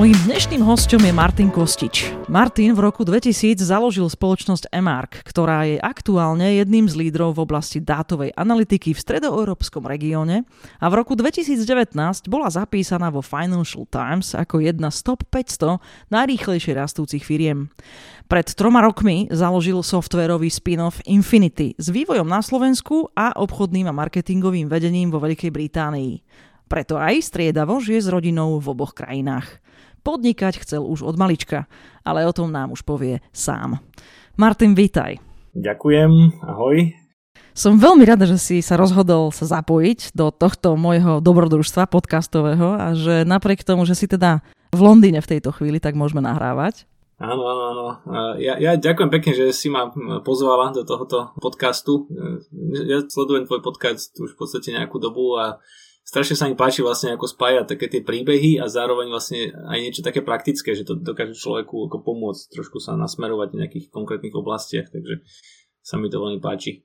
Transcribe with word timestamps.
Mojím 0.00 0.16
dnešným 0.32 0.64
hostom 0.64 1.04
je 1.04 1.12
Martin 1.12 1.52
Kostič. 1.52 2.08
Martin 2.24 2.72
v 2.72 2.88
roku 2.88 3.04
2000 3.04 3.60
založil 3.60 4.08
spoločnosť 4.08 4.72
Emark, 4.72 5.20
ktorá 5.28 5.68
je 5.68 5.76
aktuálne 5.76 6.56
jedným 6.56 6.88
z 6.88 6.96
lídrov 6.96 7.36
v 7.36 7.44
oblasti 7.44 7.84
dátovej 7.84 8.32
analytiky 8.32 8.96
v 8.96 9.02
stredoeurópskom 9.04 9.84
regióne 9.84 10.48
a 10.80 10.88
v 10.88 10.94
roku 10.96 11.20
2019 11.20 11.92
bola 12.32 12.48
zapísaná 12.48 13.12
vo 13.12 13.20
Financial 13.20 13.84
Times 13.92 14.32
ako 14.32 14.64
jedna 14.64 14.88
z 14.88 15.04
top 15.04 15.20
500 15.28 15.84
najrýchlejšie 16.08 16.72
rastúcich 16.80 17.20
firiem. 17.20 17.68
Pred 18.24 18.56
troma 18.56 18.80
rokmi 18.80 19.28
založil 19.28 19.84
softwarový 19.84 20.48
spin-off 20.48 21.04
Infinity 21.04 21.76
s 21.76 21.92
vývojom 21.92 22.24
na 22.24 22.40
Slovensku 22.40 23.12
a 23.12 23.36
obchodným 23.36 23.84
a 23.84 23.92
marketingovým 23.92 24.64
vedením 24.64 25.12
vo 25.12 25.20
Veľkej 25.20 25.52
Británii. 25.52 26.24
Preto 26.72 26.96
aj 26.96 27.20
striedavo 27.20 27.84
žije 27.84 28.00
s 28.00 28.08
rodinou 28.08 28.56
v 28.56 28.66
oboch 28.72 28.96
krajinách. 28.96 29.60
Podnikať 30.00 30.64
chcel 30.64 30.80
už 30.80 31.04
od 31.04 31.20
malička, 31.20 31.68
ale 32.00 32.24
o 32.24 32.32
tom 32.32 32.48
nám 32.48 32.72
už 32.72 32.82
povie 32.88 33.20
sám. 33.36 33.84
Martin, 34.40 34.72
vítaj. 34.72 35.20
Ďakujem, 35.52 36.40
ahoj. 36.40 36.96
Som 37.52 37.76
veľmi 37.76 38.08
rada, 38.08 38.24
že 38.24 38.40
si 38.40 38.64
sa 38.64 38.80
rozhodol 38.80 39.28
sa 39.34 39.44
zapojiť 39.60 40.16
do 40.16 40.32
tohto 40.32 40.78
môjho 40.78 41.20
dobrodružstva 41.20 41.90
podcastového 41.90 42.78
a 42.78 42.96
že 42.96 43.28
napriek 43.28 43.60
tomu, 43.66 43.84
že 43.84 43.98
si 43.98 44.08
teda 44.08 44.40
v 44.72 44.80
Londýne 44.80 45.20
v 45.20 45.30
tejto 45.36 45.52
chvíli, 45.52 45.82
tak 45.82 45.98
môžeme 45.98 46.22
nahrávať. 46.24 46.88
Áno, 47.20 47.44
áno, 47.44 47.62
áno. 47.74 47.86
Ja, 48.40 48.56
ja 48.56 48.80
ďakujem 48.80 49.12
pekne, 49.12 49.32
že 49.36 49.52
si 49.52 49.68
ma 49.68 49.92
pozvala 50.24 50.72
do 50.72 50.88
tohoto 50.88 51.36
podcastu. 51.36 52.08
Ja 52.88 53.04
sledujem 53.04 53.44
tvoj 53.44 53.60
podcast 53.60 54.16
už 54.16 54.32
v 54.32 54.38
podstate 54.40 54.72
nejakú 54.72 54.96
dobu 54.96 55.36
a 55.36 55.60
strašne 56.10 56.34
sa 56.34 56.50
mi 56.50 56.58
páči 56.58 56.82
vlastne 56.82 57.14
ako 57.14 57.30
spájať 57.30 57.70
také 57.70 57.86
tie 57.86 58.02
príbehy 58.02 58.58
a 58.58 58.66
zároveň 58.66 59.14
vlastne 59.14 59.54
aj 59.54 59.78
niečo 59.78 60.02
také 60.02 60.26
praktické, 60.26 60.74
že 60.74 60.82
to 60.82 60.98
dokáže 60.98 61.38
človeku 61.38 61.86
ako 61.86 62.02
pomôcť 62.02 62.50
trošku 62.50 62.82
sa 62.82 62.98
nasmerovať 62.98 63.54
v 63.54 63.58
nejakých 63.62 63.86
konkrétnych 63.94 64.34
oblastiach, 64.34 64.90
takže 64.90 65.22
sa 65.78 66.02
mi 66.02 66.10
to 66.10 66.18
veľmi 66.18 66.42
páči. 66.42 66.82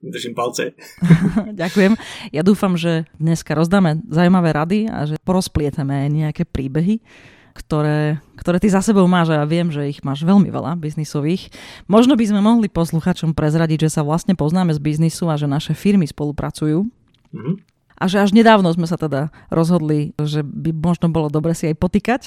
Držím 0.00 0.32
palce. 0.32 0.78
Ďakujem. 1.60 1.98
Ja 2.30 2.46
dúfam, 2.46 2.78
že 2.78 3.04
dneska 3.18 3.52
rozdáme 3.52 4.00
zaujímavé 4.06 4.54
rady 4.54 4.78
a 4.86 5.10
že 5.10 5.20
porozplietame 5.26 6.06
aj 6.06 6.08
nejaké 6.08 6.42
príbehy, 6.48 7.04
ktoré, 7.52 8.22
ktoré 8.38 8.62
ty 8.62 8.72
za 8.72 8.80
sebou 8.80 9.04
máš 9.10 9.34
a 9.34 9.42
ja 9.42 9.46
viem, 9.46 9.68
že 9.68 9.90
ich 9.90 10.00
máš 10.06 10.24
veľmi 10.24 10.48
veľa 10.48 10.78
biznisových. 10.80 11.52
Možno 11.90 12.16
by 12.16 12.24
sme 12.24 12.40
mohli 12.40 12.70
posluchačom 12.70 13.36
prezradiť, 13.36 13.90
že 13.90 14.00
sa 14.00 14.06
vlastne 14.06 14.38
poznáme 14.38 14.72
z 14.72 14.80
biznisu 14.80 15.28
a 15.28 15.36
že 15.36 15.50
naše 15.50 15.76
firmy 15.76 16.08
spolupracujú. 16.08 16.86
Mm-hmm 17.34 17.77
a 17.98 18.06
že 18.06 18.22
až 18.22 18.30
nedávno 18.30 18.70
sme 18.70 18.86
sa 18.86 18.94
teda 18.94 19.34
rozhodli, 19.50 20.14
že 20.22 20.46
by 20.46 20.70
možno 20.70 21.10
bolo 21.10 21.26
dobre 21.26 21.50
si 21.58 21.66
aj 21.66 21.76
potýkať. 21.82 22.22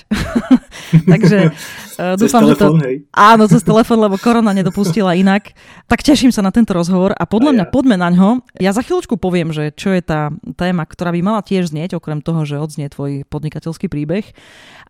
Takže 1.12 1.56
uh, 2.04 2.20
dúfam, 2.20 2.44
že 2.44 2.60
to... 2.60 2.76
Hej. 2.84 3.08
Áno, 3.16 3.48
cez 3.48 3.64
telefón, 3.64 4.04
lebo 4.04 4.20
korona 4.20 4.52
nedopustila 4.52 5.16
inak. 5.16 5.56
Tak 5.88 6.04
teším 6.04 6.36
sa 6.36 6.44
na 6.44 6.52
tento 6.52 6.76
rozhovor 6.76 7.16
a 7.16 7.24
podľa 7.24 7.52
a 7.52 7.56
mňa 7.56 7.66
ja. 7.68 7.72
poďme 7.72 7.96
na 7.96 8.12
ňo. 8.12 8.30
Ja 8.60 8.76
za 8.76 8.84
chvíľočku 8.84 9.16
poviem, 9.16 9.56
že 9.56 9.72
čo 9.72 9.96
je 9.96 10.04
tá 10.04 10.36
téma, 10.60 10.84
ktorá 10.84 11.16
by 11.16 11.22
mala 11.24 11.40
tiež 11.40 11.72
znieť, 11.72 11.96
okrem 11.96 12.20
toho, 12.20 12.44
že 12.44 12.60
odznie 12.60 12.92
tvoj 12.92 13.24
podnikateľský 13.32 13.88
príbeh. 13.88 14.28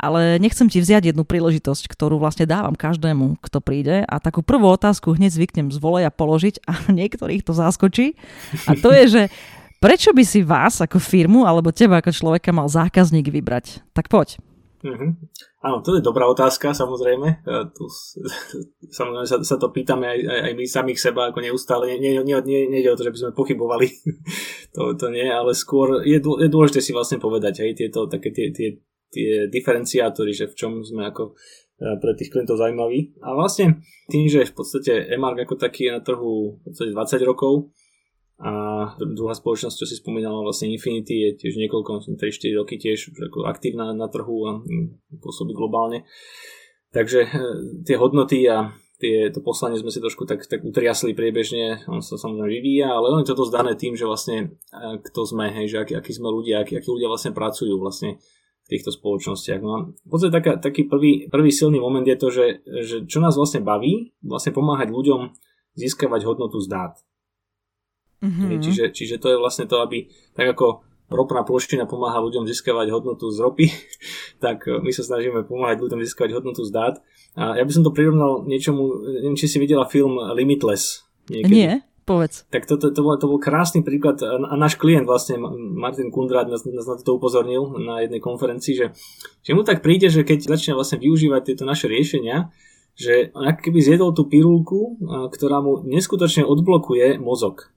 Ale 0.02 0.42
nechcem 0.42 0.66
ti 0.66 0.82
vziať 0.82 1.14
jednu 1.14 1.30
príležitosť, 1.30 1.86
ktorú 1.86 2.18
vlastne 2.18 2.50
dávam 2.50 2.74
každému, 2.74 3.38
kto 3.38 3.62
príde. 3.62 4.02
A 4.10 4.18
takú 4.18 4.42
prvú 4.42 4.66
otázku 4.74 5.14
hneď 5.14 5.38
zvyknem 5.38 5.70
z 5.70 5.78
voleja 5.78 6.10
položiť 6.10 6.66
a 6.66 6.74
niektorých 6.90 7.46
to 7.46 7.54
zaskočí. 7.54 8.18
A 8.66 8.74
to 8.74 8.90
je, 8.90 9.06
že 9.06 9.24
Prečo 9.82 10.14
by 10.14 10.22
si 10.22 10.46
vás 10.46 10.78
ako 10.78 11.02
firmu 11.02 11.50
alebo 11.50 11.74
teba 11.74 11.98
ako 11.98 12.14
človeka 12.14 12.54
mal 12.54 12.70
zákazník 12.70 13.34
vybrať? 13.34 13.82
Tak 13.98 14.14
poď. 14.14 14.38
Mm-hmm. 14.86 15.12
Áno, 15.62 15.82
to 15.82 15.98
je 15.98 16.06
dobrá 16.06 16.30
otázka, 16.30 16.74
samozrejme. 16.74 17.42
E, 17.42 17.56
tu, 17.74 17.90
samozrejme 18.98 19.26
sa, 19.26 19.42
sa 19.42 19.58
to 19.58 19.74
pýtame 19.74 20.06
aj, 20.06 20.20
aj, 20.22 20.40
aj 20.46 20.54
my 20.54 20.66
samých 20.70 21.00
seba, 21.02 21.34
ako 21.34 21.42
neustále. 21.42 21.98
Nie, 21.98 22.14
nie, 22.22 22.22
nie, 22.22 22.70
nie, 22.70 22.82
o 22.86 22.98
to, 22.98 23.10
že 23.10 23.14
by 23.14 23.20
sme 23.26 23.32
pochybovali. 23.34 23.90
to, 24.78 24.94
to 25.02 25.06
nie, 25.10 25.26
ale 25.26 25.58
skôr 25.58 26.06
je, 26.06 26.22
je 26.22 26.50
dôležité 26.50 26.82
si 26.82 26.94
vlastne 26.94 27.18
povedať, 27.18 27.66
hej, 27.66 27.74
tieto 27.74 28.06
také 28.06 28.30
tie, 28.30 28.54
tie, 28.54 28.78
tie 29.10 29.50
diferenciátory, 29.50 30.30
že 30.30 30.46
v 30.46 30.58
čom 30.62 30.72
sme 30.86 31.10
ako 31.10 31.34
e, 31.34 31.98
pre 31.98 32.14
tých 32.14 32.30
klientov 32.30 32.62
zaujímaví. 32.62 33.18
A 33.26 33.34
vlastne 33.34 33.82
tým, 34.14 34.30
že 34.30 34.46
v 34.46 34.54
podstate 34.54 35.10
Emark 35.10 35.42
ako 35.42 35.58
taký 35.58 35.90
je 35.90 35.92
na 35.98 36.02
trhu 36.06 36.62
v 36.62 36.70
podstate 36.70 36.94
20 36.94 37.22
rokov, 37.26 37.74
a 38.42 38.54
druhá 38.98 39.38
spoločnosť, 39.38 39.78
čo 39.78 39.86
si 39.86 40.02
spomínala, 40.02 40.42
vlastne 40.42 40.74
Infinity, 40.74 41.30
je 41.30 41.30
tiež 41.46 41.62
niekoľko, 41.62 42.18
3-4 42.18 42.58
roky 42.58 42.82
tiež 42.82 43.14
ako 43.30 43.46
aktívna 43.46 43.94
na 43.94 44.10
trhu 44.10 44.38
a 44.50 44.52
mm, 44.58 45.22
pôsobí 45.22 45.54
globálne. 45.54 46.10
Takže 46.90 47.20
e, 47.22 47.30
tie 47.86 48.02
hodnoty 48.02 48.50
a 48.50 48.74
tie, 48.98 49.30
to 49.30 49.46
poslanie 49.46 49.78
sme 49.78 49.94
si 49.94 50.02
trošku 50.02 50.26
tak, 50.26 50.42
tak 50.50 50.66
utriasli 50.66 51.14
priebežne, 51.14 51.86
on 51.86 52.02
sa 52.02 52.18
samozrejme 52.18 52.50
vyvíja, 52.50 52.90
ale 52.90 53.14
on 53.14 53.22
je 53.22 53.30
to 53.30 53.38
dosť 53.38 53.54
dané 53.54 53.74
tým, 53.78 53.94
že 53.94 54.10
vlastne 54.10 54.58
e, 54.74 54.98
kto 55.06 55.22
sme, 55.22 55.54
hej, 55.54 55.78
že 55.78 55.78
akí, 55.86 55.94
akí 55.94 56.10
sme 56.10 56.34
ľudia, 56.34 56.66
akí, 56.66 56.82
akí 56.82 56.90
ľudia 56.90 57.14
vlastne 57.14 57.38
pracujú 57.38 57.78
vlastne 57.78 58.18
v 58.66 58.68
týchto 58.74 58.90
spoločnostiach. 58.90 59.62
No 59.62 59.70
a 59.70 59.80
v 59.94 60.10
podstate 60.10 60.34
taká, 60.34 60.58
taký 60.58 60.90
prvý, 60.90 61.30
prvý 61.30 61.54
silný 61.54 61.78
moment 61.78 62.10
je 62.10 62.18
to, 62.18 62.34
že, 62.34 62.66
že 62.66 62.96
čo 63.06 63.22
nás 63.22 63.38
vlastne 63.38 63.62
baví, 63.62 64.18
vlastne 64.26 64.50
pomáhať 64.50 64.90
ľuďom 64.90 65.30
získavať 65.78 66.26
hodnotu 66.26 66.58
z 66.58 66.68
dát. 66.74 66.98
Mm-hmm. 68.22 68.62
Čiže, 68.62 68.84
čiže 68.94 69.16
to 69.18 69.34
je 69.34 69.38
vlastne 69.42 69.66
to, 69.66 69.82
aby 69.82 70.06
tak 70.38 70.54
ako 70.54 70.86
ropná 71.12 71.44
ploština 71.44 71.84
pomáha 71.84 72.24
ľuďom 72.24 72.48
získavať 72.48 72.88
hodnotu 72.96 73.28
z 73.34 73.38
ropy, 73.44 73.68
tak 74.46 74.64
e, 74.66 74.80
my 74.80 74.92
sa 74.96 75.04
snažíme 75.04 75.44
pomáhať 75.44 75.84
ľuďom 75.84 76.00
získavať 76.08 76.40
hodnotu 76.40 76.64
z 76.64 76.72
dát. 76.72 76.96
A 77.36 77.60
ja 77.60 77.64
by 77.64 77.72
som 77.72 77.84
to 77.84 77.96
prirovnal 77.96 78.44
niečomu, 78.48 79.08
neviem, 79.08 79.40
či 79.40 79.48
si 79.48 79.58
videla 79.60 79.88
film 79.88 80.20
Limitless. 80.36 81.08
Niekedy. 81.32 81.54
Nie, 81.54 81.72
povedz. 82.04 82.44
Tak 82.52 82.68
to, 82.68 82.76
to, 82.76 82.92
to, 82.92 83.02
bol, 83.04 83.16
to 83.16 83.28
bol 83.30 83.40
krásny 83.40 83.88
príklad 83.88 84.20
a 84.24 84.52
náš 84.60 84.76
klient 84.76 85.08
vlastne, 85.08 85.40
Martin 85.56 86.12
Kundrát 86.12 86.48
nás, 86.52 86.68
nás 86.68 86.84
na 86.84 87.00
to 87.00 87.16
upozornil 87.16 87.72
na 87.80 88.04
jednej 88.04 88.20
konferencii, 88.20 88.74
že, 88.76 88.86
že 89.40 89.52
mu 89.56 89.64
tak 89.64 89.80
príde, 89.80 90.12
že 90.12 90.28
keď 90.28 90.44
začne 90.44 90.76
vlastne 90.76 91.00
využívať 91.00 91.42
tieto 91.54 91.64
naše 91.64 91.88
riešenia, 91.88 92.52
že 93.00 93.32
keby 93.32 93.80
zjedol 93.80 94.12
tú 94.12 94.28
pirulku, 94.28 95.00
ktorá 95.32 95.64
mu 95.64 95.88
neskutočne 95.88 96.44
odblokuje 96.44 97.16
mozog. 97.16 97.72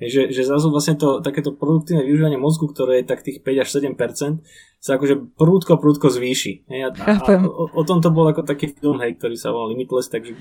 Že, 0.00 0.32
že 0.32 0.48
zrazu 0.48 0.72
vlastne 0.72 0.96
to, 0.96 1.20
takéto 1.20 1.52
produktívne 1.52 2.08
využívanie 2.08 2.40
mozgu, 2.40 2.72
ktoré 2.72 3.04
je 3.04 3.12
tak 3.12 3.20
tých 3.20 3.44
5 3.44 3.62
až 3.62 3.68
7%, 3.68 4.40
sa 4.80 4.96
akože 4.96 5.36
prúdko, 5.36 5.76
prúdko 5.76 6.08
zvýši. 6.08 6.64
Hej, 6.72 6.80
a, 6.88 6.90
a 7.04 7.36
o, 7.44 7.68
o 7.68 7.82
tom 7.84 8.00
to 8.00 8.08
bol 8.08 8.24
ako 8.24 8.48
taký 8.48 8.72
film, 8.72 8.96
hej, 9.04 9.20
ktorý 9.20 9.36
sa 9.36 9.52
volal 9.52 9.76
Limitless, 9.76 10.08
takže 10.08 10.32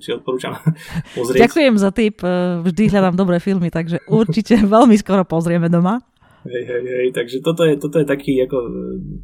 si 0.00 0.08
odporúčam 0.16 0.56
pozrieť. 1.16 1.44
Ďakujem 1.44 1.74
za 1.76 1.92
tip, 1.92 2.24
e, 2.24 2.64
vždy 2.64 2.88
hľadám 2.88 3.20
dobré 3.20 3.36
filmy, 3.36 3.68
takže 3.68 4.00
určite 4.08 4.56
veľmi 4.80 4.96
skoro 4.96 5.28
pozrieme 5.28 5.68
doma. 5.68 6.00
Hej, 6.48 6.64
hej, 6.64 6.84
hej, 6.88 7.08
takže 7.14 7.38
toto 7.38 7.62
je, 7.68 7.78
toto 7.78 8.00
je 8.00 8.06
taký, 8.08 8.40
ako, 8.42 8.56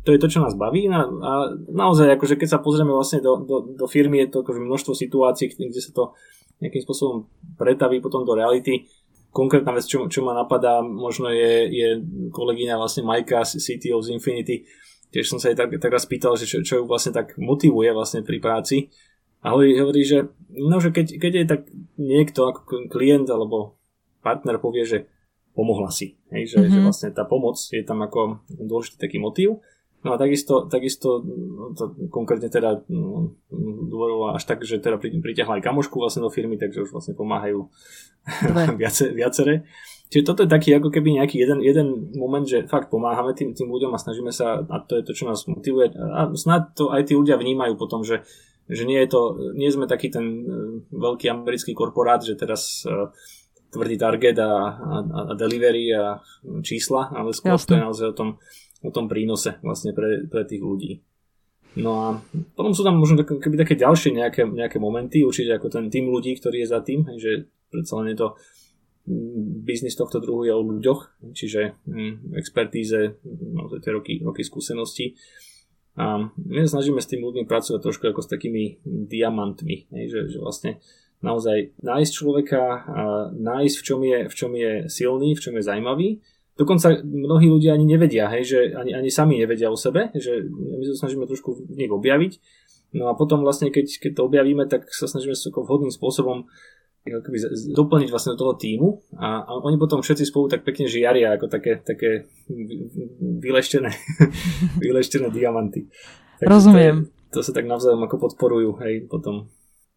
to 0.07 0.11
je 0.15 0.21
to, 0.23 0.29
čo 0.31 0.39
nás 0.39 0.55
baví 0.55 0.87
a, 0.87 1.03
a 1.03 1.33
naozaj, 1.67 2.15
akože 2.15 2.39
keď 2.39 2.49
sa 2.55 2.63
pozrieme 2.63 2.95
vlastne 2.95 3.19
do, 3.19 3.43
do, 3.43 3.75
do 3.75 3.87
firmy, 3.91 4.23
je 4.23 4.39
to 4.39 4.47
akože 4.47 4.63
množstvo 4.63 4.93
situácií, 4.95 5.51
kde 5.51 5.83
sa 5.83 5.91
to 5.91 6.15
nejakým 6.63 6.83
spôsobom 6.83 7.27
pretaví 7.59 7.99
potom 7.99 8.23
do 8.23 8.35
reality 8.39 8.87
konkrétna 9.31 9.77
vec, 9.77 9.85
čo, 9.85 10.09
čo 10.09 10.21
ma 10.25 10.33
napadá, 10.35 10.81
možno 10.81 11.29
je, 11.31 11.69
je 11.69 11.89
kolegyňa 12.33 12.81
vlastne 12.81 13.05
Majka, 13.05 13.45
CTO 13.45 14.01
z 14.01 14.13
Infinity, 14.17 14.65
tiež 15.13 15.29
som 15.29 15.39
sa 15.41 15.53
jej 15.53 15.57
tak, 15.57 15.73
tak 15.81 15.93
raz 15.93 16.05
pýtal, 16.05 16.37
že 16.37 16.45
čo, 16.45 16.61
čo 16.65 16.75
ju 16.81 16.85
vlastne 16.85 17.17
tak 17.17 17.37
motivuje 17.41 17.93
vlastne 17.93 18.21
pri 18.25 18.39
práci. 18.41 18.93
A 19.41 19.55
hovorí, 19.55 19.79
hovorí 19.79 20.03
že, 20.03 20.27
no, 20.51 20.83
že 20.83 20.91
keď, 20.91 21.07
keď 21.17 21.33
je 21.33 21.45
tak 21.47 21.63
niekto 21.97 22.51
ako 22.51 22.91
klient 22.91 23.31
alebo 23.31 23.79
partner 24.21 24.59
povie, 24.59 24.83
že 24.83 24.99
pomohla 25.55 25.91
si. 25.95 26.19
Hej, 26.35 26.55
že, 26.55 26.57
mm-hmm. 26.59 26.75
že 26.75 26.79
vlastne 26.83 27.09
tá 27.15 27.25
pomoc 27.25 27.57
je 27.59 27.83
tam 27.87 28.03
ako 28.03 28.43
dôležitý 28.51 28.99
taký 28.99 29.19
motiv. 29.23 29.63
No 30.07 30.15
a 30.15 30.17
takisto, 30.19 30.71
takisto 30.71 31.19
no, 31.27 31.75
to 31.75 31.91
konkrétne 32.15 32.47
teda 32.47 32.87
no, 32.87 33.35
až 34.31 34.47
tak, 34.47 34.63
že 34.63 34.79
teda 34.79 35.03
pritiahla 35.03 35.59
aj 35.59 35.67
kamošku 35.67 35.99
vlastne 35.99 36.23
do 36.23 36.31
firmy, 36.31 36.55
takže 36.55 36.87
už 36.87 36.95
vlastne 36.95 37.19
pomáhajú 37.19 37.67
viace, 38.81 39.11
viaceré. 39.11 39.67
Čiže 40.09 40.25
toto 40.25 40.41
je 40.47 40.49
taký 40.49 40.73
ako 40.73 40.89
keby 40.89 41.21
nejaký 41.21 41.37
jeden, 41.37 41.61
jeden 41.61 42.15
moment, 42.17 42.47
že 42.47 42.65
fakt 42.65 42.89
pomáhame 42.89 43.37
tým, 43.37 43.53
tým 43.53 43.69
ľuďom 43.69 43.93
a 43.93 44.01
snažíme 44.01 44.33
sa, 44.33 44.65
a 44.65 44.77
to 44.81 44.97
je 44.97 45.05
to, 45.05 45.13
čo 45.13 45.29
nás 45.29 45.45
motivuje. 45.45 45.93
A 45.93 46.33
snad 46.33 46.73
to 46.73 46.89
aj 46.89 47.11
tí 47.11 47.13
ľudia 47.13 47.37
vnímajú 47.37 47.77
potom, 47.77 48.01
že, 48.01 48.25
Že 48.69 48.85
nie, 48.85 49.01
je 49.01 49.09
to, 49.09 49.21
nie 49.57 49.69
sme 49.73 49.89
taký 49.89 50.13
ten 50.13 50.25
uh, 50.45 50.81
veľký 50.93 51.29
americký 51.29 51.73
korporát, 51.77 52.21
že 52.21 52.37
teraz 52.37 52.85
uh, 52.85 53.13
tvrdý 53.73 53.97
target 54.01 54.37
a, 54.41 54.53
a, 54.77 54.97
a 55.29 55.33
delivery 55.37 55.93
a 55.93 56.21
čísla, 56.65 57.13
ale 57.13 57.37
skôr 57.37 57.57
Jasne. 57.57 57.69
to 57.69 57.75
je 57.77 57.85
naozaj 57.85 58.07
o 58.13 58.17
tom, 58.17 58.29
o 58.83 58.91
tom 58.95 59.11
prínose 59.11 59.59
vlastne 59.63 59.91
pre, 59.93 60.27
pre 60.31 60.47
tých 60.47 60.63
ľudí. 60.63 61.03
No 61.79 61.91
a 62.01 62.07
potom 62.57 62.73
sú 62.75 62.83
tam 62.83 62.99
možno 62.99 63.23
keby 63.23 63.61
také 63.61 63.79
ďalšie 63.79 64.17
nejaké, 64.17 64.49
nejaké 64.49 64.81
momenty, 64.81 65.23
určite 65.23 65.61
ako 65.61 65.69
ten 65.71 65.87
tým 65.93 66.11
ľudí, 66.11 66.35
ktorý 66.35 66.65
je 66.65 66.73
za 66.73 66.81
tým, 66.83 67.07
že 67.21 67.47
predsa 67.71 68.01
len 68.03 68.17
je 68.17 68.19
to 68.19 68.29
mm, 69.07 69.63
biznis 69.63 69.95
tohto 69.95 70.19
druhu 70.19 70.49
je 70.49 70.53
o 70.55 70.65
ľuďoch, 70.65 71.31
čiže 71.37 71.79
mm, 71.87 72.35
expertíze, 72.35 73.21
no, 73.27 73.69
tie 73.79 73.93
roky, 73.95 74.19
roky 74.25 74.43
skúseností. 74.43 75.15
A 75.99 76.31
my 76.31 76.63
snažíme 76.63 77.03
s 77.03 77.11
tými 77.11 77.27
ľuďmi 77.27 77.45
pracovať 77.51 77.83
trošku 77.83 78.07
ako 78.07 78.23
s 78.23 78.31
takými 78.31 78.79
diamantmi, 78.87 79.91
hej, 79.91 80.05
že, 80.09 80.21
že 80.31 80.39
vlastne 80.39 80.79
naozaj 81.19 81.75
nájsť 81.83 82.13
človeka, 82.15 82.63
nájsť 83.35 83.77
v 83.77 83.83
čom, 83.83 84.01
je, 84.07 84.19
v 84.31 84.35
čom 84.35 84.53
je 84.55 84.73
silný, 84.87 85.35
v 85.35 85.43
čom 85.43 85.55
je 85.59 85.67
zaujímavý. 85.67 86.09
Dokonca 86.59 86.99
mnohí 87.07 87.47
ľudia 87.47 87.79
ani 87.79 87.87
nevedia, 87.87 88.27
hej, 88.35 88.43
že 88.43 88.59
ani, 88.75 88.91
ani 88.91 89.15
sami 89.15 89.39
nevedia 89.39 89.71
o 89.71 89.79
sebe, 89.79 90.11
že 90.19 90.43
my 90.51 90.83
sa 90.91 91.07
snažíme 91.07 91.23
trošku 91.31 91.55
v 91.55 91.79
nich 91.79 91.93
objaviť. 91.93 92.33
No 92.99 93.07
a 93.07 93.15
potom 93.15 93.47
vlastne, 93.47 93.71
keď, 93.71 94.03
keď 94.03 94.13
to 94.19 94.27
objavíme, 94.27 94.67
tak 94.67 94.91
sa 94.91 95.07
snažíme 95.07 95.39
vhodným 95.39 95.95
spôsobom 95.95 96.51
akoby 97.09 97.41
doplniť 97.73 98.09
vlastne 98.13 98.37
do 98.37 98.41
toho 98.45 98.55
týmu 98.61 99.01
a, 99.17 99.41
a 99.41 99.51
oni 99.65 99.81
potom 99.81 100.05
všetci 100.05 100.29
spolu 100.29 100.53
tak 100.53 100.61
pekne 100.61 100.85
žiaria 100.85 101.33
ako 101.33 101.49
také, 101.49 101.81
také 101.81 102.29
vyleštené, 103.41 103.89
vyleštené 104.85 105.33
diamanty. 105.33 105.89
Takže 106.43 106.53
Rozumiem. 106.53 106.97
To, 107.33 107.41
to 107.41 107.47
sa 107.49 107.57
tak 107.57 107.65
navzájom 107.65 108.05
ako 108.05 108.29
podporujú, 108.29 108.71
hej, 108.85 109.09
potom. 109.09 109.49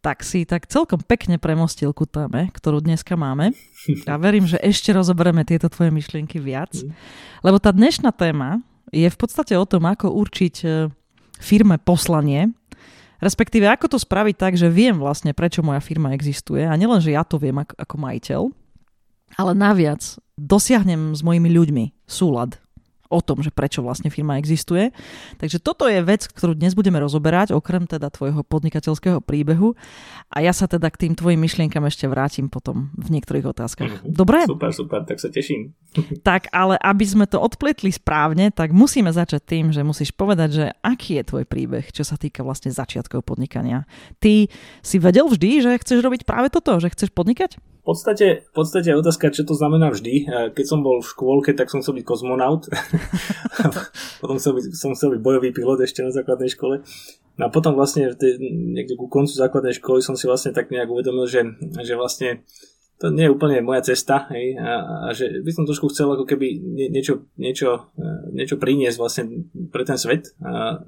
Tak 0.01 0.25
si 0.25 0.50
tak 0.50 0.65
celkom 0.65 0.98
pekne 1.06 1.38
premostil 1.38 1.94
ku 1.94 2.09
téme, 2.09 2.50
ktorú 2.50 2.81
dneska 2.81 3.13
máme. 3.13 3.53
A 4.09 4.18
verím, 4.18 4.50
že 4.50 4.57
ešte 4.57 4.89
rozoberieme 4.89 5.45
tieto 5.45 5.69
tvoje 5.69 5.94
myšlienky 5.94 6.42
viac. 6.42 6.74
Lebo 7.45 7.62
tá 7.62 7.69
dnešná 7.69 8.09
téma 8.09 8.65
je 8.89 9.06
v 9.06 9.18
podstate 9.18 9.53
o 9.53 9.65
tom, 9.69 9.86
ako 9.86 10.09
určiť 10.09 10.56
e, 10.65 10.89
firme 11.38 11.77
poslanie 11.77 12.50
Respektíve, 13.21 13.69
ako 13.69 13.86
to 13.95 13.98
spraviť 14.01 14.36
tak, 14.36 14.53
že 14.57 14.65
viem 14.65 14.98
vlastne, 14.98 15.30
prečo 15.38 15.62
moja 15.62 15.77
firma 15.77 16.18
existuje 16.18 16.65
a 16.65 16.74
nielen, 16.74 16.98
že 16.98 17.13
ja 17.13 17.21
to 17.21 17.38
viem 17.38 17.53
ako, 17.53 17.77
ako 17.77 17.95
majiteľ, 18.01 18.42
ale 19.38 19.53
naviac 19.53 20.01
dosiahnem 20.36 21.13
s 21.13 21.21
mojimi 21.21 21.53
ľuďmi 21.53 21.86
súlad 22.09 22.57
o 23.11 23.19
tom, 23.19 23.43
že 23.43 23.51
prečo 23.51 23.83
vlastne 23.83 24.07
firma 24.07 24.39
existuje. 24.39 24.95
Takže 25.37 25.59
toto 25.59 25.91
je 25.91 25.99
vec, 25.99 26.23
ktorú 26.31 26.55
dnes 26.55 26.71
budeme 26.71 26.97
rozoberať, 27.03 27.51
okrem 27.51 27.83
teda 27.83 28.07
tvojho 28.07 28.47
podnikateľského 28.47 29.19
príbehu. 29.19 29.75
A 30.31 30.39
ja 30.39 30.55
sa 30.55 30.71
teda 30.71 30.87
k 30.87 31.07
tým 31.07 31.13
tvojim 31.19 31.43
myšlienkam 31.43 31.83
ešte 31.83 32.07
vrátim 32.07 32.47
potom 32.47 32.87
v 32.95 33.19
niektorých 33.19 33.51
otázkach. 33.51 33.91
Mm-hmm. 33.99 34.15
Dobre? 34.15 34.47
Super, 34.47 34.71
super, 34.71 34.99
tak 35.03 35.19
sa 35.19 35.27
teším. 35.27 35.75
tak, 36.27 36.47
ale 36.55 36.79
aby 36.79 37.03
sme 37.03 37.25
to 37.27 37.37
odpletli 37.37 37.91
správne, 37.91 38.49
tak 38.55 38.71
musíme 38.71 39.11
začať 39.11 39.43
tým, 39.43 39.65
že 39.75 39.83
musíš 39.83 40.15
povedať, 40.15 40.49
že 40.55 40.65
aký 40.79 41.19
je 41.19 41.27
tvoj 41.27 41.43
príbeh, 41.43 41.91
čo 41.91 42.07
sa 42.07 42.15
týka 42.15 42.47
vlastne 42.47 42.71
začiatkov 42.71 43.27
podnikania. 43.27 43.83
Ty 44.23 44.47
si 44.79 44.97
vedel 45.03 45.27
vždy, 45.27 45.67
že 45.67 45.81
chceš 45.83 45.99
robiť 45.99 46.23
práve 46.23 46.47
toto, 46.47 46.79
že 46.79 46.87
chceš 46.87 47.11
podnikať? 47.11 47.59
V 47.81 47.97
podstate, 47.97 48.45
v 48.45 48.53
podstate 48.53 48.93
je 48.93 49.01
otázka, 49.01 49.33
čo 49.33 49.41
to 49.41 49.57
znamená 49.57 49.89
vždy. 49.89 50.29
Keď 50.53 50.65
som 50.69 50.85
bol 50.85 51.01
v 51.01 51.09
škôlke, 51.09 51.57
tak 51.57 51.73
som 51.73 51.81
chcel 51.81 51.97
byť 51.97 52.05
kozmonaut. 52.05 52.69
potom 54.21 54.37
som, 54.37 54.53
byť, 54.53 54.65
som 54.77 54.93
chcel 54.93 55.17
byť 55.17 55.21
bojový 55.25 55.49
pilot 55.49 55.81
ešte 55.81 56.05
na 56.05 56.13
základnej 56.13 56.53
škole. 56.53 56.85
No 57.41 57.47
a 57.47 57.49
potom 57.49 57.73
vlastne 57.73 58.13
niekde 58.45 58.93
ku 58.93 59.09
koncu 59.09 59.33
základnej 59.33 59.73
školy 59.73 60.05
som 60.05 60.13
si 60.13 60.29
vlastne 60.29 60.53
tak 60.53 60.69
nejak 60.69 60.93
uvedomil, 60.93 61.25
že, 61.25 61.57
že 61.81 61.97
vlastne 61.97 62.45
to 63.01 63.09
nie 63.09 63.25
je 63.25 63.33
úplne 63.33 63.65
moja 63.65 63.81
cesta 63.81 64.29
hej, 64.29 64.53
a, 64.61 65.09
a 65.09 65.17
že 65.17 65.41
by 65.41 65.49
som 65.49 65.65
trošku 65.65 65.89
chcel 65.89 66.13
ako 66.13 66.29
keby 66.29 66.61
nie, 66.61 66.93
niečo, 66.93 67.25
niečo, 67.33 67.89
e, 67.97 68.37
niečo 68.37 68.61
priniesť 68.61 68.97
vlastne 69.01 69.49
pre 69.73 69.81
ten 69.81 69.97
svet 69.97 70.37
a 70.37 70.85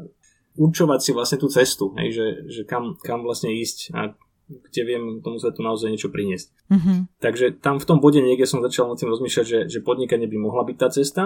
určovať 0.53 0.99
si 1.01 1.11
vlastne 1.17 1.41
tú 1.41 1.49
cestu, 1.49 1.89
hej, 1.97 2.13
že, 2.13 2.27
že 2.45 2.61
kam, 2.69 3.01
kam 3.01 3.25
vlastne 3.25 3.49
ísť 3.49 3.97
a 3.97 4.13
kde 4.47 4.81
viem 4.83 5.03
tomu 5.23 5.39
svetu 5.39 5.63
naozaj 5.63 5.89
niečo 5.89 6.11
priniesť. 6.11 6.51
Mm-hmm. 6.69 6.97
Takže 7.23 7.45
tam 7.63 7.79
v 7.79 7.87
tom 7.87 8.03
bode 8.03 8.19
niekde 8.19 8.43
som 8.43 8.59
začal 8.59 8.91
nad 8.91 8.99
tým 8.99 9.09
rozmýšľať, 9.09 9.45
že, 9.45 9.59
že 9.71 9.79
podnikanie 9.79 10.27
by 10.27 10.37
mohla 10.37 10.67
byť 10.67 10.77
tá 10.77 10.87
cesta. 10.91 11.23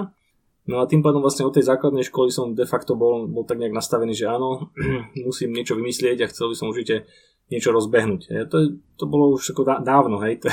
No 0.67 0.83
a 0.83 0.89
tým 0.89 0.99
pádom 0.99 1.23
vlastne 1.23 1.47
od 1.47 1.55
tej 1.55 1.63
základnej 1.63 2.03
školy 2.03 2.29
som 2.29 2.51
de 2.51 2.67
facto 2.67 2.99
bol, 2.99 3.25
bol 3.25 3.47
tak 3.47 3.57
nejak 3.57 3.73
nastavený, 3.73 4.13
že 4.13 4.27
áno, 4.27 4.69
musím 5.27 5.55
niečo 5.55 5.79
vymyslieť 5.79 6.27
a 6.27 6.29
chcel 6.29 6.51
by 6.51 6.55
som 6.55 6.69
určite 6.69 7.07
niečo 7.47 7.71
rozbehnúť. 7.71 8.21
Ja, 8.27 8.43
to, 8.45 8.75
to 8.99 9.07
bolo 9.07 9.39
už 9.39 9.55
ako 9.55 9.63
dávno, 9.81 10.19
hej, 10.27 10.43
to, 10.43 10.51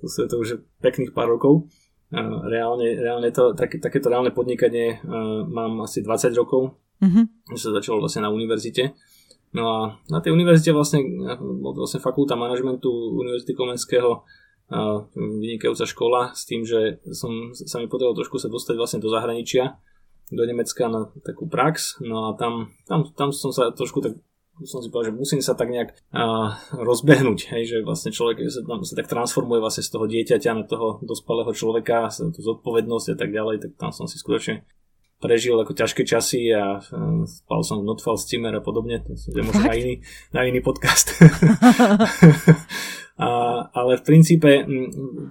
to, 0.00 0.04
to, 0.14 0.20
to 0.28 0.34
už 0.36 0.48
pekných 0.84 1.16
pár 1.16 1.32
rokov. 1.32 1.68
Reálne, 2.14 2.94
reálne 2.94 3.34
to, 3.34 3.58
tak, 3.58 3.74
takéto 3.82 4.06
reálne 4.06 4.30
podnikanie 4.30 5.02
uh, 5.02 5.42
mám 5.42 5.82
asi 5.82 5.98
20 5.98 6.30
rokov, 6.38 6.78
mm-hmm. 7.02 7.58
sa 7.58 7.74
začalo 7.74 7.98
vlastne 7.98 8.22
na 8.22 8.30
univerzite. 8.30 8.94
No 9.54 9.62
a 9.70 9.78
na 10.10 10.18
tej 10.18 10.34
univerzite 10.34 10.74
vlastne, 10.74 11.06
vlastne 11.38 12.02
fakulta 12.02 12.34
manažmentu 12.34 12.90
Univerzity 12.90 13.54
Komenského 13.54 14.26
vynikajúca 15.14 15.84
škola 15.86 16.20
s 16.34 16.42
tým, 16.48 16.66
že 16.66 16.98
som, 17.14 17.54
sa 17.54 17.78
mi 17.78 17.86
podarilo 17.86 18.18
trošku 18.18 18.42
sa 18.42 18.50
dostať 18.50 18.74
vlastne 18.74 18.98
do 18.98 19.12
zahraničia, 19.12 19.78
do 20.32 20.42
Nemecka 20.42 20.90
na 20.90 21.06
takú 21.22 21.46
prax, 21.46 22.00
no 22.02 22.32
a 22.32 22.34
tam, 22.34 22.74
tam, 22.88 23.06
tam 23.14 23.28
som 23.30 23.54
sa 23.54 23.70
trošku 23.70 24.02
tak 24.02 24.18
som 24.62 24.78
si 24.78 24.86
povedal, 24.86 25.10
že 25.10 25.18
musím 25.18 25.42
sa 25.42 25.58
tak 25.58 25.66
nejak 25.66 25.98
uh, 26.14 26.54
rozbehnúť, 26.78 27.50
hej, 27.58 27.62
že 27.74 27.76
vlastne 27.82 28.14
človek 28.14 28.46
sa, 28.46 28.62
tam 28.62 28.86
sa 28.86 28.94
tak 28.94 29.10
transformuje 29.10 29.58
vlastne 29.58 29.82
z 29.82 29.90
toho 29.90 30.06
dieťaťa 30.06 30.50
na 30.54 30.62
toho 30.62 31.02
dospelého 31.02 31.50
človeka, 31.50 32.06
tú 32.10 32.38
zodpovednosť 32.38 33.06
a 33.14 33.16
tak 33.18 33.34
ďalej, 33.34 33.56
tak 33.66 33.70
tam 33.74 33.90
som 33.90 34.06
si 34.06 34.14
skutočne 34.14 34.62
prežil 35.24 35.56
ako 35.56 35.72
ťažké 35.72 36.04
časy 36.04 36.52
a 36.52 36.84
uh, 36.84 37.24
spal 37.24 37.64
som 37.64 37.80
v 37.80 37.88
Notfall 37.88 38.20
Steamer 38.20 38.52
a 38.52 38.60
podobne, 38.60 39.00
to 39.00 39.16
je 39.16 39.40
možno 39.40 39.64
na 39.64 39.72
iný, 39.72 40.04
na 40.36 40.44
iný 40.44 40.60
podcast. 40.60 41.16
a, 43.16 43.28
ale 43.72 43.96
v 43.96 44.04
princípe, 44.04 44.68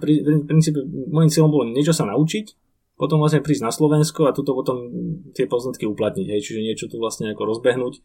pri, 0.02 0.14
v 0.26 0.46
princípe 0.50 0.82
môjim 1.14 1.30
cieľom 1.30 1.54
bolo 1.54 1.70
niečo 1.70 1.94
sa 1.94 2.10
naučiť, 2.10 2.58
potom 2.98 3.22
vlastne 3.22 3.46
prísť 3.46 3.62
na 3.62 3.70
Slovensko 3.70 4.26
a 4.26 4.34
tuto 4.34 4.50
potom 4.50 4.90
tie 5.30 5.46
poznatky 5.46 5.86
uplatniť, 5.86 6.26
hej, 6.26 6.42
čiže 6.42 6.66
niečo 6.66 6.90
tu 6.90 6.98
vlastne 6.98 7.30
ako 7.30 7.54
rozbehnúť. 7.54 8.02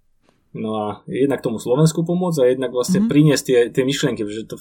No 0.50 0.82
a 0.82 0.86
jednak 1.06 1.46
tomu 1.46 1.62
Slovensku 1.62 2.02
pomôcť 2.02 2.42
a 2.42 2.50
jednak 2.50 2.74
vlastne 2.74 3.06
mm-hmm. 3.06 3.14
priniesť 3.14 3.44
tie, 3.46 3.60
tie 3.70 3.84
myšlienky, 3.86 4.26
že 4.26 4.50
to, 4.50 4.58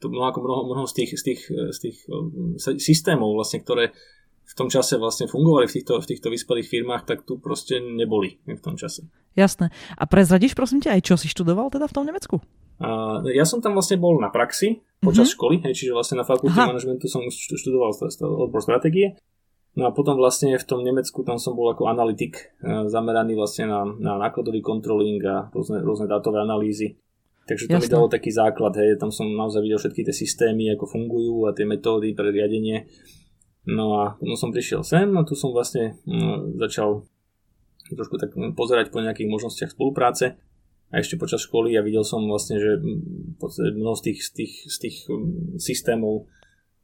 to 0.00 0.06
mnoho, 0.08 0.32
mnoho, 0.40 0.62
mnoho 0.72 0.86
z 0.88 1.04
tých, 1.04 1.20
z 1.20 1.22
tých, 1.32 1.40
z 1.52 1.78
tých 1.84 1.98
um, 2.08 2.56
systémov 2.56 3.36
vlastne, 3.36 3.60
ktoré 3.60 3.92
tom 4.56 4.68
čase 4.72 4.96
vlastne 4.96 5.28
fungovali 5.28 5.68
v 5.68 5.74
týchto, 5.76 6.00
v 6.00 6.08
týchto 6.08 6.32
vyspelých 6.32 6.68
firmách, 6.68 7.04
tak 7.04 7.28
tu 7.28 7.36
proste 7.36 7.76
neboli 7.78 8.40
v 8.48 8.60
tom 8.64 8.80
čase. 8.80 9.04
Jasné. 9.36 9.68
A 10.00 10.04
prezradíš 10.08 10.56
prosím 10.56 10.80
ťa 10.80 10.96
aj 10.96 11.02
čo 11.04 11.14
si 11.20 11.28
študoval 11.28 11.68
teda 11.68 11.84
v 11.84 11.94
tom 11.94 12.08
Nemecku? 12.08 12.40
A, 12.80 13.20
ja 13.28 13.44
som 13.44 13.60
tam 13.60 13.76
vlastne 13.76 14.00
bol 14.00 14.16
na 14.16 14.32
praxi 14.32 14.80
počas 15.04 15.28
mm-hmm. 15.28 15.36
školy, 15.36 15.54
čiže 15.76 15.92
vlastne 15.92 16.20
na 16.20 16.24
fakulte 16.24 16.56
manažmentu 16.56 17.04
som 17.04 17.20
študoval 17.28 17.92
odbor 18.48 18.64
stratégie. 18.64 19.20
No 19.76 19.84
a 19.84 19.90
potom 19.92 20.16
vlastne 20.16 20.56
v 20.56 20.64
tom 20.64 20.80
Nemecku 20.80 21.20
tam 21.20 21.36
som 21.36 21.52
bol 21.52 21.68
ako 21.68 21.92
analytik, 21.92 22.56
e, 22.64 22.88
zameraný 22.88 23.36
vlastne 23.36 23.68
na, 23.68 23.84
na 23.84 24.16
nákladový 24.16 24.64
kontroling 24.64 25.20
a 25.28 25.52
rôzne, 25.52 25.84
rôzne 25.84 26.08
dátové 26.08 26.40
analýzy. 26.40 26.96
Takže 27.44 27.68
to 27.68 27.76
Jasne. 27.76 27.84
mi 27.84 27.92
dalo 27.92 28.06
taký 28.08 28.32
základ, 28.32 28.72
hej, 28.80 28.96
tam 28.96 29.12
som 29.12 29.28
naozaj 29.28 29.60
videl 29.60 29.76
všetky 29.76 30.00
tie 30.08 30.16
systémy, 30.16 30.72
ako 30.72 30.88
fungujú 30.88 31.44
a 31.44 31.52
tie 31.52 31.68
metódy 31.68 32.16
pre 32.16 32.32
riadenie 32.32 32.88
No 33.66 33.98
a 33.98 34.02
potom 34.14 34.38
som 34.38 34.54
prišiel 34.54 34.86
sem 34.86 35.10
a 35.18 35.26
tu 35.26 35.34
som 35.34 35.50
vlastne 35.50 35.98
no, 36.06 36.54
začal 36.54 37.02
trošku 37.90 38.18
tak 38.18 38.34
pozerať 38.54 38.94
po 38.94 39.02
nejakých 39.02 39.30
možnostiach 39.30 39.74
spolupráce. 39.74 40.38
A 40.94 41.02
ešte 41.02 41.18
počas 41.18 41.42
školy 41.42 41.74
ja 41.74 41.82
videl 41.82 42.06
som 42.06 42.22
vlastne, 42.30 42.62
že 42.62 42.78
mnoho 43.74 43.98
z 43.98 44.02
tých, 44.10 44.18
z 44.22 44.30
tých, 44.30 44.54
z 44.70 44.76
tých 44.86 44.96
systémov 45.58 46.30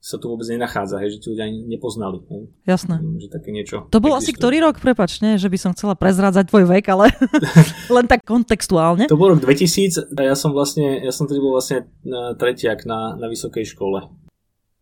sa 0.03 0.19
tu 0.19 0.27
vôbec 0.27 0.43
nenachádza, 0.51 0.99
hej, 0.99 1.15
že 1.15 1.19
tu 1.23 1.31
ľudia 1.31 1.47
ani 1.47 1.63
nepoznali. 1.71 2.19
Hej. 2.27 2.51
Jasné. 2.67 2.99
Že 2.99 3.29
také 3.31 3.55
niečo 3.55 3.87
to 3.87 4.03
bol 4.03 4.19
existuje. 4.19 4.35
asi 4.35 4.39
ktorý 4.43 4.57
rok, 4.67 4.83
prepačne, 4.83 5.39
že 5.39 5.47
by 5.47 5.59
som 5.63 5.71
chcela 5.79 5.95
prezrádzať 5.95 6.51
tvoj 6.51 6.67
vek, 6.67 6.85
ale 6.91 7.15
len 8.03 8.11
tak 8.11 8.27
kontextuálne. 8.27 9.07
To 9.07 9.15
bol 9.15 9.31
rok 9.31 9.39
2000 9.39 10.19
a 10.19 10.21
ja 10.27 10.35
som 10.35 10.51
vlastne, 10.51 10.99
ja 10.99 11.15
som 11.15 11.31
tedy 11.31 11.39
bol 11.39 11.55
vlastne 11.55 11.87
tretiak 12.35 12.83
na, 12.83 13.15
na 13.15 13.31
vysokej 13.31 13.63
škole. 13.63 14.11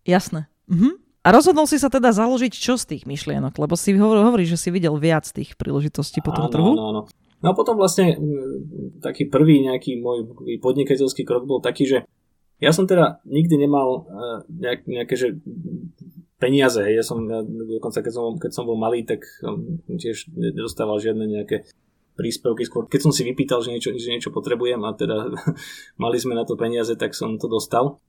Jasné. 0.08 0.48
Mhm. 0.72 1.09
A 1.20 1.28
rozhodol 1.36 1.68
si 1.68 1.76
sa 1.76 1.92
teda 1.92 2.16
založiť 2.16 2.52
čo 2.56 2.80
z 2.80 2.96
tých 2.96 3.04
myšlienok? 3.04 3.52
Lebo 3.60 3.76
si 3.76 3.92
hovorí, 3.92 4.24
hovorí 4.24 4.44
že 4.48 4.56
si 4.56 4.72
videl 4.72 4.96
viac 4.96 5.28
tých 5.28 5.52
príležitostí 5.60 6.24
po 6.24 6.32
tom 6.32 6.48
áno, 6.48 6.52
trhu. 6.52 6.72
Áno, 6.72 6.84
áno. 6.88 7.02
No 7.40 7.46
a 7.52 7.54
potom 7.56 7.76
vlastne 7.76 8.16
taký 9.00 9.28
prvý 9.28 9.64
nejaký 9.64 10.00
môj 10.00 10.28
podnikateľský 10.60 11.24
krok 11.24 11.48
bol 11.48 11.60
taký, 11.60 11.88
že 11.88 11.98
ja 12.60 12.72
som 12.72 12.84
teda 12.84 13.24
nikdy 13.24 13.56
nemal 13.56 14.04
e, 14.04 14.28
nejak, 14.48 14.80
nejaké 14.84 15.14
že 15.16 15.28
peniaze. 16.36 16.84
Ja 16.84 17.04
som 17.04 17.24
ja, 17.28 17.40
dokonca 17.44 18.04
keď 18.04 18.12
som, 18.12 18.36
keď 18.36 18.50
som 18.52 18.64
bol 18.68 18.76
malý, 18.76 19.04
tak 19.04 19.24
tiež 19.88 20.32
nedostával 20.32 21.00
žiadne 21.00 21.24
nejaké 21.24 21.68
príspevky 22.16 22.68
skôr. 22.68 22.84
Keď 22.88 23.00
som 23.08 23.12
si 23.12 23.24
vypýtal, 23.24 23.64
že 23.64 23.72
niečo, 23.72 23.96
že 23.96 24.12
niečo 24.12 24.32
potrebujem 24.32 24.80
a 24.84 24.92
teda 24.92 25.32
mali 26.04 26.16
sme 26.20 26.36
na 26.36 26.44
to 26.44 26.56
peniaze, 26.60 26.92
tak 26.96 27.16
som 27.16 27.40
to 27.40 27.48
dostal. 27.48 28.00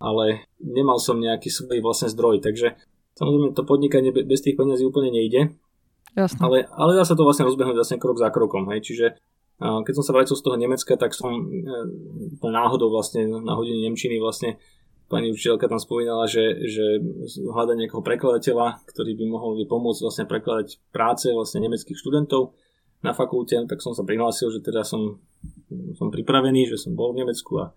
Ale 0.00 0.48
nemal 0.58 0.96
som 0.96 1.20
nejaký 1.20 1.52
svoj 1.52 1.84
vlastne 1.84 2.08
zdroj, 2.08 2.40
takže 2.40 2.72
samozrejme 3.20 3.52
to 3.52 3.68
podnikanie 3.68 4.10
bez 4.10 4.40
tých 4.40 4.56
peniazí 4.56 4.88
úplne 4.88 5.12
nejde. 5.12 5.52
Jasne. 6.16 6.40
Ale, 6.40 6.56
ale 6.72 6.96
dá 6.96 7.04
sa 7.04 7.14
to 7.14 7.22
vlastne 7.22 7.46
rozbehnúť 7.46 7.76
vlastne 7.76 8.00
krok 8.00 8.18
za 8.18 8.32
krokom. 8.32 8.66
Hej. 8.72 8.80
Čiže 8.90 9.06
keď 9.60 9.92
som 9.92 10.04
sa 10.04 10.16
vrátil 10.16 10.34
z 10.34 10.44
toho 10.44 10.56
Nemecka, 10.56 10.96
tak 10.96 11.12
som 11.12 11.36
e, 11.36 12.48
náhodou 12.48 12.88
vlastne 12.88 13.28
na 13.28 13.52
hodine 13.52 13.84
Nemčiny 13.84 14.16
vlastne 14.16 14.56
pani 15.10 15.28
učiteľka 15.28 15.68
tam 15.68 15.76
spomínala, 15.76 16.24
že, 16.24 16.64
že 16.64 17.02
hľada 17.36 17.76
nejakého 17.76 18.00
prekladateľa, 18.00 18.80
ktorý 18.88 19.12
by 19.20 19.24
mohol 19.28 19.60
pomôcť 19.68 20.00
vlastne 20.00 20.24
prekladať 20.24 20.80
práce 20.94 21.28
vlastne 21.34 21.66
nemeckých 21.66 21.98
študentov 21.98 22.56
na 23.04 23.12
fakulte, 23.12 23.58
tak 23.68 23.84
som 23.84 23.92
sa 23.92 24.06
prihlásil, 24.06 24.48
že 24.54 24.64
teda 24.64 24.80
som, 24.86 25.20
som 25.98 26.08
pripravený, 26.08 26.70
že 26.70 26.80
som 26.80 26.96
bol 26.96 27.12
v 27.12 27.26
Nemecku 27.26 27.58
a 27.60 27.74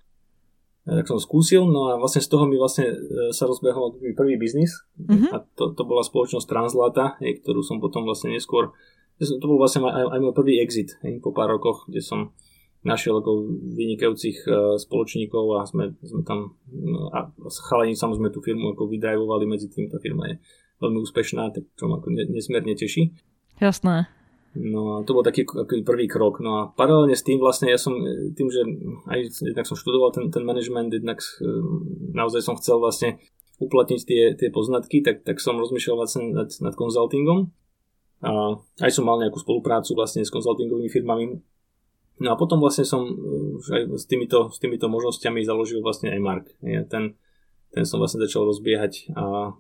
tak 0.83 1.07
som 1.07 1.15
skúsil, 1.15 1.63
no 1.63 1.87
a 1.87 1.95
vlastne 1.95 2.19
z 2.19 2.27
toho 2.27 2.43
mi 2.43 2.59
vlastne 2.59 2.91
e, 2.91 2.95
sa 3.31 3.47
rozbehol 3.47 4.03
prvý 4.19 4.35
biznis 4.35 4.83
mm-hmm. 4.99 5.31
a 5.31 5.39
to, 5.55 5.71
to 5.71 5.83
bola 5.87 6.03
spoločnosť 6.03 6.43
Translata, 6.43 7.15
ktorú 7.19 7.63
som 7.63 7.79
potom 7.79 8.03
vlastne 8.03 8.35
neskôr, 8.35 8.75
to 9.15 9.45
bol 9.47 9.55
vlastne 9.55 9.87
aj, 9.87 10.11
aj 10.11 10.19
môj 10.19 10.35
prvý 10.35 10.59
exit 10.59 10.99
po 11.23 11.31
pár 11.31 11.55
rokoch, 11.55 11.87
kde 11.87 12.03
som 12.03 12.35
našiel 12.83 13.23
ako 13.23 13.47
vynikajúcich 13.79 14.43
e, 14.43 14.75
spoločníkov 14.75 15.43
a 15.55 15.63
sme, 15.63 15.95
sme 16.03 16.27
tam 16.27 16.59
no, 16.67 17.07
a 17.15 17.31
s 17.47 17.63
chalanicom 17.63 18.11
sme 18.11 18.27
tú 18.27 18.43
firmu 18.43 18.75
ako 18.75 18.91
vydrajvovali 18.91 19.47
medzi 19.47 19.71
tým, 19.71 19.87
tá 19.87 20.03
firma 20.03 20.27
je 20.27 20.43
veľmi 20.83 20.99
úspešná, 20.99 21.55
tak 21.55 21.63
čo 21.79 21.87
ma 21.87 22.03
ako 22.03 22.11
nesmierne 22.11 22.75
teší. 22.75 23.15
Jasné. 23.63 24.11
No 24.53 25.01
a 25.01 25.01
to 25.01 25.17
bol 25.17 25.25
taký 25.25 25.49
ako 25.49 25.81
prvý 25.81 26.05
krok. 26.05 26.37
No 26.37 26.61
a 26.61 26.61
paralelne 26.69 27.17
s 27.17 27.25
tým 27.25 27.41
vlastne 27.41 27.73
ja 27.73 27.79
som, 27.81 27.97
tým, 28.37 28.49
že 28.53 28.61
aj 29.09 29.49
jednak 29.49 29.65
som 29.65 29.73
študoval 29.73 30.13
ten, 30.13 30.29
ten 30.29 30.45
management, 30.45 30.93
jednak 30.93 31.17
e, 31.41 31.49
naozaj 32.13 32.45
som 32.45 32.59
chcel 32.61 32.77
vlastne 32.77 33.17
uplatniť 33.57 34.01
tie, 34.05 34.21
tie 34.37 34.49
poznatky, 34.53 35.01
tak, 35.01 35.25
tak 35.25 35.41
som 35.41 35.57
rozmýšľal 35.57 35.97
vlastne 35.97 36.21
nad, 36.37 36.49
nad 36.53 36.73
konzultingom. 36.77 37.49
A 38.23 38.61
aj 38.79 38.91
som 38.93 39.09
mal 39.09 39.17
nejakú 39.17 39.41
spoluprácu 39.41 39.97
vlastne 39.97 40.21
s 40.21 40.31
konzultingovými 40.31 40.87
firmami. 40.87 41.25
No 42.21 42.29
a 42.29 42.35
potom 42.37 42.61
vlastne 42.61 42.85
som 42.85 43.09
už 43.57 43.65
aj 43.73 43.81
s 43.97 44.05
týmito, 44.05 44.53
s 44.53 44.61
týmito 44.61 44.85
možnosťami 44.85 45.41
založil 45.41 45.81
vlastne 45.81 46.13
aj 46.13 46.19
Mark. 46.21 46.45
Ja 46.61 46.85
ten, 46.85 47.17
ten 47.73 47.89
som 47.89 47.97
vlastne 47.97 48.21
začal 48.21 48.45
rozbiehať 48.45 49.17
a 49.17 49.57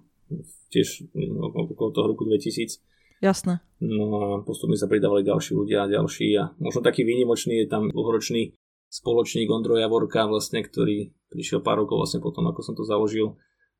tiež 0.69 1.09
no, 1.17 1.49
okolo 1.49 1.89
toho 1.89 2.13
roku 2.13 2.29
2000 2.29 2.92
Jasné. 3.19 3.61
No 3.83 4.05
a 4.15 4.25
postupne 4.47 4.79
sa 4.79 4.87
pridávali 4.87 5.27
ďalší 5.27 5.51
ľudia 5.53 5.83
a 5.83 5.91
ďalší 5.91 6.27
a 6.39 6.55
možno 6.57 6.79
taký 6.79 7.03
výnimočný 7.03 7.63
je 7.63 7.67
tam 7.67 7.91
dlhoročný 7.91 8.55
spoločník 8.87 9.49
Ondro 9.49 9.75
Javorka 9.75 10.29
vlastne, 10.29 10.63
ktorý 10.63 11.11
prišiel 11.33 11.65
pár 11.65 11.83
rokov 11.83 11.99
vlastne 11.99 12.21
potom, 12.21 12.45
ako 12.47 12.61
som 12.61 12.77
to 12.77 12.85
založil 12.85 13.35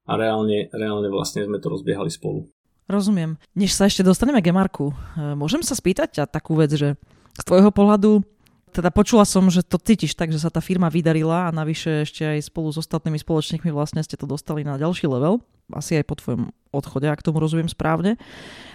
a 0.09 0.17
reálne, 0.19 0.67
reálne 0.73 1.07
vlastne 1.07 1.45
sme 1.45 1.61
to 1.61 1.71
rozbiehali 1.71 2.11
spolu. 2.11 2.49
Rozumiem. 2.89 3.39
Než 3.55 3.77
sa 3.77 3.87
ešte 3.87 4.03
dostaneme 4.03 4.43
k 4.43 4.51
Marku, 4.51 4.91
môžem 5.15 5.63
sa 5.63 5.77
spýtať 5.77 6.19
ťa 6.19 6.23
takú 6.27 6.59
vec, 6.59 6.73
že 6.75 6.99
z 7.33 7.43
tvojho 7.47 7.71
pohľadu 7.71 8.25
teda 8.73 8.89
počula 8.89 9.21
som, 9.23 9.45
že 9.53 9.61
to 9.61 9.77
cítiš 9.77 10.17
tak, 10.17 10.33
že 10.33 10.41
sa 10.41 10.49
tá 10.49 10.57
firma 10.57 10.89
vydarila 10.89 11.47
a 11.47 11.55
navyše 11.55 12.09
ešte 12.09 12.25
aj 12.25 12.49
spolu 12.49 12.73
s 12.73 12.81
ostatnými 12.81 13.21
spoločníkmi 13.21 13.69
vlastne 13.69 14.01
ste 14.01 14.17
to 14.17 14.25
dostali 14.25 14.65
na 14.65 14.81
ďalší 14.81 15.05
level, 15.05 15.45
asi 15.69 16.01
aj 16.01 16.05
po 16.09 16.17
tvojom 16.17 16.49
odchode, 16.73 17.05
ak 17.05 17.21
tomu 17.21 17.37
rozumiem 17.37 17.69
správne. 17.69 18.17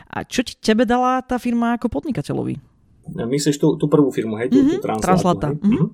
A 0.07 0.23
čo 0.23 0.47
ti 0.47 0.55
tebe 0.55 0.87
dala 0.87 1.19
tá 1.27 1.37
firma 1.37 1.75
ako 1.75 1.91
podnikateľovi? 1.91 2.79
Myslíš 3.19 3.59
tú, 3.59 3.75
tú 3.75 3.91
prvú 3.91 4.15
firmu, 4.15 4.39
hej? 4.39 4.55
Mm-hmm, 4.55 4.79
tú, 4.79 4.87
tú 4.87 5.03
Translata. 5.03 5.47
Hej? 5.53 5.59
Mm-hmm. 5.59 5.89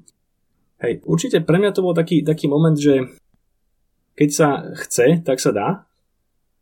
hej, 0.84 0.92
určite 1.08 1.40
pre 1.42 1.56
mňa 1.56 1.70
to 1.72 1.80
bol 1.80 1.94
taký, 1.96 2.20
taký 2.20 2.46
moment, 2.46 2.76
že 2.76 3.08
keď 4.14 4.28
sa 4.30 4.48
chce, 4.84 5.24
tak 5.24 5.40
sa 5.40 5.50
dá. 5.50 5.68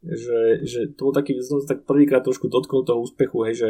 Že, 0.02 0.40
že 0.66 0.80
to 0.98 1.10
bol 1.10 1.14
taký, 1.14 1.38
som 1.46 1.62
tak 1.62 1.86
prvýkrát 1.86 2.26
trošku 2.26 2.50
dotkol 2.50 2.82
toho 2.82 3.06
úspechu, 3.06 3.38
hej, 3.46 3.54
že 3.54 3.68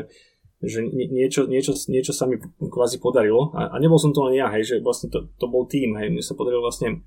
že 0.63 0.87
niečo, 0.87 1.51
niečo, 1.51 1.75
niečo 1.91 2.15
sa 2.15 2.31
mi 2.31 2.39
kvázi 2.59 3.03
podarilo. 3.03 3.51
A, 3.53 3.75
a 3.75 3.77
nebol 3.83 3.99
som 3.99 4.15
to 4.15 4.23
len 4.31 4.39
ja, 4.39 4.47
hej, 4.55 4.63
že 4.63 4.75
vlastne 4.79 5.11
to, 5.11 5.27
to 5.35 5.47
bol 5.51 5.67
tým, 5.67 5.99
hej, 5.99 6.15
mne 6.15 6.23
sa 6.23 6.39
podarilo 6.39 6.63
vlastne 6.63 7.03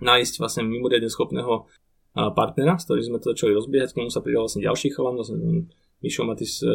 nájsť 0.00 0.34
vlastne 0.40 0.64
mimoriadne 0.64 1.12
schopného 1.12 1.68
partnera, 2.14 2.74
s 2.80 2.88
ktorým 2.88 3.06
sme 3.06 3.18
to 3.22 3.36
začali 3.36 3.54
rozbiehať, 3.54 3.94
k 3.94 3.98
tomu 4.02 4.10
sa 4.10 4.24
pridal 4.24 4.48
vlastne 4.48 4.66
ďalší 4.66 4.88
chalan, 4.90 5.14
vlastne 5.14 5.36
Mišo 6.00 6.24
Matis, 6.24 6.64
e, 6.64 6.72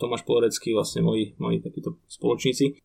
Tomáš 0.00 0.24
Polorecký, 0.24 0.72
vlastne 0.72 1.04
moji, 1.04 1.36
moji 1.36 1.60
takíto 1.60 2.00
spoločníci. 2.08 2.80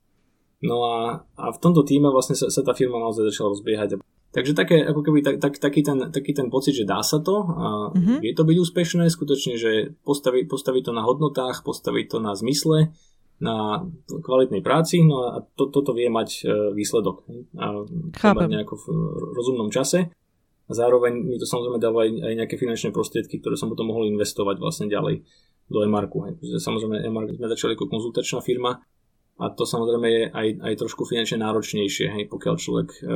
No 0.63 0.83
a, 0.85 1.23
a 1.39 1.45
v 1.51 1.59
tomto 1.59 1.88
týme 1.88 2.12
vlastne 2.12 2.35
sa, 2.35 2.51
sa 2.51 2.62
tá 2.62 2.75
firma 2.75 3.00
naozaj 3.00 3.31
začala 3.31 3.55
rozbiehať 3.55 4.00
Takže 4.33 4.57
také, 4.57 4.81
ako 4.81 5.05
keby 5.05 5.21
tak, 5.21 5.37
tak, 5.37 5.61
taký, 5.61 5.85
ten, 5.85 6.09
taký 6.09 6.33
ten 6.33 6.49
pocit, 6.49 6.73
že 6.73 6.89
dá 6.89 7.05
sa 7.05 7.21
to 7.21 7.45
a 7.53 7.67
mm-hmm. 7.93 8.17
vie 8.17 8.33
to 8.33 8.41
byť 8.41 8.57
úspešné, 8.65 9.05
skutočne, 9.05 9.61
že 9.61 9.93
postaví, 10.01 10.49
postaví 10.49 10.81
to 10.81 10.89
na 10.89 11.05
hodnotách, 11.05 11.61
postaví 11.61 12.09
to 12.09 12.17
na 12.17 12.33
zmysle, 12.33 12.89
na 13.37 13.85
kvalitnej 14.09 14.65
práci, 14.65 15.05
no 15.05 15.29
a 15.29 15.45
to, 15.53 15.69
toto 15.69 15.93
vie 15.93 16.09
mať 16.09 16.29
e, 16.41 16.73
výsledok. 16.73 17.29
A 17.61 17.85
Chápem. 18.17 18.49
nejako 18.49 18.73
v 18.81 18.85
rozumnom 19.37 19.69
čase. 19.69 20.09
A 20.65 20.71
zároveň 20.71 21.13
mi 21.13 21.37
to 21.37 21.45
samozrejme 21.45 21.77
dáva 21.77 22.07
aj, 22.07 22.11
aj 22.23 22.33
nejaké 22.39 22.55
finančné 22.57 22.89
prostriedky, 22.89 23.37
ktoré 23.37 23.53
som 23.53 23.69
potom 23.69 23.93
mohol 23.93 24.09
investovať 24.09 24.57
vlastne 24.57 24.89
ďalej 24.89 25.21
do 25.69 25.79
Emarku. 25.85 26.23
Samozrejme, 26.41 27.05
Emark 27.05 27.35
sme 27.35 27.51
začali 27.51 27.77
ako 27.77 27.91
konzultačná 27.91 28.39
firma, 28.41 28.81
a 29.41 29.49
to 29.49 29.65
samozrejme 29.65 30.07
je 30.07 30.23
aj, 30.29 30.47
aj 30.61 30.73
trošku 30.77 31.09
finančne 31.09 31.41
náročnejšie, 31.41 32.05
hej, 32.13 32.23
pokiaľ 32.29 32.55
človek, 32.57 32.89
e, 33.01 33.11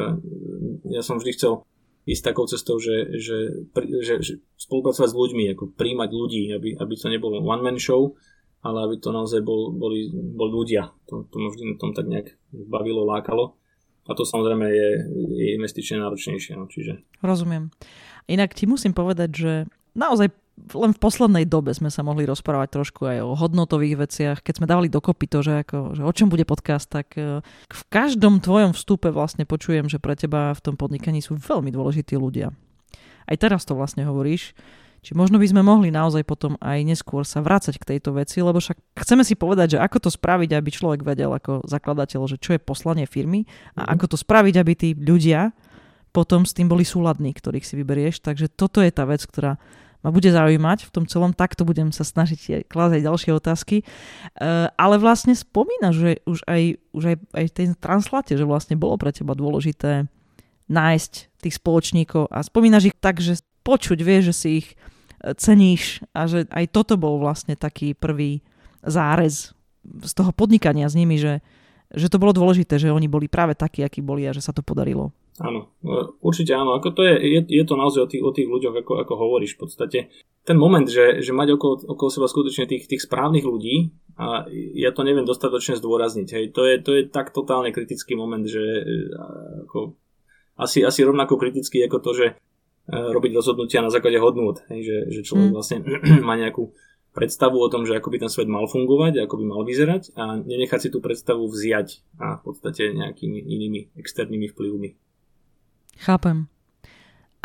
ja 0.97 1.01
som 1.05 1.21
vždy 1.21 1.31
chcel 1.37 1.61
ísť 2.07 2.23
takou 2.23 2.47
cestou, 2.47 2.79
že, 2.79 3.19
že, 3.19 3.67
že, 4.01 4.13
že 4.23 4.33
spolupracovať 4.55 5.09
s 5.11 5.19
ľuďmi, 5.19 5.43
ako 5.53 5.75
príjmať 5.75 6.09
ľudí, 6.09 6.41
aby, 6.55 6.79
aby 6.79 6.93
to 6.95 7.11
nebolo 7.11 7.43
one 7.43 7.61
man 7.61 7.77
show, 7.77 8.15
ale 8.63 8.87
aby 8.87 8.95
to 8.97 9.11
naozaj 9.11 9.43
bol, 9.43 9.75
boli, 9.75 10.09
boli 10.11 10.51
ľudia. 10.55 10.95
To, 11.11 11.27
to 11.27 11.35
ma 11.37 11.51
vždy 11.51 11.63
na 11.67 11.75
tom 11.75 11.91
tak 11.91 12.07
nejak 12.07 12.33
bavilo, 12.49 13.03
lákalo. 13.03 13.59
A 14.07 14.15
to 14.15 14.23
samozrejme 14.23 14.71
je, 14.71 14.89
je 15.35 15.47
investične 15.59 15.99
náročnejšie. 15.99 16.55
No, 16.55 16.71
čiže... 16.71 17.03
Rozumiem. 17.19 17.75
Inak 18.31 18.55
ti 18.55 18.63
musím 18.63 18.95
povedať, 18.95 19.29
že 19.35 19.51
naozaj 19.99 20.31
len 20.57 20.91
v 20.91 20.99
poslednej 20.99 21.45
dobe 21.45 21.71
sme 21.71 21.93
sa 21.93 22.01
mohli 22.01 22.25
rozprávať 22.25 22.81
trošku 22.81 23.05
aj 23.05 23.17
o 23.21 23.37
hodnotových 23.37 23.95
veciach. 24.09 24.37
Keď 24.41 24.53
sme 24.57 24.69
dávali 24.69 24.89
dokopy 24.89 25.29
to, 25.29 25.45
že, 25.45 25.53
ako, 25.63 25.93
že 25.93 26.01
o 26.01 26.11
čom 26.11 26.27
bude 26.33 26.43
podcast, 26.49 26.89
tak 26.89 27.13
e, 27.13 27.39
v 27.45 27.83
každom 27.93 28.41
tvojom 28.41 28.73
vstupe 28.73 29.13
vlastne 29.13 29.45
počujem, 29.45 29.85
že 29.85 30.01
pre 30.01 30.17
teba 30.17 30.51
v 30.57 30.63
tom 30.65 30.75
podnikaní 30.75 31.21
sú 31.21 31.37
veľmi 31.37 31.69
dôležití 31.69 32.17
ľudia. 32.17 32.51
Aj 33.27 33.37
teraz 33.37 33.63
to 33.69 33.77
vlastne 33.77 34.03
hovoríš. 34.03 34.57
Či 35.05 35.13
možno 35.13 35.37
by 35.37 35.47
sme 35.47 35.61
mohli 35.61 35.93
naozaj 35.93 36.25
potom 36.25 36.57
aj 36.57 36.83
neskôr 36.83 37.21
sa 37.21 37.39
vrácať 37.39 37.77
k 37.77 37.95
tejto 37.95 38.17
veci, 38.17 38.41
lebo 38.41 38.57
však 38.57 38.97
chceme 38.97 39.21
si 39.21 39.37
povedať, 39.37 39.77
že 39.77 39.79
ako 39.79 40.03
to 40.03 40.09
spraviť, 40.09 40.57
aby 40.57 40.69
človek 40.73 41.05
vedel 41.05 41.31
ako 41.31 41.63
zakladateľ, 41.69 42.27
že 42.27 42.41
čo 42.41 42.57
je 42.57 42.59
poslanie 42.59 43.05
firmy 43.05 43.45
a 43.77 43.87
mm. 43.87 43.89
ako 43.93 44.05
to 44.11 44.17
spraviť, 44.17 44.55
aby 44.57 44.73
tí 44.73 44.89
ľudia 44.97 45.53
potom 46.11 46.49
s 46.49 46.57
tým 46.57 46.65
boli 46.65 46.81
súladní, 46.81 47.29
ktorých 47.29 47.61
si 47.61 47.77
vyberieš. 47.77 48.25
Takže 48.25 48.49
toto 48.49 48.81
je 48.81 48.89
tá 48.89 49.05
vec, 49.05 49.21
ktorá 49.21 49.61
ma 50.07 50.15
bude 50.15 50.31
zaujímať 50.31 50.87
v 50.87 50.93
tom 50.95 51.03
celom, 51.03 51.35
takto 51.35 51.67
budem 51.67 51.91
sa 51.91 52.07
snažiť 52.07 52.71
klásť 52.71 52.93
aj 52.95 53.03
ďalšie 53.03 53.31
otázky. 53.35 53.83
Uh, 54.39 54.71
ale 54.79 54.95
vlastne 54.95 55.35
spomínaš, 55.35 55.99
že 55.99 56.11
už 56.23 56.47
aj, 56.47 56.61
už 56.95 57.03
aj, 57.11 57.15
aj 57.35 57.45
v 57.51 57.55
tej 57.59 57.65
translate, 57.75 58.39
že 58.39 58.47
vlastne 58.47 58.79
bolo 58.79 58.95
pre 58.95 59.11
teba 59.11 59.35
dôležité 59.35 60.07
nájsť 60.71 61.11
tých 61.43 61.59
spoločníkov 61.59 62.31
a 62.31 62.39
spomínaš 62.39 62.95
ich 62.95 62.95
tak, 62.95 63.19
že 63.19 63.43
počuť, 63.67 63.99
vieš, 63.99 64.31
že 64.31 64.35
si 64.35 64.49
ich 64.63 64.67
e, 65.19 65.35
ceníš 65.35 66.03
a 66.15 66.23
že 66.27 66.47
aj 66.47 66.71
toto 66.71 66.95
bol 66.95 67.19
vlastne 67.19 67.59
taký 67.59 67.91
prvý 67.91 68.39
zárez 68.83 69.51
z 69.83 70.11
toho 70.15 70.31
podnikania 70.31 70.87
s 70.87 70.95
nimi, 70.95 71.19
že, 71.19 71.43
že 71.91 72.07
to 72.07 72.19
bolo 72.19 72.35
dôležité, 72.35 72.79
že 72.79 72.91
oni 72.91 73.07
boli 73.07 73.27
práve 73.27 73.55
takí, 73.55 73.83
akí 73.83 73.99
boli 74.03 74.27
a 74.27 74.35
že 74.35 74.43
sa 74.43 74.51
to 74.55 74.63
podarilo. 74.63 75.11
Áno, 75.37 75.69
určite 76.25 76.57
áno. 76.57 76.73
Ako 76.73 76.97
to 76.97 77.05
je, 77.05 77.13
je, 77.21 77.39
je 77.45 77.63
to 77.65 77.77
naozaj 77.77 78.05
o 78.05 78.09
tých, 78.09 78.23
o 78.25 78.33
tých 78.33 78.49
ľuďoch, 78.49 78.73
ako, 78.81 78.93
ako 79.05 79.13
hovoríš 79.13 79.53
v 79.53 79.61
podstate. 79.61 79.99
Ten 80.41 80.57
moment, 80.57 80.89
že, 80.89 81.21
že 81.21 81.29
mať 81.29 81.59
okolo, 81.59 81.93
okolo 81.93 82.09
seba 82.09 82.25
skutočne 82.25 82.65
tých, 82.65 82.89
tých 82.89 83.05
správnych 83.05 83.45
ľudí, 83.45 83.93
a 84.17 84.49
ja 84.73 84.89
to 84.89 85.05
neviem 85.05 85.29
dostatočne 85.29 85.77
zdôrazniť. 85.77 86.27
Hej. 86.33 86.45
To, 86.57 86.65
je, 86.65 86.75
to 86.81 86.91
je 86.97 87.01
tak 87.05 87.29
totálne 87.29 87.69
kritický 87.69 88.17
moment, 88.17 88.41
že 88.49 88.61
ako, 89.69 89.93
asi, 90.57 90.81
asi 90.81 91.05
rovnako 91.05 91.37
kritický 91.37 91.85
ako 91.85 91.97
to, 92.01 92.11
že 92.17 92.25
e, 92.25 92.33
robiť 92.89 93.31
rozhodnutia 93.37 93.85
na 93.85 93.93
základe 93.93 94.17
hodnôt. 94.17 94.57
Hej, 94.73 94.89
že, 94.89 94.97
že 95.13 95.21
človek 95.21 95.53
mm. 95.53 95.55
vlastne 95.55 95.77
má 96.27 96.33
nejakú 96.33 96.73
predstavu 97.13 97.61
o 97.61 97.69
tom, 97.69 97.85
že 97.85 97.93
ako 97.93 98.09
by 98.09 98.17
ten 98.25 98.31
svet 98.33 98.49
mal 98.49 98.65
fungovať, 98.65 99.21
ako 99.29 99.37
by 99.37 99.45
mal 99.45 99.61
vyzerať 99.61 100.17
a 100.17 100.41
nenechať 100.41 100.79
si 100.85 100.89
tú 100.89 100.97
predstavu 100.97 101.45
vziať 101.45 102.01
a 102.17 102.37
v 102.37 102.45
podstate 102.45 102.97
nejakými 102.97 103.37
inými 103.37 103.93
externými 104.01 104.49
vplyvmi. 104.49 105.06
Chápem. 106.01 106.49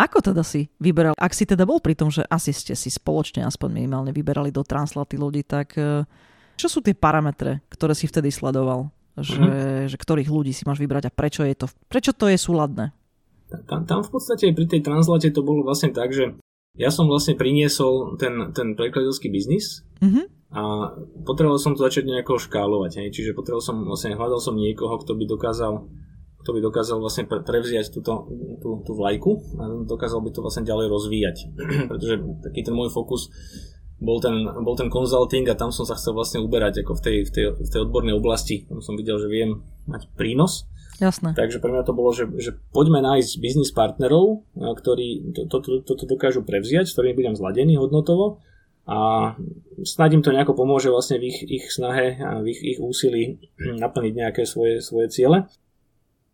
Ako 0.01 0.25
teda 0.25 0.41
si 0.43 0.73
vyberal, 0.81 1.13
ak 1.15 1.37
si 1.37 1.45
teda 1.45 1.69
bol 1.69 1.79
pri 1.79 1.93
tom, 1.93 2.09
že 2.09 2.25
asi 2.27 2.51
ste 2.51 2.73
si 2.73 2.89
spoločne 2.89 3.45
aspoň 3.45 3.69
minimálne 3.71 4.11
vyberali 4.11 4.49
do 4.49 4.65
translaty 4.65 5.21
ľudí, 5.21 5.45
tak 5.45 5.77
e, 5.77 6.09
čo 6.57 6.67
sú 6.67 6.81
tie 6.81 6.97
parametre, 6.97 7.61
ktoré 7.69 7.93
si 7.93 8.09
vtedy 8.09 8.33
sledoval? 8.33 8.89
Že, 9.13 9.45
mm-hmm. 9.45 9.89
že 9.93 9.97
ktorých 10.01 10.33
ľudí 10.33 10.57
si 10.57 10.65
máš 10.65 10.81
vybrať 10.81 11.13
a 11.13 11.13
prečo 11.13 11.45
je 11.45 11.53
to, 11.53 11.69
prečo 11.93 12.17
to 12.17 12.33
je 12.33 12.41
súladné? 12.41 12.97
Tam, 13.69 13.85
tam 13.85 14.01
v 14.01 14.09
podstate 14.09 14.57
pri 14.57 14.65
tej 14.65 14.81
translate 14.81 15.29
to 15.29 15.45
bolo 15.45 15.61
vlastne 15.61 15.93
tak, 15.93 16.17
že 16.17 16.33
ja 16.73 16.89
som 16.89 17.05
vlastne 17.05 17.37
priniesol 17.37 18.17
ten, 18.17 18.57
ten 18.57 18.73
prekladateľský 18.73 19.29
biznis 19.29 19.85
mm-hmm. 20.01 20.57
a 20.57 20.63
potreboval 21.29 21.61
som 21.61 21.77
to 21.77 21.85
začať 21.85 22.09
nejako 22.09 22.41
škálovať. 22.41 23.05
Hej. 23.05 23.09
Čiže 23.13 23.37
potreboval 23.37 23.61
som, 23.61 23.77
vlastne 23.85 24.17
hľadal 24.17 24.41
som 24.41 24.57
niekoho, 24.57 24.97
kto 25.05 25.13
by 25.13 25.25
dokázal 25.29 25.85
kto 26.43 26.51
by 26.53 26.61
dokázal 26.61 26.99
vlastne 26.99 27.25
prevziať 27.31 27.95
túto, 27.95 28.27
tú, 28.59 28.83
tú 28.83 28.93
vlajku 28.99 29.39
a 29.63 29.87
dokázal 29.87 30.21
by 30.21 30.31
to 30.35 30.43
vlastne 30.43 30.67
ďalej 30.67 30.87
rozvíjať. 30.91 31.37
Pretože 31.91 32.15
taký 32.43 32.67
ten 32.67 32.75
môj 32.75 32.91
fokus 32.91 33.31
bol 34.03 34.19
ten, 34.19 34.35
bol 34.67 34.75
ten 34.75 34.91
consulting 34.91 35.47
a 35.47 35.55
tam 35.55 35.71
som 35.71 35.87
sa 35.87 35.95
chcel 35.95 36.19
vlastne 36.19 36.43
uberať 36.43 36.83
ako 36.83 36.99
v 36.99 37.03
tej, 37.07 37.17
v 37.23 37.31
tej, 37.31 37.45
v 37.55 37.71
tej 37.71 37.81
odbornej 37.87 38.19
oblasti. 38.19 38.67
Tam 38.67 38.83
som 38.83 38.99
videl, 38.99 39.15
že 39.23 39.31
viem 39.31 39.63
mať 39.87 40.11
prínos 40.19 40.67
Jasné. 41.03 41.35
Takže 41.35 41.59
pre 41.59 41.75
mňa 41.75 41.83
to 41.83 41.97
bolo, 41.99 42.15
že, 42.15 42.31
že 42.39 42.55
poďme 42.71 43.03
nájsť 43.03 43.43
biznis 43.43 43.75
partnerov, 43.75 44.47
ktorí 44.55 45.35
toto 45.35 45.59
to, 45.59 45.71
to, 45.83 45.93
to 45.99 46.05
dokážu 46.07 46.47
prevziať, 46.47 46.87
s 46.87 46.95
ktorými 46.95 47.19
budem 47.19 47.35
zladený 47.35 47.75
hodnotovo 47.81 48.39
a 48.87 49.33
snad 49.87 50.11
im 50.15 50.23
to 50.23 50.35
nejako 50.35 50.59
pomôže 50.59 50.91
vlastne 50.91 51.23
v 51.23 51.31
ich, 51.31 51.39
ich 51.47 51.65
snahe 51.71 52.19
a 52.19 52.43
v 52.43 52.51
ich, 52.51 52.61
ich 52.77 52.79
úsilí 52.79 53.39
naplniť 53.83 54.13
nejaké 54.15 54.43
svoje, 54.47 54.79
svoje 54.79 55.11
ciele. 55.11 55.51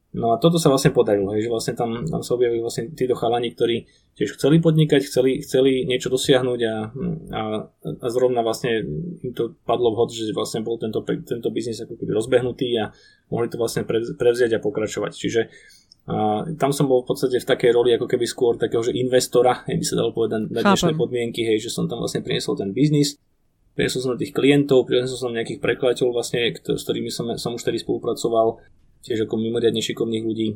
No 0.09 0.33
a 0.33 0.41
toto 0.41 0.57
sa 0.57 0.73
vlastne 0.73 0.97
podarilo, 0.97 1.37
hej, 1.37 1.45
že 1.45 1.53
vlastne 1.53 1.75
tam, 1.77 2.00
tam 2.09 2.25
sa 2.25 2.33
objavili 2.33 2.65
vlastne 2.65 2.88
títo 2.97 3.12
chalani, 3.12 3.53
ktorí 3.53 3.85
tiež 4.17 4.41
chceli 4.41 4.57
podnikať, 4.57 5.05
chceli, 5.05 5.45
chceli 5.45 5.85
niečo 5.85 6.09
dosiahnuť 6.09 6.61
a, 6.65 6.75
a, 7.37 7.43
a 7.93 8.07
zrovna 8.09 8.41
vlastne 8.41 8.88
im 9.21 9.33
to 9.37 9.53
padlo 9.69 9.93
vhod, 9.93 10.09
že 10.09 10.33
vlastne 10.33 10.65
bol 10.65 10.81
tento, 10.81 11.05
tento 11.05 11.53
biznis 11.53 11.85
ako 11.85 12.00
keby 12.00 12.17
rozbehnutý 12.17 12.69
a 12.81 12.88
mohli 13.29 13.53
to 13.53 13.61
vlastne 13.61 13.85
prevziať 14.17 14.57
a 14.57 14.65
pokračovať. 14.65 15.12
Čiže 15.12 15.41
a 16.09 16.49
tam 16.57 16.73
som 16.73 16.88
bol 16.88 17.05
v 17.05 17.12
podstate 17.12 17.37
v 17.37 17.45
takej 17.45 17.71
roli 17.77 17.93
ako 17.93 18.09
keby 18.09 18.25
skôr 18.25 18.57
takého, 18.57 18.81
že 18.81 18.97
investora, 18.97 19.61
by 19.69 19.85
sa 19.85 20.00
dalo 20.00 20.17
povedať 20.17 20.49
na 20.49 20.65
dnešné 20.65 20.97
podmienky, 20.97 21.45
hej, 21.45 21.69
že 21.69 21.71
som 21.71 21.85
tam 21.85 22.00
vlastne 22.00 22.25
priniesol 22.25 22.57
ten 22.57 22.73
biznis, 22.73 23.21
priniesol 23.77 24.00
som 24.00 24.11
tých 24.17 24.33
klientov, 24.33 24.88
priniesol 24.88 25.21
som 25.21 25.37
nejakých 25.37 25.61
prekladateľov 25.61 26.17
vlastne, 26.17 26.49
s 26.57 26.83
ktorými 26.88 27.12
som, 27.12 27.29
som 27.37 27.53
už 27.53 27.61
tedy 27.61 27.77
spolupracoval, 27.77 28.57
tiež 29.05 29.26
ako 29.26 29.35
mimoriadne 29.38 29.83
šikovných 29.83 30.25
ľudí. 30.25 30.49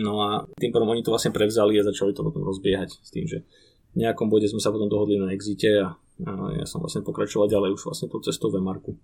No 0.00 0.22
a 0.22 0.46
tým 0.54 0.70
pádom 0.70 0.90
oni 0.92 1.02
to 1.02 1.10
vlastne 1.10 1.34
prevzali 1.34 1.74
a 1.80 1.86
začali 1.86 2.14
to 2.14 2.22
potom 2.22 2.46
rozbiehať 2.46 2.90
s 3.00 3.10
tým, 3.10 3.26
že 3.26 3.42
v 3.90 4.06
nejakom 4.06 4.30
bode 4.30 4.46
sme 4.46 4.62
sa 4.62 4.70
potom 4.70 4.86
dohodli 4.86 5.18
na 5.18 5.34
exite 5.34 5.82
a, 5.82 5.98
a 5.98 6.30
ja 6.54 6.64
som 6.68 6.78
vlastne 6.78 7.02
pokračoval 7.02 7.50
ďalej 7.50 7.74
už 7.74 7.82
vlastne 7.90 8.06
tou 8.06 8.22
cestou 8.22 8.54
v 8.54 8.62
Marku. 8.62 8.94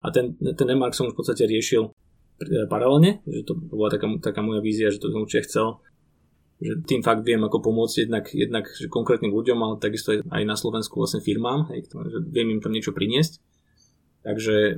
A 0.00 0.08
ten, 0.08 0.32
ten 0.40 0.68
Emark 0.72 0.96
som 0.96 1.12
už 1.12 1.12
v 1.12 1.20
podstate 1.20 1.44
riešil 1.44 1.92
paralelne, 2.72 3.20
že 3.28 3.44
to 3.44 3.52
bola 3.52 3.92
taká, 3.92 4.08
taká 4.16 4.40
moja 4.40 4.64
vízia, 4.64 4.88
že 4.88 4.96
to 4.96 5.12
som 5.12 5.28
určite 5.28 5.44
chcel, 5.44 5.66
že 6.60 6.72
tým 6.88 7.04
fakt 7.04 7.24
viem 7.24 7.40
ako 7.40 7.60
pomôcť 7.60 8.08
jednak, 8.08 8.24
jednak 8.32 8.64
že 8.72 8.88
konkrétnym 8.88 9.32
ľuďom, 9.32 9.60
ale 9.60 9.74
takisto 9.76 10.16
aj 10.16 10.42
na 10.44 10.56
Slovensku 10.56 10.96
vlastne 10.96 11.20
firmám, 11.20 11.68
hej, 11.72 11.88
že 11.88 12.18
viem 12.32 12.48
im 12.52 12.60
tam 12.64 12.72
niečo 12.72 12.96
priniesť. 12.96 13.40
Takže 14.20 14.76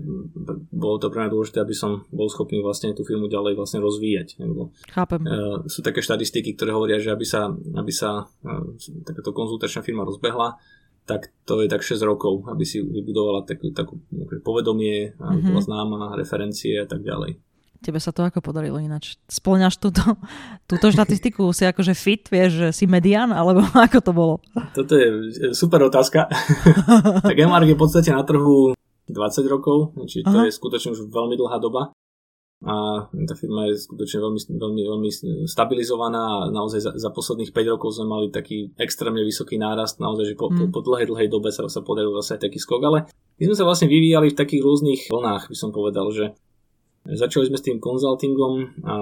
bolo 0.71 1.03
to 1.03 1.11
pre 1.11 1.27
mňa 1.27 1.35
dôležité, 1.35 1.59
aby 1.67 1.75
som 1.75 2.07
bol 2.15 2.31
schopný 2.31 2.63
vlastne 2.63 2.95
tú 2.95 3.03
firmu 3.03 3.27
ďalej 3.27 3.59
vlastne 3.59 3.83
rozvíjať. 3.83 4.39
Lebo, 4.39 4.71
Chápem. 4.87 5.27
Uh, 5.27 5.67
sú 5.67 5.83
také 5.83 5.99
štatistiky, 5.99 6.55
ktoré 6.55 6.71
hovoria, 6.71 7.03
že 7.03 7.11
aby 7.11 7.27
sa, 7.27 7.51
aby 7.51 7.91
sa 7.91 8.23
uh, 8.23 8.63
takáto 9.03 9.35
konzultačná 9.35 9.83
firma 9.83 10.07
rozbehla, 10.07 10.63
tak 11.03 11.35
to 11.43 11.59
je 11.59 11.67
tak 11.67 11.83
6 11.83 11.99
rokov, 12.07 12.47
aby 12.47 12.63
si 12.63 12.79
vybudovala 12.79 13.43
takú, 13.43 13.75
takú 13.75 13.99
povedomie, 14.47 15.19
aby 15.19 15.43
mm-hmm. 15.43 15.51
bola 15.51 15.63
známa, 15.67 16.01
referencie 16.15 16.79
a 16.79 16.87
tak 16.87 17.03
ďalej. 17.03 17.35
Tebe 17.83 17.99
sa 17.99 18.15
to 18.15 18.23
ako 18.23 18.39
podarilo 18.39 18.79
ináč? 18.79 19.19
Splňaš 19.27 19.83
túto, 19.83 20.07
túto 20.71 20.87
štatistiku? 20.95 21.51
Si 21.51 21.67
akože 21.67 21.99
fit, 21.99 22.23
vieš, 22.31 22.51
že 22.55 22.69
si 22.71 22.85
median, 22.87 23.35
alebo 23.35 23.67
ako 23.91 23.99
to 23.99 24.13
bolo? 24.15 24.35
Toto 24.71 24.95
je 24.95 25.09
super 25.51 25.83
otázka. 25.83 26.31
tak 27.27 27.35
Emark 27.35 27.67
je 27.67 27.75
v 27.75 27.83
podstate 27.83 28.15
na 28.15 28.23
trhu 28.23 28.79
20 29.09 29.47
rokov, 29.51 29.99
čiže 30.07 30.29
to 30.29 30.39
Aha. 30.39 30.47
je 30.47 30.55
skutočne 30.55 30.95
už 30.95 31.11
veľmi 31.11 31.35
dlhá 31.35 31.59
doba 31.59 31.91
a 32.63 33.07
tá 33.11 33.35
firma 33.35 33.67
je 33.67 33.75
skutočne 33.75 34.23
veľmi, 34.23 34.41
veľmi, 34.55 34.83
veľmi 34.87 35.11
stabilizovaná 35.51 36.23
a 36.23 36.39
naozaj 36.55 36.79
za, 36.79 36.93
za 36.95 37.11
posledných 37.11 37.51
5 37.51 37.75
rokov 37.75 37.99
sme 37.99 38.07
mali 38.07 38.31
taký 38.31 38.71
extrémne 38.79 39.27
vysoký 39.27 39.59
nárast, 39.59 39.99
naozaj, 39.99 40.31
že 40.31 40.35
po, 40.39 40.47
mm. 40.47 40.71
po, 40.71 40.79
po 40.79 40.81
dlhej, 40.87 41.11
dlhej 41.11 41.27
dobe 41.27 41.51
sa, 41.51 41.67
sa 41.67 41.83
podaril 41.83 42.15
zase 42.23 42.39
taký 42.39 42.63
skok, 42.63 42.83
ale 42.87 42.99
my 43.43 43.51
sme 43.51 43.57
sa 43.59 43.67
vlastne 43.67 43.91
vyvíjali 43.91 44.31
v 44.31 44.39
takých 44.39 44.63
rôznych 44.63 45.11
vlnách, 45.11 45.51
by 45.51 45.57
som 45.59 45.75
povedal, 45.75 46.07
že 46.15 46.39
začali 47.07 47.51
sme 47.51 47.59
s 47.59 47.67
tým 47.67 47.79
konzultingom 47.83 48.53
a 48.87 48.95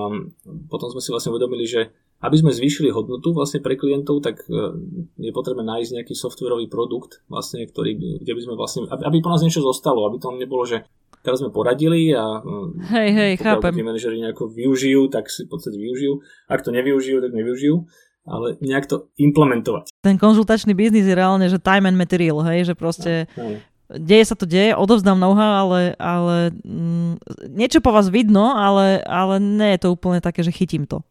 potom 0.73 0.89
sme 0.89 1.01
si 1.05 1.13
vlastne 1.13 1.33
uvedomili, 1.37 1.69
že 1.69 1.93
aby 2.21 2.37
sme 2.37 2.53
zvýšili 2.53 2.93
hodnotu 2.93 3.33
vlastne 3.33 3.65
pre 3.65 3.81
klientov, 3.81 4.21
tak 4.21 4.45
e, 4.45 4.77
je 5.17 5.33
potrebné 5.33 5.65
nájsť 5.65 5.91
nejaký 5.97 6.13
softwarový 6.13 6.69
produkt, 6.69 7.25
vlastne, 7.33 7.65
ktorý, 7.65 8.21
kde 8.21 8.33
by 8.37 8.41
sme 8.45 8.55
vlastne, 8.61 8.85
aby, 8.93 9.25
po 9.25 9.33
nás 9.33 9.41
niečo 9.41 9.65
zostalo, 9.65 10.05
aby 10.05 10.21
to 10.21 10.29
nebolo, 10.37 10.69
že 10.69 10.85
teraz 11.25 11.41
sme 11.41 11.49
poradili 11.49 12.13
a 12.13 12.45
mm, 12.45 12.69
hej, 12.93 13.11
hej, 13.17 13.33
chápem. 13.41 13.73
tí 13.73 13.85
manažeri 13.85 14.21
nejako 14.21 14.53
využijú, 14.53 15.09
tak 15.09 15.33
si 15.33 15.49
v 15.49 15.53
podstate 15.53 15.81
využijú. 15.81 16.21
Ak 16.53 16.61
to 16.61 16.73
nevyužijú, 16.73 17.25
tak 17.25 17.33
nevyužijú 17.33 17.89
ale 18.29 18.61
nejak 18.61 18.85
to 18.85 19.09
implementovať. 19.17 19.91
Ten 20.05 20.21
konzultačný 20.21 20.77
biznis 20.77 21.09
je 21.09 21.17
reálne, 21.17 21.49
že 21.49 21.57
time 21.57 21.89
and 21.89 21.97
material, 21.97 22.45
hej, 22.47 22.69
že 22.69 22.75
proste 22.77 23.27
no, 23.35 23.57
deje 23.98 24.24
sa 24.31 24.37
to 24.38 24.46
deje, 24.46 24.76
odovzdám 24.76 25.18
know-how, 25.18 25.66
ale, 25.66 25.98
ale 25.98 26.55
mm, 26.62 27.18
niečo 27.50 27.83
po 27.83 27.90
vás 27.90 28.07
vidno, 28.07 28.55
ale, 28.55 29.03
ale 29.03 29.42
nie 29.42 29.74
je 29.74 29.87
to 29.87 29.88
úplne 29.94 30.22
také, 30.22 30.46
že 30.46 30.55
chytím 30.55 30.87
to. 30.87 31.03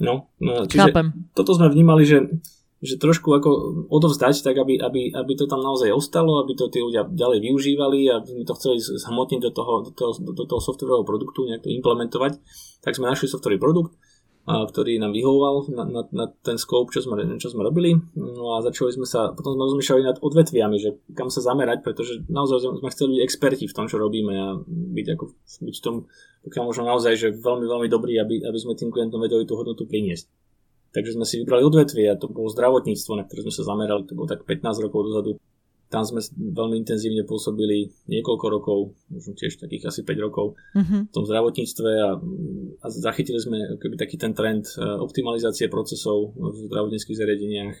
No, 0.00 0.30
no 0.40 0.64
čiže 0.64 0.90
Chápem. 0.90 1.12
toto 1.36 1.52
sme 1.52 1.68
vnímali, 1.68 2.08
že, 2.08 2.24
že 2.80 2.96
trošku 2.96 3.28
ako 3.36 3.50
odovzdať, 3.92 4.40
tak 4.40 4.56
aby, 4.56 4.80
aby, 4.80 5.12
aby 5.12 5.32
to 5.36 5.44
tam 5.44 5.60
naozaj 5.60 5.92
ostalo, 5.92 6.40
aby 6.40 6.56
to 6.56 6.72
tí 6.72 6.80
ľudia 6.80 7.04
ďalej 7.04 7.44
využívali 7.44 8.08
a 8.08 8.24
sme 8.24 8.48
to 8.48 8.56
chceli 8.56 8.80
zhmotniť 8.80 9.40
do 9.44 9.50
toho, 9.52 9.74
do 9.84 9.92
toho, 9.92 10.12
do 10.16 10.44
toho 10.48 10.60
softwarového 10.62 11.04
produktu, 11.04 11.44
nejak 11.44 11.66
to 11.66 11.70
implementovať, 11.74 12.40
tak 12.80 12.96
sme 12.96 13.12
našli 13.12 13.28
softwarový 13.28 13.60
produkt, 13.60 13.92
ktorý 14.48 14.98
nám 14.98 15.12
vyhovoval 15.12 15.68
na, 15.70 15.84
na, 15.84 16.02
na 16.10 16.26
ten 16.42 16.56
scope, 16.56 16.90
čo 16.90 17.04
sme, 17.04 17.20
čo 17.36 17.52
sme 17.52 17.62
robili. 17.62 17.94
No 18.16 18.56
a 18.56 18.64
začali 18.64 18.96
sme 18.96 19.06
sa, 19.06 19.30
potom 19.36 19.54
sme 19.54 19.68
rozmýšľali 19.68 20.02
nad 20.02 20.18
odvetviami, 20.18 20.76
že 20.80 20.96
kam 21.12 21.28
sa 21.28 21.44
zamerať, 21.44 21.84
pretože 21.84 22.24
naozaj 22.26 22.80
sme 22.80 22.90
chceli 22.90 23.08
byť 23.16 23.20
experti 23.22 23.64
v 23.68 23.76
tom, 23.76 23.86
čo 23.86 24.00
robíme 24.00 24.32
a 24.34 24.48
byť, 24.66 25.06
ako, 25.14 25.24
byť 25.38 25.76
v 25.76 25.84
tom, 25.84 25.94
pokiaľ 26.48 26.64
možno 26.66 26.82
naozaj, 26.88 27.12
že 27.14 27.28
veľmi, 27.36 27.66
veľmi 27.68 27.88
dobrý, 27.92 28.16
aby, 28.18 28.42
aby 28.42 28.58
sme 28.58 28.74
tým 28.74 28.90
klientom 28.90 29.20
vedeli 29.20 29.44
tú 29.44 29.54
hodnotu 29.60 29.84
priniesť. 29.84 30.26
Takže 30.90 31.14
sme 31.14 31.22
si 31.28 31.38
vybrali 31.38 31.62
odvetvie 31.62 32.10
a 32.10 32.18
to 32.18 32.26
bolo 32.26 32.50
zdravotníctvo, 32.50 33.12
na 33.14 33.22
ktoré 33.22 33.46
sme 33.46 33.54
sa 33.54 33.62
zamerali, 33.62 34.08
to 34.08 34.18
bolo 34.18 34.26
tak 34.26 34.42
15 34.42 34.84
rokov 34.88 35.06
dozadu 35.06 35.38
tam 35.90 36.06
sme 36.06 36.22
veľmi 36.38 36.78
intenzívne 36.78 37.26
pôsobili 37.26 37.90
niekoľko 38.06 38.46
rokov, 38.46 38.78
možno 39.10 39.34
tiež 39.34 39.58
takých 39.58 39.90
asi 39.90 40.06
5 40.06 40.26
rokov 40.30 40.54
mm-hmm. 40.78 41.10
v 41.10 41.12
tom 41.12 41.26
zdravotníctve 41.26 41.90
a, 41.98 42.10
a 42.78 42.86
zachytili 42.94 43.42
sme 43.42 43.58
keby 43.82 43.98
taký 43.98 44.14
ten 44.14 44.30
trend 44.30 44.70
e, 44.78 44.86
optimalizácie 44.86 45.66
procesov 45.66 46.30
v 46.38 46.70
zdravotníckých 46.70 47.18
zariadeniach, 47.18 47.76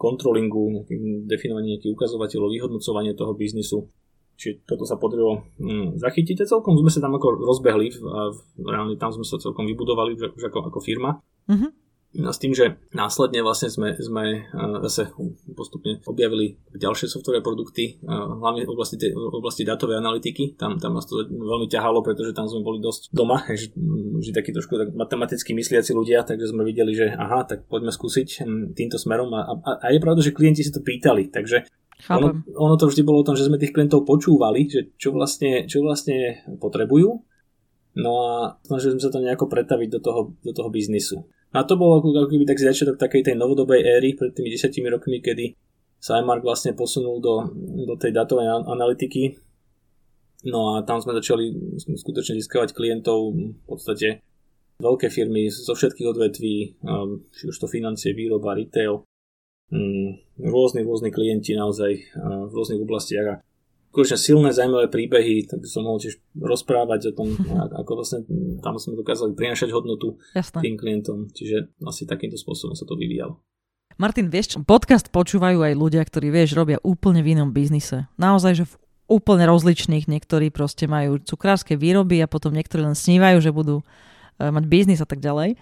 kontrolingu, 0.00 0.88
definovanie 1.28 1.76
nejakých 1.76 1.92
ukazovateľov, 1.92 2.48
vyhodnocovanie 2.48 3.12
toho 3.12 3.36
biznisu. 3.36 3.92
Čiže 4.40 4.64
toto 4.64 4.88
sa 4.88 4.96
podarilo 4.96 5.44
hm, 5.60 6.00
zachytiť 6.00 6.40
a 6.40 6.48
celkom 6.48 6.72
sme 6.80 6.88
sa 6.88 7.04
tam 7.04 7.12
ako 7.20 7.44
rozbehli 7.44 7.92
a 8.08 8.32
reálne 8.56 8.96
tam 8.96 9.12
sme 9.12 9.28
sa 9.28 9.36
celkom 9.36 9.68
vybudovali 9.68 10.16
už 10.16 10.48
ako, 10.48 10.72
ako 10.72 10.80
firma. 10.80 11.20
Mm-hmm. 11.44 11.89
No 12.10 12.34
s 12.34 12.42
tým, 12.42 12.50
že 12.50 12.74
následne 12.90 13.38
vlastne 13.46 13.70
sme, 13.70 13.94
sme 13.94 14.42
zase 14.82 15.14
postupne 15.54 16.02
objavili 16.10 16.58
ďalšie 16.74 17.06
software 17.06 17.38
produkty, 17.38 18.02
hlavne 18.02 18.66
v 18.66 18.70
oblasti, 18.74 18.98
tej, 18.98 19.14
v 19.14 19.36
oblasti 19.38 19.62
datovej 19.62 20.02
analytiky. 20.02 20.58
Tam, 20.58 20.74
tam 20.82 20.98
nás 20.98 21.06
to 21.06 21.22
veľmi 21.22 21.70
ťahalo, 21.70 22.02
pretože 22.02 22.34
tam 22.34 22.50
sme 22.50 22.66
boli 22.66 22.82
dosť 22.82 23.14
doma, 23.14 23.46
že, 23.60 23.70
že 24.18 24.34
takí 24.34 24.50
trošku 24.50 24.74
tak 24.74 24.90
matematicky 24.90 25.54
mysliaci 25.54 25.94
ľudia, 25.94 26.26
takže 26.26 26.50
sme 26.50 26.66
videli, 26.66 26.98
že 26.98 27.14
aha, 27.14 27.46
tak 27.46 27.70
poďme 27.70 27.94
skúsiť 27.94 28.42
hm, 28.42 28.62
týmto 28.74 28.98
smerom. 28.98 29.30
A, 29.38 29.46
a, 29.46 29.70
a 29.78 29.86
je 29.94 30.02
pravda, 30.02 30.26
že 30.26 30.34
klienti 30.34 30.66
si 30.66 30.74
to 30.74 30.82
pýtali, 30.82 31.30
takže 31.30 31.62
ono, 32.10 32.42
ono 32.56 32.74
to 32.74 32.88
vždy 32.90 33.06
bolo 33.06 33.22
o 33.22 33.26
tom, 33.28 33.38
že 33.38 33.46
sme 33.46 33.60
tých 33.60 33.76
klientov 33.76 34.08
počúvali, 34.08 34.66
že 34.66 34.96
čo 34.98 35.14
vlastne, 35.14 35.68
čo 35.70 35.84
vlastne 35.84 36.42
potrebujú 36.58 37.30
No 37.94 38.10
a 38.22 38.34
snažili 38.62 38.94
sme 38.94 39.02
sa 39.02 39.10
to 39.10 39.18
nejako 39.18 39.50
pretaviť 39.50 39.88
do 39.90 40.00
toho, 40.00 40.20
do 40.46 40.52
toho 40.54 40.70
biznisu. 40.70 41.26
A 41.50 41.66
to 41.66 41.74
bolo 41.74 41.98
ako 41.98 42.30
keby 42.30 42.46
tak 42.46 42.62
začiatok 42.62 42.94
takej 42.94 43.26
tej 43.26 43.34
novodobej 43.34 43.82
éry 43.82 44.14
pred 44.14 44.30
tými 44.30 44.54
desiatimi 44.54 44.86
rokmi, 44.86 45.18
kedy 45.18 45.58
sa 45.98 46.22
iMark 46.22 46.46
vlastne 46.46 46.78
posunul 46.78 47.18
do, 47.18 47.50
do 47.84 47.94
tej 47.98 48.14
datovej 48.14 48.70
analytiky. 48.70 49.34
No 50.46 50.72
a 50.78 50.86
tam 50.86 51.02
sme 51.02 51.12
začali 51.12 51.52
skutočne 51.76 52.38
získavať 52.40 52.72
klientov 52.72 53.34
v 53.34 53.64
podstate 53.66 54.24
veľké 54.80 55.12
firmy 55.12 55.52
zo 55.52 55.76
všetkých 55.76 56.08
odvetví, 56.08 56.80
um, 56.80 57.28
či 57.28 57.52
už 57.52 57.56
to 57.60 57.68
financie, 57.68 58.16
výroba, 58.16 58.56
retail, 58.56 59.04
mm, 59.68 60.40
rôzni, 60.48 60.80
rôzni 60.80 61.12
klienti 61.12 61.52
naozaj 61.52 61.92
uh, 62.16 62.48
v 62.48 62.52
rôznych 62.56 62.80
oblastiach. 62.80 63.44
A 63.90 63.92
skutočne 63.92 64.18
silné, 64.22 64.48
zaujímavé 64.54 64.86
príbehy, 64.86 65.50
tak 65.50 65.66
som 65.66 65.82
mohol 65.82 65.98
tiež 65.98 66.22
rozprávať 66.38 67.10
o 67.10 67.12
tom, 67.12 67.34
ako 67.74 67.98
vlastne 67.98 68.22
tam 68.62 68.78
sme 68.78 68.94
dokázali 68.94 69.34
prinašať 69.34 69.74
hodnotu 69.74 70.14
Jasné. 70.30 70.62
tým 70.62 70.78
klientom. 70.78 71.26
Čiže 71.34 71.74
asi 71.82 72.06
takýmto 72.06 72.38
spôsobom 72.38 72.78
sa 72.78 72.86
to 72.86 72.94
vyvíjalo. 72.94 73.42
Martin, 73.98 74.30
vieš, 74.30 74.56
podcast 74.62 75.10
počúvajú 75.10 75.60
aj 75.60 75.74
ľudia, 75.74 76.00
ktorí, 76.06 76.30
vieš, 76.30 76.54
robia 76.54 76.78
úplne 76.86 77.20
v 77.20 77.34
inom 77.36 77.50
biznise. 77.50 78.08
Naozaj, 78.16 78.52
že 78.56 78.64
v 78.64 78.74
úplne 79.10 79.44
rozličných, 79.50 80.06
niektorí 80.06 80.54
proste 80.54 80.86
majú 80.86 81.18
cukrárske 81.18 81.74
výroby 81.74 82.22
a 82.22 82.30
potom 82.30 82.54
niektorí 82.54 82.86
len 82.86 82.94
snívajú, 82.94 83.42
že 83.42 83.50
budú 83.50 83.82
e, 83.82 83.84
mať 84.48 84.64
biznis 84.70 85.02
a 85.02 85.08
tak 85.10 85.18
ďalej. 85.18 85.58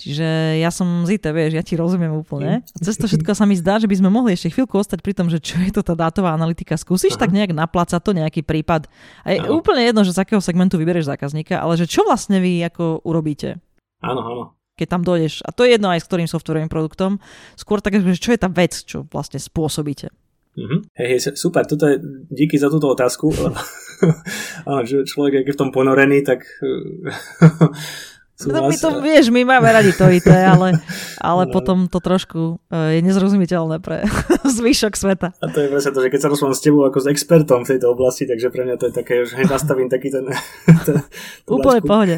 Čiže 0.00 0.56
ja 0.56 0.72
som 0.72 1.04
zíte, 1.04 1.28
vieš, 1.28 1.60
ja 1.60 1.64
ti 1.64 1.76
rozumiem 1.76 2.10
úplne. 2.16 2.64
A 2.64 2.78
cez 2.80 2.96
to 2.96 3.04
všetko 3.04 3.36
sa 3.36 3.44
mi 3.44 3.52
zdá, 3.52 3.76
že 3.76 3.84
by 3.84 4.00
sme 4.00 4.08
mohli 4.08 4.32
ešte 4.32 4.48
chvíľku 4.48 4.80
ostať 4.80 5.04
pri 5.04 5.12
tom, 5.12 5.28
že 5.28 5.36
čo 5.38 5.60
je 5.60 5.68
to 5.68 5.84
tá 5.84 5.92
dátová 5.92 6.32
analytika. 6.32 6.80
Skúsiš 6.80 7.20
Aha. 7.20 7.20
tak 7.20 7.36
nejak 7.36 7.52
naplácať 7.52 8.00
to 8.00 8.16
nejaký 8.16 8.40
prípad. 8.40 8.88
A 9.28 9.36
je 9.36 9.44
áno. 9.44 9.60
úplne 9.60 9.84
jedno, 9.84 10.00
že 10.00 10.16
z 10.16 10.24
akého 10.24 10.40
segmentu 10.40 10.80
vyberieš 10.80 11.12
zákazníka, 11.12 11.60
ale 11.60 11.76
že 11.76 11.84
čo 11.84 12.08
vlastne 12.08 12.40
vy 12.40 12.64
ako 12.64 13.04
urobíte? 13.04 13.60
Áno, 14.00 14.24
áno. 14.24 14.44
Keď 14.80 14.88
tam 14.88 15.02
dojdeš. 15.04 15.44
A 15.44 15.52
to 15.52 15.68
je 15.68 15.76
jedno 15.76 15.92
aj 15.92 16.00
s 16.00 16.08
ktorým 16.08 16.24
softwarovým 16.24 16.72
produktom. 16.72 17.20
Skôr 17.60 17.84
tak, 17.84 18.00
že 18.00 18.16
čo 18.16 18.32
je 18.32 18.40
tá 18.40 18.48
vec, 18.48 18.72
čo 18.72 19.04
vlastne 19.12 19.36
spôsobíte. 19.36 20.08
Mm-hmm. 20.56 20.80
Hej, 20.96 21.08
hej, 21.12 21.20
super, 21.36 21.62
toto 21.68 21.86
je, 21.86 22.00
díky 22.32 22.56
za 22.56 22.72
túto 22.72 22.88
otázku. 22.88 23.28
Áno, 24.68 24.82
že 24.84 25.04
človek, 25.04 25.44
je 25.44 25.54
v 25.54 25.60
tom 25.60 25.70
ponorený, 25.70 26.24
tak 26.24 26.44
No 28.48 28.68
my 28.68 28.76
to 28.76 28.88
vieš, 29.04 29.28
my 29.28 29.44
máme 29.44 29.68
radi 29.68 29.92
to 29.92 30.08
IT, 30.08 30.24
ale, 30.56 30.80
ale 31.20 31.42
no, 31.44 31.52
potom 31.52 31.90
to 31.92 32.00
trošku 32.00 32.56
uh, 32.56 32.94
je 32.96 33.00
nezrozumiteľné 33.04 33.84
pre 33.84 34.08
zvyšok 34.56 34.94
sveta. 34.96 35.28
A 35.36 35.46
to 35.52 35.60
je 35.60 35.68
presne 35.68 35.92
to, 35.92 36.00
že 36.00 36.08
keď 36.08 36.20
sa 36.24 36.28
rozprávam 36.32 36.56
s 36.56 36.64
tebou 36.64 36.82
ako 36.88 36.98
s 37.04 37.06
expertom 37.12 37.60
v 37.68 37.70
tejto 37.76 37.86
oblasti, 37.92 38.24
takže 38.24 38.48
pre 38.48 38.64
mňa 38.64 38.76
to 38.80 38.88
je 38.88 38.94
také, 38.96 39.14
že 39.28 39.44
nastavím 39.44 39.92
taký 39.92 40.08
ten... 40.08 40.24
ten 40.88 40.96
Úplne 41.44 41.82
pohode. 41.84 42.16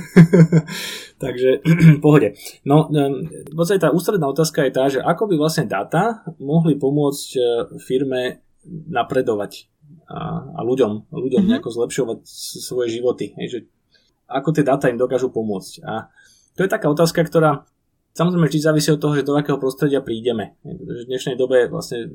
takže 1.23 1.65
pohode. 2.05 2.39
No, 2.63 2.87
v 2.93 3.55
podstate 3.57 3.83
tá 3.83 3.91
ústredná 3.91 4.31
otázka 4.31 4.63
je 4.69 4.73
tá, 4.73 4.85
že 4.87 4.99
ako 5.03 5.27
by 5.33 5.35
vlastne 5.41 5.67
dáta 5.67 6.23
mohli 6.39 6.79
pomôcť 6.79 7.29
e, 7.35 7.41
firme 7.79 8.43
napredovať 8.67 9.73
a, 10.07 10.45
a 10.55 10.61
ľuďom, 10.63 11.11
ľuďom 11.11 11.41
mm-hmm. 11.43 11.51
nejako 11.51 11.71
zlepšovať 11.73 12.19
svoje 12.63 13.01
životy. 13.01 13.35
Hej, 13.39 13.47
že 13.49 13.59
ako 14.33 14.49
tie 14.57 14.65
dáta 14.65 14.89
im 14.89 14.97
dokážu 14.97 15.29
pomôcť. 15.29 15.85
A 15.85 16.09
to 16.57 16.65
je 16.65 16.71
taká 16.71 16.89
otázka, 16.89 17.25
ktorá 17.25 17.65
samozrejme 18.13 18.49
vždy 18.49 18.61
závisí 18.61 18.89
od 18.93 19.01
toho, 19.01 19.17
že 19.17 19.25
do 19.25 19.37
akého 19.37 19.57
prostredia 19.57 20.05
prídeme. 20.05 20.57
v 20.65 21.09
dnešnej 21.09 21.37
dobe 21.37 21.69
vlastne 21.69 22.09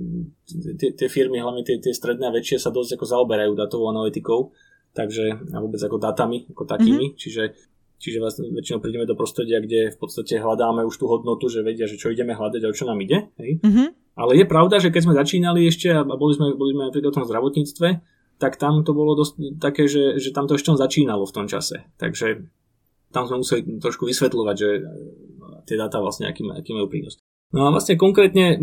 tie, 0.78 0.94
tie 0.94 1.08
firmy, 1.10 1.42
hlavne 1.42 1.66
tie, 1.66 1.82
tie 1.82 1.94
stredné 1.94 2.30
a 2.30 2.34
väčšie, 2.34 2.62
sa 2.62 2.70
dosť 2.70 2.98
ako 2.98 3.06
zaoberajú 3.06 3.52
datovou 3.58 3.90
analytikou, 3.90 4.54
takže 4.94 5.54
a 5.54 5.58
vôbec 5.58 5.82
ako 5.82 5.98
datami, 5.98 6.46
ako 6.50 6.64
takými, 6.66 7.14
mm-hmm. 7.14 7.22
čiže 7.22 7.44
Čiže 7.98 8.22
vlastne 8.22 8.46
väčšinou 8.54 8.78
prídeme 8.78 9.10
do 9.10 9.18
prostredia, 9.18 9.58
kde 9.58 9.90
v 9.90 9.98
podstate 9.98 10.38
hľadáme 10.38 10.86
už 10.86 11.02
tú 11.02 11.10
hodnotu, 11.10 11.50
že 11.50 11.66
vedia, 11.66 11.90
že 11.90 11.98
čo 11.98 12.14
ideme 12.14 12.38
hľadať 12.38 12.62
a 12.62 12.70
o 12.70 12.78
čo 12.78 12.86
nám 12.86 13.02
ide. 13.02 13.34
Hej? 13.42 13.58
Mm-hmm. 13.58 13.88
Ale 14.22 14.38
je 14.38 14.46
pravda, 14.46 14.78
že 14.78 14.94
keď 14.94 15.02
sme 15.02 15.18
začínali 15.18 15.66
ešte 15.66 15.90
a 15.90 16.06
boli 16.06 16.38
sme, 16.38 16.54
boli 16.54 16.78
sme 16.78 16.94
napríklad 16.94 17.10
v 17.10 17.18
tom 17.18 17.26
zdravotníctve, 17.26 17.88
tak 18.38 18.62
tam 18.62 18.86
to 18.86 18.94
bolo 18.94 19.18
dosť 19.18 19.58
také, 19.58 19.90
že, 19.90 20.22
že 20.22 20.30
tam 20.30 20.46
to 20.46 20.58
ešte 20.58 20.74
začínalo 20.74 21.26
v 21.26 21.36
tom 21.36 21.46
čase. 21.50 21.90
Takže 21.98 22.46
tam 23.10 23.26
sme 23.26 23.42
museli 23.42 23.62
trošku 23.82 24.06
vysvetľovať, 24.06 24.56
že 24.56 24.70
e, 24.78 24.82
tie 25.66 25.76
dáta 25.76 25.98
vlastne 25.98 26.30
aký, 26.30 26.46
aký 26.54 26.72
majú 26.78 26.88
prínos. 26.90 27.18
No 27.48 27.64
a 27.64 27.72
vlastne 27.72 27.96
konkrétne, 27.96 28.60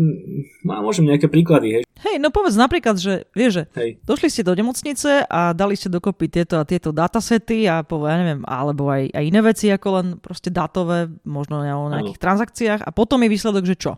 má, 0.61 0.77
môžem 0.77 1.09
nejaké 1.09 1.25
príklady, 1.25 1.81
hej. 1.81 1.83
Hej, 2.05 2.21
no 2.21 2.29
povedz 2.29 2.53
napríklad, 2.53 3.01
že 3.01 3.25
vieš, 3.33 3.51
že 3.57 3.63
hej. 3.81 3.89
došli 4.05 4.29
ste 4.29 4.45
do 4.45 4.53
nemocnice 4.53 5.25
a 5.25 5.57
dali 5.57 5.73
ste 5.73 5.89
dokopy 5.89 6.29
tieto 6.29 6.61
a 6.61 6.67
tieto 6.69 6.93
datasety 6.93 7.65
a 7.65 7.81
po, 7.81 8.05
ja 8.05 8.21
neviem, 8.21 8.45
alebo 8.45 8.93
aj, 8.93 9.09
aj 9.09 9.23
iné 9.25 9.41
veci 9.41 9.73
ako 9.73 9.87
len 9.97 10.07
proste 10.21 10.53
datové, 10.53 11.09
možno 11.25 11.65
o 11.65 11.89
nejakých 11.89 12.19
ano. 12.21 12.25
transakciách 12.29 12.81
a 12.85 12.89
potom 12.93 13.25
je 13.25 13.33
výsledok, 13.33 13.65
že 13.65 13.75
čo? 13.75 13.97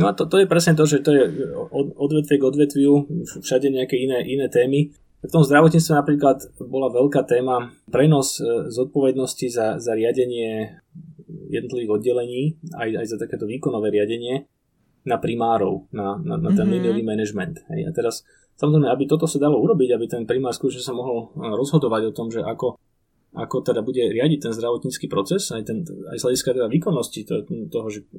No 0.00 0.08
a 0.08 0.16
to, 0.16 0.24
to 0.24 0.40
je 0.40 0.48
presne 0.48 0.72
to, 0.72 0.88
že 0.88 1.04
to 1.04 1.12
je 1.12 1.24
od 1.52 1.92
odvetvie 2.00 2.40
k 2.40 2.48
odvetviu, 2.48 3.04
všade 3.44 3.68
nejaké 3.68 4.00
iné, 4.00 4.24
iné 4.24 4.48
témy. 4.48 4.96
V 5.22 5.30
tom 5.30 5.46
zdravotníctve 5.46 5.94
napríklad 5.94 6.38
bola 6.66 6.90
veľká 6.90 7.22
téma 7.22 7.70
prenos 7.94 8.42
e, 8.42 8.66
zodpovednosti 8.74 9.46
za, 9.54 9.78
za 9.78 9.94
riadenie 9.94 10.82
jednotlivých 11.46 11.94
oddelení, 11.94 12.58
aj, 12.74 12.90
aj 12.98 13.06
za 13.06 13.16
takéto 13.22 13.46
výkonové 13.46 13.94
riadenie 13.94 14.50
na 15.06 15.22
primárov, 15.22 15.86
na, 15.94 16.18
na, 16.18 16.34
na 16.42 16.50
ten 16.50 16.66
mm-hmm. 16.66 16.74
liniový 16.74 17.02
management. 17.06 17.62
Hej. 17.70 17.86
A 17.86 17.90
teraz 17.94 18.26
samozrejme, 18.58 18.90
aby 18.90 19.06
toto 19.06 19.30
sa 19.30 19.38
dalo 19.38 19.62
urobiť, 19.62 19.94
aby 19.94 20.06
ten 20.10 20.22
primár 20.26 20.58
skutočne 20.58 20.82
sa 20.82 20.90
mohol 20.90 21.30
e, 21.38 21.54
rozhodovať 21.54 22.10
o 22.10 22.12
tom, 22.12 22.26
že 22.34 22.42
ako, 22.42 22.82
ako 23.38 23.56
teda 23.62 23.86
bude 23.86 24.02
riadiť 24.02 24.50
ten 24.50 24.52
zdravotnícky 24.58 25.06
proces, 25.06 25.54
aj, 25.54 25.62
ten, 25.62 25.86
aj 25.86 26.18
z 26.18 26.22
hľadiska 26.26 26.50
teda 26.50 26.66
výkonnosti 26.66 27.22
to, 27.22 27.46
toho, 27.70 27.86
že 27.94 28.10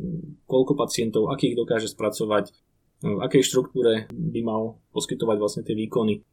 koľko 0.48 0.80
pacientov, 0.80 1.28
akých 1.36 1.60
dokáže 1.60 1.92
spracovať, 1.92 2.56
v 3.04 3.20
akej 3.20 3.44
štruktúre 3.44 4.08
by 4.08 4.40
mal 4.40 4.80
poskytovať 4.96 5.36
vlastne 5.36 5.68
tie 5.68 5.76
výkony 5.76 6.24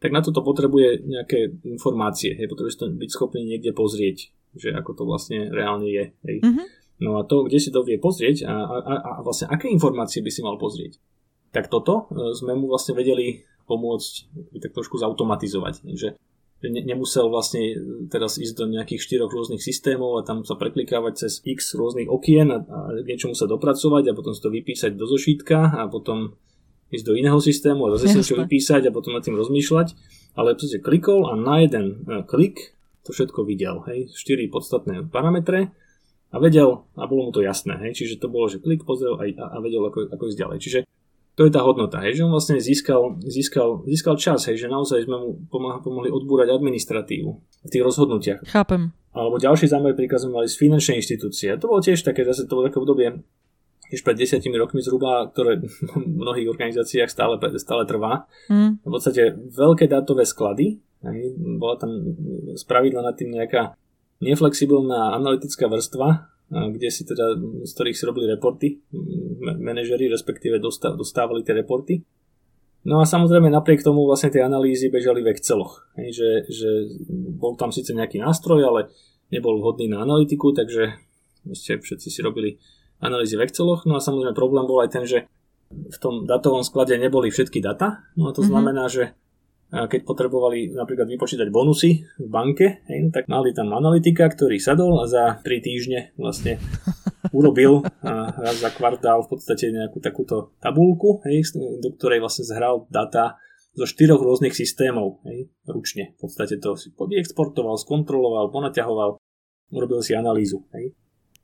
tak 0.00 0.16
na 0.16 0.24
toto 0.24 0.40
potrebuje 0.40 1.04
nejaké 1.04 1.60
informácie, 1.68 2.32
hej, 2.32 2.48
potrebuje 2.48 2.72
to 2.80 2.88
byť 2.88 3.10
schopný 3.12 3.44
niekde 3.44 3.76
pozrieť, 3.76 4.32
že 4.56 4.72
ako 4.72 4.96
to 4.96 5.02
vlastne 5.04 5.52
reálne 5.52 5.86
je. 5.86 6.04
Hej. 6.24 6.36
Mm-hmm. 6.40 6.66
No 7.00 7.20
a 7.20 7.24
to, 7.24 7.44
kde 7.44 7.60
si 7.60 7.68
to 7.68 7.84
vie 7.84 8.00
pozrieť 8.00 8.48
a, 8.48 8.54
a, 8.64 8.94
a 8.96 9.10
vlastne 9.20 9.48
aké 9.48 9.68
informácie 9.68 10.24
by 10.24 10.30
si 10.32 10.40
mal 10.40 10.56
pozrieť, 10.56 11.00
tak 11.52 11.68
toto 11.68 12.08
e, 12.08 12.32
sme 12.36 12.56
mu 12.56 12.68
vlastne 12.68 12.96
vedeli 12.96 13.44
pomôcť 13.68 14.12
tak 14.60 14.72
trošku 14.74 14.98
zautomatizovať, 14.98 15.84
že 15.94 16.18
ne, 16.68 16.80
nemusel 16.84 17.32
vlastne 17.32 17.72
teraz 18.12 18.36
ísť 18.36 18.54
do 18.56 18.66
nejakých 18.68 19.00
štyroch 19.00 19.32
rôznych 19.32 19.64
systémov 19.64 20.20
a 20.20 20.26
tam 20.26 20.44
sa 20.44 20.60
preklikávať 20.60 21.26
cez 21.26 21.32
x 21.40 21.72
rôznych 21.78 22.10
okien 22.10 22.52
a, 22.52 22.60
a 22.60 22.78
niečomu 23.00 23.32
sa 23.32 23.48
dopracovať 23.48 24.12
a 24.12 24.16
potom 24.16 24.36
si 24.36 24.44
to 24.44 24.52
vypísať 24.52 24.92
do 24.96 25.08
zošítka 25.08 25.80
a 25.80 25.88
potom 25.88 26.36
ísť 26.90 27.04
do 27.06 27.14
iného 27.14 27.38
systému 27.38 27.86
a 27.86 27.94
zase 27.96 28.12
si 28.12 28.16
niečo 28.20 28.36
vypísať 28.38 28.90
a 28.90 28.94
potom 28.94 29.14
nad 29.14 29.22
tým 29.22 29.38
rozmýšľať, 29.38 29.94
ale 30.34 30.58
proste 30.58 30.82
klikol 30.82 31.30
a 31.30 31.38
na 31.38 31.62
jeden 31.62 32.04
e, 32.06 32.22
klik 32.26 32.74
to 33.06 33.16
všetko 33.16 33.48
videl, 33.48 33.80
hej, 33.88 34.12
štyri 34.12 34.50
podstatné 34.52 35.08
parametre 35.08 35.72
a 36.30 36.36
vedel, 36.38 36.86
a 36.94 37.08
bolo 37.08 37.28
mu 37.28 37.30
to 37.32 37.40
jasné, 37.40 37.74
hej, 37.88 37.96
čiže 37.96 38.20
to 38.20 38.28
bolo, 38.28 38.46
že 38.46 38.62
klik 38.62 38.84
pozrel 38.84 39.16
a, 39.18 39.24
a 39.26 39.56
vedel, 39.58 39.82
ako, 39.82 40.12
ako 40.12 40.24
ísť 40.30 40.38
ďalej. 40.38 40.58
Čiže 40.60 40.78
to 41.34 41.48
je 41.48 41.56
tá 41.56 41.64
hodnota, 41.64 42.04
hej, 42.04 42.20
že 42.20 42.28
on 42.28 42.36
vlastne 42.36 42.60
získal, 42.60 43.16
získal, 43.24 43.88
získal 43.88 44.14
čas, 44.20 44.44
hej, 44.46 44.60
že 44.60 44.68
naozaj 44.68 45.08
sme 45.08 45.16
mu 45.16 45.28
pomohli 45.48 46.12
odbúrať 46.12 46.52
administratívu 46.52 47.30
v 47.64 47.70
tých 47.72 47.82
rozhodnutiach. 47.82 48.44
Chápem. 48.44 48.92
Alebo 49.10 49.42
ďalší 49.42 49.66
zámer 49.66 49.98
príkaz 49.98 50.28
mali 50.30 50.46
z 50.46 50.54
finančnej 50.54 51.02
inštitúcie. 51.02 51.50
To 51.58 51.66
bolo 51.66 51.82
tiež 51.82 52.04
také, 52.06 52.22
zase 52.22 52.46
to 52.46 52.54
bolo 52.54 52.70
také 52.70 52.78
obdobie 52.78 53.24
než 53.90 54.00
pred 54.06 54.16
desiatimi 54.16 54.54
rokmi 54.56 54.80
zhruba, 54.80 55.26
ktoré 55.34 55.58
v 55.92 56.06
mnohých 56.06 56.48
organizáciách 56.48 57.10
stále, 57.10 57.36
stále 57.58 57.84
trvá. 57.84 58.30
Mm. 58.46 58.80
V 58.86 58.90
podstate 58.90 59.34
veľké 59.34 59.90
dátové 59.90 60.22
sklady, 60.22 60.78
hej, 60.80 61.20
bola 61.58 61.76
tam 61.76 61.90
spravidla 62.54 63.02
nad 63.02 63.14
tým 63.18 63.34
nejaká 63.34 63.74
neflexibilná 64.22 65.16
analytická 65.16 65.66
vrstva, 65.66 66.30
kde 66.50 66.88
si 66.90 67.06
teda, 67.06 67.38
z 67.62 67.70
ktorých 67.78 67.96
si 67.96 68.04
robili 68.04 68.26
reporty, 68.26 68.82
manažeri 69.40 70.10
respektíve 70.10 70.58
dostávali 70.98 71.46
tie 71.46 71.54
reporty. 71.54 72.02
No 72.80 72.98
a 72.98 73.04
samozrejme 73.04 73.52
napriek 73.52 73.84
tomu 73.84 74.08
vlastne 74.08 74.32
tie 74.32 74.42
analýzy 74.42 74.88
bežali 74.88 75.20
v 75.20 75.36
Exceloch. 75.36 75.84
Hej, 76.00 76.16
že, 76.16 76.28
že 76.48 76.70
bol 77.12 77.54
tam 77.54 77.70
síce 77.70 77.92
nejaký 77.92 78.18
nástroj, 78.18 78.66
ale 78.66 78.80
nebol 79.30 79.60
vhodný 79.60 79.86
na 79.92 80.02
analytiku, 80.02 80.50
takže 80.56 80.96
všetci 81.54 82.08
si 82.08 82.20
robili 82.24 82.56
analýzy 83.00 83.36
v 83.36 83.44
Exceloch. 83.48 83.88
No 83.88 83.96
a 83.96 84.04
samozrejme 84.04 84.36
problém 84.36 84.64
bol 84.68 84.84
aj 84.84 84.90
ten, 84.92 85.04
že 85.04 85.26
v 85.70 85.98
tom 85.98 86.26
datovom 86.26 86.62
sklade 86.62 86.94
neboli 87.00 87.32
všetky 87.32 87.58
data. 87.58 88.06
No 88.14 88.30
a 88.30 88.34
to 88.36 88.42
mm-hmm. 88.42 88.52
znamená, 88.52 88.84
že 88.86 89.16
keď 89.70 90.02
potrebovali 90.02 90.74
napríklad 90.74 91.06
vypočítať 91.06 91.46
bonusy 91.46 92.02
v 92.18 92.26
banke, 92.26 92.82
hej, 92.90 92.98
no 93.06 93.10
tak 93.14 93.30
mali 93.30 93.54
tam 93.54 93.70
analytika, 93.70 94.26
ktorý 94.26 94.58
sadol 94.58 94.98
a 94.98 95.06
za 95.06 95.38
3 95.46 95.46
týždne 95.62 96.10
vlastne 96.18 96.58
urobil 97.38 97.86
a 98.02 98.34
raz 98.34 98.58
za 98.58 98.70
kvartál 98.74 99.22
v 99.22 99.30
podstate 99.30 99.70
nejakú 99.70 100.02
takúto 100.02 100.58
tabulku, 100.58 101.22
hej, 101.30 101.54
do 101.54 101.94
ktorej 101.94 102.18
vlastne 102.18 102.42
zhral 102.42 102.90
data 102.90 103.38
zo 103.70 103.86
štyroch 103.86 104.18
rôznych 104.18 104.58
systémov, 104.58 105.22
hej, 105.30 105.46
ručne. 105.70 106.18
V 106.18 106.26
podstate 106.26 106.58
to 106.58 106.74
si 106.74 106.90
exportoval, 107.14 107.78
skontroloval, 107.78 108.50
ponaťahoval, 108.50 109.22
urobil 109.70 110.02
si 110.02 110.18
analýzu. 110.18 110.66
Hej. 110.74 110.98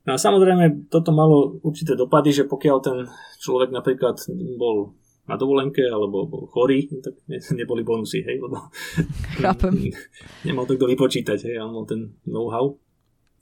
No 0.07 0.15
a 0.15 0.17
samozrejme, 0.17 0.87
toto 0.87 1.11
malo 1.11 1.59
určité 1.67 1.91
dopady, 1.99 2.31
že 2.31 2.47
pokiaľ 2.47 2.77
ten 2.79 2.97
človek 3.43 3.75
napríklad 3.75 4.15
bol 4.55 4.95
na 5.27 5.35
dovolenke 5.35 5.83
alebo 5.83 6.23
bol 6.23 6.47
chorý, 6.47 6.87
tak 7.03 7.19
neboli 7.59 7.83
bonusy, 7.83 8.23
hej, 8.23 8.39
lebo 8.39 8.71
Chápem. 9.43 9.91
nemal 10.47 10.63
to 10.63 10.79
kto 10.79 10.87
vypočítať, 10.87 11.51
hej, 11.51 11.59
on 11.59 11.75
mal 11.75 11.83
ten 11.83 12.15
know-how. 12.23 12.71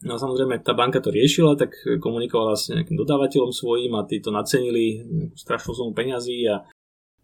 No 0.06 0.18
a 0.18 0.22
samozrejme, 0.22 0.66
tá 0.66 0.74
banka 0.74 1.00
to 1.00 1.14
riešila, 1.14 1.56
tak 1.56 1.78
komunikovala 2.02 2.58
s 2.58 2.74
nejakým 2.74 2.98
dodávateľom 2.98 3.54
svojím 3.54 3.96
a 3.96 4.06
tí 4.06 4.20
to 4.20 4.30
nacenili 4.30 5.02
strašnú 5.34 5.72
sumu 5.72 5.94
peňazí 5.96 6.46
a, 6.52 6.62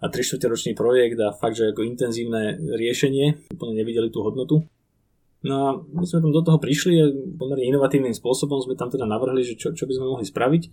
a 0.01 0.06
3 0.08 0.38
ročný 0.49 0.71
projekt 0.73 1.19
a 1.19 1.36
fakt, 1.36 1.62
že 1.62 1.73
ako 1.73 1.86
intenzívne 1.86 2.58
riešenie, 2.58 3.54
úplne 3.54 3.73
nevideli 3.75 4.10
tú 4.10 4.23
hodnotu. 4.25 4.65
No 5.41 5.56
a 5.58 5.69
my 5.73 6.06
sme 6.06 6.21
tam 6.21 6.32
do 6.34 6.41
toho 6.45 6.62
prišli 6.62 6.93
a 7.01 7.06
pomerne 7.34 7.65
inovatívnym 7.65 8.13
spôsobom 8.13 8.62
sme 8.62 8.77
tam 8.77 8.93
teda 8.93 9.10
navrhli, 9.10 9.41
že 9.41 9.58
čo, 9.58 9.73
čo 9.73 9.89
by 9.89 9.93
sme 9.97 10.06
mohli 10.06 10.25
spraviť. 10.25 10.63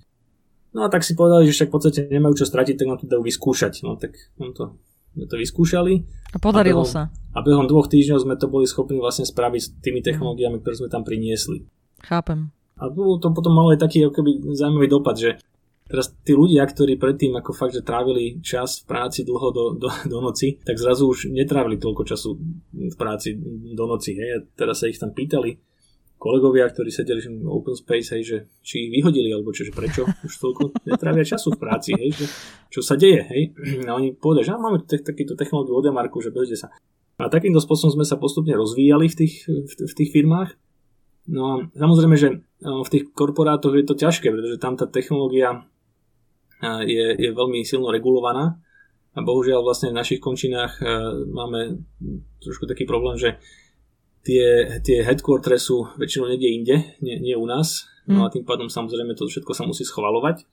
No 0.77 0.85
a 0.85 0.93
tak 0.93 1.01
si 1.01 1.17
povedali, 1.17 1.49
že 1.49 1.57
však 1.57 1.69
v 1.73 1.75
podstate 1.75 2.01
nemajú 2.13 2.45
čo 2.45 2.45
stratiť, 2.45 2.77
tak 2.77 2.87
nám 2.89 3.01
to 3.01 3.09
dajú 3.09 3.25
vyskúšať. 3.25 3.81
No 3.81 3.97
tak 3.97 4.13
nám 4.37 4.53
to, 4.53 4.77
sme 5.17 5.25
to 5.25 5.37
vyskúšali. 5.41 6.05
A 6.05 6.37
podarilo 6.37 6.85
a 6.85 6.89
behom, 6.89 6.93
sa. 6.93 7.03
A 7.33 7.41
behom 7.41 7.65
dvoch 7.65 7.89
týždňov 7.89 8.29
sme 8.29 8.37
to 8.37 8.53
boli 8.53 8.69
schopní 8.69 9.01
vlastne 9.01 9.25
spraviť 9.25 9.61
s 9.65 9.69
tými 9.81 10.05
technológiami, 10.05 10.61
ktoré 10.61 10.85
sme 10.85 10.93
tam 10.93 11.01
priniesli. 11.01 11.65
Chápem. 12.05 12.53
A 12.77 12.93
to 12.93 13.29
potom 13.33 13.57
malo 13.57 13.73
aj 13.73 13.81
taký 13.81 14.05
akoby, 14.05 14.55
zaujímavý 14.55 14.87
dopad, 14.87 15.17
že 15.17 15.41
Teraz 15.89 16.13
tí 16.21 16.37
ľudia, 16.37 16.69
ktorí 16.69 17.01
predtým 17.01 17.33
ako 17.41 17.57
fakt, 17.57 17.73
že 17.73 17.81
trávili 17.81 18.45
čas 18.45 18.85
v 18.85 18.93
práci 18.93 19.25
dlho 19.25 19.49
do, 19.49 19.65
do, 19.81 19.89
do 19.89 20.19
noci, 20.21 20.61
tak 20.61 20.77
zrazu 20.77 21.09
už 21.09 21.33
netrávili 21.33 21.81
toľko 21.81 22.05
času 22.05 22.37
v 22.77 22.97
práci 23.01 23.41
do 23.73 23.85
noci. 23.89 24.13
Hej. 24.13 24.53
Teraz 24.53 24.85
sa 24.85 24.87
ich 24.93 25.01
tam 25.01 25.17
pýtali 25.17 25.57
kolegovia, 26.19 26.69
ktorí 26.69 26.91
sedeli 26.91 27.23
v 27.25 27.47
open 27.47 27.79
space, 27.79 28.19
hej, 28.19 28.23
že 28.27 28.37
či 28.61 28.85
ich 28.85 28.91
vyhodili, 28.91 29.31
alebo 29.31 29.55
čo, 29.55 29.63
že 29.63 29.73
prečo 29.73 30.03
už 30.03 30.35
toľko 30.35 30.83
netrávia 30.83 31.23
času 31.23 31.55
v 31.55 31.63
práci, 31.63 31.95
hej, 31.95 32.11
že 32.11 32.27
čo 32.75 32.83
sa 32.83 32.99
deje, 32.99 33.23
hej. 33.31 33.43
A 33.87 33.95
oni 33.95 34.19
povedali, 34.19 34.45
že 34.45 34.59
máme 34.59 34.83
t- 34.83 34.99
takýto 34.99 35.39
technológiu 35.39 35.79
od 35.79 35.87
Demarku, 35.87 36.19
že 36.19 36.35
bezde 36.35 36.59
sa. 36.59 36.75
A 37.23 37.31
takýmto 37.31 37.63
spôsobom 37.63 38.03
sme 38.03 38.07
sa 38.07 38.19
postupne 38.19 38.51
rozvíjali 38.59 39.07
v 39.07 39.15
tých, 39.15 39.47
v, 39.47 39.73
v 39.89 39.95
tých 39.95 40.11
firmách. 40.11 40.59
No 41.31 41.43
a 41.47 41.53
samozrejme, 41.79 42.17
že 42.19 42.43
no, 42.67 42.83
v 42.83 42.93
tých 42.93 43.05
korporátoch 43.15 43.79
je 43.79 43.87
to 43.87 43.95
ťažké, 43.95 44.35
pretože 44.35 44.59
tam 44.59 44.75
tá 44.75 44.91
technológia 44.91 45.71
je, 46.63 47.05
je 47.15 47.31
veľmi 47.31 47.63
silno 47.63 47.95
regulovaná 47.95 48.59
a 49.15 49.19
bohužiaľ 49.23 49.67
vlastne 49.67 49.91
v 49.91 49.99
našich 49.99 50.23
končinách 50.23 50.79
e, 50.79 50.83
máme 51.27 51.83
trošku 52.39 52.71
taký 52.71 52.87
problém, 52.87 53.19
že 53.19 53.39
tie, 54.23 54.79
tie 54.83 55.03
headquartery 55.03 55.59
sú 55.59 55.91
väčšinou 55.99 56.31
niekde 56.31 56.49
inde, 56.55 56.77
nie, 57.03 57.19
nie 57.19 57.35
u 57.35 57.47
nás, 57.47 57.91
no 58.07 58.23
a 58.23 58.31
hmm. 58.31 58.35
tým 58.39 58.45
pádom 58.47 58.69
samozrejme 58.71 59.19
to 59.19 59.27
všetko 59.27 59.53
sa 59.55 59.67
musí 59.67 59.83
schvalovať. 59.83 60.47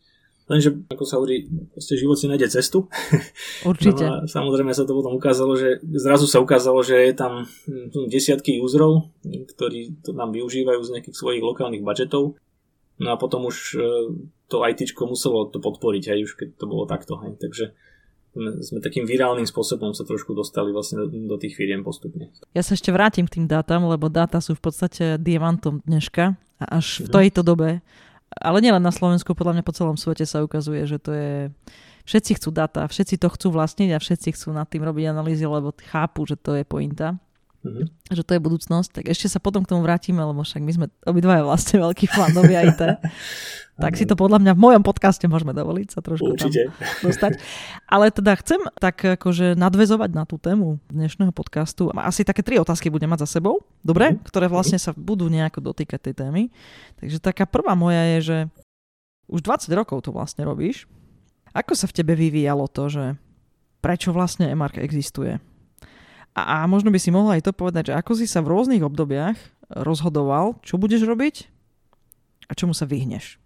Lenže, 0.45 0.77
ako 0.93 1.03
sa 1.09 1.17
hovorí, 1.17 1.49
proste 1.73 1.97
život 1.97 2.21
si 2.21 2.29
nájde 2.29 2.53
cestu. 2.53 2.85
Určite. 3.65 4.05
No 4.05 4.21
a 4.21 4.29
samozrejme 4.29 4.77
sa 4.77 4.85
to 4.85 4.93
potom 4.93 5.17
ukázalo, 5.17 5.57
že 5.57 5.81
zrazu 5.97 6.29
sa 6.29 6.37
ukázalo, 6.37 6.85
že 6.85 7.01
je 7.01 7.13
tam 7.17 7.49
hm, 7.65 8.13
desiatky 8.13 8.61
userov, 8.61 9.09
ktorí 9.25 10.05
to 10.05 10.13
nám 10.13 10.29
využívajú 10.37 10.85
z 10.85 10.93
nejakých 10.93 11.17
svojich 11.17 11.41
lokálnych 11.41 11.81
budžetov 11.81 12.37
No 12.99 13.11
a 13.13 13.19
potom 13.19 13.43
už 13.47 13.75
e, 13.75 13.79
to 14.47 14.63
IT 14.63 14.95
muselo 15.03 15.51
to 15.51 15.59
podporiť, 15.59 16.03
aj 16.15 16.19
už 16.23 16.31
keď 16.39 16.49
to 16.55 16.65
bolo 16.65 16.87
takto. 16.87 17.19
Hej. 17.19 17.35
Takže 17.41 17.65
sme 18.35 18.83
takým 18.83 19.07
virálnym 19.07 19.47
spôsobom 19.47 19.95
sa 19.95 20.03
trošku 20.03 20.35
dostali 20.35 20.75
vlastne 20.75 21.07
do, 21.07 21.07
do 21.07 21.35
tých 21.39 21.55
firiem 21.55 21.87
postupne. 21.87 22.27
Ja 22.51 22.63
sa 22.67 22.75
ešte 22.75 22.91
vrátim 22.91 23.31
k 23.31 23.39
tým 23.39 23.47
dátam, 23.47 23.87
lebo 23.87 24.11
dáta 24.11 24.43
sú 24.43 24.59
v 24.59 24.63
podstate 24.63 25.15
diamantom 25.15 25.79
dneška 25.87 26.35
a 26.59 26.65
až 26.79 27.07
v 27.07 27.07
mhm. 27.07 27.15
tejto 27.15 27.41
dobe, 27.47 27.79
ale 28.35 28.57
nielen 28.59 28.83
na 28.83 28.91
Slovensku, 28.91 29.31
podľa 29.31 29.59
mňa 29.59 29.63
po 29.63 29.75
celom 29.75 29.95
svete 29.95 30.27
sa 30.27 30.43
ukazuje, 30.43 30.83
že 30.83 30.99
to 30.99 31.11
je 31.15 31.31
všetci 32.03 32.31
chcú 32.35 32.49
data, 32.51 32.83
všetci 32.83 33.15
to 33.15 33.27
chcú 33.31 33.47
vlastniť 33.55 33.95
a 33.95 34.03
všetci 34.03 34.35
chcú 34.35 34.51
nad 34.51 34.67
tým 34.67 34.83
robiť 34.83 35.15
analýzy, 35.15 35.47
lebo 35.47 35.71
chápu, 35.87 36.27
že 36.27 36.35
to 36.35 36.59
je 36.59 36.67
pointa 36.67 37.15
mm-hmm. 37.65 38.13
že 38.13 38.21
to 38.21 38.37
je 38.37 38.41
budúcnosť, 38.41 38.89
tak 39.01 39.05
ešte 39.09 39.25
sa 39.25 39.41
potom 39.41 39.65
k 39.65 39.73
tomu 39.73 39.81
vrátime, 39.81 40.21
lebo 40.21 40.45
však 40.45 40.61
my 40.61 40.71
sme 40.71 40.85
obidvaja 41.03 41.41
vlastne 41.41 41.81
veľkí 41.81 42.05
fanovia 42.05 42.69
IT. 42.69 42.81
tak 43.83 43.99
si 43.99 44.07
to 44.07 44.15
podľa 44.15 44.39
mňa 44.39 44.51
v 44.55 44.61
mojom 44.61 44.83
podcaste 44.85 45.25
môžeme 45.27 45.51
dovoliť 45.51 45.87
sa 45.91 45.99
trošku 45.99 46.37
Určite. 46.37 46.71
tam 46.71 47.09
dostať. 47.09 47.41
Ale 47.91 48.07
teda 48.13 48.37
chcem 48.39 48.61
tak 48.79 49.03
akože 49.03 49.59
nadvezovať 49.59 50.09
na 50.15 50.23
tú 50.23 50.39
tému 50.39 50.79
dnešného 50.87 51.35
podcastu. 51.35 51.91
Asi 51.99 52.23
také 52.23 52.39
tri 52.45 52.55
otázky 52.55 52.87
budem 52.87 53.11
mať 53.11 53.27
za 53.27 53.41
sebou, 53.41 53.67
dobre? 53.83 54.15
Mm-hmm. 54.15 54.27
Ktoré 54.29 54.47
vlastne 54.47 54.79
sa 54.79 54.95
budú 54.95 55.27
nejako 55.27 55.73
dotýkať 55.73 56.11
tej 56.11 56.15
témy. 56.23 56.53
Takže 57.01 57.17
taká 57.19 57.43
prvá 57.43 57.75
moja 57.75 58.15
je, 58.15 58.19
že 58.21 58.37
už 59.27 59.41
20 59.41 59.73
rokov 59.73 60.05
to 60.05 60.13
vlastne 60.13 60.45
robíš. 60.45 60.85
Ako 61.51 61.75
sa 61.75 61.89
v 61.89 61.95
tebe 61.99 62.13
vyvíjalo 62.15 62.67
to, 62.71 62.87
že 62.87 63.03
prečo 63.79 64.11
vlastne 64.15 64.51
Emark 64.51 64.79
existuje? 64.79 65.39
A, 66.35 66.63
a 66.63 66.67
možno 66.67 66.91
by 66.91 66.99
si 66.99 67.15
mohla 67.15 67.39
aj 67.39 67.47
to 67.47 67.55
povedať, 67.55 67.91
že 67.91 67.97
ako 67.97 68.11
si 68.19 68.27
sa 68.27 68.43
v 68.43 68.51
rôznych 68.51 68.83
obdobiach 68.83 69.39
rozhodoval, 69.71 70.59
čo 70.61 70.75
budeš 70.75 71.07
robiť 71.07 71.47
a 72.47 72.51
čomu 72.53 72.75
sa 72.75 72.85
vyhneš. 72.85 73.39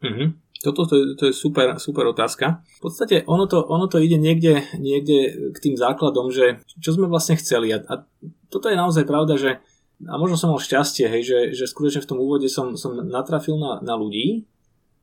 Mm-hmm. 0.00 0.28
Toto 0.60 0.84
to 0.84 0.94
je, 0.96 1.04
to 1.16 1.24
je 1.28 1.34
super, 1.36 1.80
super 1.80 2.04
otázka. 2.08 2.64
V 2.80 2.80
podstate 2.84 3.24
ono 3.24 3.48
to, 3.48 3.64
ono 3.64 3.88
to 3.88 3.96
ide 3.96 4.20
niekde, 4.20 4.60
niekde 4.76 5.52
k 5.52 5.58
tým 5.60 5.76
základom, 5.76 6.28
že 6.28 6.60
čo 6.80 6.96
sme 6.96 7.08
vlastne 7.08 7.36
chceli. 7.40 7.72
A, 7.72 7.80
a 7.80 8.04
toto 8.52 8.68
je 8.68 8.76
naozaj 8.76 9.08
pravda, 9.08 9.40
že 9.40 9.60
a 10.08 10.16
možno 10.16 10.40
som 10.40 10.48
mal 10.52 10.60
šťastie, 10.60 11.12
hej, 11.12 11.22
že, 11.24 11.38
že 11.52 11.64
skutočne 11.68 12.00
v 12.00 12.08
tom 12.08 12.18
úvode 12.20 12.48
som, 12.48 12.72
som 12.76 12.96
natrafil 12.96 13.60
na, 13.60 13.84
na 13.84 13.96
ľudí, 13.96 14.48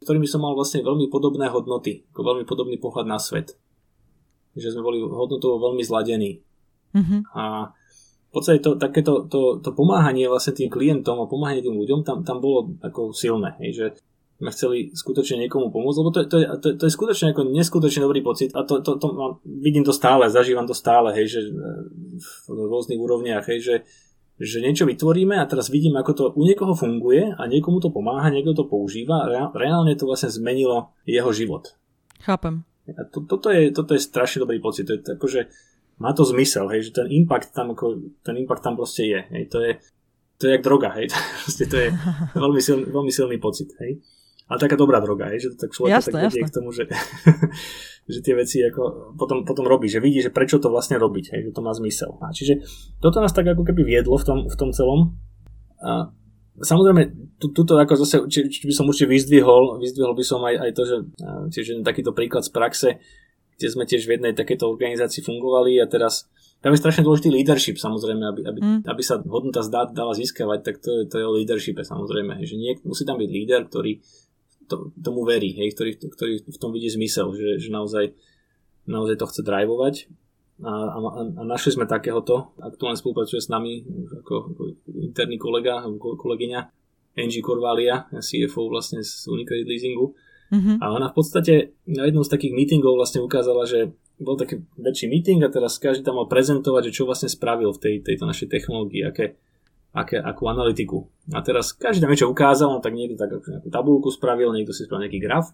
ktorými 0.02 0.26
som 0.26 0.41
mal 0.41 0.58
vlastne 0.58 0.82
veľmi 0.82 1.10
podobné 1.10 1.50
hodnoty, 1.50 2.06
ako 2.13 2.21
veľmi 2.34 2.45
podobný 2.50 2.78
pohľad 2.82 3.06
na 3.06 3.21
svet. 3.21 3.58
Že 4.58 4.78
sme 4.78 4.82
boli 4.82 4.97
hodnotovo 5.02 5.62
veľmi 5.69 5.86
zladení. 5.86 6.41
Mm-hmm. 6.97 7.21
A 7.38 7.69
v 8.27 8.31
podstate 8.33 8.60
to, 8.60 8.75
takéto 8.75 9.29
to, 9.29 9.62
to 9.62 9.69
pomáhanie 9.71 10.25
vlastne 10.25 10.57
tým 10.57 10.67
klientom 10.67 11.21
a 11.21 11.29
pomáhanie 11.29 11.62
tým 11.62 11.77
ľuďom 11.77 12.01
tam, 12.03 12.25
tam 12.25 12.41
bolo 12.41 12.75
ako 12.81 13.13
silné, 13.13 13.55
hej, 13.62 13.71
že 13.73 13.86
sme 14.38 14.53
chceli 14.53 14.77
skutočne 14.93 15.41
niekomu 15.45 15.73
pomôcť, 15.73 15.97
lebo 15.97 16.12
to, 16.13 16.19
to, 16.29 16.38
to, 16.62 16.67
to 16.77 16.83
je 16.86 16.93
skutočne 16.93 17.33
ako 17.33 17.49
neskutočne 17.49 18.05
dobrý 18.05 18.21
pocit 18.21 18.53
a 18.53 18.62
to, 18.62 18.86
to, 18.86 19.01
to, 19.01 19.07
to 19.10 19.25
vidím 19.41 19.81
to 19.81 19.89
stále, 19.89 20.29
zažívam 20.29 20.69
to 20.69 20.77
stále, 20.77 21.10
hej, 21.10 21.25
že 21.25 21.41
v 22.21 22.29
rôznych 22.53 23.01
úrovniach, 23.01 23.49
hej, 23.49 23.60
že, 23.65 23.75
že 24.38 24.62
niečo 24.62 24.86
vytvoríme 24.86 25.33
a 25.41 25.49
teraz 25.49 25.73
vidím, 25.73 25.97
ako 25.97 26.12
to 26.13 26.23
u 26.38 26.45
niekoho 26.45 26.77
funguje 26.77 27.33
a 27.33 27.41
niekomu 27.49 27.81
to 27.81 27.89
pomáha, 27.89 28.29
niekto 28.29 28.53
to 28.53 28.69
používa 28.69 29.25
a 29.25 29.49
reálne 29.57 29.97
to 29.97 30.05
vlastne 30.05 30.29
zmenilo 30.29 30.93
jeho 31.10 31.33
život. 31.33 31.73
Chápem. 32.21 32.62
A 32.88 33.03
to, 33.10 33.25
toto, 33.25 33.49
je, 33.49 33.73
toto 33.73 33.97
je 33.97 34.01
strašne 34.05 34.45
dobrý 34.45 34.62
pocit. 34.63 34.88
To 34.88 34.95
je 34.95 35.01
akože, 35.03 35.41
má 35.97 36.13
to 36.13 36.23
zmysel, 36.25 36.69
hej, 36.69 36.89
že 36.89 36.91
ten 36.93 37.10
impact 37.10 37.53
tam, 37.53 37.73
ako, 37.73 38.13
ten 38.21 38.38
impact 38.38 38.62
tam 38.62 38.77
proste 38.77 39.03
je, 39.05 39.19
hej, 39.33 39.43
to 39.49 39.57
je, 39.62 39.71
to 40.38 40.43
je 40.45 40.51
jak 40.57 40.63
droga, 40.63 40.93
hej, 40.97 41.10
proste 41.43 41.65
to 41.65 41.75
je 41.77 41.88
veľmi 42.38 42.62
silný, 42.62 42.86
veľmi 42.89 43.12
silný 43.12 43.38
pocit, 43.41 43.73
hej. 43.81 43.97
Ale 44.47 44.63
taká 44.63 44.79
dobrá 44.79 45.03
droga, 45.03 45.27
hej, 45.33 45.43
že 45.43 45.47
to 45.53 45.67
tak 45.67 45.75
človek 45.75 45.91
jasne, 45.91 46.13
tak 46.15 46.31
vedie 46.31 46.47
k 46.47 46.55
tomu, 46.55 46.71
že, 46.71 46.88
že 48.13 48.19
tie 48.23 48.33
veci 48.38 48.63
ako 48.63 49.12
potom, 49.19 49.43
potom 49.43 49.67
robí, 49.67 49.91
že 49.91 49.99
vidí, 49.99 50.23
že 50.23 50.31
prečo 50.31 50.55
to 50.62 50.71
vlastne 50.71 50.95
robiť, 50.95 51.36
hej, 51.36 51.41
že 51.49 51.51
to 51.51 51.60
má 51.60 51.75
zmysel. 51.75 52.15
A 52.23 52.31
čiže 52.31 52.63
toto 53.03 53.19
nás 53.19 53.36
tak 53.36 53.43
ako 53.43 53.67
keby 53.67 53.83
viedlo 53.83 54.15
v 54.15 54.23
tom, 54.23 54.39
v 54.47 54.55
tom 54.55 54.71
celom. 54.71 55.19
A 55.83 56.15
samozrejme, 56.63 57.36
tu, 57.43 57.51
tuto 57.51 57.75
ako 57.75 57.99
zase, 57.99 58.23
či, 58.31 58.47
či 58.47 58.65
by 58.65 58.73
som 58.73 58.88
určite 58.88 59.12
vyzdvihol, 59.12 59.83
vyzdvihol 59.83 60.15
by 60.15 60.23
som 60.23 60.39
aj, 60.41 60.55
aj 60.63 60.71
to, 60.73 60.83
že 60.88 60.97
tiež 61.51 61.65
takýto 61.83 62.15
príklad 62.15 62.47
z 62.47 62.51
praxe, 62.55 62.89
kde 63.58 63.67
sme 63.74 63.89
tiež 63.89 64.06
v 64.06 64.22
jednej 64.22 64.34
takéto 64.38 64.70
organizácii 64.70 65.26
fungovali 65.26 65.82
a 65.82 65.89
teraz 65.89 66.30
tam 66.62 66.74
je 66.74 66.82
strašne 66.82 67.06
dôležitý 67.06 67.30
leadership 67.30 67.78
samozrejme, 67.78 68.24
aby, 68.26 68.41
aby, 68.46 68.60
mm. 68.62 68.80
aby 68.86 69.02
sa 69.02 69.22
hodnota 69.22 69.62
z 69.62 69.70
dát 69.70 69.89
dala 69.93 70.13
získavať, 70.13 70.60
tak 70.62 70.76
to, 70.82 70.89
je, 70.89 71.02
to 71.10 71.15
je 71.22 71.26
o 71.26 71.36
leadershipe 71.38 71.82
samozrejme, 71.82 72.38
že 72.46 72.56
nie, 72.58 72.78
musí 72.86 73.06
tam 73.06 73.22
byť 73.22 73.30
líder, 73.30 73.70
ktorý 73.70 74.02
to, 74.70 74.93
tomu 75.02 75.26
verí, 75.26 75.54
hej, 75.58 75.74
ktorý, 75.74 75.91
ktorý 75.98 76.34
v 76.50 76.58
tom 76.62 76.74
vidí 76.74 76.89
zmysel, 76.89 77.34
že, 77.34 77.62
že 77.62 77.70
naozaj, 77.70 78.13
naozaj 78.89 79.15
to 79.17 79.30
chce 79.30 79.41
drivovať 79.46 80.10
a, 80.65 80.74
a, 80.74 80.98
a 81.22 81.41
našli 81.46 81.78
sme 81.78 81.86
takéhoto, 81.86 82.58
aktuálne 82.58 82.98
spolupracuje 82.98 83.38
s 83.38 83.54
nami 83.54 83.86
ako, 84.22 84.36
ako 84.54 84.62
interný 84.98 85.38
kolega, 85.38 85.86
kolegyňa 85.98 86.60
Angie 87.17 87.46
Corvalia, 87.46 88.10
CFO 88.10 88.70
vlastne 88.70 89.06
z 89.06 89.30
Unicredit 89.30 89.70
Leasingu, 89.70 90.17
Mm-hmm. 90.47 90.75
A 90.79 90.86
ona 90.95 91.07
v 91.12 91.15
podstate 91.15 91.53
na 91.83 92.07
jednom 92.07 92.23
z 92.23 92.31
takých 92.31 92.55
meetingov 92.55 92.95
vlastne 92.95 93.19
ukázala, 93.19 93.67
že 93.67 93.91
bol 94.17 94.39
taký 94.39 94.65
väčší 94.79 95.05
meeting 95.12 95.45
a 95.45 95.53
teraz 95.53 95.77
každý 95.77 96.01
tam 96.01 96.17
mal 96.17 96.27
prezentovať, 96.31 96.89
že 96.89 96.95
čo 97.01 97.03
vlastne 97.05 97.29
spravil 97.29 97.69
v 97.75 97.79
tej, 97.79 97.95
tejto 98.01 98.25
našej 98.25 98.49
technológii, 98.49 99.05
aké, 99.05 99.38
aké, 99.93 100.17
akú 100.17 100.49
analytiku. 100.49 101.05
A 101.36 101.45
teraz 101.45 101.75
každý 101.75 102.01
tam 102.01 102.10
niečo 102.10 102.31
ukázal, 102.31 102.73
no 102.73 102.79
tak 102.81 102.97
niekto 102.97 103.19
tak 103.19 103.38
nejakú 103.38 103.69
tabulku 103.69 104.10
spravil, 104.10 104.55
niekto 104.55 104.73
si 104.73 104.89
spravil 104.89 105.05
nejaký 105.05 105.21
graf. 105.21 105.53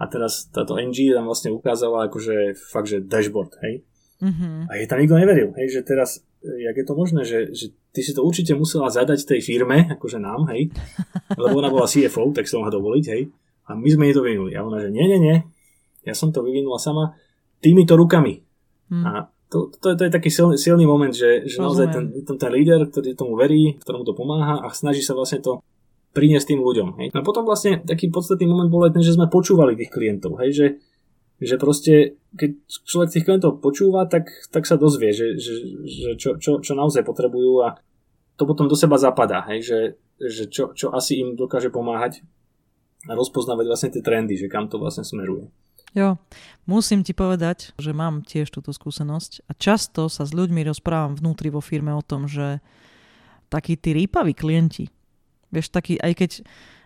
A 0.00 0.08
teraz 0.08 0.48
táto 0.48 0.80
NG 0.80 1.12
tam 1.12 1.28
vlastne 1.28 1.52
ukázala 1.52 2.08
akože 2.08 2.56
fakt, 2.56 2.88
že 2.88 3.04
dashboard, 3.04 3.52
hej. 3.60 3.84
Mm-hmm. 4.20 4.68
A 4.68 4.72
jej 4.76 4.86
tam 4.88 5.00
nikto 5.00 5.16
neveril, 5.16 5.50
hej, 5.56 5.68
že 5.72 5.80
teraz, 5.80 6.20
jak 6.44 6.76
je 6.76 6.84
to 6.84 6.92
možné, 6.92 7.24
že, 7.24 7.56
že 7.56 7.72
ty 7.92 8.04
si 8.04 8.12
to 8.12 8.20
určite 8.20 8.52
musela 8.52 8.92
zadať 8.92 9.24
tej 9.24 9.40
firme, 9.40 9.88
akože 9.96 10.20
nám, 10.20 10.44
hej, 10.52 10.72
lebo 11.40 11.56
ona 11.56 11.72
bola 11.72 11.88
CFO, 11.88 12.28
tak 12.36 12.44
to 12.44 12.60
mohla 12.60 12.72
dovoliť, 12.72 13.04
hej. 13.16 13.22
A 13.70 13.78
my 13.78 13.86
sme 13.86 14.10
jej 14.10 14.14
to 14.18 14.26
vyvinuli. 14.26 14.52
A 14.58 14.66
ona, 14.66 14.82
že 14.82 14.90
nie, 14.90 15.06
nie, 15.06 15.20
nie, 15.22 15.36
ja 16.02 16.14
som 16.16 16.34
to 16.34 16.42
vyvinula 16.42 16.82
sama 16.82 17.14
týmito 17.62 17.94
rukami. 17.94 18.42
Hmm. 18.90 19.04
A 19.06 19.10
to, 19.50 19.70
to, 19.82 19.94
to 19.98 20.02
je 20.06 20.12
taký 20.14 20.30
silný, 20.30 20.54
silný 20.58 20.86
moment, 20.86 21.10
že, 21.10 21.42
že 21.46 21.58
naozaj 21.58 21.86
ten, 21.90 22.04
ten, 22.22 22.36
ten 22.38 22.50
líder, 22.50 22.86
ktorý 22.86 23.18
tomu 23.18 23.34
verí, 23.34 23.78
ktorému 23.82 24.06
to 24.06 24.14
pomáha 24.14 24.62
a 24.62 24.70
snaží 24.70 25.02
sa 25.02 25.14
vlastne 25.14 25.42
to 25.42 25.62
priniesť 26.14 26.54
tým 26.54 26.62
ľuďom. 26.62 26.88
Hej. 27.02 27.06
No 27.14 27.22
a 27.22 27.26
potom 27.26 27.46
vlastne 27.46 27.82
taký 27.82 28.10
podstatný 28.10 28.46
moment 28.46 28.70
bol 28.70 28.86
aj 28.86 28.94
ten, 28.94 29.02
že 29.02 29.14
sme 29.14 29.30
počúvali 29.30 29.78
tých 29.78 29.90
klientov, 29.90 30.38
hej, 30.42 30.50
že, 30.54 30.66
že 31.38 31.54
proste, 31.54 32.18
keď 32.34 32.50
človek 32.66 33.10
tých 33.10 33.26
klientov 33.26 33.62
počúva, 33.62 34.06
tak, 34.10 34.26
tak 34.50 34.66
sa 34.66 34.74
dozvie, 34.74 35.14
že, 35.14 35.38
že, 35.38 35.54
že 35.86 36.10
čo, 36.18 36.38
čo, 36.38 36.58
čo 36.58 36.72
naozaj 36.74 37.06
potrebujú 37.06 37.62
a 37.62 37.78
to 38.34 38.42
potom 38.42 38.66
do 38.66 38.74
seba 38.74 38.98
zapadá, 38.98 39.46
hej, 39.50 39.62
že, 39.62 39.78
že 40.18 40.44
čo, 40.50 40.74
čo 40.74 40.90
asi 40.90 41.22
im 41.22 41.38
dokáže 41.38 41.70
pomáhať 41.70 42.26
a 43.08 43.12
rozpoznávať 43.16 43.66
vlastne 43.68 43.90
tie 43.92 44.02
trendy, 44.04 44.36
že 44.36 44.52
kam 44.52 44.68
to 44.68 44.76
vlastne 44.76 45.06
smeruje. 45.06 45.48
Jo, 45.90 46.22
musím 46.70 47.02
ti 47.02 47.10
povedať, 47.10 47.74
že 47.74 47.90
mám 47.90 48.22
tiež 48.22 48.52
túto 48.54 48.70
skúsenosť 48.70 49.50
a 49.50 49.52
často 49.58 50.06
sa 50.06 50.22
s 50.22 50.30
ľuďmi 50.30 50.62
rozprávam 50.70 51.18
vnútri 51.18 51.50
vo 51.50 51.58
firme 51.58 51.90
o 51.90 52.04
tom, 52.04 52.30
že 52.30 52.62
takí 53.50 53.74
tí 53.74 53.90
rýpaví 53.98 54.38
klienti, 54.38 54.86
vieš, 55.50 55.74
taký, 55.74 55.98
aj 55.98 56.14
keď 56.14 56.30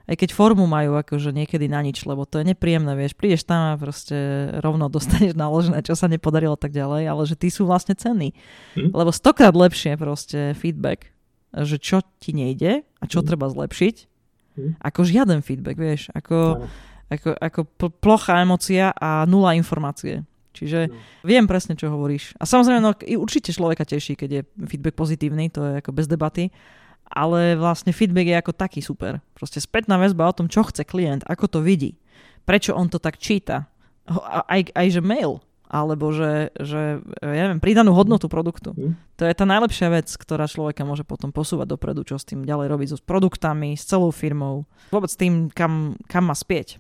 aj 0.05 0.21
keď 0.21 0.37
formu 0.37 0.69
majú 0.69 1.01
akože 1.01 1.33
niekedy 1.33 1.65
na 1.65 1.81
nič, 1.81 2.05
lebo 2.05 2.29
to 2.29 2.37
je 2.37 2.53
nepríjemné, 2.53 2.93
vieš, 2.93 3.17
prídeš 3.17 3.49
tam 3.49 3.73
a 3.73 3.81
proste 3.81 4.17
rovno 4.61 4.89
dostaneš 4.93 5.33
naložené, 5.33 5.81
čo 5.81 5.97
sa 5.97 6.13
nepodarilo 6.13 6.61
tak 6.61 6.77
ďalej, 6.77 7.09
ale 7.09 7.23
že 7.25 7.37
tí 7.41 7.49
sú 7.49 7.65
vlastne 7.65 7.97
cenní. 7.97 8.37
Hm? 8.77 8.93
Lebo 8.93 9.09
stokrát 9.13 9.57
lepšie 9.57 9.97
proste 9.97 10.53
feedback, 10.61 11.09
že 11.57 11.81
čo 11.81 12.05
ti 12.21 12.37
nejde 12.37 12.85
a 12.85 13.05
čo 13.09 13.25
hm? 13.25 13.27
treba 13.33 13.49
zlepšiť, 13.49 13.97
hm? 14.55 14.79
ako 14.81 15.01
žiaden 15.05 15.41
feedback, 15.45 15.77
vieš, 15.79 16.11
ako, 16.15 16.67
ako, 17.11 17.29
ako 17.39 17.61
plochá 18.01 18.41
emocia 18.41 18.91
a 18.95 19.29
nula 19.29 19.55
informácie. 19.59 20.25
Čiže 20.55 20.87
no. 20.87 20.95
viem 21.27 21.51
presne, 21.51 21.75
čo 21.75 21.91
hovoríš. 21.91 22.39
A 22.39 22.47
samozrejme, 22.47 22.79
no, 22.79 22.95
určite 23.19 23.51
človeka 23.51 23.83
teší, 23.83 24.15
keď 24.15 24.31
je 24.31 24.41
feedback 24.71 24.95
pozitívny, 24.95 25.51
to 25.51 25.67
je 25.67 25.73
ako 25.83 25.91
bez 25.91 26.07
debaty 26.07 26.55
ale 27.11 27.55
vlastne 27.55 27.93
feedback 27.93 28.27
je 28.27 28.41
ako 28.41 28.53
taký 28.57 28.81
super. 28.81 29.21
Proste 29.37 29.61
spätná 29.61 30.01
väzba 30.01 30.27
o 30.27 30.37
tom, 30.37 30.49
čo 30.49 30.65
chce 30.65 30.83
klient, 30.89 31.23
ako 31.29 31.47
to 31.47 31.59
vidí, 31.61 32.01
prečo 32.49 32.73
on 32.73 32.89
to 32.89 32.99
tak 32.99 33.21
číta. 33.21 33.69
Aj, 34.45 34.61
aj 34.61 34.87
že 34.89 35.01
mail, 35.01 35.41
alebo 35.75 36.15
že, 36.15 36.55
že 36.63 37.03
ja 37.19 37.43
neviem, 37.51 37.59
pridanú 37.59 37.91
hodnotu 37.99 38.31
produktu. 38.31 38.71
Mm. 38.79 38.95
To 39.19 39.23
je 39.27 39.35
tá 39.35 39.43
najlepšia 39.43 39.91
vec, 39.91 40.07
ktorá 40.07 40.47
človeka 40.47 40.87
môže 40.87 41.03
potom 41.03 41.35
posúvať 41.35 41.75
dopredu, 41.75 42.07
čo 42.07 42.15
s 42.15 42.23
tým 42.23 42.47
ďalej 42.47 42.71
robiť 42.71 42.89
so 42.95 42.99
produktami, 43.03 43.75
s 43.75 43.83
celou 43.83 44.15
firmou, 44.15 44.71
vôbec 44.95 45.11
s 45.11 45.19
tým, 45.19 45.51
kam, 45.51 45.99
kam 46.07 46.31
má 46.31 46.39
spieť. 46.39 46.79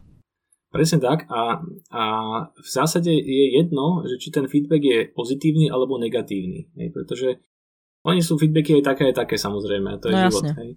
Presne 0.71 1.03
tak 1.03 1.27
a, 1.31 1.63
a 1.91 2.03
v 2.51 2.69
zásade 2.69 3.11
je 3.11 3.45
jedno, 3.59 4.07
že 4.07 4.19
či 4.19 4.35
ten 4.35 4.47
feedback 4.51 4.83
je 4.83 4.99
pozitívny 5.11 5.71
alebo 5.71 5.99
negatívny. 5.99 6.71
Hej, 6.79 6.89
pretože 6.91 7.29
oni 8.07 8.23
sú 8.23 8.39
feedbacky 8.39 8.79
aj 8.79 8.95
také, 8.95 9.03
aj 9.11 9.17
také 9.27 9.37
samozrejme, 9.39 10.03
to 10.03 10.11
je 10.11 10.15
no, 10.15 10.23
život. 10.31 10.45
Hej. 10.59 10.71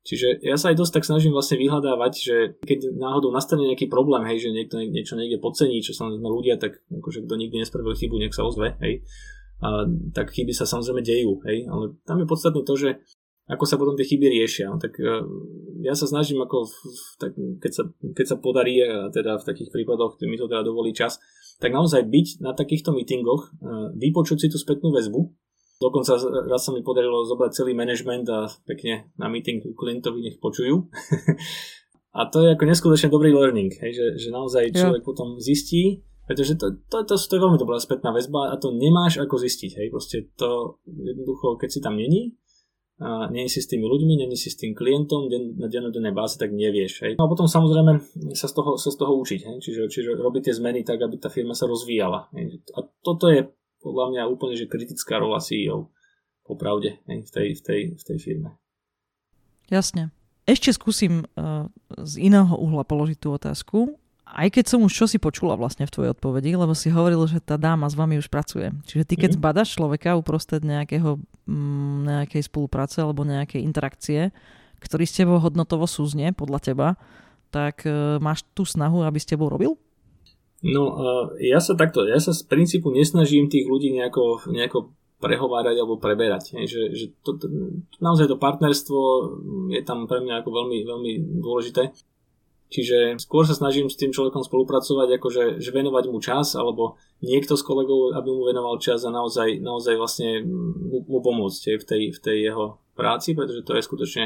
Čiže 0.00 0.40
ja 0.40 0.56
sa 0.56 0.72
aj 0.72 0.80
dosť 0.80 0.92
tak 0.96 1.04
snažím 1.04 1.36
vlastne 1.36 1.60
vyhľadávať, 1.60 2.12
že 2.16 2.36
keď 2.64 2.96
náhodou 2.96 3.28
nastane 3.36 3.68
nejaký 3.68 3.84
problém, 3.92 4.24
hej, 4.32 4.48
že 4.48 4.56
niekto 4.56 4.80
niečo 4.80 5.12
niekde 5.12 5.36
podcení, 5.36 5.84
čo 5.84 5.92
sa 5.92 6.08
ľudia, 6.08 6.56
tak 6.56 6.80
akože 6.88 7.28
kto 7.28 7.34
nikdy 7.36 7.60
nespravil 7.60 7.92
chybu, 7.92 8.16
nech 8.16 8.32
sa 8.32 8.48
ozve, 8.48 8.80
hej. 8.80 9.04
A, 9.60 9.84
tak 10.16 10.32
chyby 10.32 10.56
sa 10.56 10.64
samozrejme 10.64 11.04
dejú, 11.04 11.44
hej, 11.44 11.68
ale 11.68 12.00
tam 12.08 12.16
je 12.16 12.26
podstatné 12.26 12.64
to, 12.64 12.74
že 12.80 12.96
ako 13.50 13.64
sa 13.66 13.76
potom 13.76 13.98
tie 13.98 14.06
chyby 14.06 14.30
riešia. 14.30 14.70
No, 14.70 14.78
tak 14.78 14.94
uh, 15.02 15.26
ja 15.82 15.98
sa 15.98 16.06
snažím 16.06 16.38
ako, 16.38 16.70
v, 16.70 16.98
tak, 17.18 17.32
keď, 17.34 17.72
sa, 17.74 17.82
keď 18.14 18.26
sa 18.30 18.36
podarí, 18.38 18.78
a 18.78 19.10
teda 19.10 19.42
v 19.42 19.46
takých 19.46 19.74
prípadoch, 19.74 20.22
mi 20.22 20.38
to 20.38 20.46
teda 20.46 20.62
dovolí 20.62 20.94
čas, 20.94 21.18
tak 21.58 21.74
naozaj 21.74 22.06
byť 22.06 22.46
na 22.46 22.54
takýchto 22.54 22.94
meetingoch, 22.94 23.50
uh, 23.58 23.90
vypočuť 23.98 24.46
si 24.46 24.48
tú 24.48 24.56
spätnú 24.56 24.94
väzbu, 24.94 25.20
Dokonca 25.80 26.20
raz 26.44 26.60
sa 26.60 26.70
mi 26.76 26.84
podarilo 26.84 27.24
zobrať 27.24 27.56
celý 27.56 27.72
management 27.72 28.28
a 28.28 28.52
pekne 28.68 29.08
na 29.16 29.32
meeting 29.32 29.64
klientovi 29.72 30.20
nech 30.20 30.36
počujú. 30.36 30.92
a 32.18 32.20
to 32.28 32.44
je 32.44 32.52
ako 32.52 32.64
neskutočne 32.68 33.08
dobrý 33.08 33.32
learning, 33.32 33.72
hej, 33.80 33.96
že, 33.96 34.06
že 34.20 34.28
naozaj 34.28 34.76
človek 34.76 35.00
ja. 35.00 35.08
potom 35.08 35.40
zistí, 35.40 36.04
pretože 36.30 36.54
to, 36.60 36.78
to, 36.86 37.02
to, 37.02 37.18
to 37.18 37.32
je 37.34 37.42
veľmi 37.42 37.58
dobrá 37.58 37.74
spätná 37.82 38.14
väzba 38.14 38.52
a 38.52 38.60
to 38.60 38.70
nemáš 38.70 39.18
ako 39.18 39.34
zistiť. 39.34 39.82
Hej. 39.82 39.86
Proste 39.90 40.16
to 40.38 40.78
jednoducho, 40.86 41.58
keď 41.58 41.68
si 41.74 41.80
tam 41.82 41.98
není, 41.98 42.38
a 43.00 43.32
nie 43.32 43.48
si 43.48 43.58
s 43.58 43.66
tými 43.66 43.82
ľuďmi, 43.82 44.14
nie 44.14 44.38
si 44.38 44.52
s 44.52 44.60
tým 44.60 44.76
klientom 44.76 45.26
den, 45.26 45.56
na 45.58 45.66
dennodennej 45.66 46.12
báze, 46.14 46.38
tak 46.38 46.54
nevieš. 46.54 47.02
Hej. 47.02 47.12
No 47.16 47.26
a 47.26 47.32
potom 47.32 47.50
samozrejme 47.50 47.98
sa 48.36 48.46
z 48.46 48.54
toho, 48.54 48.78
sa 48.78 48.92
z 48.92 48.96
toho 49.00 49.16
učiť. 49.18 49.40
Hej. 49.42 49.56
Čiže, 49.58 49.82
čiže 49.90 50.10
robiť 50.20 50.42
tie 50.46 50.54
zmeny 50.54 50.86
tak, 50.86 51.02
aby 51.02 51.18
tá 51.18 51.32
firma 51.32 51.56
sa 51.56 51.66
rozvíjala. 51.66 52.30
Hej. 52.36 52.62
A 52.76 52.86
toto 53.02 53.26
je 53.26 53.50
podľa 53.80 54.06
mňa 54.14 54.22
úplne 54.30 54.54
že 54.56 54.68
kritická 54.68 55.18
rola 55.18 55.40
CEO 55.40 55.88
popravde 56.44 57.00
v 57.08 57.30
tej, 57.30 57.56
v 57.56 57.60
tej, 57.62 57.80
v 57.96 58.02
tej 58.02 58.18
firme. 58.20 58.50
Jasne. 59.70 60.10
Ešte 60.50 60.74
skúsim 60.74 61.22
uh, 61.38 61.70
z 62.02 62.26
iného 62.26 62.50
uhla 62.58 62.82
položiť 62.82 63.18
tú 63.22 63.30
otázku. 63.30 63.78
Aj 64.26 64.46
keď 64.46 64.64
som 64.66 64.82
už 64.82 64.94
čosi 64.94 65.18
počula 65.18 65.58
vlastne 65.58 65.86
v 65.86 65.94
tvojej 65.94 66.10
odpovedi, 66.14 66.54
lebo 66.54 66.74
si 66.74 66.90
hovoril, 66.90 67.26
že 67.26 67.42
tá 67.42 67.58
dáma 67.58 67.86
s 67.90 67.98
vami 67.98 68.18
už 68.18 68.30
pracuje. 68.30 68.70
Čiže 68.86 69.04
ty 69.06 69.14
keď 69.18 69.30
mm. 69.34 69.36
zbadaš 69.38 69.68
človeka 69.74 70.18
uprostred 70.18 70.62
nejakého, 70.62 71.18
mm, 71.50 71.98
nejakej 72.06 72.42
spolupráce 72.46 73.02
alebo 73.02 73.26
nejakej 73.26 73.62
interakcie, 73.62 74.30
ktorý 74.82 75.04
s 75.06 75.18
tebou 75.18 75.38
hodnotovo 75.38 75.86
súzne 75.86 76.30
podľa 76.34 76.58
teba, 76.62 76.88
tak 77.50 77.86
uh, 77.86 78.18
máš 78.22 78.46
tú 78.54 78.62
snahu, 78.66 79.02
aby 79.02 79.18
s 79.18 79.26
tebou 79.26 79.50
robil? 79.50 79.78
No, 80.60 80.82
ja 81.40 81.56
sa 81.56 81.72
takto, 81.72 82.04
ja 82.04 82.20
sa 82.20 82.36
z 82.36 82.44
princípu 82.44 82.92
nesnažím 82.92 83.48
tých 83.48 83.64
ľudí 83.64 83.96
nejako, 83.96 84.44
nejako 84.52 84.92
prehovárať 85.20 85.76
alebo 85.80 85.96
preberať. 85.96 86.56
Že, 86.56 86.82
že 86.92 87.06
to, 87.24 87.40
to, 87.40 87.46
naozaj 88.00 88.28
to 88.28 88.36
partnerstvo 88.36 89.00
je 89.72 89.80
tam 89.84 90.04
pre 90.04 90.20
mňa 90.20 90.44
ako 90.44 90.50
veľmi, 90.52 90.78
veľmi 90.84 91.12
dôležité. 91.40 91.92
Čiže 92.70 93.18
skôr 93.18 93.42
sa 93.42 93.56
snažím 93.56 93.90
s 93.90 93.98
tým 93.98 94.14
človekom 94.14 94.46
spolupracovať, 94.46 95.18
akože 95.18 95.42
že 95.58 95.70
venovať 95.74 96.04
mu 96.06 96.22
čas, 96.22 96.54
alebo 96.54 97.00
niekto 97.18 97.58
z 97.58 97.66
kolegov, 97.66 98.14
aby 98.14 98.30
mu 98.30 98.46
venoval 98.46 98.78
čas 98.78 99.02
a 99.02 99.10
naozaj, 99.10 99.58
naozaj 99.58 99.98
vlastne 99.98 100.46
mu 100.86 101.18
pomôcť 101.18 101.82
v 101.82 101.84
tej, 101.84 102.02
v 102.14 102.18
tej 102.22 102.36
jeho 102.46 102.78
práci, 102.94 103.34
pretože 103.34 103.66
to 103.66 103.74
je 103.74 103.82
skutočne 103.82 104.24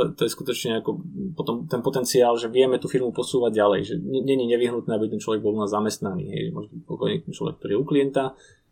to, 0.00 0.16
to 0.16 0.22
je 0.24 0.32
skutočne 0.32 0.80
ako 0.80 0.96
potom 1.36 1.68
ten 1.68 1.84
potenciál, 1.84 2.32
že 2.40 2.48
vieme 2.48 2.80
tú 2.80 2.88
firmu 2.88 3.12
posúvať 3.12 3.52
ďalej, 3.52 3.80
že 3.84 3.94
není 4.00 4.48
nevyhnutné, 4.48 4.88
aby 4.96 5.12
ten 5.12 5.20
človek 5.20 5.44
bol 5.44 5.52
u 5.52 5.60
nás 5.60 5.68
zamestnaný, 5.68 6.24
hej, 6.32 6.44
možno 6.56 6.80
pokojný 6.88 7.20
človek, 7.28 7.60
ktorý 7.60 7.72
je 7.76 7.80
u 7.80 7.84
klienta, 7.84 8.24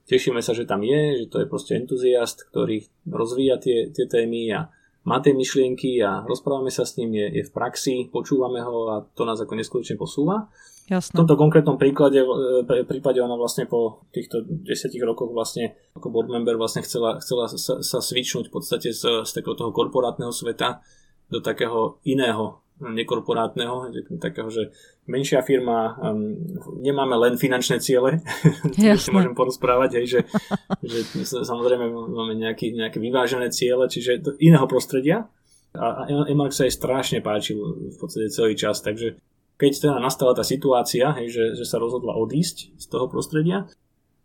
tešíme 0.09 0.41
sa, 0.41 0.57
že 0.57 0.64
tam 0.64 0.81
je, 0.81 1.21
že 1.21 1.27
to 1.29 1.45
je 1.45 1.47
proste 1.47 1.77
entuziast, 1.77 2.49
ktorý 2.49 2.88
rozvíja 3.05 3.61
tie, 3.61 3.93
tie 3.93 4.09
témy 4.09 4.57
a 4.57 4.73
má 5.05 5.21
tie 5.21 5.37
myšlienky 5.37 6.01
a 6.01 6.25
rozprávame 6.25 6.73
sa 6.73 6.88
s 6.88 6.97
ním, 6.97 7.17
je, 7.17 7.41
je 7.41 7.45
v 7.45 7.53
praxi, 7.53 8.09
počúvame 8.09 8.64
ho 8.64 8.93
a 8.93 8.97
to 9.12 9.29
nás 9.29 9.41
ako 9.41 9.57
neskutočne 9.57 10.01
posúva. 10.01 10.49
Jasne. 10.88 11.12
V 11.12 11.19
tomto 11.25 11.37
konkrétnom 11.37 11.77
príklade, 11.77 12.25
e, 12.25 12.85
prípade 12.88 13.21
ona 13.21 13.37
vlastne 13.37 13.69
po 13.69 14.09
týchto 14.09 14.41
desiatich 14.45 15.05
rokoch 15.05 15.29
vlastne 15.29 15.77
ako 15.93 16.09
board 16.09 16.33
member 16.33 16.57
vlastne 16.57 16.81
chcela, 16.81 17.21
chcela 17.21 17.45
sa, 17.45 17.85
sa 17.85 17.99
switchnúť 18.01 18.49
v 18.49 18.53
podstate 18.53 18.88
z, 18.97 19.25
z 19.25 19.31
takého 19.37 19.53
toho 19.53 19.69
korporátneho 19.69 20.33
sveta 20.33 20.81
do 21.29 21.38
takého 21.41 22.01
iného 22.05 22.61
nekorporátneho, 22.79 23.91
takého, 24.23 24.47
že 24.55 24.71
menšia 25.11 25.43
firma, 25.43 25.99
um, 25.99 26.38
nemáme 26.79 27.19
len 27.19 27.35
finančné 27.35 27.83
ciele, 27.83 28.23
si 29.03 29.11
môžem 29.11 29.35
porozprávať, 29.35 29.99
hej, 29.99 30.07
že, 30.07 30.21
že 30.87 30.99
samozrejme 31.43 31.91
máme 31.91 32.38
nejaký, 32.38 32.79
nejaké 32.79 33.03
vyvážené 33.03 33.51
ciele, 33.51 33.91
čiže 33.91 34.23
do 34.23 34.31
iného 34.38 34.62
prostredia 34.71 35.27
a, 35.75 36.07
Emark 36.31 36.55
sa 36.55 36.64
jej 36.64 36.75
strašne 36.75 37.19
páčil 37.19 37.59
v 37.93 37.97
podstate 37.99 38.31
celý 38.31 38.55
čas, 38.55 38.81
takže 38.81 39.19
keď 39.59 39.71
teda 39.75 39.97
nastala 39.99 40.38
tá 40.38 40.47
situácia, 40.47 41.11
hej, 41.19 41.35
že, 41.35 41.45
že 41.59 41.64
sa 41.67 41.83
rozhodla 41.83 42.14
odísť 42.14 42.79
z 42.79 42.87
toho 42.87 43.11
prostredia, 43.11 43.67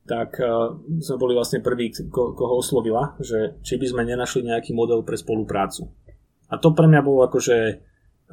tak 0.05 0.37
uh, 0.37 0.77
sme 0.99 1.17
boli 1.17 1.33
vlastne 1.33 1.63
prví, 1.63 1.89
ko, 2.11 2.37
koho 2.37 2.59
oslovila, 2.59 3.15
že 3.23 3.57
či 3.65 3.79
by 3.79 3.85
sme 3.87 4.01
nenašli 4.03 4.45
nejaký 4.45 4.75
model 4.75 5.01
pre 5.01 5.15
spoluprácu. 5.15 5.89
A 6.53 6.61
to 6.61 6.69
pre 6.77 6.85
mňa 6.85 7.01
bolo 7.01 7.25
akože 7.25 7.81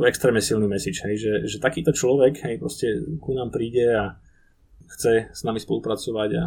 extrémne 0.05 0.45
silný 0.45 0.69
message, 0.69 1.01
hej, 1.05 1.17
že, 1.17 1.33
že 1.49 1.57
takýto 1.57 1.97
človek 1.97 2.45
hej, 2.45 2.61
proste 2.61 2.87
ku 3.21 3.33
nám 3.33 3.49
príde 3.49 3.85
a 3.97 4.17
chce 4.97 5.33
s 5.33 5.41
nami 5.45 5.61
spolupracovať 5.61 6.31
a 6.37 6.45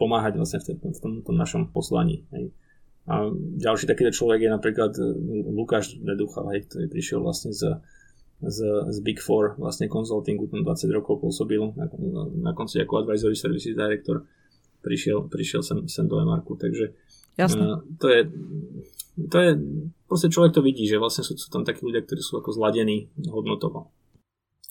pomáhať 0.00 0.40
vlastne 0.40 0.64
v, 0.64 0.80
tom, 0.80 0.92
v 0.92 1.00
tom, 1.00 1.12
tom 1.20 1.36
našom 1.36 1.62
poslaní. 1.72 2.24
Hej. 2.32 2.52
A 3.08 3.28
ďalší 3.56 3.88
takýto 3.88 4.12
človek 4.12 4.48
je 4.48 4.50
napríklad 4.52 4.92
e, 4.96 5.02
Lukáš 5.48 5.96
Neducha, 6.00 6.44
hej, 6.52 6.68
ktorý 6.68 6.86
prišiel 6.88 7.20
vlastne 7.20 7.52
z, 7.52 7.80
z, 8.40 8.58
z 8.88 8.98
Big 9.04 9.20
Four 9.20 9.60
vlastne 9.60 9.88
konzultingu, 9.88 10.48
tam 10.48 10.64
20 10.64 10.88
rokov 10.92 11.20
pôsobil, 11.20 11.60
na, 11.76 11.88
na 12.36 12.52
konci 12.52 12.80
ako 12.80 13.04
advisory 13.04 13.36
services 13.36 13.76
director 13.76 14.24
prišiel, 14.80 15.28
prišiel 15.28 15.60
sem, 15.60 15.84
sem 15.88 16.08
do 16.08 16.20
Emarku, 16.20 16.56
takže 16.56 16.96
Jasne. 17.40 17.62
Uh, 17.62 17.80
to 17.96 18.06
je 18.10 18.20
to 19.16 19.36
je, 19.38 19.50
proste 20.06 20.28
človek 20.32 20.54
to 20.54 20.62
vidí, 20.62 20.86
že 20.86 21.00
vlastne 21.00 21.26
sú, 21.26 21.36
sú 21.36 21.48
tam 21.50 21.66
takí 21.66 21.82
ľudia, 21.84 22.02
ktorí 22.06 22.22
sú 22.22 22.38
ako 22.38 22.54
zladení 22.54 23.10
hodnotovo. 23.28 23.90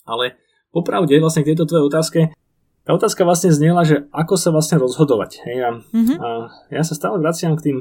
Ale 0.04 0.40
popravde 0.74 1.14
vlastne 1.20 1.44
k 1.44 1.54
tejto 1.54 1.68
tvojej 1.68 1.86
otázke, 1.86 2.20
tá 2.84 2.96
otázka 2.96 3.22
vlastne 3.28 3.52
znela, 3.52 3.84
že 3.84 4.08
ako 4.10 4.34
sa 4.40 4.50
vlastne 4.50 4.80
rozhodovať. 4.80 5.44
Hej? 5.44 5.56
A, 5.62 5.70
mm-hmm. 5.78 6.16
a 6.18 6.28
ja 6.72 6.82
sa 6.82 6.96
stále 6.96 7.20
vraciam 7.20 7.52
k 7.54 7.70
tým, 7.70 7.76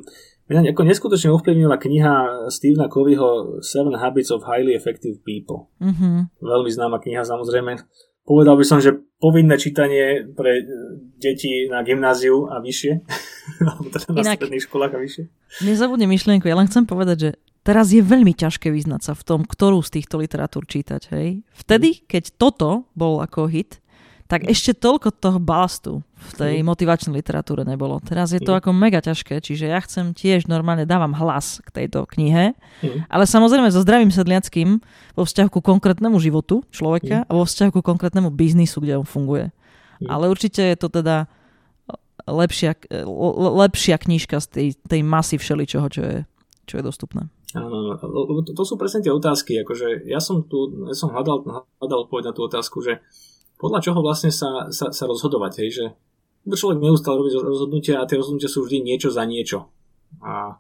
mňa 0.51 0.75
ako 0.75 0.83
neskutočne 0.83 1.29
ovplyvnila 1.31 1.79
kniha 1.79 2.45
Stevena 2.51 2.91
Coveyho 2.91 3.61
Seven 3.63 3.95
Habits 3.95 4.33
of 4.33 4.43
Highly 4.43 4.75
Effective 4.75 5.21
People. 5.23 5.71
Mm-hmm. 5.79 6.43
Veľmi 6.43 6.69
známa 6.73 6.99
kniha 6.99 7.23
samozrejme. 7.23 7.79
Povedal 8.29 8.53
by 8.53 8.65
som, 8.65 8.77
že 8.77 8.93
povinné 9.17 9.57
čítanie 9.57 10.21
pre 10.37 10.61
deti 11.17 11.65
na 11.65 11.81
gymnáziu 11.81 12.45
a 12.45 12.61
vyššie, 12.61 12.93
teda 13.97 14.07
na 14.13 14.21
Inak, 14.21 14.37
stredných 14.37 14.65
školách 14.69 14.93
a 14.93 14.99
vyššie. 15.01 15.23
Nezabudne 15.65 16.05
myšlienku, 16.05 16.45
ja 16.45 16.53
len 16.53 16.69
chcem 16.69 16.85
povedať, 16.85 17.17
že 17.17 17.29
teraz 17.65 17.89
je 17.89 18.05
veľmi 18.05 18.37
ťažké 18.37 18.69
vyznať 18.69 19.01
sa 19.01 19.13
v 19.17 19.25
tom, 19.25 19.41
ktorú 19.49 19.81
z 19.81 19.97
týchto 19.97 20.21
literatúr 20.21 20.69
čítať. 20.69 21.09
Hej? 21.09 21.41
Vtedy, 21.57 22.05
keď 22.05 22.37
toto 22.37 22.85
bol 22.93 23.17
ako 23.25 23.49
hit, 23.49 23.81
tak 24.29 24.45
ešte 24.45 24.77
toľko 24.77 25.09
toho 25.09 25.41
balastu 25.41 26.05
v 26.05 26.31
tej 26.37 26.55
mm. 26.61 26.65
motivačnej 26.69 27.17
literatúre 27.17 27.65
nebolo. 27.65 27.97
Teraz 28.05 28.29
je 28.29 28.37
to 28.37 28.53
mm. 28.53 28.57
ako 28.61 28.69
mega 28.77 29.01
ťažké, 29.01 29.41
čiže 29.41 29.65
ja 29.65 29.81
chcem 29.81 30.13
tiež 30.13 30.45
normálne 30.45 30.85
dávam 30.85 31.17
hlas 31.17 31.57
k 31.65 31.83
tejto 31.83 32.05
knihe, 32.05 32.53
mm. 32.53 33.09
ale 33.09 33.25
samozrejme 33.25 33.73
so 33.73 33.81
zdravým 33.81 34.13
sedliackým 34.13 34.85
vo 35.17 35.23
vzťahu 35.25 35.49
ku 35.49 35.65
konkrétnemu 35.65 36.21
životu 36.21 36.61
človeka 36.69 37.25
a 37.25 37.31
vo 37.33 37.41
vzťahu 37.41 37.73
ku 37.73 37.81
konkrétnemu 37.81 38.29
biznisu, 38.29 38.77
kde 38.85 39.01
on 39.01 39.07
funguje. 39.09 39.49
Ale 40.07 40.31
určite 40.31 40.63
je 40.63 40.77
to 40.79 40.87
teda 40.87 41.27
lepšia, 42.29 42.77
lepšia 43.35 43.97
knižka 43.99 44.39
z 44.39 44.47
tej, 44.47 44.67
tej 44.85 45.01
masy 45.03 45.35
všeličoho, 45.41 45.87
čo 45.89 46.01
je, 46.05 46.17
čo 46.69 46.79
je 46.79 46.83
dostupné. 46.85 47.27
Áno, 47.57 47.97
to, 47.97 48.53
to 48.53 48.63
sú 48.63 48.77
presne 48.77 49.01
tie 49.01 49.09
otázky. 49.09 49.65
Akože 49.65 50.05
ja 50.05 50.21
som 50.21 50.45
tu, 50.45 50.85
ja 50.85 50.93
som 50.93 51.09
hľadal, 51.09 51.65
hľadal 51.81 51.99
odpoveď 52.05 52.29
na 52.29 52.33
tú 52.37 52.45
otázku, 52.45 52.85
že 52.85 53.01
podľa 53.59 53.79
čoho 53.83 53.99
vlastne 53.99 54.31
sa, 54.31 54.71
sa, 54.71 54.89
sa 54.95 55.03
rozhodovať, 55.03 55.53
hej, 55.61 55.69
že 55.75 55.85
človek 56.47 56.79
neustále 56.79 57.19
robí 57.19 57.35
rozhodnutia 57.35 57.99
a 57.99 58.07
tie 58.07 58.15
rozhodnutia 58.15 58.47
sú 58.47 58.63
vždy 58.63 58.79
niečo 58.81 59.11
za 59.11 59.27
niečo. 59.27 59.67
A 60.23 60.55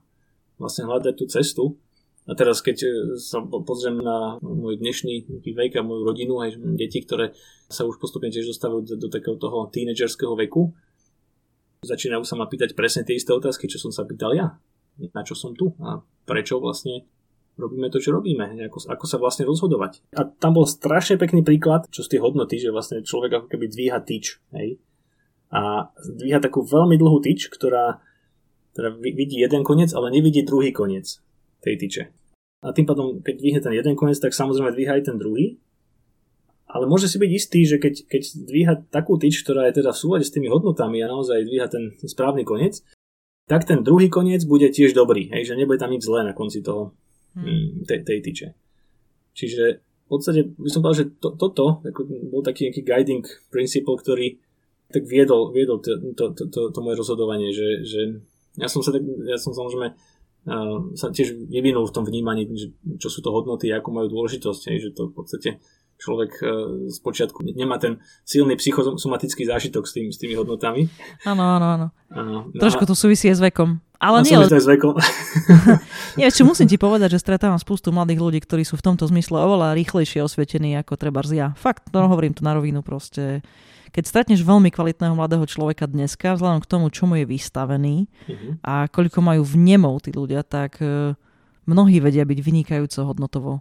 vlastne 0.59 0.85
hľadať 0.85 1.13
tú 1.15 1.25
cestu. 1.31 1.63
A 2.29 2.37
teraz 2.37 2.61
keď 2.61 2.77
e, 2.85 2.89
sa 3.17 3.41
pozriem 3.41 4.03
na 4.03 4.37
môj 4.43 4.77
dnešný 4.77 5.41
vek 5.41 5.79
a 5.79 5.81
moju 5.81 6.03
rodinu, 6.05 6.43
aj 6.43 6.59
deti, 6.77 7.01
ktoré 7.01 7.33
sa 7.71 7.87
už 7.87 7.97
postupne 7.97 8.29
tiež 8.29 8.53
dostávajú 8.53 8.85
do, 8.85 8.95
do 8.99 9.09
takého 9.09 9.39
toho 9.39 9.65
tínedžerského 9.71 10.35
veku, 10.37 10.69
začínajú 11.81 12.21
sa 12.27 12.35
ma 12.35 12.45
pýtať 12.45 12.75
presne 12.75 13.07
tie 13.07 13.17
isté 13.17 13.31
otázky, 13.33 13.65
čo 13.65 13.81
som 13.81 13.89
sa 13.89 14.05
pýtal 14.05 14.35
ja. 14.35 14.59
Na 15.15 15.23
čo 15.23 15.33
som 15.33 15.55
tu 15.55 15.73
a 15.79 16.03
prečo 16.27 16.59
vlastne 16.59 17.07
robíme 17.59 17.91
to, 17.91 17.99
čo 17.99 18.15
robíme, 18.15 18.55
ako, 18.71 18.87
ako 18.87 19.05
sa 19.05 19.19
vlastne 19.19 19.43
rozhodovať. 19.43 19.99
A 20.15 20.23
tam 20.23 20.55
bol 20.55 20.63
strašne 20.63 21.19
pekný 21.19 21.43
príklad, 21.43 21.91
čo 21.91 22.01
z 22.01 22.15
tie 22.15 22.19
hodnoty, 22.23 22.55
že 22.55 22.71
vlastne 22.71 23.03
človek 23.03 23.43
ako 23.43 23.47
keby 23.51 23.67
dvíha 23.67 23.99
tyč, 23.99 24.39
hej? 24.55 24.79
A 25.51 25.91
dvíha 25.99 26.39
takú 26.39 26.63
veľmi 26.63 26.95
dlhú 26.95 27.19
tyč, 27.19 27.51
ktorá 27.51 27.99
teda 28.77 28.95
vidí 28.95 29.41
jeden 29.41 29.65
koniec, 29.67 29.91
ale 29.91 30.13
nevidí 30.13 30.45
druhý 30.45 30.71
koniec 30.71 31.19
tej 31.59 31.75
tyče. 31.75 32.03
A 32.63 32.71
tým 32.71 32.87
pádom, 32.87 33.19
keď 33.19 33.35
dvihne 33.39 33.61
ten 33.63 33.73
jeden 33.75 33.95
koniec, 33.99 34.19
tak 34.19 34.31
samozrejme 34.31 34.71
dvíha 34.71 34.99
aj 34.99 35.03
ten 35.11 35.17
druhý. 35.19 35.59
Ale 36.69 36.85
môže 36.85 37.09
si 37.09 37.17
byť 37.17 37.31
istý, 37.33 37.65
že 37.65 37.81
keď, 37.81 38.05
keď 38.05 38.21
dvíha 38.45 38.73
takú 38.93 39.17
tyč, 39.17 39.41
ktorá 39.41 39.65
je 39.67 39.81
teda 39.81 39.89
v 39.89 40.01
súlade 40.05 40.25
s 40.27 40.33
tými 40.35 40.53
hodnotami 40.53 41.01
a 41.01 41.09
naozaj 41.09 41.49
dvíha 41.49 41.65
ten 41.65 41.97
správny 41.97 42.45
koniec, 42.45 42.85
tak 43.49 43.65
ten 43.65 43.81
druhý 43.81 44.13
koniec 44.13 44.45
bude 44.45 44.69
tiež 44.69 44.93
dobrý, 44.93 45.33
hej, 45.33 45.49
že 45.49 45.57
nebude 45.57 45.81
tam 45.81 45.89
nič 45.89 46.05
zlé 46.05 46.21
na 46.21 46.37
konci 46.37 46.61
toho, 46.61 46.93
hmm. 47.43 47.87
tej, 47.87 47.99
tej 48.03 48.19
tyče. 48.23 48.47
Čiže 49.35 49.63
v 49.79 50.07
podstate 50.09 50.41
by 50.57 50.69
som 50.73 50.81
povedal, 50.81 50.99
že 51.05 51.07
to, 51.21 51.37
toto 51.37 51.85
ako 51.85 52.01
bol 52.33 52.41
taký 52.41 52.67
nejaký 52.67 52.81
guiding 52.81 53.23
principle, 53.53 53.93
ktorý 53.93 54.41
tak 54.89 55.05
viedol, 55.05 55.53
viedol 55.53 55.77
to, 55.85 56.01
to, 56.17 56.33
to, 56.33 56.43
to, 56.49 56.59
to 56.73 56.79
moje 56.81 56.97
rozhodovanie, 56.97 57.53
že, 57.53 57.85
že 57.85 58.01
ja 58.57 58.65
som 58.65 58.81
sa 58.81 58.89
tak, 58.89 59.05
ja 59.05 59.37
som 59.37 59.53
samozrejme 59.53 59.93
uh, 59.93 60.77
sa 60.97 61.13
tiež 61.13 61.37
vyvinul 61.45 61.85
v 61.85 61.93
tom 61.93 62.03
vnímaní, 62.09 62.49
že, 62.57 62.73
čo 62.97 63.13
sú 63.13 63.21
to 63.21 63.29
hodnoty, 63.29 63.69
ako 63.69 63.93
majú 63.93 64.09
dôležitosť, 64.09 64.61
že 64.81 64.89
to 64.97 65.13
v 65.13 65.13
podstate 65.13 65.49
človek 66.01 66.31
uh, 66.41 66.89
z 66.89 66.97
počiatku 67.05 67.45
nemá 67.53 67.77
ten 67.77 68.01
silný 68.25 68.57
psychosomatický 68.57 69.45
zážitok 69.45 69.85
s, 69.85 69.93
tým, 69.93 70.07
s 70.09 70.17
tými 70.17 70.33
hodnotami. 70.33 70.89
Áno, 71.21 71.43
áno, 71.45 71.67
áno. 71.77 71.87
Uh, 72.09 72.49
Trošku 72.57 72.89
to 72.89 72.97
súvisí 72.97 73.29
s 73.29 73.37
vekom. 73.37 73.77
Ale 73.99 74.23
nie, 74.23 74.31
s 74.31 74.63
vekom. 74.63 74.95
nie, 76.19 76.27
čo 76.31 76.47
musím 76.47 76.71
ti 76.71 76.79
povedať, 76.79 77.19
že 77.19 77.19
stretávam 77.19 77.59
spustu 77.59 77.91
mladých 77.91 78.23
ľudí, 78.23 78.39
ktorí 78.39 78.63
sú 78.63 78.79
v 78.79 78.85
tomto 78.87 79.03
zmysle 79.11 79.35
oveľa 79.43 79.75
rýchlejšie 79.75 80.23
osvietení 80.23 80.79
ako 80.79 80.95
treba 80.95 81.19
ja. 81.27 81.51
Fakt, 81.59 81.91
to 81.91 81.99
hovorím 81.99 82.31
to 82.31 82.47
na 82.47 82.55
rovinu 82.55 82.79
proste. 82.79 83.43
Keď 83.91 84.03
stretneš 84.07 84.39
veľmi 84.47 84.71
kvalitného 84.71 85.19
mladého 85.19 85.43
človeka 85.43 85.83
dneska, 85.83 86.39
vzhľadom 86.39 86.63
k 86.63 86.69
tomu, 86.71 86.87
čo 86.87 87.11
mu 87.11 87.19
je 87.19 87.27
vystavený 87.27 88.07
uh-huh. 88.07 88.51
a 88.63 88.87
koľko 88.87 89.19
majú 89.19 89.43
vnemov 89.43 90.07
tí 90.07 90.15
ľudia, 90.15 90.47
tak 90.47 90.79
uh, 90.79 91.11
mnohí 91.67 91.99
vedia 91.99 92.23
byť 92.23 92.39
vynikajúco 92.39 92.99
hodnotovo 93.03 93.53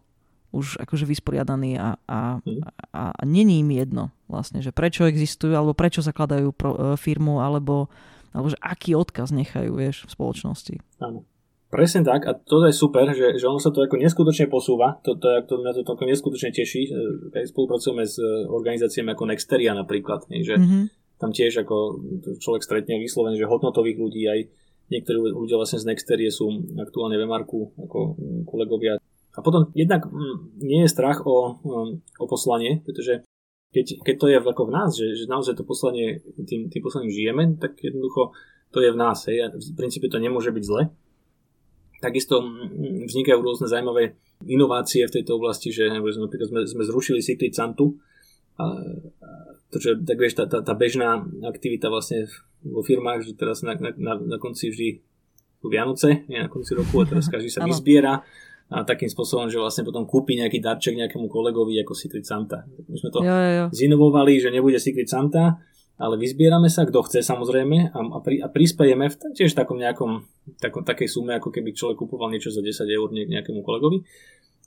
už 0.49 0.81
akože 0.81 1.05
vysporiadaní 1.05 1.77
a, 1.77 1.99
a, 2.09 2.41
uh-huh. 2.41 2.61
a, 2.95 3.03
a 3.17 3.23
není 3.27 3.61
im 3.61 3.75
jedno 3.75 4.15
vlastne, 4.31 4.63
že 4.63 4.71
prečo 4.71 5.09
existujú, 5.09 5.53
alebo 5.57 5.75
prečo 5.75 6.05
zakladajú 6.05 6.55
pro, 6.55 6.71
uh, 6.73 6.81
firmu, 6.95 7.41
alebo 7.43 7.91
alebo 8.33 8.53
že 8.53 8.59
aký 8.61 8.95
odkaz 8.95 9.33
nechajú, 9.33 9.73
vieš, 9.77 10.05
v 10.09 10.11
spoločnosti. 10.13 10.77
Áno. 11.01 11.25
Presne 11.69 12.01
tak 12.01 12.25
a 12.25 12.33
to 12.33 12.65
je 12.65 12.73
super, 12.73 13.13
že, 13.13 13.37
že 13.37 13.45
ono 13.45 13.61
sa 13.61 13.69
to 13.69 13.85
ako 13.85 14.01
neskutočne 14.01 14.49
posúva, 14.49 14.97
to, 15.05 15.21
to, 15.21 15.29
to, 15.45 15.61
mňa 15.61 15.77
to 15.77 15.85
ako 15.85 16.09
neskutočne 16.09 16.49
teší, 16.49 16.89
keď 17.29 17.45
spolupracujeme 17.45 18.09
s 18.09 18.17
e, 18.17 18.49
organizáciami 18.49 19.13
ako 19.13 19.29
Nexteria 19.29 19.77
napríklad, 19.77 20.25
že 20.33 20.57
mm-hmm. 20.57 20.83
tam 21.21 21.29
tiež 21.29 21.69
ako 21.69 22.01
človek 22.41 22.65
stretne 22.65 22.97
vyslovene, 22.97 23.37
že 23.37 23.45
hodnotových 23.45 24.01
ľudí 24.01 24.25
aj 24.25 24.41
niektorí 24.89 25.21
ľudia 25.29 25.61
vlastne 25.61 25.77
z 25.77 25.93
Nexterie 25.93 26.33
sú 26.33 26.49
aktuálne 26.81 27.21
v 27.21 27.29
Marku 27.29 27.77
ako 27.77 28.17
kolegovia. 28.49 28.97
A 29.37 29.45
potom 29.45 29.69
jednak 29.77 30.09
nie 30.59 30.83
je 30.83 30.91
strach 30.91 31.23
o, 31.29 31.61
o 32.17 32.27
poslanie, 32.27 32.81
pretože 32.81 33.29
keď, 33.69 33.87
keď 34.01 34.15
to 34.17 34.27
je 34.33 34.37
ako 34.41 34.65
v 34.69 34.75
nás, 34.75 34.91
že, 34.97 35.07
že 35.13 35.25
naozaj 35.29 35.55
to 35.61 35.65
poslanie, 35.69 36.25
tým, 36.49 36.73
tým 36.73 36.83
poslaním 36.83 37.13
žijeme, 37.13 37.45
tak 37.61 37.77
jednoducho 37.77 38.33
to 38.73 38.81
je 38.81 38.91
v 38.93 39.01
nás. 39.01 39.29
Hej, 39.29 39.39
a 39.45 39.47
v 39.53 39.77
princípe 39.77 40.09
to 40.09 40.17
nemôže 40.21 40.53
byť 40.53 40.65
zle. 40.65 40.89
Takisto 41.99 42.41
vznikajú 43.11 43.43
rôzne 43.43 43.67
zaujímavé 43.67 44.17
inovácie 44.47 45.03
v 45.05 45.15
tejto 45.21 45.37
oblasti, 45.37 45.75
že 45.75 45.91
napríklad 45.91 46.49
sme, 46.49 46.61
sme 46.65 46.85
zrušili 46.87 47.21
Secret 47.21 47.53
Santu, 47.53 47.99
a, 48.59 48.67
a 49.23 49.31
to, 49.71 49.77
čo, 49.79 49.89
tak 50.03 50.17
vieš, 50.19 50.39
tá, 50.39 50.45
tá, 50.51 50.65
tá 50.65 50.75
bežná 50.75 51.23
aktivita 51.47 51.93
vlastne 51.93 52.27
vo 52.65 52.83
firmách, 52.83 53.23
že 53.23 53.33
teraz 53.39 53.63
na, 53.63 53.77
na, 53.79 54.15
na 54.19 54.39
konci 54.41 54.73
vždy 54.73 54.89
Vianoce, 55.67 56.25
nie 56.31 56.39
na 56.39 56.51
konci 56.51 56.79
roku 56.79 57.03
a 57.03 57.07
teraz 57.07 57.27
každý 57.35 57.51
sa 57.51 57.67
vyzbiera 57.67 58.23
a 58.69 58.85
takým 58.85 59.09
spôsobom, 59.09 59.49
že 59.49 59.57
vlastne 59.57 59.85
potom 59.85 60.05
kúpi 60.05 60.37
nejaký 60.37 60.61
darček 60.61 60.93
nejakému 60.93 61.33
kolegovi 61.33 61.81
ako 61.81 61.97
Secret 61.97 62.29
Santa. 62.29 62.69
My 62.69 62.97
sme 63.01 63.09
to 63.09 63.25
jo, 63.25 63.33
jo, 63.33 63.65
zinovovali, 63.73 64.37
že 64.37 64.53
nebude 64.53 64.77
Secret 64.77 65.09
Santa, 65.09 65.57
ale 65.97 66.15
vyzbierame 66.21 66.69
sa, 66.69 66.85
kto 66.85 67.01
chce 67.09 67.25
samozrejme 67.25 67.91
a, 67.91 67.99
a, 67.99 68.19
pri, 68.21 68.45
a 68.45 68.53
prispejeme 68.53 69.09
v 69.09 69.17
tiež 69.33 69.57
takom 69.57 69.81
nejakom 69.81 70.29
takom, 70.57 70.85
takej 70.85 71.09
sume, 71.09 71.37
ako 71.37 71.53
keby 71.53 71.77
človek 71.77 72.01
kupoval 72.01 72.33
niečo 72.33 72.49
za 72.49 72.65
10 72.65 72.89
eur 72.89 73.09
nejakému 73.13 73.61
kolegovi, 73.61 74.05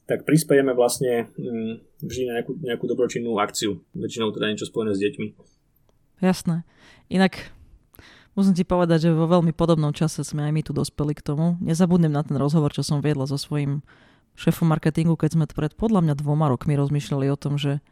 tak 0.06 0.28
prispejeme 0.28 0.74
vlastne 0.74 1.32
mm, 1.34 2.04
vždy 2.04 2.24
na 2.30 2.34
nejakú, 2.42 2.52
nejakú 2.62 2.86
dobročinnú 2.86 3.38
akciu. 3.42 3.82
Väčšinou 3.98 4.34
teda 4.36 4.52
niečo 4.52 4.68
spojené 4.70 4.94
s 4.94 5.02
deťmi. 5.02 5.28
Jasné. 6.22 6.68
Inak 7.10 7.54
Musím 8.32 8.56
ti 8.56 8.64
povedať, 8.64 9.12
že 9.12 9.12
vo 9.12 9.28
veľmi 9.28 9.52
podobnom 9.52 9.92
čase 9.92 10.24
sme 10.24 10.48
aj 10.48 10.52
my 10.56 10.62
tu 10.64 10.72
dospeli 10.72 11.12
k 11.12 11.26
tomu. 11.26 11.60
Nezabudnem 11.60 12.12
na 12.12 12.24
ten 12.24 12.40
rozhovor, 12.40 12.72
čo 12.72 12.80
som 12.80 13.04
viedla 13.04 13.28
so 13.28 13.36
svojím 13.36 13.84
šéfom 14.40 14.72
marketingu, 14.72 15.20
keď 15.20 15.36
sme 15.36 15.46
pred 15.52 15.76
podľa 15.76 16.00
mňa 16.08 16.14
dvoma 16.16 16.48
rokmi 16.48 16.80
rozmýšľali 16.80 17.28
o 17.28 17.38
tom, 17.38 17.60
že, 17.60 17.84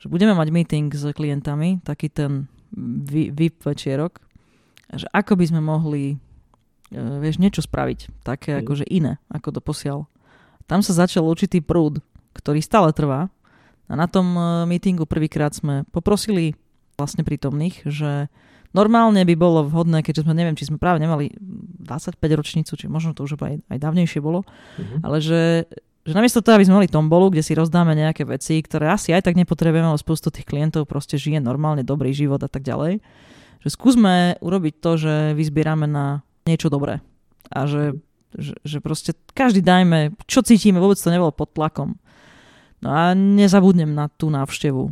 že 0.00 0.06
budeme 0.08 0.32
mať 0.32 0.48
meeting 0.48 0.88
s 0.88 1.04
klientami, 1.12 1.84
taký 1.84 2.08
ten 2.08 2.48
VIP 2.76 3.60
večierok, 3.60 4.24
že 4.96 5.06
ako 5.12 5.36
by 5.36 5.44
sme 5.44 5.60
mohli 5.60 6.16
e, 6.90 6.98
vieš, 7.20 7.36
niečo 7.36 7.60
spraviť, 7.60 8.24
také 8.24 8.56
mm. 8.56 8.60
akože 8.64 8.84
iné, 8.88 9.20
ako 9.28 9.58
to 9.58 9.60
posiaľ. 9.60 10.08
Tam 10.64 10.80
sa 10.82 10.96
začal 10.96 11.28
určitý 11.28 11.62
prúd, 11.62 12.02
ktorý 12.34 12.58
stále 12.64 12.90
trvá. 12.90 13.30
A 13.86 13.92
na 13.94 14.10
tom 14.10 14.34
e, 14.34 14.42
meetingu 14.66 15.06
prvýkrát 15.06 15.54
sme 15.54 15.86
poprosili 15.94 16.58
vlastne 16.98 17.22
prítomných, 17.22 17.86
že 17.86 18.32
Normálne 18.74 19.22
by 19.22 19.34
bolo 19.38 19.66
vhodné, 19.66 20.02
keďže 20.02 20.26
sme, 20.26 20.34
neviem, 20.34 20.56
či 20.58 20.66
sme 20.66 20.80
práve 20.80 20.98
nemali 20.98 21.30
25 21.38 22.18
ročnicu, 22.18 22.72
či 22.74 22.86
možno 22.90 23.14
to 23.14 23.26
už 23.26 23.38
aj, 23.38 23.62
aj 23.70 23.78
dávnejšie 23.78 24.18
bolo, 24.18 24.42
uh-huh. 24.42 24.98
ale 25.06 25.22
že, 25.22 25.70
že 26.02 26.12
namiesto 26.14 26.42
toho, 26.42 26.58
aby 26.58 26.66
sme 26.66 26.82
mali 26.82 26.88
tombolu, 26.90 27.30
kde 27.30 27.46
si 27.46 27.54
rozdáme 27.54 27.94
nejaké 27.94 28.26
veci, 28.26 28.58
ktoré 28.58 28.90
asi 28.90 29.14
aj 29.14 29.30
tak 29.30 29.38
nepotrebujeme, 29.38 29.86
ale 29.86 30.00
spoustu 30.00 30.34
tých 30.34 30.48
klientov 30.48 30.90
proste 30.90 31.20
žije 31.20 31.38
normálne 31.38 31.86
dobrý 31.86 32.10
život 32.10 32.42
a 32.42 32.50
tak 32.50 32.66
ďalej, 32.66 32.98
že 33.62 33.68
skúsme 33.70 34.40
urobiť 34.42 34.74
to, 34.82 34.90
že 34.98 35.14
vyzbierame 35.38 35.86
na 35.86 36.26
niečo 36.46 36.70
dobré. 36.70 37.02
A 37.50 37.70
že, 37.70 37.98
že, 38.34 38.58
že 38.66 38.78
proste 38.82 39.14
každý 39.34 39.62
dajme, 39.62 40.18
čo 40.26 40.42
cítime, 40.42 40.82
vôbec 40.82 40.98
to 40.98 41.14
nebolo 41.14 41.30
pod 41.30 41.54
tlakom. 41.54 41.98
No 42.82 42.88
a 42.92 43.14
nezabudnem 43.14 43.94
na 43.94 44.10
tú 44.10 44.28
návštevu. 44.28 44.90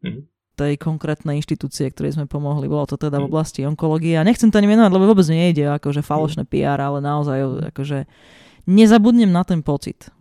Mm 0.00 0.29
tej 0.60 0.76
konkrétnej 0.76 1.40
inštitúcie, 1.40 1.88
ktorej 1.88 2.20
sme 2.20 2.28
pomohli. 2.28 2.68
Bolo 2.68 2.84
to 2.84 3.00
teda 3.00 3.16
v 3.16 3.24
mm. 3.24 3.30
oblasti 3.32 3.64
onkológie 3.64 4.20
a 4.20 4.26
nechcem 4.28 4.52
to 4.52 4.60
ani 4.60 4.68
menovať, 4.68 4.92
lebo 4.92 5.08
vôbec 5.08 5.24
nejde 5.24 5.64
akože 5.80 6.04
falošné 6.04 6.44
mm. 6.44 6.50
PR, 6.52 6.76
ale 6.76 7.00
naozaj 7.00 7.72
akože 7.72 8.04
nezabudnem 8.68 9.32
na 9.32 9.40
ten 9.48 9.64
pocit, 9.64 10.12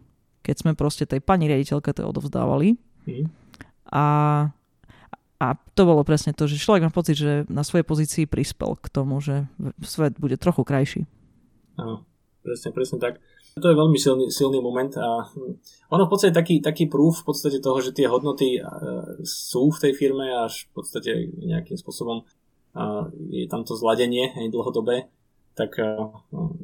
keď 0.48 0.56
sme 0.64 0.72
proste 0.80 1.04
tej 1.04 1.20
pani 1.20 1.52
riaditeľke 1.52 1.92
to 1.92 2.08
odovzdávali 2.08 2.80
mm. 3.04 3.28
a 3.92 4.06
A 5.40 5.56
to 5.72 5.88
bolo 5.88 6.04
presne 6.04 6.36
to, 6.36 6.52
že 6.52 6.60
človek 6.60 6.84
má 6.84 6.92
pocit, 6.92 7.16
že 7.16 7.48
na 7.48 7.64
svojej 7.64 7.88
pozícii 7.88 8.28
prispel 8.28 8.76
k 8.76 8.92
tomu, 8.92 9.24
že 9.24 9.48
svet 9.80 10.20
bude 10.20 10.36
trochu 10.36 10.68
krajší. 10.68 11.08
Áno, 11.80 12.04
presne, 12.44 12.76
presne 12.76 13.00
tak. 13.00 13.24
To 13.58 13.66
je 13.66 13.76
veľmi 13.76 13.98
silný, 13.98 14.30
silný 14.30 14.62
moment 14.62 14.94
a 15.02 15.26
ono 15.90 16.04
v 16.06 16.12
podstate 16.12 16.32
taký, 16.32 16.62
taký 16.62 16.86
proof 16.86 17.26
v 17.26 17.34
podstate 17.34 17.58
toho, 17.58 17.82
že 17.82 17.98
tie 17.98 18.06
hodnoty 18.06 18.62
sú 19.26 19.74
v 19.74 19.82
tej 19.82 19.94
firme 19.98 20.30
až 20.30 20.70
v 20.70 20.80
podstate 20.80 21.12
nejakým 21.34 21.76
spôsobom 21.76 22.24
je 23.34 23.50
tam 23.50 23.66
to 23.66 23.74
zladenie 23.74 24.30
aj 24.38 24.54
dlhodobé, 24.54 25.10
tak 25.58 25.76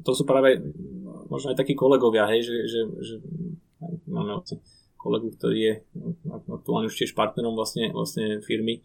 to 0.06 0.12
sú 0.14 0.24
práve 0.24 0.62
možno 1.28 1.52
aj 1.52 1.58
takí 1.58 1.74
kolegovia, 1.74 2.30
hej, 2.30 2.46
že, 2.46 2.56
že, 2.70 2.82
že 3.02 3.16
máme 4.06 4.40
kolegu, 4.96 5.30
ktorý 5.38 5.58
je 5.62 5.74
aktuálne 6.50 6.90
už 6.90 6.98
tiež 6.98 7.14
partnerom 7.14 7.54
vlastne, 7.54 7.94
vlastne 7.94 8.42
firmy 8.42 8.82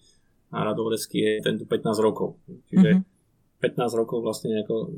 a 0.53 0.67
Radovorecký 0.69 1.17
je 1.17 1.33
ten 1.41 1.57
tu 1.57 1.65
15 1.65 1.97
rokov. 2.03 2.37
Čiže 2.69 3.01
mm-hmm. 3.01 3.63
15 3.65 4.01
rokov 4.01 4.19
vlastne 4.21 4.61
ako 4.61 4.93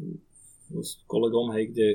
s 0.81 1.05
kolegom, 1.05 1.53
hej, 1.53 1.69
kde 1.75 1.87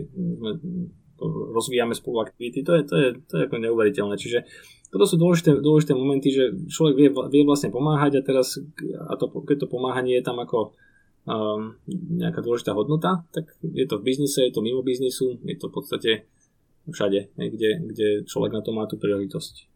rozvíjame 1.53 1.97
spolu 1.97 2.21
aktivity, 2.21 2.61
to 2.61 2.78
je, 2.78 2.82
to 2.86 2.95
je, 2.95 3.07
to 3.25 3.34
je 3.38 3.43
ako 3.49 3.57
neuveriteľné. 3.57 4.15
Čiže 4.21 4.45
toto 4.93 5.09
sú 5.09 5.17
dôležité, 5.17 5.57
dôležité 5.57 5.97
momenty, 5.97 6.30
že 6.30 6.53
človek 6.69 6.95
vie, 6.95 7.09
vie 7.09 7.43
vlastne 7.43 7.73
pomáhať 7.73 8.21
a 8.21 8.25
teraz, 8.25 8.61
a 9.09 9.13
to, 9.17 9.28
keď 9.43 9.65
to 9.65 9.73
pomáhanie 9.73 10.13
je 10.21 10.23
tam 10.23 10.38
ako 10.38 10.78
um, 11.25 11.75
nejaká 11.91 12.39
dôležitá 12.45 12.78
hodnota, 12.78 13.25
tak 13.34 13.49
je 13.61 13.86
to 13.89 13.97
v 13.97 14.05
biznise, 14.05 14.39
je 14.39 14.53
to 14.53 14.61
mimo 14.61 14.86
biznisu, 14.86 15.41
je 15.41 15.57
to 15.57 15.67
v 15.67 15.73
podstate 15.73 16.11
všade, 16.88 17.36
kde, 17.36 17.71
kde 17.84 18.07
človek 18.23 18.55
na 18.55 18.61
to 18.63 18.71
má 18.71 18.88
tú 18.88 18.95
príležitosť. 18.95 19.67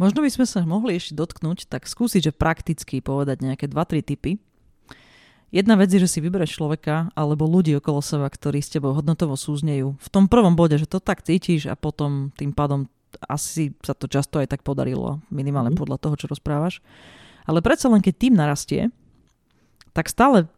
Možno 0.00 0.24
by 0.24 0.30
sme 0.32 0.46
sa 0.48 0.64
mohli 0.64 0.96
ešte 0.96 1.16
dotknúť, 1.16 1.68
tak 1.68 1.88
skúsiť, 1.88 2.32
že 2.32 2.32
prakticky 2.36 3.04
povedať 3.04 3.44
nejaké 3.44 3.68
2-3 3.68 4.02
typy. 4.04 4.40
Jedna 5.52 5.76
vec 5.76 5.92
je, 5.92 6.00
že 6.00 6.08
si 6.08 6.24
vybereš 6.24 6.56
človeka 6.56 7.12
alebo 7.12 7.44
ľudí 7.44 7.76
okolo 7.76 8.00
seba, 8.00 8.24
ktorí 8.24 8.64
s 8.64 8.72
tebou 8.72 8.96
hodnotovo 8.96 9.36
súznejú. 9.36 10.00
V 10.00 10.08
tom 10.08 10.24
prvom 10.24 10.56
bode, 10.56 10.80
že 10.80 10.88
to 10.88 10.96
tak 10.96 11.20
cítiš 11.20 11.68
a 11.68 11.76
potom 11.76 12.32
tým 12.32 12.56
pádom 12.56 12.88
asi 13.28 13.76
sa 13.84 13.92
to 13.92 14.08
často 14.08 14.40
aj 14.40 14.48
tak 14.48 14.64
podarilo, 14.64 15.20
minimálne 15.28 15.76
mm. 15.76 15.78
podľa 15.78 16.00
toho, 16.00 16.16
čo 16.16 16.32
rozprávaš. 16.32 16.80
Ale 17.44 17.60
predsa 17.60 17.92
len 17.92 18.00
keď 18.00 18.14
tým 18.16 18.32
narastie, 18.32 18.88
tak 19.92 20.08
stále 20.08 20.48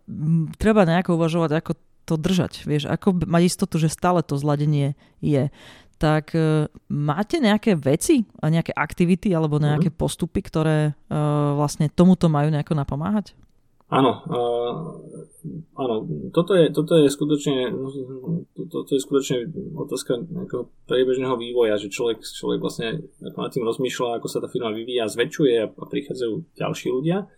treba 0.62 0.86
nejako 0.86 1.18
uvažovať, 1.18 1.51
ako 1.59 1.72
to 2.07 2.14
držať, 2.14 2.62
vieš, 2.62 2.86
ako 2.86 3.18
mať 3.26 3.42
istotu, 3.51 3.82
že 3.82 3.90
stále 3.90 4.22
to 4.22 4.38
zladenie 4.38 4.95
je. 5.18 5.51
Tak 5.99 6.38
uh, 6.38 6.70
máte 6.86 7.42
nejaké 7.42 7.74
veci 7.74 8.28
a 8.38 8.47
nejaké 8.47 8.70
aktivity 8.70 9.34
alebo 9.34 9.59
nejaké 9.59 9.90
mm. 9.90 9.99
postupy, 9.99 10.38
ktoré 10.38 10.95
uh, 10.95 11.59
vlastne 11.59 11.90
tomuto 11.90 12.30
majú 12.30 12.55
nejako 12.55 12.78
napomáhať? 12.78 13.34
Áno, 13.93 14.12
uh, 14.26 14.72
áno, 15.76 15.95
toto 16.32 16.57
je, 16.57 16.72
toto 16.72 16.97
je 16.97 17.12
skutočne 17.12 17.68
toto 18.57 18.91
je 18.97 19.01
skutočne 19.01 19.45
otázka 19.76 20.24
nejakého 20.24 20.72
priebežného 20.89 21.37
vývoja, 21.37 21.76
že 21.76 21.93
človek, 21.93 22.24
človek 22.24 22.64
vlastne 22.64 23.05
ako 23.20 23.39
nad 23.45 23.53
tým 23.53 23.68
rozmýšľa, 23.68 24.18
ako 24.18 24.28
sa 24.32 24.41
tá 24.41 24.49
firma 24.49 24.72
vyvíja, 24.72 25.12
zväčšuje 25.12 25.55
a, 25.61 25.66
a 25.68 25.85
prichádzajú 25.85 26.32
ďalší 26.57 26.89
ľudia 26.91 27.28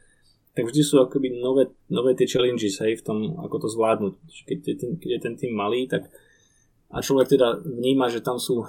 tak 0.56 0.72
vždy 0.72 0.82
sú 0.88 1.04
akoby 1.04 1.36
nové, 1.36 1.68
nové 1.92 2.16
tie 2.16 2.24
challenges 2.24 2.80
hej, 2.80 2.96
v 2.96 3.04
tom, 3.04 3.18
ako 3.44 3.60
to 3.60 3.68
zvládnuť. 3.68 4.14
Keď 4.48 4.58
je, 4.64 4.74
ten, 4.80 4.90
keď 4.96 5.10
je 5.12 5.20
ten 5.20 5.34
tým 5.36 5.52
malý, 5.52 5.84
tak 5.84 6.08
a 6.88 7.04
človek 7.04 7.36
teda 7.36 7.60
vníma, 7.60 8.08
že 8.08 8.24
tam 8.24 8.40
sú, 8.40 8.64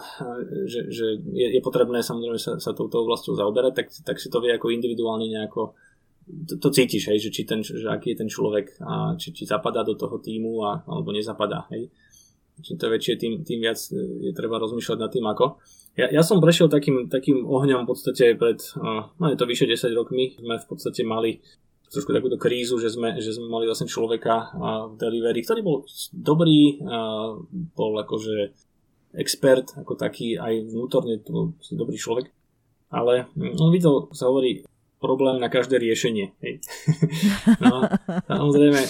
že, 0.68 0.92
že 0.92 1.22
je, 1.32 1.48
je 1.56 1.62
potrebné 1.64 2.04
samozrejme 2.04 2.36
sa, 2.36 2.60
sa 2.60 2.76
touto 2.76 3.08
oblasťou 3.08 3.40
zaoberať, 3.40 3.72
tak, 3.72 3.88
tak 4.04 4.18
si 4.20 4.28
to 4.28 4.44
vie 4.44 4.52
ako 4.52 4.68
individuálne 4.68 5.32
nejako 5.32 5.80
to, 6.28 6.60
to 6.60 6.70
cítiš, 6.72 7.08
hej, 7.08 7.20
že, 7.24 7.30
či 7.32 7.48
ten, 7.48 7.64
že 7.64 7.88
aký 7.88 8.14
je 8.14 8.20
ten 8.24 8.30
človek 8.30 8.76
a 8.84 9.16
či, 9.16 9.32
či 9.32 9.48
zapadá 9.48 9.84
do 9.88 9.96
toho 9.96 10.20
týmu 10.20 10.64
a, 10.68 10.84
alebo 10.84 11.16
nezapadá. 11.16 11.68
Hej. 11.72 11.88
Čím 12.58 12.78
to 12.82 12.90
väčšie, 12.90 13.14
tým, 13.22 13.34
tým 13.46 13.62
viac 13.62 13.78
je 13.94 14.34
treba 14.34 14.58
rozmýšľať 14.58 14.98
nad 14.98 15.14
tým 15.14 15.26
ako. 15.30 15.62
Ja, 15.94 16.10
ja 16.10 16.22
som 16.26 16.42
prešiel 16.42 16.74
takým, 16.74 17.06
takým 17.06 17.46
ohňom 17.46 17.86
v 17.86 17.90
podstate 17.90 18.34
pred, 18.34 18.58
no 19.18 19.26
je 19.30 19.38
to 19.38 19.46
vyše 19.46 19.70
10 19.70 19.94
rokmi, 19.94 20.34
sme 20.42 20.58
v 20.58 20.68
podstate 20.68 21.06
mali 21.06 21.38
trošku 21.88 22.12
takúto 22.12 22.36
krízu, 22.42 22.82
že 22.82 22.92
sme, 22.92 23.22
že 23.22 23.38
sme 23.38 23.48
mali 23.48 23.70
vlastne 23.70 23.88
človeka 23.88 24.58
v 24.92 24.96
delivery, 25.00 25.40
ktorý 25.46 25.62
bol 25.62 25.78
dobrý, 26.12 26.82
bol 27.78 27.94
akože 28.02 28.58
expert 29.16 29.78
ako 29.78 29.96
taký, 29.96 30.36
aj 30.36 30.68
vnútorne 30.68 31.22
to 31.24 31.30
bol 31.32 31.46
dobrý 31.56 31.96
človek, 31.96 32.28
ale 32.92 33.30
on 33.38 33.70
videl, 33.72 34.12
sa 34.12 34.28
hovorí, 34.28 34.68
problém 34.98 35.38
na 35.38 35.50
každé 35.50 35.78
riešenie. 35.78 36.34
Hej. 36.42 36.62
no, 37.64 37.86
samozrejme, 38.26 38.82
e, 38.82 38.90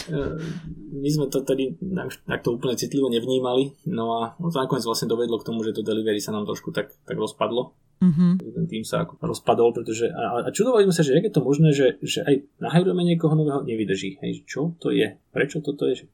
my 0.97 1.09
sme 1.11 1.25
to 1.27 1.43
tedy 1.43 1.75
takto 2.23 2.55
úplne 2.55 2.79
citlivo 2.79 3.11
nevnímali, 3.11 3.75
no 3.91 4.23
a 4.23 4.39
to 4.39 4.55
nakoniec 4.55 4.87
vlastne 4.87 5.11
dovedlo 5.11 5.39
k 5.39 5.47
tomu, 5.47 5.61
že 5.67 5.75
to 5.75 5.83
delivery 5.83 6.23
sa 6.23 6.31
nám 6.31 6.47
trošku 6.47 6.71
tak, 6.71 6.95
tak 7.03 7.19
rozpadlo 7.19 7.75
Mm-hmm. 7.97 8.31
Ten 8.53 8.65
tým 8.69 8.83
sa 8.85 9.01
ako 9.01 9.17
rozpadol, 9.17 9.73
pretože 9.73 10.05
a, 10.13 10.45
a 10.45 10.49
čudovali 10.53 10.85
sme 10.85 10.93
sa, 10.93 11.01
že 11.01 11.17
jak 11.17 11.25
je 11.29 11.33
to 11.33 11.41
možné, 11.41 11.73
že, 11.73 11.97
že 12.05 12.21
aj 12.21 12.45
nahajrujeme 12.61 13.01
niekoho 13.01 13.33
nového, 13.33 13.65
nevydrží. 13.65 14.21
Hej, 14.21 14.45
čo 14.45 14.77
to 14.77 14.93
je? 14.93 15.17
Prečo 15.33 15.65
toto 15.65 15.89
je? 15.89 16.05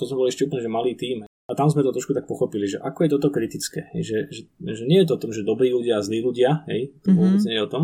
To 0.00 0.02
sme 0.08 0.16
boli 0.24 0.32
ešte 0.32 0.48
úplne, 0.48 0.64
že 0.64 0.72
malý 0.72 0.96
tým. 0.96 1.28
A 1.28 1.52
tam 1.54 1.68
sme 1.68 1.84
to 1.84 1.94
trošku 1.94 2.16
tak 2.16 2.24
pochopili, 2.24 2.66
že 2.66 2.80
ako 2.80 3.06
je 3.06 3.10
toto 3.12 3.28
kritické. 3.28 3.92
Hej, 3.92 4.02
že, 4.02 4.18
že, 4.32 4.42
že 4.72 4.84
nie 4.88 5.04
je 5.04 5.06
to 5.12 5.20
o 5.20 5.22
tom, 5.22 5.30
že 5.36 5.44
dobrí 5.44 5.68
ľudia 5.68 6.00
a 6.00 6.02
zlí 6.02 6.24
ľudia, 6.24 6.64
hej, 6.66 6.96
to 7.04 7.12
mm-hmm. 7.12 7.20
vôbec 7.20 7.42
nie 7.44 7.54
je 7.60 7.62
o 7.62 7.70
tom, 7.70 7.82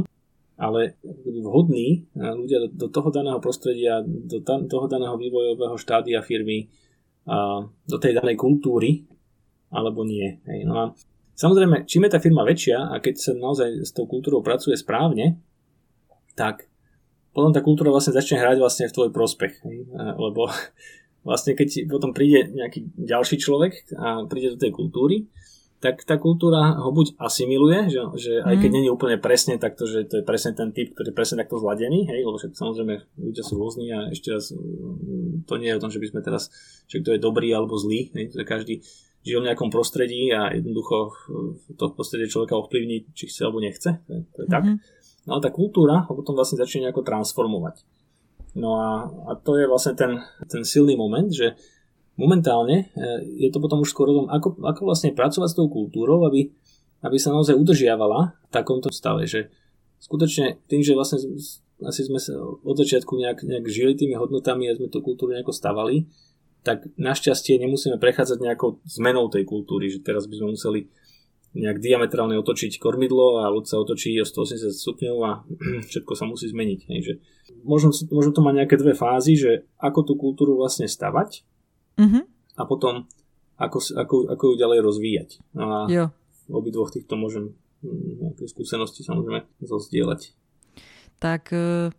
ale 0.63 0.95
vhodní 1.27 2.07
ľudia 2.15 2.71
do, 2.71 2.87
toho 2.87 3.11
daného 3.11 3.43
prostredia, 3.43 3.99
do 4.07 4.39
toho 4.71 4.87
daného 4.87 5.19
vývojového 5.19 5.75
štádia 5.75 6.23
firmy, 6.23 6.71
do 7.91 7.99
tej 7.99 8.23
danej 8.23 8.39
kultúry, 8.39 9.03
alebo 9.75 10.07
nie. 10.07 10.39
No 10.63 10.75
a 10.79 10.85
Samozrejme, 11.33 11.89
čím 11.89 12.07
je 12.07 12.13
tá 12.13 12.21
firma 12.21 12.45
väčšia 12.45 12.93
a 12.93 13.01
keď 13.01 13.15
sa 13.17 13.33
naozaj 13.33 13.83
s 13.83 13.91
tou 13.97 14.05
kultúrou 14.05 14.45
pracuje 14.45 14.77
správne, 14.77 15.41
tak 16.37 16.69
potom 17.33 17.51
tá 17.51 17.65
kultúra 17.65 17.89
vlastne 17.89 18.13
začne 18.13 18.39
hrať 18.39 18.61
vlastne 18.61 18.87
v 18.87 18.95
tvoj 18.95 19.11
prospech. 19.11 19.65
Lebo 19.97 20.53
vlastne 21.29 21.57
keď 21.57 21.89
potom 21.89 22.13
príde 22.13 22.53
nejaký 22.53 22.95
ďalší 22.95 23.41
človek 23.41 23.97
a 23.97 24.29
príde 24.29 24.55
do 24.55 24.61
tej 24.61 24.71
kultúry, 24.71 25.27
tak 25.83 26.07
tá 26.07 26.15
kultúra 26.15 26.79
ho 26.79 26.95
buď 26.95 27.19
asimiluje, 27.19 27.91
že, 27.91 28.01
že 28.15 28.33
aj 28.39 28.55
keď 28.63 28.71
mm. 28.71 28.77
není 28.79 28.89
úplne 28.89 29.19
presne 29.19 29.59
takto, 29.59 29.83
že 29.83 30.07
to 30.07 30.23
je 30.23 30.25
presne 30.25 30.55
ten 30.55 30.71
typ, 30.71 30.95
ktorý 30.95 31.11
je 31.11 31.19
presne 31.19 31.43
takto 31.43 31.59
zladený, 31.59 32.07
hej, 32.07 32.23
lebo 32.23 32.39
však 32.39 32.55
samozrejme 32.55 33.03
ľudia 33.19 33.43
sú 33.43 33.59
rôzni 33.59 33.91
a 33.91 34.07
ešte 34.15 34.31
raz 34.31 34.55
to 35.43 35.55
nie 35.59 35.75
je 35.75 35.77
o 35.77 35.83
tom, 35.83 35.91
že 35.91 35.99
by 35.99 36.07
sme 36.15 36.21
teraz, 36.23 36.55
že 36.87 37.03
kto 37.03 37.19
je 37.19 37.21
dobrý 37.21 37.51
alebo 37.51 37.75
zlý, 37.75 38.15
hej, 38.15 38.31
to 38.31 38.47
každý 38.47 38.79
žije 39.27 39.39
v 39.43 39.47
nejakom 39.51 39.71
prostredí 39.71 40.31
a 40.31 40.55
jednoducho 40.55 41.15
to 41.79 41.85
prostredie 41.95 42.31
človeka 42.31 42.59
ovplyvní, 42.59 43.11
či 43.15 43.31
chce 43.31 43.47
alebo 43.47 43.63
nechce. 43.63 43.91
To 44.07 44.11
je, 44.11 44.21
to 44.35 44.39
je 44.43 44.47
mm-hmm. 44.47 44.55
tak. 44.55 44.63
Mhm. 44.67 44.77
No 45.23 45.39
ale 45.39 45.43
tá 45.47 45.51
kultúra 45.55 46.03
ho 46.07 46.13
potom 46.19 46.35
vlastne 46.35 46.59
začne 46.59 46.91
nejako 46.91 47.07
transformovať. 47.07 47.87
No 48.59 48.75
a, 48.77 49.07
a 49.31 49.39
to 49.39 49.55
je 49.55 49.71
vlastne 49.71 49.95
ten, 49.95 50.19
ten 50.51 50.67
silný 50.67 50.99
moment, 50.99 51.31
že 51.31 51.55
momentálne 52.23 52.95
e, 52.95 53.05
je 53.43 53.51
to 53.51 53.59
potom 53.59 53.83
už 53.83 53.91
skôr 53.91 54.07
o 54.15 54.23
tom, 54.23 54.27
ako, 54.31 54.63
ako 54.63 54.81
vlastne 54.87 55.11
pracovať 55.11 55.49
s 55.51 55.59
tou 55.59 55.67
kultúrou, 55.67 56.23
aby, 56.31 56.55
aby 57.03 57.17
sa 57.19 57.35
naozaj 57.35 57.59
udržiavala 57.59 58.39
v 58.47 58.51
takomto 58.55 58.95
stave, 58.95 59.27
že 59.27 59.51
skutočne 59.99 60.63
tým, 60.71 60.87
že 60.87 60.95
vlastne 60.95 61.19
asi 61.83 62.07
sme 62.07 62.23
sa 62.23 62.39
od 62.39 62.77
začiatku 62.79 63.19
nejak, 63.19 63.43
nejak 63.43 63.67
žili 63.67 63.99
tými 63.99 64.15
hodnotami 64.15 64.71
a 64.71 64.79
sme 64.79 64.87
tú 64.87 65.03
kultúru 65.03 65.35
nejako 65.35 65.51
stavali, 65.51 66.07
tak 66.63 66.87
našťastie 66.95 67.59
nemusíme 67.59 67.99
prechádzať 67.99 68.39
nejakou 68.39 68.79
zmenou 68.87 69.27
tej 69.27 69.43
kultúry, 69.43 69.91
že 69.91 69.99
teraz 69.99 70.31
by 70.31 70.39
sme 70.39 70.55
museli 70.55 70.81
nejak 71.53 71.85
diametrálne 71.85 72.39
otočiť 72.41 72.81
kormidlo 72.81 73.45
a 73.45 73.53
ľud 73.53 73.69
sa 73.69 73.77
otočí 73.77 74.17
o 74.17 74.25
180 74.25 74.73
stupňov 74.73 75.17
a 75.21 75.31
všetko 75.91 76.13
sa 76.17 76.25
musí 76.25 76.49
zmeniť. 76.49 76.81
Hej, 76.89 77.01
že 77.03 77.15
možno, 77.67 77.93
možno 78.09 78.33
to 78.33 78.41
má 78.41 78.57
nejaké 78.57 78.81
dve 78.81 78.97
fázy, 78.97 79.37
že 79.37 79.69
ako 79.77 80.01
tú 80.07 80.15
kultúru 80.17 80.57
vlastne 80.57 80.89
stavať 80.89 81.45
mm-hmm. 81.99 82.23
a 82.57 82.63
potom 82.65 83.09
ako, 83.57 83.79
ako, 83.95 84.17
ako 84.33 84.45
ju 84.53 84.55
ďalej 84.59 84.79
rozvíjať. 84.83 85.31
No 85.55 85.65
a 85.69 85.79
jo. 85.87 86.05
v 86.49 86.53
obidvoch 86.53 86.91
týchto 86.91 87.15
môžem 87.15 87.55
hm, 87.85 88.29
nejaké 88.29 88.45
skúsenosti 88.51 89.07
samozrejme 89.07 89.47
zozdieľať. 89.63 90.35
Tak 91.23 91.55
e, 91.55 91.95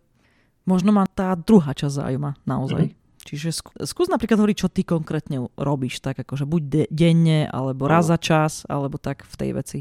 možno 0.68 0.92
ma 0.92 1.08
tá 1.08 1.32
druhá 1.40 1.72
časť 1.72 2.04
zaujíma 2.04 2.44
naozaj. 2.44 2.92
Mm-hmm 2.92 3.02
Čiže 3.24 3.64
skús 3.88 4.12
napríklad 4.12 4.36
hovoriť, 4.36 4.58
čo 4.60 4.70
ty 4.70 4.84
konkrétne 4.84 5.48
robíš, 5.56 6.04
tak 6.04 6.20
akože 6.20 6.44
buď 6.44 6.62
de- 6.68 6.90
denne, 6.92 7.48
alebo 7.48 7.88
raz 7.88 8.12
za 8.12 8.20
čas, 8.20 8.68
alebo 8.68 9.00
tak 9.00 9.24
v 9.24 9.36
tej 9.40 9.52
veci. 9.56 9.80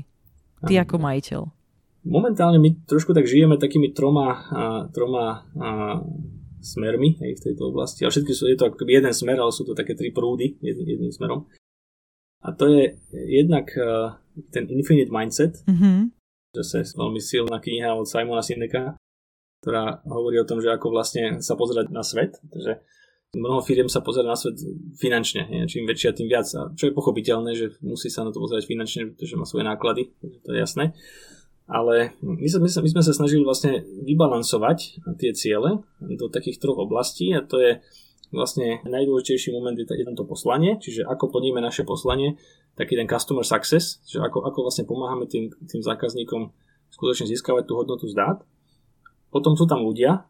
Ty 0.63 0.87
ako 0.87 1.03
majiteľ. 1.03 1.43
Momentálne 2.07 2.63
my 2.63 2.87
trošku 2.87 3.11
tak 3.11 3.27
žijeme 3.27 3.59
takými 3.59 3.91
troma, 3.91 4.27
a, 4.31 4.63
troma 4.95 5.47
a, 5.59 6.03
smermi 6.63 7.19
aj 7.19 7.43
v 7.43 7.45
tejto 7.51 7.75
oblasti. 7.75 8.07
A 8.07 8.13
všetky 8.15 8.33
sú, 8.33 8.47
je 8.47 8.57
to 8.57 8.71
ako 8.71 8.87
jeden 8.87 9.11
smer, 9.11 9.43
ale 9.43 9.51
sú 9.51 9.67
to 9.67 9.75
také 9.75 9.99
tri 9.99 10.15
prúdy 10.15 10.57
jedným, 10.63 10.89
jedným 10.97 11.13
smerom. 11.13 11.51
A 12.43 12.55
to 12.55 12.71
je 12.71 12.99
jednak 13.13 13.71
uh, 13.79 14.19
ten 14.51 14.67
Infinite 14.71 15.11
Mindset, 15.11 15.63
mm-hmm. 15.63 16.11
zase 16.59 16.95
veľmi 16.99 17.21
silná 17.23 17.63
kniha 17.63 17.95
od 17.95 18.07
Simona 18.07 18.43
Sineka, 18.43 18.99
ktorá 19.63 20.03
hovorí 20.11 20.43
o 20.43 20.49
tom, 20.49 20.59
že 20.59 20.75
ako 20.75 20.91
vlastne 20.91 21.39
sa 21.39 21.55
pozerať 21.55 21.95
na 21.95 22.03
svet. 22.03 22.39
Takže 22.43 22.83
mnoho 23.39 23.63
firiem 23.63 23.87
sa 23.87 24.03
pozera 24.03 24.27
na 24.27 24.39
svet 24.39 24.59
finančne. 24.99 25.47
Nie? 25.47 25.71
Čím 25.71 25.87
väčšia, 25.87 26.19
tým 26.19 26.27
viac. 26.27 26.51
A 26.59 26.75
čo 26.75 26.91
je 26.91 26.97
pochopiteľné, 26.99 27.55
že 27.55 27.79
musí 27.79 28.11
sa 28.11 28.27
na 28.27 28.35
to 28.35 28.43
pozerať 28.43 28.67
finančne, 28.67 29.15
pretože 29.15 29.39
má 29.39 29.47
svoje 29.47 29.65
náklady. 29.65 30.11
To 30.43 30.51
je 30.51 30.59
jasné. 30.59 30.99
Ale 31.73 32.13
my, 32.21 32.49
sa, 32.53 32.61
my, 32.61 32.69
sme 32.69 33.01
sa 33.01 33.17
snažili 33.17 33.41
vlastne 33.41 33.81
vybalansovať 34.05 35.09
tie 35.17 35.33
ciele 35.33 35.81
do 36.05 36.29
takých 36.29 36.61
troch 36.61 36.77
oblastí 36.77 37.33
a 37.33 37.41
to 37.41 37.57
je 37.57 37.81
vlastne 38.29 38.85
najdôležitejší 38.85 39.57
moment 39.57 39.77
je, 39.77 39.89
je 39.89 40.05
to 40.13 40.29
poslanie, 40.29 40.77
čiže 40.77 41.05
ako 41.09 41.33
plníme 41.33 41.61
naše 41.65 41.85
poslanie, 41.85 42.37
taký 42.77 42.97
ten 42.97 43.09
customer 43.09 43.45
success, 43.45 44.01
čiže 44.05 44.25
ako, 44.25 44.45
ako 44.49 44.59
vlastne 44.69 44.85
pomáhame 44.89 45.29
tým, 45.29 45.53
tým 45.69 45.81
zákazníkom 45.85 46.53
skutočne 46.93 47.29
získavať 47.29 47.65
tú 47.69 47.73
hodnotu 47.77 48.05
z 48.09 48.17
dát. 48.17 48.41
Potom 49.33 49.57
sú 49.57 49.65
tam 49.65 49.85
ľudia, 49.85 50.29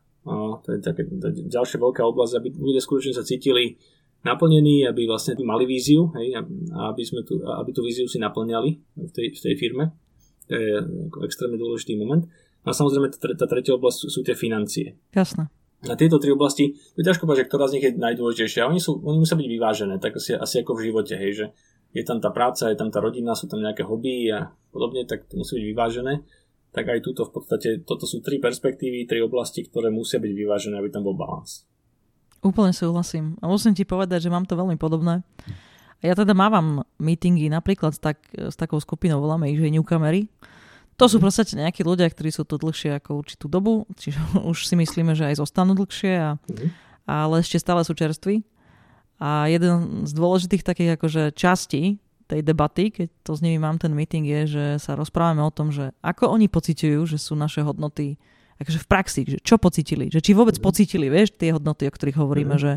to 0.62 0.68
je 0.70 0.78
také 0.78 1.02
ďalšia 1.50 1.78
veľká 1.82 2.02
oblasť, 2.06 2.32
aby 2.38 2.48
ľudia 2.54 2.82
skutočne 2.82 3.14
sa 3.14 3.26
cítili 3.26 3.78
naplnení, 4.22 4.86
aby 4.86 5.10
vlastne 5.10 5.34
mali 5.42 5.66
víziu, 5.66 6.06
hej, 6.14 6.38
aby, 6.70 7.02
sme 7.02 7.26
tu, 7.26 7.42
aby 7.42 7.70
tú 7.74 7.82
víziu 7.82 8.06
si 8.06 8.22
naplňali 8.22 8.70
v 8.94 9.10
tej, 9.10 9.34
v 9.34 9.40
tej 9.42 9.54
firme. 9.58 9.90
To 10.48 10.54
je 10.54 10.82
extrémne 11.26 11.58
dôležitý 11.58 11.94
moment. 11.98 12.26
No 12.62 12.68
a 12.70 12.74
samozrejme 12.74 13.10
tá, 13.14 13.30
tá 13.34 13.46
tretia 13.50 13.74
oblasť 13.74 14.06
sú, 14.06 14.06
sú 14.08 14.20
tie 14.22 14.38
financie. 14.38 14.94
Jasné. 15.14 15.50
A 15.90 15.98
tieto 15.98 16.22
tri 16.22 16.30
oblasti, 16.30 16.78
je 16.94 17.02
ťažko 17.02 17.26
povedať, 17.26 17.46
že 17.46 17.48
ktorá 17.50 17.66
z 17.66 17.74
nich 17.74 17.84
je 17.90 17.98
najdôležitejšia. 17.98 18.70
Oni, 18.70 18.78
sú, 18.78 19.02
oni 19.02 19.18
musia 19.18 19.34
byť 19.34 19.48
vyvážené, 19.50 19.94
tak 19.98 20.14
asi, 20.14 20.38
asi 20.38 20.62
ako 20.62 20.78
v 20.78 20.84
živote, 20.86 21.18
hej, 21.18 21.32
že 21.34 21.46
je 21.90 22.02
tam 22.06 22.22
tá 22.22 22.30
práca, 22.30 22.70
je 22.70 22.78
tam 22.78 22.86
tá 22.94 23.02
rodina, 23.02 23.34
sú 23.34 23.50
tam 23.50 23.58
nejaké 23.58 23.82
hobby 23.82 24.30
a 24.30 24.54
podobne, 24.70 25.02
tak 25.02 25.26
to 25.26 25.42
musí 25.42 25.58
byť 25.58 25.66
vyvážené. 25.74 26.22
Tak 26.70 26.86
aj 26.86 27.04
túto 27.04 27.26
v 27.26 27.32
podstate, 27.34 27.68
toto 27.82 28.06
sú 28.06 28.22
tri 28.22 28.38
perspektívy, 28.38 29.04
tri 29.10 29.20
oblasti, 29.20 29.66
ktoré 29.66 29.90
musia 29.90 30.22
byť 30.22 30.32
vyvážené, 30.32 30.78
aby 30.78 30.88
tam 30.88 31.02
bol 31.02 31.18
balans. 31.18 31.66
Úplne 32.46 32.72
súhlasím. 32.72 33.36
A 33.42 33.50
musím 33.50 33.74
ti 33.74 33.82
povedať, 33.82 34.24
že 34.24 34.32
mám 34.32 34.46
to 34.46 34.54
veľmi 34.54 34.78
podobné. 34.78 35.26
A 35.42 35.71
ja 36.02 36.18
teda 36.18 36.34
mávam 36.34 36.82
meetingy 36.98 37.46
napríklad 37.46 37.94
s, 37.94 38.00
tak, 38.02 38.18
s 38.34 38.58
takou 38.58 38.82
skupinou, 38.82 39.22
voláme 39.22 39.48
ich, 39.54 39.58
že 39.58 39.70
newcomery. 39.70 40.26
To 41.00 41.08
sú 41.08 41.22
proste 41.22 41.46
nejakí 41.56 41.86
ľudia, 41.86 42.10
ktorí 42.10 42.34
sú 42.34 42.42
tu 42.44 42.58
dlhšie 42.58 42.98
ako 42.98 43.22
určitú 43.22 43.46
dobu, 43.46 43.86
čiže 43.94 44.18
už 44.50 44.66
si 44.66 44.74
myslíme, 44.74 45.14
že 45.14 45.30
aj 45.30 45.40
zostanú 45.40 45.78
dlhšie, 45.78 46.12
a, 46.18 46.30
mm-hmm. 46.36 46.68
ale 47.06 47.40
ešte 47.40 47.62
stále 47.62 47.86
sú 47.86 47.94
čerství. 47.94 48.42
A 49.22 49.46
jeden 49.46 50.02
z 50.02 50.12
dôležitých 50.18 50.66
takých 50.66 50.98
akože 50.98 51.22
častí 51.38 52.02
tej 52.26 52.42
debaty, 52.42 52.90
keď 52.90 53.08
to 53.22 53.38
s 53.38 53.44
nimi 53.44 53.62
mám 53.62 53.78
ten 53.78 53.94
meeting, 53.94 54.26
je, 54.26 54.40
že 54.58 54.64
sa 54.82 54.98
rozprávame 54.98 55.44
o 55.46 55.54
tom, 55.54 55.70
že 55.70 55.94
ako 56.02 56.34
oni 56.34 56.50
pociťujú, 56.50 57.06
že 57.06 57.22
sú 57.22 57.38
naše 57.38 57.62
hodnoty 57.62 58.18
akože 58.60 58.78
v 58.82 58.88
praxi, 58.88 59.20
že 59.24 59.38
čo 59.40 59.56
pocitili, 59.56 60.12
že 60.12 60.20
či 60.20 60.36
vôbec 60.36 60.58
mm. 60.58 60.64
pocitili, 60.64 61.06
vieš, 61.08 61.36
tie 61.38 61.54
hodnoty, 61.54 61.88
o 61.88 61.92
ktorých 61.92 62.18
hovoríme, 62.18 62.56
mm. 62.56 62.62
že 62.62 62.72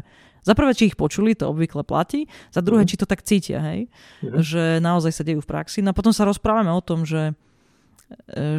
za 0.46 0.54
prvé, 0.54 0.78
či 0.78 0.94
ich 0.94 1.00
počuli, 1.00 1.34
to 1.34 1.50
obvykle 1.50 1.82
platí, 1.82 2.30
za 2.54 2.62
druhé, 2.62 2.86
mm. 2.86 2.90
či 2.94 3.00
to 3.02 3.10
tak 3.10 3.26
cítia, 3.26 3.60
hej, 3.60 3.90
mm. 4.22 4.40
že 4.40 4.64
naozaj 4.80 5.12
sa 5.12 5.24
dejú 5.26 5.42
v 5.42 5.50
praxi. 5.50 5.82
No 5.82 5.92
a 5.92 5.98
potom 5.98 6.14
sa 6.14 6.24
rozprávame 6.24 6.70
o 6.70 6.82
tom, 6.84 7.04
že 7.04 7.34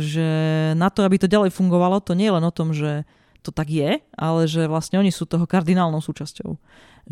že 0.03 0.29
na 0.75 0.91
to, 0.91 1.07
aby 1.07 1.23
to 1.23 1.31
ďalej 1.31 1.55
fungovalo, 1.55 2.03
to 2.03 2.19
nie 2.19 2.27
je 2.27 2.35
len 2.35 2.43
o 2.43 2.51
tom, 2.51 2.75
že 2.75 3.07
to 3.47 3.55
tak 3.55 3.71
je, 3.71 4.03
ale 4.19 4.51
že 4.51 4.67
vlastne 4.67 4.99
oni 4.99 5.15
sú 5.15 5.23
toho 5.23 5.47
kardinálnou 5.47 6.03
súčasťou. 6.03 6.51
Mm. 6.51 6.61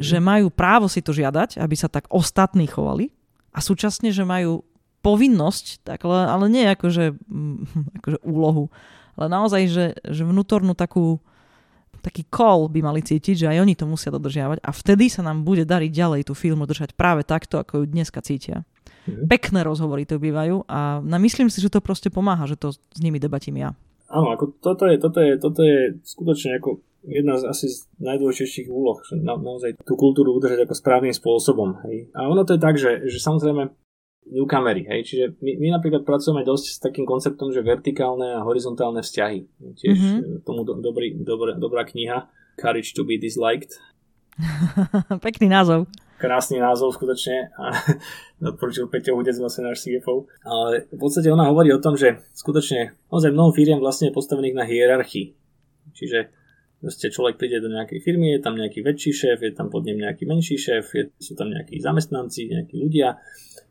Že 0.02 0.16
majú 0.18 0.46
právo 0.50 0.90
si 0.90 0.98
to 0.98 1.14
žiadať, 1.14 1.62
aby 1.62 1.76
sa 1.78 1.86
tak 1.86 2.11
ostatní 2.11 2.66
chovali 2.66 3.14
a 3.55 3.62
súčasne, 3.62 4.11
že 4.11 4.26
majú 4.26 4.66
povinnosť, 5.05 5.86
tak, 5.86 6.02
ale, 6.09 6.26
ale 6.26 6.44
nie 6.50 6.64
akože, 6.66 7.14
akože 8.02 8.18
úlohu, 8.26 8.66
ale 9.14 9.26
naozaj, 9.30 9.62
že, 9.70 9.86
že 10.02 10.22
vnútornú 10.22 10.74
takú 10.74 11.22
taký 12.04 12.28
call 12.28 12.68
by 12.68 12.84
mali 12.84 13.00
cítiť, 13.00 13.48
že 13.48 13.48
aj 13.48 13.64
oni 13.64 13.72
to 13.72 13.88
musia 13.88 14.12
dodržiavať 14.12 14.60
a 14.60 14.70
vtedy 14.76 15.08
sa 15.08 15.24
nám 15.24 15.40
bude 15.40 15.64
dariť 15.64 15.88
ďalej 15.88 16.28
tú 16.28 16.36
filmu 16.36 16.68
držať 16.68 16.92
práve 16.92 17.24
takto, 17.24 17.56
ako 17.56 17.80
ju 17.80 17.84
dneska 17.88 18.20
cítia. 18.20 18.68
Mm. 19.08 19.24
Pekné 19.32 19.64
rozhovory 19.64 20.04
to 20.04 20.20
bývajú 20.20 20.68
a 20.68 21.00
na, 21.00 21.16
myslím 21.16 21.48
si, 21.48 21.64
že 21.64 21.72
to 21.72 21.80
proste 21.80 22.12
pomáha, 22.12 22.44
že 22.44 22.60
to 22.60 22.76
s 22.76 23.00
nimi 23.00 23.16
debatím 23.16 23.56
ja. 23.56 23.72
Áno, 24.12 24.36
ako 24.36 24.60
toto 24.60 24.84
je, 24.84 25.00
toto 25.00 25.18
je, 25.24 25.32
toto 25.40 25.60
je 25.64 25.96
skutočne 26.04 26.60
ako 26.60 26.84
jedna 27.04 27.40
z 27.40 27.44
asi 27.48 27.66
z 27.72 27.88
najdôležitejších 28.00 28.68
úloh, 28.68 29.00
že 29.04 29.20
na, 29.20 29.36
naozaj 29.36 29.80
tú 29.84 29.96
kultúru 29.96 30.36
udržať 30.36 30.64
ako 30.68 30.74
správnym 30.76 31.14
spôsobom. 31.16 31.80
Hej. 31.88 32.12
A 32.16 32.28
ono 32.28 32.44
to 32.44 32.56
je 32.56 32.60
tak, 32.60 32.76
že, 32.76 33.08
že 33.08 33.18
samozrejme 33.20 33.72
newcomery, 34.28 34.88
hej, 34.88 35.00
čiže 35.04 35.24
my, 35.44 35.52
my 35.60 35.68
napríklad 35.76 36.02
pracujeme 36.08 36.44
dosť 36.44 36.66
s 36.66 36.76
takým 36.80 37.04
konceptom, 37.04 37.52
že 37.52 37.60
vertikálne 37.60 38.36
a 38.36 38.44
horizontálne 38.44 39.04
vzťahy. 39.04 39.38
Tiež 39.76 39.96
mm-hmm. 39.96 40.48
tomu 40.48 40.64
do, 40.64 40.80
dobrý, 40.80 41.12
dobrá, 41.16 41.52
dobrá 41.56 41.82
kniha 41.84 42.28
Courage 42.56 42.96
to 42.96 43.04
be 43.04 43.20
Disliked. 43.20 43.76
Pekný 45.24 45.52
názov 45.52 45.86
krásny 46.14 46.56
názov 46.56 46.96
skutočne 46.96 47.52
a 47.52 47.74
odporúčil 48.54 48.88
Peťo 48.88 49.12
Hudec, 49.12 49.36
vlastne 49.36 49.68
náš 49.68 49.84
CFO. 49.84 50.24
Ale 50.40 50.88
v 50.88 50.96
podstate 50.96 51.28
ona 51.28 51.52
hovorí 51.52 51.68
o 51.68 51.82
tom, 51.82 52.00
že 52.00 52.24
skutočne 52.32 52.96
naozaj 53.12 53.28
mnoho 53.28 53.52
firiem 53.52 53.76
vlastne 53.76 54.08
je 54.08 54.16
postavených 54.16 54.56
na 54.56 54.64
hierarchii. 54.64 55.36
Čiže 55.92 56.32
Proste 56.84 57.08
človek 57.08 57.40
príde 57.40 57.64
do 57.64 57.72
nejakej 57.72 57.96
firmy, 58.04 58.36
je 58.36 58.44
tam 58.44 58.60
nejaký 58.60 58.84
väčší 58.84 59.16
šéf, 59.16 59.40
je 59.40 59.56
tam 59.56 59.72
pod 59.72 59.88
ním 59.88 60.04
nejaký 60.04 60.28
menší 60.28 60.60
šéf, 60.60 60.92
je, 60.92 61.08
sú 61.16 61.32
tam 61.32 61.48
nejakí 61.48 61.80
zamestnanci, 61.80 62.52
nejakí 62.52 62.76
ľudia. 62.76 63.16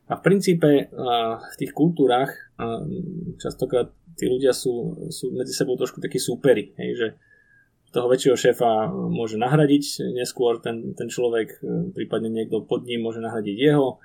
A 0.04 0.20
v 0.20 0.24
princípe 0.24 0.92
v 0.92 1.54
tých 1.56 1.72
kultúrach 1.72 2.28
častokrát 3.40 3.88
tí 4.14 4.28
ľudia 4.30 4.54
sú, 4.54 5.08
sú 5.10 5.34
medzi 5.34 5.56
sebou 5.56 5.74
trošku 5.74 5.98
takí 5.98 6.22
súperi, 6.22 6.76
hej, 6.78 6.90
že 6.94 7.08
toho 7.94 8.10
väčšieho 8.10 8.34
šéfa 8.34 8.90
môže 8.90 9.38
nahradiť 9.38 10.02
neskôr 10.18 10.58
ten, 10.58 10.98
ten 10.98 11.06
človek, 11.06 11.62
e, 11.62 11.94
prípadne 11.94 12.26
niekto 12.26 12.66
pod 12.66 12.82
ním 12.82 13.06
môže 13.06 13.22
nahradiť 13.22 13.54
jeho, 13.54 14.02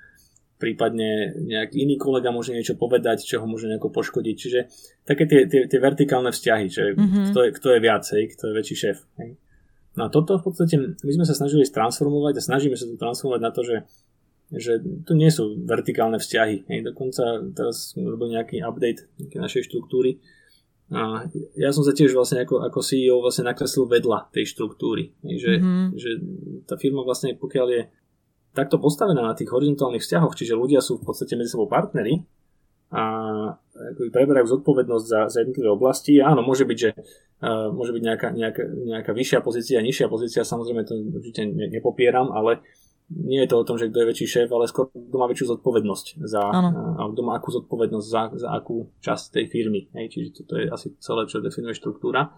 prípadne 0.62 1.34
nejaký 1.34 1.82
iný 1.82 1.98
kolega 1.98 2.30
môže 2.30 2.54
niečo 2.54 2.78
povedať, 2.78 3.26
čo 3.26 3.42
ho 3.42 3.50
môže 3.50 3.66
nejako 3.66 3.90
poškodiť. 3.90 4.36
Čiže 4.38 4.60
také 5.02 5.26
tie, 5.26 5.50
tie, 5.50 5.66
tie 5.66 5.80
vertikálne 5.82 6.30
vzťahy, 6.30 6.66
že 6.70 6.94
mm-hmm. 6.94 7.24
kto, 7.34 7.38
je, 7.42 7.50
kto 7.50 7.68
je 7.74 7.80
viacej, 7.82 8.20
kto 8.38 8.42
je 8.46 8.52
väčší 8.54 8.76
šéf. 8.78 8.98
Hej. 9.18 9.30
No 9.98 10.06
a 10.06 10.08
toto 10.12 10.38
v 10.38 10.44
podstate 10.46 10.78
my 10.78 11.10
sme 11.10 11.26
sa 11.26 11.34
snažili 11.34 11.66
transformovať 11.66 12.38
a 12.38 12.46
snažíme 12.46 12.78
sa 12.78 12.86
to 12.86 12.94
transformovať 12.94 13.42
na 13.42 13.50
to, 13.50 13.66
že, 13.66 13.82
že 14.50 14.82
tu 15.06 15.14
nie 15.14 15.30
sú 15.30 15.62
vertikálne 15.62 16.18
vzťahy. 16.18 16.66
Hej. 16.66 16.80
Dokonca 16.90 17.38
teraz 17.54 17.94
sme 17.94 18.10
robili 18.10 18.34
nejaký 18.34 18.62
update 18.66 19.06
našej 19.34 19.70
štruktúry, 19.70 20.18
a 20.90 21.22
ja 21.54 21.70
som 21.70 21.86
sa 21.86 21.94
tiež 21.94 22.10
vlastne 22.18 22.42
ako, 22.42 22.66
ako 22.66 22.82
CEO 22.82 23.22
vlastne 23.22 23.46
nakreslil 23.46 23.86
vedľa 23.86 24.34
tej 24.34 24.42
štruktúry. 24.50 25.14
Že, 25.22 25.52
mm-hmm. 25.62 25.86
že 25.94 26.10
tá 26.66 26.74
firma 26.74 27.06
vlastne 27.06 27.38
pokiaľ 27.38 27.66
je 27.70 27.82
takto 28.50 28.82
postavená 28.82 29.22
na 29.22 29.38
tých 29.38 29.54
horizontálnych 29.54 30.02
vzťahoch, 30.02 30.34
čiže 30.34 30.58
ľudia 30.58 30.82
sú 30.82 30.98
v 30.98 31.06
podstate 31.06 31.38
medzi 31.38 31.54
sebou 31.54 31.70
partneri 31.70 32.26
a 32.90 33.02
ako 33.54 34.10
preberajú 34.10 34.58
zodpovednosť 34.58 35.06
za, 35.06 35.20
za 35.30 35.38
jednotlivé 35.46 35.70
oblasti. 35.70 36.18
Áno, 36.18 36.42
môže 36.42 36.66
byť, 36.66 36.78
že 36.82 36.90
uh, 36.98 37.70
môže 37.70 37.94
byť 37.94 38.02
nejaká, 38.02 38.28
nejaká, 38.34 38.62
nejaká 38.66 39.12
vyššia 39.14 39.40
pozícia, 39.46 39.78
nižšia 39.78 40.10
pozícia, 40.10 40.42
samozrejme 40.42 40.82
to 40.82 40.98
určite 40.98 41.46
ne, 41.46 41.70
nepopieram, 41.70 42.34
ale 42.34 42.66
nie 43.10 43.42
je 43.42 43.50
to 43.50 43.58
o 43.58 43.66
tom, 43.66 43.74
že 43.74 43.90
kto 43.90 43.98
je 44.00 44.10
väčší 44.14 44.26
šéf, 44.26 44.48
ale 44.54 44.70
skôr 44.70 44.86
kto 44.86 45.16
má 45.18 45.26
väčšiu 45.26 45.58
zodpovednosť 45.58 46.06
za, 46.22 46.42
a 46.46 47.02
kto 47.10 47.20
má 47.26 47.34
akú 47.34 47.50
zodpovednosť 47.50 48.06
za, 48.06 48.22
za 48.38 48.48
akú 48.54 48.86
časť 49.02 49.34
tej 49.34 49.44
firmy. 49.50 49.90
Hej, 49.98 50.14
čiže 50.14 50.28
toto 50.42 50.54
je 50.54 50.70
asi 50.70 50.94
celé, 51.02 51.26
čo 51.26 51.42
definuje 51.42 51.74
štruktúra. 51.74 52.30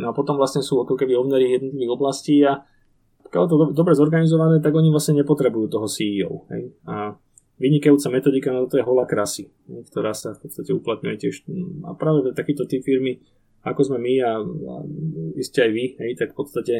No 0.00 0.10
a 0.10 0.12
potom 0.16 0.40
vlastne 0.40 0.64
sú 0.64 0.80
ako 0.80 0.96
keby 0.96 1.12
ovnery 1.12 1.60
jednotlivých 1.60 1.92
oblastí 1.92 2.40
a 2.40 2.64
pokiaľ 3.28 3.44
to 3.44 3.56
do, 3.60 3.66
dobre 3.76 3.92
zorganizované, 3.92 4.64
tak 4.64 4.72
oni 4.72 4.88
vlastne 4.88 5.20
nepotrebujú 5.20 5.68
toho 5.68 5.84
CEO. 5.84 6.48
Hej. 6.48 6.72
A 6.88 7.12
vynikajúca 7.60 8.08
metodika 8.08 8.48
na 8.48 8.64
to 8.64 8.80
je 8.80 8.86
hola 8.88 9.04
krasy, 9.04 9.52
ktorá 9.92 10.16
sa 10.16 10.32
v 10.32 10.48
podstate 10.48 10.72
uplatňuje 10.72 11.16
tiež. 11.20 11.44
A 11.84 11.92
práve 11.92 12.32
takýto 12.32 12.64
typ 12.64 12.80
firmy, 12.80 13.20
ako 13.60 13.92
sme 13.92 13.98
my 14.00 14.14
a, 14.24 14.32
a 14.40 14.74
iste 15.36 15.60
aj 15.60 15.70
vy, 15.74 15.84
hej, 16.00 16.10
tak 16.16 16.32
v 16.32 16.36
podstate 16.40 16.74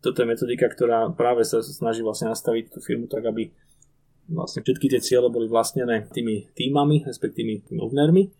toto 0.00 0.22
je 0.22 0.26
metodika, 0.28 0.68
ktorá 0.68 1.10
práve 1.12 1.42
sa 1.42 1.64
snaží 1.64 2.04
vlastne 2.04 2.30
nastaviť 2.30 2.72
tú 2.72 2.78
firmu 2.84 3.08
tak, 3.08 3.26
aby 3.26 3.50
vlastne 4.28 4.62
všetky 4.62 4.90
tie 4.90 5.00
ciele 5.00 5.30
boli 5.30 5.46
vlastnené 5.46 6.10
tými 6.10 6.50
týmami, 6.52 7.06
respektíve 7.06 7.66
tými 7.66 7.80
ownermi. 7.80 8.30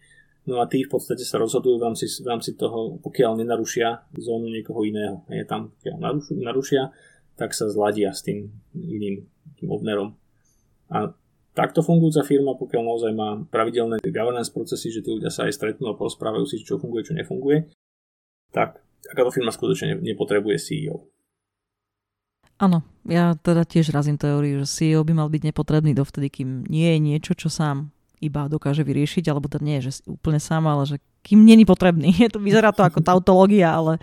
No 0.47 0.63
a 0.63 0.71
tí 0.71 0.87
v 0.87 0.91
podstate 0.95 1.27
sa 1.27 1.43
rozhodujú 1.43 1.83
v 1.83 1.85
rámci, 1.91 2.07
v 2.07 2.27
rámci 2.27 2.55
toho, 2.55 3.03
pokiaľ 3.03 3.43
nenarušia 3.43 4.15
zónu 4.15 4.47
niekoho 4.47 4.87
iného. 4.87 5.27
Je 5.27 5.43
tam, 5.43 5.75
pokiaľ 5.83 6.23
narušia, 6.39 6.95
tak 7.35 7.51
sa 7.51 7.67
zladia 7.67 8.15
s 8.15 8.23
tým 8.23 8.55
iným 8.79 9.27
tým 9.59 9.69
ownerom. 9.75 10.15
A 10.87 11.11
takto 11.51 11.83
fungujúca 11.83 12.23
firma, 12.23 12.55
pokiaľ 12.55 12.83
naozaj 12.87 13.13
má 13.17 13.43
pravidelné 13.51 13.99
governance 14.07 14.55
procesy, 14.55 14.95
že 14.95 15.03
tí 15.03 15.11
ľudia 15.11 15.35
sa 15.35 15.51
aj 15.51 15.59
stretnú 15.59 15.91
a 15.91 15.99
porozprávajú 15.99 16.47
si, 16.47 16.63
čo 16.63 16.79
funguje, 16.79 17.11
čo 17.11 17.19
nefunguje, 17.19 17.67
tak 18.55 18.79
takáto 19.03 19.35
firma 19.35 19.51
skutočne 19.51 19.99
nepotrebuje 19.99 20.63
CEO. 20.63 21.11
Áno, 22.57 22.81
ja 23.05 23.37
teda 23.37 23.69
tiež 23.69 23.93
razím 23.93 24.17
teóriu, 24.17 24.65
že 24.65 24.69
CEO 24.69 25.05
by 25.05 25.13
mal 25.13 25.29
byť 25.29 25.53
nepotrebný 25.53 25.93
dovtedy, 25.93 26.33
kým 26.33 26.65
nie 26.67 26.97
je 26.97 26.99
niečo, 26.99 27.33
čo 27.37 27.53
sám 27.53 27.93
iba 28.17 28.49
dokáže 28.49 28.81
vyriešiť, 28.81 29.29
alebo 29.29 29.47
to 29.47 29.61
nie 29.61 29.77
je, 29.81 29.93
že 29.93 30.09
úplne 30.09 30.41
sám, 30.41 30.65
ale 30.65 30.89
že 30.89 30.97
kým 31.21 31.45
není 31.45 31.67
potrebný. 31.67 32.15
Je 32.23 32.31
to, 32.31 32.39
vyzerá 32.39 32.71
to 32.71 32.87
ako 32.87 33.03
tautológia, 33.03 33.75
ale, 33.75 33.99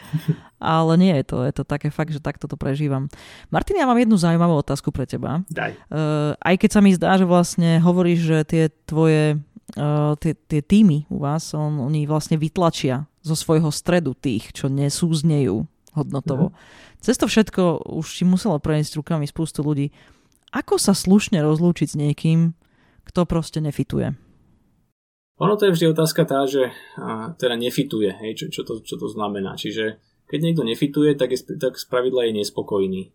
ale 0.59 0.93
nie 0.99 1.13
je 1.17 1.23
to. 1.23 1.37
Je 1.47 1.53
to 1.55 1.63
také 1.63 1.87
fakt, 1.87 2.11
že 2.11 2.19
takto 2.19 2.51
to 2.51 2.59
prežívam. 2.59 3.07
Martin, 3.47 3.79
ja 3.79 3.87
mám 3.87 3.95
jednu 3.95 4.19
zaujímavú 4.19 4.59
otázku 4.59 4.91
pre 4.91 5.07
teba. 5.07 5.39
Daj. 5.47 5.71
Uh, 5.87 6.35
aj 6.43 6.55
keď 6.59 6.69
sa 6.69 6.81
mi 6.83 6.91
zdá, 6.91 7.15
že 7.15 7.23
vlastne 7.23 7.79
hovoríš, 7.79 8.19
že 8.27 8.37
tie 8.43 8.63
tvoje 8.83 9.39
uh, 9.79 10.13
tie, 10.19 10.35
tie 10.35 10.61
týmy 10.61 11.07
u 11.07 11.23
vás, 11.23 11.55
on, 11.55 11.79
oni 11.79 12.03
vlastne 12.03 12.35
vytlačia 12.35 13.07
zo 13.23 13.39
svojho 13.39 13.71
stredu 13.71 14.11
tých, 14.19 14.51
čo 14.51 14.67
nesúznejú 14.67 15.63
hodnotovo. 15.93 16.51
Mm. 16.51 16.55
Cez 17.01 17.15
to 17.17 17.25
všetko 17.29 17.93
už 17.93 18.21
si 18.21 18.23
muselo 18.25 18.57
prejsť 18.61 19.01
rukami 19.01 19.25
spústu 19.25 19.61
ľudí. 19.61 19.93
Ako 20.53 20.77
sa 20.77 20.93
slušne 20.93 21.41
rozlúčiť 21.41 21.87
s 21.93 21.99
niekým, 21.99 22.53
kto 23.09 23.25
proste 23.25 23.57
nefituje? 23.57 24.13
Ono 25.41 25.57
to 25.57 25.65
je 25.65 25.73
vždy 25.73 25.85
otázka 25.97 26.29
tá, 26.29 26.45
že 26.45 26.69
a, 26.95 27.33
teda 27.33 27.57
nefituje, 27.57 28.13
hej, 28.21 28.37
čo, 28.37 28.45
čo, 28.53 28.61
to, 28.61 28.85
čo 28.85 29.01
to 29.01 29.09
znamená. 29.09 29.57
Čiže 29.57 29.97
keď 30.29 30.39
niekto 30.39 30.63
nefituje, 30.63 31.17
tak, 31.17 31.33
je, 31.33 31.41
tak 31.57 31.75
z 31.75 31.85
pravidla 31.89 32.29
je 32.29 32.37
nespokojný. 32.37 33.09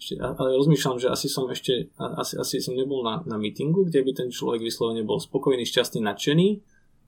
Ešte, 0.00 0.18
ale 0.18 0.58
rozmýšľam, 0.58 0.98
že 0.98 1.12
asi 1.12 1.28
som 1.30 1.46
ešte, 1.46 1.92
asi, 1.94 2.34
asi 2.40 2.58
som 2.58 2.74
nebol 2.74 3.04
na, 3.04 3.20
na 3.28 3.36
meetingu, 3.38 3.86
kde 3.86 4.02
by 4.02 4.10
ten 4.16 4.28
človek 4.32 4.64
vyslovene 4.64 5.06
bol 5.06 5.20
spokojný, 5.20 5.62
šťastný, 5.62 6.02
nadšený 6.02 6.48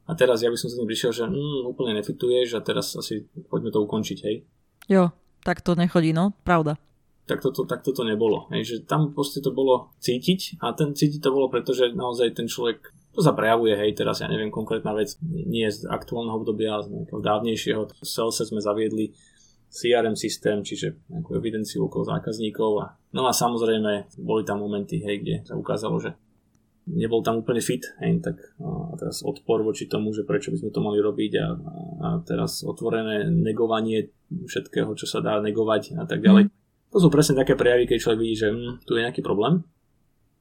a 0.05 0.13
teraz 0.13 0.45
ja 0.45 0.53
by 0.53 0.57
som 0.61 0.69
sa 0.69 0.77
tým 0.79 0.87
prišiel, 0.89 1.11
že 1.17 1.25
mm, 1.25 1.65
úplne 1.65 1.97
nefituješ 1.97 2.55
a 2.55 2.61
teraz 2.61 2.93
asi 2.95 3.25
poďme 3.49 3.73
to 3.73 3.81
ukončiť, 3.81 4.19
hej. 4.29 4.45
Jo, 4.89 5.13
tak 5.45 5.61
to 5.61 5.75
nechodí, 5.75 6.13
no, 6.13 6.33
pravda. 6.45 6.77
Tak 7.25 7.41
toto, 7.41 7.65
tak 7.65 7.81
toto 7.81 8.05
nebolo. 8.05 8.53
Hej, 8.53 8.63
že 8.65 8.77
tam 8.85 9.17
proste 9.17 9.41
to 9.41 9.57
bolo 9.57 9.97
cítiť 9.97 10.61
a 10.61 10.77
ten 10.77 10.93
cítiť 10.93 11.25
to 11.25 11.33
bolo 11.33 11.49
preto, 11.49 11.73
že 11.73 11.97
naozaj 11.97 12.37
ten 12.37 12.45
človek 12.45 12.93
to 13.15 13.23
sa 13.23 13.31
prejavuje, 13.31 13.79
hej, 13.79 13.95
teraz 13.95 14.21
ja 14.21 14.27
neviem, 14.27 14.51
konkrétna 14.51 14.91
vec 14.91 15.15
nie 15.23 15.71
z 15.71 15.87
aktuálneho 15.87 16.43
obdobia, 16.43 16.83
z 16.83 16.91
nejakého 16.91 17.23
dávnejšieho. 17.23 17.81
V 17.87 18.03
Salese 18.03 18.43
sme 18.43 18.59
zaviedli 18.59 19.15
CRM 19.71 20.19
systém, 20.19 20.67
čiže 20.67 20.99
nejakú 21.07 21.39
evidenciu 21.39 21.87
okolo 21.87 22.11
zákazníkov. 22.11 22.71
A, 22.83 22.99
no 23.15 23.31
a 23.31 23.33
samozrejme, 23.33 24.11
boli 24.19 24.43
tam 24.43 24.67
momenty, 24.67 24.99
hej, 24.99 25.23
kde 25.23 25.35
sa 25.47 25.55
ukázalo, 25.55 26.03
že 26.03 26.19
nebol 26.85 27.25
tam 27.25 27.41
úplne 27.41 27.65
fit, 27.65 27.85
hej, 28.05 28.21
tak 28.21 28.37
a 28.61 28.93
teraz 29.01 29.25
odpor 29.25 29.65
voči 29.65 29.89
tomu, 29.89 30.13
že 30.13 30.29
prečo 30.29 30.53
by 30.53 30.61
sme 30.61 30.71
to 30.71 30.81
mali 30.85 31.01
robiť 31.01 31.33
a, 31.41 31.47
a 32.01 32.09
teraz 32.25 32.61
otvorené 32.61 33.29
negovanie 33.29 34.13
všetkého, 34.29 34.93
čo 34.93 35.09
sa 35.09 35.25
dá 35.25 35.41
negovať 35.41 35.97
a 35.97 36.05
tak 36.05 36.21
ďalej. 36.21 36.49
Mm. 36.49 36.53
To 36.93 36.99
sú 37.01 37.09
presne 37.11 37.41
také 37.41 37.57
prejavy, 37.57 37.89
keď 37.89 37.99
človek 37.99 38.21
vidí, 38.21 38.37
že 38.37 38.49
hm, 38.53 38.85
tu 38.85 38.95
je 38.95 39.03
nejaký 39.03 39.25
problém 39.25 39.65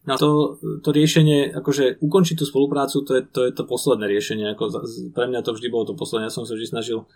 na 0.04 0.20
to, 0.20 0.60
to 0.84 0.92
riešenie, 0.92 1.56
akože 1.56 2.04
ukončiť 2.04 2.36
tú 2.36 2.44
spoluprácu, 2.44 3.08
to 3.08 3.12
je 3.16 3.24
to, 3.24 3.48
je 3.48 3.54
to 3.56 3.64
posledné 3.64 4.12
riešenie. 4.12 4.52
Ako 4.52 4.68
pre 5.16 5.32
mňa 5.32 5.48
to 5.48 5.56
vždy 5.56 5.72
bolo 5.72 5.88
to 5.88 5.96
posledné. 5.96 6.28
Ja 6.28 6.36
som 6.36 6.44
sa 6.44 6.60
vždy 6.60 6.68
snažil 6.76 7.08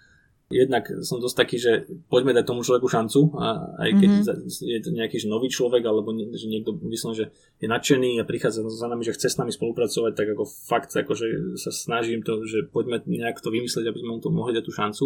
jednak 0.47 0.87
som 1.03 1.19
dosť 1.19 1.35
taký, 1.35 1.57
že 1.59 1.71
poďme 2.07 2.31
dať 2.31 2.47
tomu 2.47 2.63
človeku 2.63 2.87
šancu 2.87 3.35
a 3.35 3.67
aj 3.83 3.89
keď 3.99 4.09
mm-hmm. 4.09 4.63
je 4.63 4.79
to 4.79 4.89
nejaký 4.95 5.19
že 5.19 5.27
nový 5.27 5.51
človek 5.51 5.83
alebo 5.83 6.15
nie, 6.15 6.31
že 6.39 6.47
niekto 6.47 6.71
myslím, 6.87 7.13
že 7.19 7.35
je 7.59 7.67
nadšený 7.67 8.23
a 8.23 8.23
prichádza 8.23 8.63
za 8.63 8.87
nami, 8.87 9.03
že 9.03 9.11
chce 9.19 9.27
s 9.35 9.39
nami 9.43 9.51
spolupracovať, 9.51 10.15
tak 10.15 10.27
ako 10.31 10.47
fakt 10.47 10.95
akože 10.95 11.59
sa 11.59 11.71
snažím 11.75 12.23
to, 12.23 12.47
že 12.47 12.63
poďme 12.71 13.03
nejak 13.03 13.43
to 13.43 13.51
vymyslieť, 13.51 13.91
aby 13.91 13.99
sme 13.99 14.11
mu 14.15 14.21
to 14.23 14.31
mohli 14.31 14.55
dať 14.55 14.63
tú 14.63 14.71
šancu, 14.71 15.05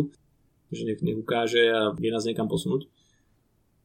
že 0.70 0.82
nech, 0.86 1.02
nech 1.02 1.18
ukáže 1.18 1.74
a 1.74 1.90
vie 1.98 2.14
nás 2.14 2.22
niekam 2.22 2.46
posunúť. 2.46 2.86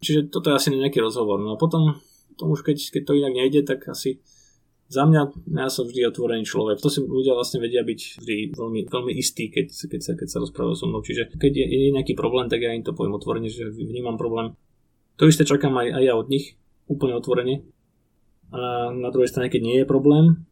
Čiže 0.05 0.29
toto 0.29 0.53
je 0.53 0.61
asi 0.61 0.69
nejaký 0.77 1.01
rozhovor. 1.01 1.41
No 1.41 1.57
a 1.57 1.61
potom 1.61 1.97
to 2.37 2.45
už 2.45 2.69
keď, 2.69 2.77
keď 2.93 3.03
to 3.09 3.17
inak 3.17 3.33
nejde, 3.33 3.65
tak 3.65 3.89
asi 3.89 4.21
za 4.87 5.03
mňa, 5.03 5.51
ja 5.51 5.67
som 5.67 5.83
vždy 5.83 6.07
otvorený 6.07 6.47
človek. 6.47 6.79
To 6.79 6.87
si 6.87 7.03
ľudia 7.03 7.35
vlastne 7.35 7.59
vedia 7.59 7.83
byť 7.83 8.23
vždy 8.23 8.37
veľmi, 8.55 8.81
veľmi 8.87 9.13
istí, 9.19 9.51
keď, 9.51 9.67
keď, 9.75 10.01
sa, 10.01 10.13
keď 10.15 10.29
sa 10.31 10.39
rozprávajú 10.47 10.75
so 10.79 10.87
mnou. 10.87 11.03
Čiže 11.03 11.35
keď 11.35 11.53
je, 11.59 11.67
je 11.67 11.91
nejaký 11.91 12.15
problém, 12.15 12.47
tak 12.47 12.63
ja 12.63 12.71
im 12.71 12.87
to 12.87 12.95
poviem 12.95 13.19
otvorene, 13.19 13.51
že 13.51 13.67
vnímam 13.67 14.15
problém. 14.15 14.55
To 15.19 15.27
isté 15.27 15.43
čakám 15.43 15.75
aj, 15.75 15.91
aj 15.91 16.03
ja 16.07 16.15
od 16.15 16.31
nich, 16.31 16.55
úplne 16.87 17.19
otvorene. 17.19 17.67
A 18.55 18.95
na 18.95 19.11
druhej 19.11 19.27
strane, 19.27 19.51
keď 19.51 19.63
nie 19.67 19.77
je 19.83 19.91
problém, 19.91 20.47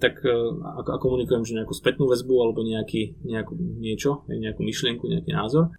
tak 0.00 0.24
e, 0.24 0.32
a, 0.64 0.80
a 0.80 0.96
komunikujem, 0.96 1.44
že 1.44 1.56
nejakú 1.60 1.76
spätnú 1.76 2.08
väzbu 2.08 2.34
alebo 2.40 2.64
nejaký, 2.64 3.20
nejakú, 3.20 3.52
niečo, 3.60 4.24
nejakú 4.32 4.64
myšlienku, 4.64 5.04
nejaký 5.12 5.30
názor, 5.36 5.76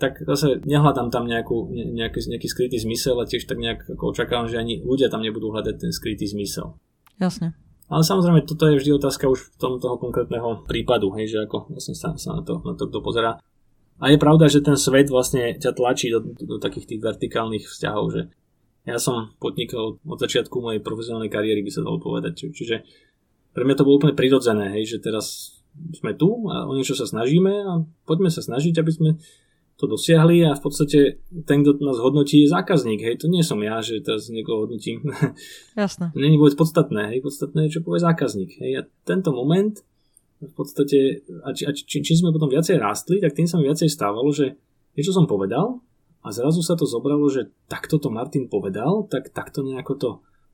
tak 0.00 0.24
zase 0.24 0.64
nehľadám 0.64 1.12
tam 1.12 1.28
nejakú, 1.28 1.68
nejaký, 1.70 2.32
nejaký 2.32 2.48
skrytý 2.48 2.80
zmysel 2.80 3.20
a 3.20 3.28
tiež 3.28 3.44
tak 3.44 3.60
nejak 3.60 3.84
ako 3.92 4.16
očakávam, 4.16 4.48
že 4.48 4.56
ani 4.56 4.80
ľudia 4.80 5.12
tam 5.12 5.20
nebudú 5.20 5.52
hľadať 5.52 5.76
ten 5.76 5.92
skrytý 5.92 6.24
zmysel. 6.24 6.80
Jasne. 7.20 7.52
Ale 7.90 8.06
samozrejme, 8.06 8.46
toto 8.46 8.70
je 8.70 8.78
vždy 8.78 8.90
otázka 8.96 9.26
už 9.26 9.50
v 9.50 9.56
tom 9.58 9.76
toho 9.82 9.98
konkrétneho 9.98 10.62
prípadu, 10.64 11.10
hej, 11.18 11.36
že 11.36 11.38
ako 11.44 11.74
vlastne 11.74 11.94
sa, 11.98 12.14
sa 12.14 12.38
na, 12.38 12.42
to, 12.46 12.62
na 12.62 12.78
to 12.78 12.86
kto 12.86 12.98
pozerá. 13.02 13.36
A 14.00 14.08
je 14.08 14.16
pravda, 14.16 14.48
že 14.48 14.64
ten 14.64 14.78
svet 14.80 15.12
vlastne 15.12 15.58
ťa 15.58 15.76
tlačí 15.76 16.08
do, 16.08 16.24
do, 16.24 16.32
do 16.32 16.56
takých 16.56 16.86
tých 16.96 17.00
vertikálnych 17.02 17.66
vzťahov, 17.68 18.06
že 18.14 18.22
ja 18.88 18.96
som 18.96 19.36
podnikol 19.36 20.00
od 20.00 20.18
začiatku 20.22 20.56
mojej 20.56 20.80
profesionálnej 20.80 21.28
kariéry, 21.28 21.60
by 21.60 21.70
sa 21.74 21.84
dalo 21.84 22.00
povedať. 22.00 22.32
Či, 22.32 22.44
čiže 22.56 22.76
pre 23.52 23.66
mňa 23.66 23.76
to 23.76 23.84
bolo 23.84 24.00
úplne 24.00 24.16
prirodzené, 24.16 24.72
hej, 24.72 24.96
že 24.96 25.04
teraz 25.04 25.58
sme 25.92 26.16
tu 26.16 26.48
a 26.48 26.64
o 26.64 26.72
niečo 26.72 26.96
sa 26.96 27.04
snažíme 27.04 27.52
a 27.66 27.84
poďme 28.08 28.30
sa 28.32 28.40
snažiť, 28.40 28.80
aby 28.80 28.92
sme 28.94 29.10
to 29.80 29.88
dosiahli 29.88 30.44
a 30.44 30.52
v 30.52 30.60
podstate 30.60 31.24
ten, 31.48 31.64
kto 31.64 31.80
nás 31.80 31.96
hodnotí, 31.96 32.44
je 32.44 32.52
zákazník. 32.52 33.00
Hej, 33.00 33.24
to 33.24 33.32
nie 33.32 33.40
som 33.40 33.56
ja, 33.64 33.80
že 33.80 34.04
teraz 34.04 34.28
niekoho 34.28 34.68
hodnotím. 34.68 35.00
Jasné. 35.80 36.12
to 36.12 36.20
je 36.20 36.36
vôbec 36.36 36.56
podstatné. 36.60 37.16
Hej, 37.16 37.24
podstatné 37.24 37.66
je, 37.66 37.80
čo 37.80 37.84
povie 37.84 38.04
zákazník. 38.04 38.60
Hej, 38.60 38.72
a 38.76 38.82
tento 39.08 39.32
moment 39.32 39.80
v 40.40 40.52
podstate, 40.52 41.24
a, 41.44 41.56
či, 41.56 41.64
a 41.64 41.72
či, 41.72 42.04
čím 42.04 42.16
sme 42.16 42.36
potom 42.36 42.52
viacej 42.52 42.76
rástli, 42.76 43.24
tak 43.24 43.32
tým 43.32 43.48
sa 43.48 43.56
mi 43.56 43.68
viacej 43.68 43.88
stávalo, 43.88 44.28
že 44.32 44.56
niečo 44.96 45.16
som 45.16 45.24
povedal 45.24 45.80
a 46.20 46.28
zrazu 46.32 46.60
sa 46.60 46.76
to 46.76 46.84
zobralo, 46.84 47.24
že 47.32 47.48
takto 47.68 47.96
to 47.96 48.12
Martin 48.12 48.48
povedal, 48.48 49.08
tak 49.08 49.32
takto 49.32 49.64
nejako 49.64 49.92
to 49.96 50.10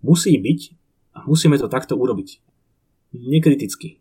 musí 0.06 0.38
byť 0.38 0.60
a 1.18 1.18
musíme 1.26 1.58
to 1.58 1.66
takto 1.66 1.98
urobiť. 1.98 2.42
Nekriticky. 3.14 3.98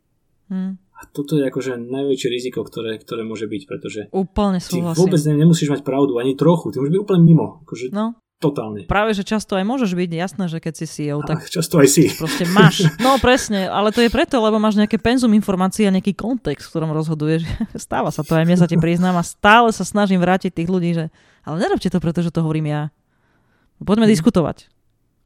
Hmm. 0.49 0.77
A 0.95 1.01
toto 1.11 1.35
je 1.35 1.43
akože 1.43 1.75
najväčšie 1.75 2.29
riziko, 2.31 2.63
ktoré, 2.63 2.95
ktoré 2.95 3.27
môže 3.27 3.51
byť, 3.51 3.63
pretože 3.67 4.01
úplne 4.15 4.63
súhlasím. 4.63 4.95
ty 4.95 5.01
vôbec 5.03 5.21
nemusíš 5.27 5.69
mať 5.75 5.81
pravdu, 5.83 6.15
ani 6.15 6.39
trochu, 6.39 6.71
ty 6.71 6.79
môžeš 6.79 6.93
byť 6.95 7.01
úplne 7.03 7.21
mimo. 7.23 7.47
Akože 7.67 7.91
no. 7.91 8.15
Totálne. 8.35 8.83
Práve, 8.83 9.15
že 9.15 9.23
často 9.23 9.55
aj 9.55 9.63
môžeš 9.63 9.95
byť, 9.95 10.11
jasné, 10.11 10.51
že 10.51 10.59
keď 10.59 10.73
si 10.75 10.85
CEO, 10.91 11.23
tak 11.23 11.47
často 11.47 11.79
aj 11.79 11.87
si. 11.87 12.11
proste 12.19 12.43
máš. 12.51 12.83
No 13.05 13.15
presne, 13.15 13.71
ale 13.71 13.95
to 13.95 14.03
je 14.03 14.11
preto, 14.11 14.43
lebo 14.43 14.59
máš 14.59 14.75
nejaké 14.75 14.99
penzum 14.99 15.31
informácií 15.31 15.87
a 15.87 15.95
nejaký 15.95 16.11
kontext, 16.11 16.67
v 16.67 16.71
ktorom 16.75 16.91
rozhoduješ. 16.91 17.47
Stáva 17.79 18.11
sa 18.11 18.27
to 18.27 18.35
aj 18.35 18.43
mne 18.43 18.59
sa 18.59 18.67
ti 18.67 18.75
priznám 18.75 19.15
a 19.15 19.23
stále 19.23 19.71
sa 19.71 19.87
snažím 19.87 20.19
vrátiť 20.19 20.51
tých 20.51 20.67
ľudí, 20.67 20.91
že 20.91 21.05
ale 21.47 21.63
nerobte 21.63 21.87
to, 21.87 22.03
pretože 22.03 22.35
to 22.35 22.43
hovorím 22.43 22.75
ja. 22.75 22.81
Poďme 23.79 24.07
hmm. 24.07 24.13
diskutovať. 24.19 24.67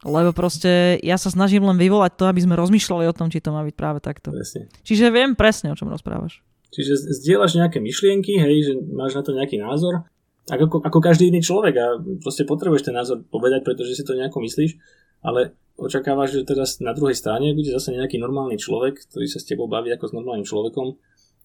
Lebo 0.00 0.32
proste 0.32 0.96
ja 1.04 1.20
sa 1.20 1.28
snažím 1.28 1.68
len 1.68 1.76
vyvolať 1.76 2.16
to, 2.16 2.24
aby 2.24 2.40
sme 2.40 2.56
rozmýšľali 2.56 3.04
o 3.04 3.16
tom, 3.16 3.28
či 3.28 3.44
to 3.44 3.52
má 3.52 3.60
byť 3.60 3.74
práve 3.76 4.00
takto. 4.00 4.32
Presne. 4.32 4.72
Čiže 4.80 5.12
viem 5.12 5.36
presne, 5.36 5.72
o 5.72 5.76
čom 5.76 5.92
rozprávaš. 5.92 6.40
Čiže 6.72 7.20
zdieľaš 7.20 7.60
nejaké 7.60 7.82
myšlienky, 7.82 8.40
hej, 8.40 8.72
že 8.72 8.72
máš 8.94 9.18
na 9.18 9.22
to 9.26 9.36
nejaký 9.36 9.60
názor, 9.60 10.08
ako, 10.48 10.80
ako 10.80 10.98
každý 11.04 11.28
iný 11.28 11.44
človek 11.44 11.74
a 11.76 11.86
proste 12.22 12.48
potrebuješ 12.48 12.88
ten 12.88 12.96
názor 12.96 13.20
povedať, 13.28 13.60
pretože 13.60 13.92
si 13.92 14.02
to 14.06 14.16
nejako 14.16 14.40
myslíš, 14.40 14.78
ale 15.20 15.52
očakávaš, 15.76 16.40
že 16.40 16.48
teraz 16.48 16.80
na 16.80 16.96
druhej 16.96 17.16
strane 17.16 17.52
bude 17.52 17.68
zase 17.68 17.92
nejaký 17.92 18.16
normálny 18.16 18.56
človek, 18.56 19.04
ktorý 19.10 19.26
sa 19.28 19.38
s 19.40 19.48
tebou 19.48 19.68
baví 19.68 19.92
ako 19.92 20.10
s 20.10 20.16
normálnym 20.16 20.48
človekom 20.48 20.96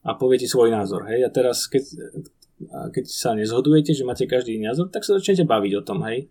a 0.06 0.16
povie 0.16 0.42
ti 0.42 0.48
svoj 0.48 0.72
názor. 0.72 1.08
Hej? 1.10 1.26
A 1.26 1.30
teraz, 1.34 1.66
keď, 1.68 1.84
keď 2.94 3.06
sa 3.10 3.34
nezhodujete, 3.34 3.92
že 3.92 4.08
máte 4.08 4.30
každý 4.30 4.56
iný 4.56 4.72
názor, 4.72 4.88
tak 4.94 5.04
sa 5.04 5.18
začnete 5.18 5.44
baviť 5.44 5.72
o 5.80 5.86
tom. 5.86 6.06
Hej? 6.06 6.30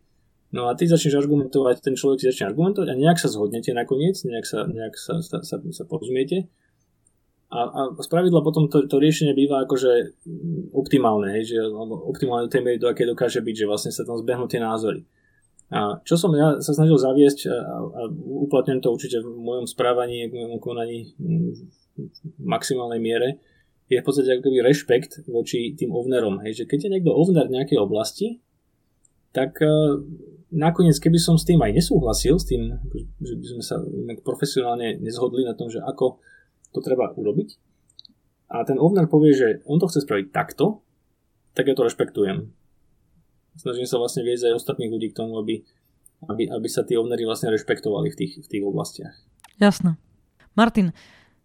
No 0.55 0.71
a 0.71 0.79
ty 0.79 0.87
začneš 0.87 1.19
argumentovať, 1.19 1.83
ten 1.83 1.99
človek 1.99 2.23
si 2.23 2.31
začne 2.31 2.55
argumentovať 2.55 2.95
a 2.95 2.95
nejak 2.95 3.19
sa 3.19 3.27
zhodnete 3.27 3.75
nakoniec, 3.75 4.15
nejak 4.23 4.47
sa, 4.47 4.63
nejak 4.71 4.95
sa, 4.95 5.19
sa, 5.19 5.43
sa, 5.43 5.59
sa 5.59 5.83
porozumiete. 5.83 6.47
A, 7.51 7.61
a 7.67 7.81
z 7.99 8.07
pravidla 8.07 8.39
potom 8.39 8.71
to, 8.71 8.87
to 8.87 9.03
riešenie 9.03 9.35
býva 9.35 9.67
akože 9.67 10.15
optimálne, 10.71 11.35
hej, 11.35 11.55
že, 11.55 11.59
optimálne 12.07 12.47
do 12.47 12.53
tej 12.55 12.63
miery, 12.63 12.79
do 12.79 12.87
aké 12.87 13.03
dokáže 13.03 13.43
byť, 13.43 13.67
že 13.67 13.67
vlastne 13.67 13.91
sa 13.91 14.07
tam 14.07 14.15
zbehnú 14.15 14.47
tie 14.47 14.63
názory. 14.63 15.03
A 15.75 15.99
čo 16.07 16.15
som 16.15 16.31
ja 16.39 16.63
sa 16.63 16.71
snažil 16.71 17.03
zaviesť 17.03 17.51
a, 17.51 17.57
a 17.75 18.01
uplatňujem 18.47 18.79
to 18.79 18.95
určite 18.95 19.19
v 19.27 19.35
mojom 19.35 19.67
správaní, 19.67 20.31
v 20.31 20.39
mojom 20.39 20.63
konaní 20.63 21.19
v 21.19 22.43
maximálnej 22.43 23.03
miere, 23.03 23.43
je 23.91 23.99
v 23.99 24.07
podstate 24.07 24.39
akoby 24.39 24.63
rešpekt 24.63 25.27
voči 25.27 25.75
tým 25.75 25.91
ovnerom. 25.91 26.43
Hej, 26.47 26.63
že 26.63 26.65
keď 26.71 26.79
je 26.87 26.93
niekto 26.95 27.11
ovner 27.11 27.51
nejakej 27.51 27.79
oblasti, 27.83 28.39
tak 29.35 29.59
nakoniec, 30.55 30.97
keby 31.03 31.19
som 31.19 31.35
s 31.35 31.45
tým 31.45 31.59
aj 31.59 31.75
nesúhlasil, 31.75 32.39
s 32.39 32.47
tým, 32.47 32.79
že 33.19 33.35
by 33.35 33.47
sme 33.59 33.63
sa 33.67 33.77
profesionálne 34.23 35.03
nezhodli 35.03 35.43
na 35.43 35.59
tom, 35.59 35.67
že 35.67 35.83
ako 35.83 36.23
to 36.71 36.79
treba 36.79 37.11
urobiť, 37.11 37.59
a 38.55 38.63
ten 38.63 38.79
ovner 38.79 39.11
povie, 39.11 39.35
že 39.35 39.49
on 39.67 39.83
to 39.83 39.91
chce 39.91 40.07
spraviť 40.07 40.31
takto, 40.31 40.87
tak 41.59 41.67
ja 41.67 41.75
to 41.75 41.87
rešpektujem. 41.87 42.55
Snažím 43.59 43.87
sa 43.87 43.99
vlastne 43.99 44.23
viesť 44.23 44.51
aj 44.51 44.59
ostatných 44.63 44.91
ľudí 44.95 45.11
k 45.11 45.19
tomu, 45.19 45.39
aby, 45.43 45.67
aby, 46.31 46.51
aby 46.51 46.69
sa 46.71 46.87
tí 46.87 46.95
ovnery 46.95 47.27
vlastne 47.27 47.51
rešpektovali 47.51 48.15
v 48.15 48.19
tých, 48.19 48.33
v 48.43 48.47
tých 48.47 48.63
oblastiach. 48.63 49.15
Jasné. 49.59 49.99
Martin, 50.55 50.95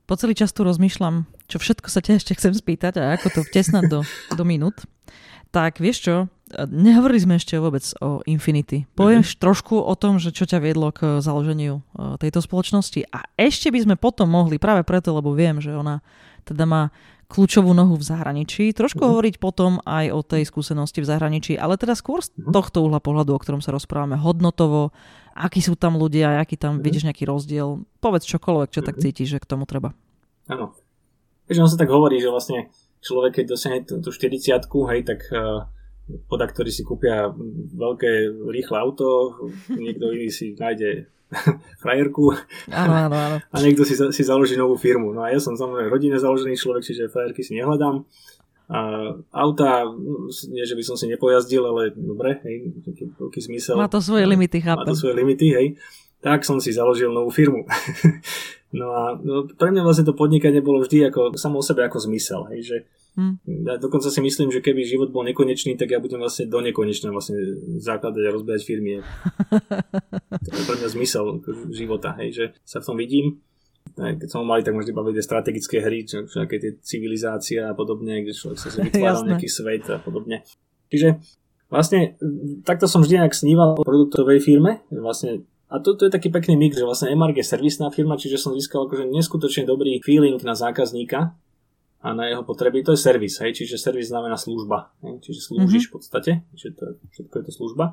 Po 0.10 0.18
celý 0.18 0.34
čas 0.34 0.50
tu 0.50 0.66
rozmýšľam, 0.66 1.30
čo 1.50 1.58
všetko 1.58 1.88
sa 1.90 2.00
ťa 2.06 2.22
ešte 2.22 2.38
chcem 2.38 2.54
spýtať 2.54 3.02
a 3.02 3.18
ako 3.18 3.28
to 3.34 3.42
vtesnať 3.50 3.84
do, 3.90 4.00
do 4.38 4.44
minút. 4.46 4.86
Tak 5.50 5.82
vieš 5.82 6.06
čo, 6.06 6.16
nehovorili 6.70 7.22
sme 7.22 7.36
ešte 7.38 7.58
vôbec 7.58 7.82
o 8.02 8.22
Infinity. 8.30 8.86
Povieš 8.94 9.34
mm-hmm. 9.34 9.44
trošku 9.44 9.82
o 9.82 9.94
tom, 9.98 10.22
že 10.22 10.30
čo 10.30 10.46
ťa 10.46 10.62
viedlo 10.62 10.94
k 10.94 11.22
založeniu 11.26 11.82
e, 11.82 12.22
tejto 12.22 12.46
spoločnosti 12.46 13.06
a 13.10 13.26
ešte 13.34 13.74
by 13.74 13.80
sme 13.86 13.96
potom 13.98 14.30
mohli, 14.30 14.62
práve 14.62 14.86
preto, 14.86 15.14
lebo 15.14 15.34
viem, 15.34 15.58
že 15.58 15.74
ona 15.74 16.06
teda 16.46 16.70
má 16.70 16.94
kľúčovú 17.30 17.78
nohu 17.78 17.94
v 17.94 18.06
zahraničí. 18.06 18.74
Trošku 18.74 18.98
mm-hmm. 18.98 19.14
hovoriť 19.14 19.36
potom 19.38 19.78
aj 19.86 20.06
o 20.10 20.20
tej 20.26 20.50
skúsenosti 20.50 21.06
v 21.06 21.10
zahraničí, 21.10 21.54
ale 21.58 21.78
teda 21.78 21.94
skôr 21.94 22.26
z 22.26 22.34
mm-hmm. 22.34 22.54
tohto 22.54 22.82
uhla 22.86 22.98
pohľadu, 22.98 23.38
o 23.38 23.42
ktorom 23.42 23.62
sa 23.62 23.70
rozprávame, 23.70 24.18
hodnotovo, 24.18 24.90
akí 25.38 25.62
sú 25.62 25.78
tam 25.78 25.98
ľudia, 26.02 26.42
aký 26.42 26.58
tam 26.58 26.78
mm-hmm. 26.78 26.86
vidíš 26.86 27.06
nejaký 27.06 27.30
rozdiel. 27.30 27.86
Povedz 28.02 28.26
čokoľvek, 28.26 28.70
čo 28.74 28.82
mm-hmm. 28.82 28.90
tak 28.90 28.96
mhm. 28.98 29.04
cítiš, 29.06 29.28
že 29.38 29.42
k 29.42 29.50
tomu 29.50 29.70
treba. 29.70 29.94
Áno. 30.50 30.74
Že 31.50 31.66
on 31.66 31.72
sa 31.72 31.82
tak 31.82 31.90
hovorí, 31.90 32.22
že 32.22 32.30
vlastne 32.30 32.70
človek, 33.02 33.42
keď 33.42 33.46
dosiahne 33.50 33.80
tú, 33.84 33.98
tú 34.00 34.14
40 34.14 34.70
hej, 34.70 35.02
tak 35.02 35.20
uh, 35.34 35.66
poda, 36.30 36.46
ktorí 36.50 36.70
si 36.74 36.82
kúpia 36.82 37.30
veľké, 37.76 38.34
rýchle 38.50 38.78
auto, 38.78 39.38
niekto 39.70 40.10
iný 40.14 40.30
si 40.30 40.58
nájde 40.58 41.10
frajerku 41.84 42.34
áno, 42.74 42.94
áno, 43.06 43.16
áno. 43.16 43.38
a 43.38 43.58
niekto 43.62 43.86
si, 43.86 43.94
si 43.94 44.24
založí 44.26 44.58
novú 44.58 44.74
firmu. 44.74 45.14
No 45.14 45.22
a 45.26 45.30
ja 45.30 45.38
som 45.38 45.54
samozrejme 45.54 45.94
rodine 45.94 46.18
založený 46.18 46.58
človek, 46.58 46.82
čiže 46.82 47.12
frajerky 47.14 47.46
si 47.46 47.54
nehľadám. 47.58 48.02
A 48.70 48.80
auta, 49.34 49.82
nie 50.54 50.62
že 50.62 50.78
by 50.78 50.84
som 50.86 50.94
si 50.94 51.10
nepojazdil, 51.10 51.66
ale 51.66 51.90
dobre, 51.98 52.38
hej, 52.46 52.70
veľký 53.18 53.42
zmysel. 53.42 53.74
Má 53.74 53.90
to 53.90 53.98
svoje 53.98 54.30
limity, 54.30 54.62
chápem. 54.62 54.86
Má 54.86 54.94
to 54.94 54.94
svoje 54.94 55.18
limity, 55.18 55.48
hej. 55.58 55.68
Tak 56.20 56.44
som 56.44 56.60
si 56.60 56.76
založil 56.76 57.12
novú 57.12 57.32
firmu. 57.32 57.64
no 58.80 58.88
a 58.92 59.04
no, 59.16 59.48
pre 59.48 59.72
mňa 59.72 59.84
vlastne 59.84 60.08
to 60.08 60.18
podnikanie 60.18 60.60
bolo 60.60 60.84
vždy 60.84 61.08
ako, 61.08 61.40
samo 61.40 61.60
o 61.60 61.66
sebe 61.66 61.86
ako 61.88 62.04
zmysel, 62.04 62.48
hej, 62.52 62.62
že 62.64 62.78
Hmm. 63.20 63.36
Ja 63.68 63.76
dokonca 63.76 64.08
si 64.08 64.22
myslím, 64.24 64.48
že 64.48 64.64
keby 64.64 64.86
život 64.88 65.12
bol 65.12 65.28
nekonečný, 65.28 65.76
tak 65.76 65.92
ja 65.92 66.00
budem 66.00 66.24
vlastne 66.24 66.48
do 66.48 66.64
nekonečna 66.64 67.12
vlastne 67.12 67.36
základať 67.82 68.24
a 68.24 68.32
rozbehať 68.32 68.62
firmy. 68.64 69.04
to 70.48 70.56
je 70.56 70.64
pre 70.64 70.78
mňa 70.80 70.90
zmysel 70.94 71.44
života, 71.74 72.16
hej, 72.22 72.30
že 72.32 72.46
sa 72.64 72.80
v 72.80 72.88
tom 72.88 72.96
vidím. 72.96 73.44
Keď 74.00 74.30
som 74.32 74.48
mali, 74.48 74.64
tak 74.64 74.72
možno 74.72 74.96
baviť 74.96 75.20
strategické 75.20 75.84
hry, 75.84 76.08
čo, 76.08 76.24
čo 76.30 76.48
tie 76.48 76.80
civilizácie 76.80 77.60
a 77.60 77.76
podobne, 77.76 78.24
kde 78.24 78.32
človek 78.32 78.60
sa 78.62 78.72
si 78.72 78.80
vytváral 78.88 79.28
nejaký 79.28 79.50
svet 79.52 79.84
a 79.92 80.00
podobne. 80.00 80.46
Čiže 80.88 81.20
vlastne 81.68 82.16
takto 82.64 82.88
som 82.88 83.04
vždy 83.04 83.20
nejak 83.20 83.36
sníval 83.36 83.76
o 83.76 83.84
produktovej 83.84 84.40
firme. 84.40 84.86
Vlastne 84.94 85.44
a 85.70 85.76
to, 85.80 85.94
to 85.94 86.10
je 86.10 86.12
taký 86.12 86.34
pekný 86.34 86.58
mix, 86.58 86.74
že 86.74 86.86
vlastne 86.86 87.14
MRG 87.14 87.46
je 87.46 87.48
servisná 87.48 87.94
firma, 87.94 88.18
čiže 88.18 88.42
som 88.42 88.58
získal 88.58 88.90
akože 88.90 89.06
neskutočne 89.06 89.70
dobrý 89.70 90.02
feeling 90.02 90.42
na 90.42 90.58
zákazníka, 90.58 91.38
a 92.00 92.16
na 92.16 92.32
jeho 92.32 92.44
potreby. 92.44 92.84
To 92.84 92.96
je 92.96 93.00
servis, 93.00 93.40
hej, 93.44 93.52
čiže 93.52 93.76
servis 93.76 94.08
znamená 94.08 94.40
služba, 94.40 94.96
hej, 95.04 95.20
čiže 95.20 95.52
slúžiš 95.52 95.88
mm-hmm. 95.88 95.92
v 95.92 95.94
podstate, 95.94 96.32
čiže 96.56 96.70
to 96.80 96.84
všetko 97.12 97.36
je 97.36 97.44
to 97.44 97.52
služba. 97.52 97.86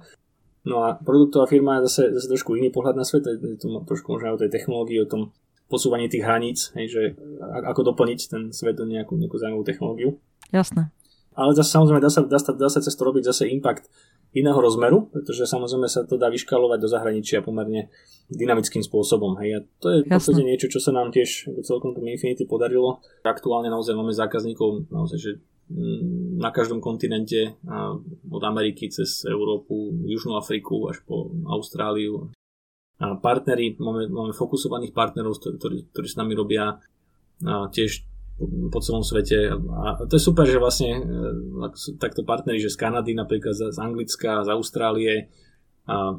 No 0.66 0.82
a 0.82 0.98
produktová 0.98 1.46
firma 1.46 1.78
je 1.78 1.90
zase, 1.90 2.02
zase 2.14 2.26
trošku 2.26 2.58
iný 2.58 2.74
pohľad 2.74 2.98
na 2.98 3.06
svet, 3.06 3.26
je 3.26 3.58
to 3.58 3.70
trošku 3.86 4.18
možno 4.18 4.34
o 4.34 4.40
tej 4.40 4.50
technológii, 4.50 5.02
o 5.02 5.10
tom 5.10 5.22
posúvaní 5.66 6.06
tých 6.06 6.22
hraníc, 6.22 6.70
hej, 6.78 6.86
že 6.90 7.02
ako 7.42 7.94
doplniť 7.94 8.20
ten 8.30 8.42
svet 8.54 8.78
do 8.78 8.86
nejakú, 8.86 9.18
nejakú 9.18 9.38
zaujímavú 9.38 9.66
technológiu. 9.66 10.18
Jasné. 10.54 10.90
Ale 11.34 11.52
zase 11.58 11.74
samozrejme 11.74 12.00
dá 12.00 12.10
sa, 12.10 12.22
dá, 12.22 12.38
sa, 12.38 12.54
dá 12.54 12.68
sa 12.70 12.80
cez 12.80 12.94
to 12.94 13.02
robiť 13.02 13.26
zase 13.26 13.50
impact 13.50 13.90
iného 14.36 14.60
rozmeru, 14.60 15.08
pretože 15.08 15.48
samozrejme 15.48 15.88
sa 15.88 16.04
to 16.04 16.20
dá 16.20 16.28
vyškalovať 16.28 16.78
do 16.78 16.88
zahraničia 16.92 17.40
pomerne 17.40 17.88
dynamickým 18.28 18.84
spôsobom. 18.84 19.40
Hej. 19.40 19.50
A 19.56 19.58
to 19.80 19.86
je 19.88 19.98
v 20.04 20.12
podstate 20.12 20.44
niečo, 20.44 20.68
čo 20.68 20.76
sa 20.76 20.92
nám 20.92 21.08
tiež 21.08 21.56
celkom 21.64 21.96
tom 21.96 22.04
Infinity 22.04 22.44
podarilo. 22.44 23.00
Aktuálne 23.24 23.72
naozaj 23.72 23.96
máme 23.96 24.12
zákazníkov 24.12 24.92
naozaj, 24.92 25.18
že 25.18 25.32
mm, 25.72 26.36
na 26.36 26.52
každom 26.52 26.84
kontinente, 26.84 27.56
od 28.28 28.42
Ameriky 28.44 28.92
cez 28.92 29.24
Európu, 29.24 30.04
Južnú 30.04 30.36
Afriku 30.36 30.92
až 30.92 31.00
po 31.08 31.32
Austráliu. 31.48 32.28
A 33.00 33.16
partneri, 33.16 33.76
máme, 33.80 34.08
máme 34.12 34.32
fokusovaných 34.36 34.92
partnerov, 34.92 35.40
ktorí, 35.40 35.88
ktorí 35.92 36.06
s 36.08 36.16
nami 36.16 36.36
robia 36.36 36.76
tiež 37.44 38.04
po 38.44 38.78
celom 38.84 39.00
svete. 39.00 39.48
A 39.54 40.04
to 40.04 40.20
je 40.20 40.22
super, 40.22 40.44
že 40.44 40.60
vlastne 40.60 40.90
e, 40.92 41.02
takto 41.96 42.20
partneri, 42.20 42.60
že 42.60 42.72
z 42.72 42.76
Kanady 42.76 43.16
napríklad, 43.16 43.56
z 43.56 43.78
Anglicka, 43.80 44.44
z 44.44 44.48
Austrálie, 44.52 45.32
a 45.86 46.18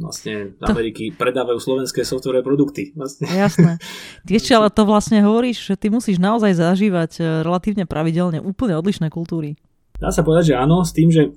vlastne 0.00 0.56
z 0.56 0.64
Ameriky 0.64 1.12
to... 1.12 1.20
predávajú 1.20 1.60
slovenské 1.60 2.08
softwarové 2.08 2.40
produkty. 2.40 2.96
Vlastne. 2.96 3.28
Jasné. 3.28 3.76
Ešte 4.24 4.56
ale 4.56 4.72
to 4.72 4.88
vlastne 4.88 5.20
hovoríš, 5.20 5.60
že 5.60 5.74
ty 5.76 5.92
musíš 5.92 6.16
naozaj 6.16 6.56
zažívať 6.56 7.20
e, 7.20 7.22
relatívne 7.44 7.84
pravidelne 7.84 8.40
úplne 8.40 8.80
odlišné 8.80 9.12
kultúry. 9.12 9.60
Dá 10.00 10.08
sa 10.08 10.24
povedať, 10.24 10.52
že 10.52 10.54
áno, 10.56 10.80
s 10.80 10.96
tým, 10.96 11.12
že 11.12 11.36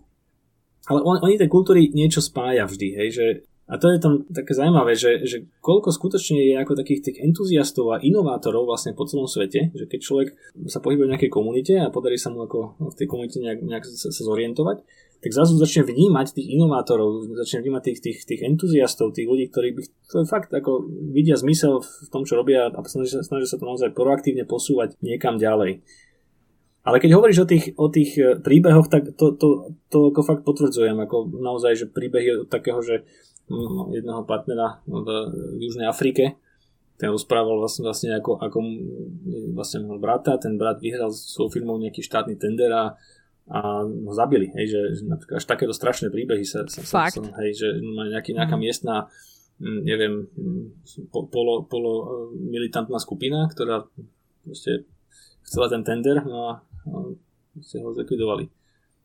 ale 0.88 1.04
on, 1.04 1.20
oni 1.20 1.36
tej 1.36 1.52
kultúry 1.52 1.92
niečo 1.92 2.24
spája 2.24 2.64
vždy, 2.64 2.88
hej, 2.96 3.10
že 3.12 3.26
a 3.68 3.76
to 3.76 3.92
je 3.92 4.00
tam 4.00 4.24
také 4.32 4.56
zaujímavé, 4.56 4.96
že, 4.96 5.28
že 5.28 5.44
koľko 5.60 5.92
skutočne 5.92 6.40
je 6.40 6.56
ako 6.56 6.80
takých 6.80 7.04
tých 7.04 7.18
entuziastov 7.20 7.92
a 7.92 8.00
inovátorov 8.00 8.64
vlastne 8.64 8.96
po 8.96 9.04
celom 9.04 9.28
svete, 9.28 9.76
že 9.76 9.92
keď 9.92 10.00
človek 10.00 10.28
sa 10.72 10.80
pohybuje 10.80 11.12
v 11.12 11.14
nejakej 11.14 11.32
komunite 11.32 11.76
a 11.76 11.92
podarí 11.92 12.16
sa 12.16 12.32
mu 12.32 12.48
ako 12.48 12.80
v 12.80 12.96
tej 12.96 13.08
komunite 13.12 13.44
nejak, 13.44 13.60
nejak 13.60 13.84
sa, 13.84 14.08
sa 14.08 14.24
zorientovať, 14.24 14.88
tak 15.20 15.36
zrazu 15.36 15.60
začne 15.60 15.84
vnímať 15.84 16.32
tých 16.32 16.48
inovátorov, 16.56 17.28
začne 17.36 17.60
vnímať 17.66 17.84
tých, 17.92 18.00
tých, 18.00 18.20
tých 18.24 18.42
entuziastov, 18.48 19.12
tých 19.12 19.28
ľudí, 19.28 19.52
ktorí 19.52 19.76
by 19.76 19.82
to 19.84 20.18
fakt 20.24 20.56
ako 20.56 20.88
vidia 21.12 21.36
zmysel 21.36 21.84
v 21.84 22.08
tom, 22.08 22.24
čo 22.24 22.40
robia 22.40 22.72
a 22.72 22.80
snažia, 22.88 23.20
snažia 23.20 23.52
sa 23.52 23.60
to 23.60 23.68
naozaj 23.68 23.92
proaktívne 23.92 24.48
posúvať 24.48 24.96
niekam 25.04 25.36
ďalej. 25.36 25.84
Ale 26.88 27.04
keď 27.04 27.20
hovoríš 27.20 27.44
o 27.44 27.50
tých, 27.52 27.66
o 27.76 27.92
tých 27.92 28.16
e, 28.16 28.40
príbehoch, 28.40 28.88
tak 28.88 29.12
to, 29.20 29.36
to, 29.36 29.76
to 29.92 30.16
ako 30.16 30.22
fakt 30.24 30.48
potvrdzujem, 30.48 30.96
ako 30.96 31.28
naozaj, 31.36 31.84
že 31.84 31.92
príbeh 31.92 32.24
je 32.24 32.36
takého, 32.48 32.80
že 32.80 33.04
jedného 33.96 34.28
partnera 34.28 34.84
v 34.88 35.08
Južnej 35.64 35.88
Afrike. 35.88 36.36
Ten 36.98 37.14
rozprával 37.14 37.62
vlastne, 37.62 37.86
vlastne 37.86 38.10
ako, 38.18 38.42
ako 38.42 38.58
vlastne 39.54 39.86
mal 39.86 40.02
brata, 40.02 40.36
ten 40.42 40.58
brat 40.58 40.82
vyhral 40.82 41.14
svojou 41.14 41.54
firmou 41.62 41.78
nejaký 41.78 42.02
štátny 42.02 42.42
tender 42.42 42.74
a, 42.74 42.98
a 43.54 43.60
ho 43.86 44.14
zabili, 44.18 44.50
hej, 44.58 44.66
že, 44.74 44.82
že 44.98 45.02
napríklad 45.06 45.38
až 45.38 45.46
takéto 45.46 45.78
strašné 45.78 46.10
príbehy 46.10 46.42
sa, 46.42 46.66
sa, 46.66 46.82
sa, 46.82 47.08
sa 47.14 47.22
hej, 47.46 47.52
že 47.54 47.68
nejaký, 47.86 48.34
nejaká 48.34 48.58
mm. 48.58 48.64
miestna 48.66 49.08
neviem, 49.60 50.30
polo, 51.10 51.66
polo 51.66 51.94
e, 51.98 52.06
militantná 52.38 53.02
skupina, 53.02 53.50
ktorá 53.50 53.90
proste 54.46 54.86
chcela 55.42 55.66
ten 55.70 55.82
tender 55.82 56.22
no 56.22 56.54
a, 56.54 56.54
a 56.62 56.98
ho 57.58 57.90
zlikvidovali. 57.98 58.46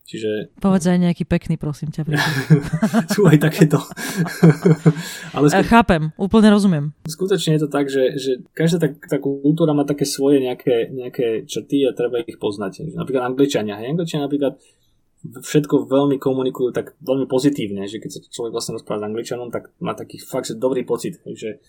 Čiže... 0.03 0.51
Povedz 0.59 0.83
aj 0.91 0.99
nejaký 0.99 1.23
pekný, 1.23 1.55
prosím 1.55 1.87
ťa. 1.95 2.03
Sú 3.15 3.23
aj 3.23 3.39
takéto. 3.39 3.79
Ale 5.35 5.47
skut... 5.47 5.67
Chápem, 5.71 6.11
úplne 6.19 6.51
rozumiem. 6.51 6.91
Skutočne 7.07 7.55
je 7.55 7.61
to 7.63 7.69
tak, 7.71 7.87
že, 7.87 8.19
že 8.19 8.43
každá 8.51 8.83
tá, 8.83 8.89
tá 8.91 9.17
kultúra 9.23 9.71
má 9.71 9.87
také 9.87 10.03
svoje 10.03 10.43
nejaké, 10.43 10.91
nejaké 10.91 11.47
črty 11.47 11.87
a 11.87 11.95
treba 11.95 12.19
ich 12.19 12.35
poznať. 12.35 12.91
Napríklad 12.91 13.31
Angličania. 13.31 13.79
Hej? 13.79 13.95
Angličania 13.95 14.27
napríklad 14.27 14.59
všetko 15.23 15.87
veľmi 15.87 16.19
komunikujú 16.19 16.75
tak 16.75 16.99
veľmi 16.99 17.31
pozitívne, 17.31 17.87
že 17.87 18.03
keď 18.03 18.09
sa 18.11 18.19
človek 18.27 18.51
vlastne 18.51 18.75
rozpráva 18.75 19.07
s 19.07 19.07
Angličanom, 19.07 19.55
tak 19.55 19.71
má 19.79 19.95
taký 19.95 20.19
fakt, 20.19 20.51
že 20.51 20.59
dobrý 20.59 20.83
pocit, 20.83 21.23
že, 21.23 21.63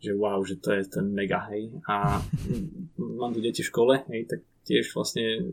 že 0.00 0.16
wow, 0.16 0.40
že 0.40 0.56
to 0.58 0.72
je 0.72 0.88
ten 0.88 1.12
mega, 1.12 1.44
hej. 1.52 1.70
A 1.84 2.18
mám 3.20 3.36
tu 3.36 3.44
deti 3.44 3.60
v 3.60 3.70
škole, 3.70 3.94
hej, 4.08 4.24
tak 4.26 4.40
tiež 4.64 4.92
vlastne 4.92 5.50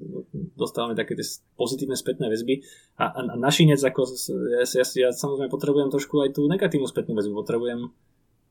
dostávame 0.55 0.93
také 0.93 1.15
tie 1.15 1.25
pozitívne 1.55 1.95
spätné 1.95 2.27
väzby 2.27 2.61
a, 2.99 3.07
a, 3.07 3.19
a 3.33 3.35
našinec, 3.39 3.79
ako 3.79 4.03
ja, 4.51 4.67
ja, 4.67 4.83
ja 4.83 5.09
samozrejme 5.15 5.47
potrebujem 5.47 5.89
trošku 5.89 6.21
aj 6.21 6.35
tú 6.35 6.45
negatívnu 6.45 6.85
spätnú 6.85 7.15
väzbu, 7.15 7.33
potrebujem 7.39 7.87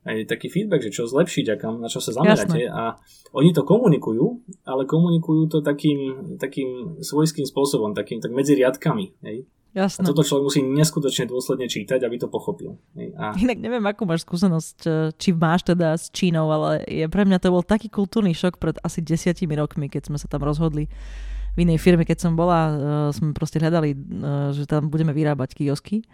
aj 0.06 0.30
taký 0.30 0.48
feedback, 0.48 0.86
že 0.86 0.94
čo 0.94 1.10
zlepšiť 1.10 1.46
a 1.50 1.56
kam, 1.58 1.82
na 1.82 1.90
čo 1.90 1.98
sa 1.98 2.14
zameráte 2.14 2.70
a 2.70 2.94
oni 3.34 3.50
to 3.50 3.66
komunikujú, 3.66 4.38
ale 4.62 4.86
komunikujú 4.86 5.50
to 5.50 5.58
takým, 5.66 6.34
takým 6.38 7.02
svojským 7.02 7.42
spôsobom, 7.42 7.90
takým 7.92 8.22
tak 8.22 8.30
medzi 8.30 8.54
riadkami, 8.54 9.18
hej. 9.26 9.44
Jasné. 9.76 10.02
A 10.02 10.08
toto 10.08 10.24
človek 10.24 10.44
musí 10.48 10.60
neskutočne 10.64 11.28
dôsledne 11.28 11.68
čítať, 11.68 12.00
aby 12.00 12.16
to 12.16 12.32
pochopil. 12.32 12.80
A... 13.20 13.36
Inak 13.36 13.60
neviem, 13.60 13.84
akú 13.84 14.08
máš 14.08 14.24
skúsenosť, 14.24 14.78
e, 14.88 14.90
či 15.20 15.36
máš 15.36 15.68
teda 15.68 15.92
s 15.92 16.08
Čínou, 16.08 16.48
ale 16.48 16.80
je, 16.88 17.04
pre 17.12 17.28
mňa 17.28 17.36
to 17.36 17.52
bol 17.52 17.60
taký 17.60 17.92
kultúrny 17.92 18.32
šok 18.32 18.56
pred 18.56 18.80
asi 18.80 19.04
desiatimi 19.04 19.52
rokmi, 19.52 19.92
keď 19.92 20.08
sme 20.08 20.16
sa 20.16 20.32
tam 20.32 20.48
rozhodli 20.48 20.88
v 21.56 21.64
inej 21.64 21.80
firme, 21.80 22.04
keď 22.04 22.28
som 22.28 22.32
bola, 22.36 22.60
uh, 22.68 22.74
sme 23.10 23.32
proste 23.32 23.56
hľadali, 23.56 23.96
uh, 23.96 24.52
že 24.52 24.68
tam 24.68 24.92
budeme 24.92 25.16
vyrábať 25.16 25.56
kiosky. 25.56 26.04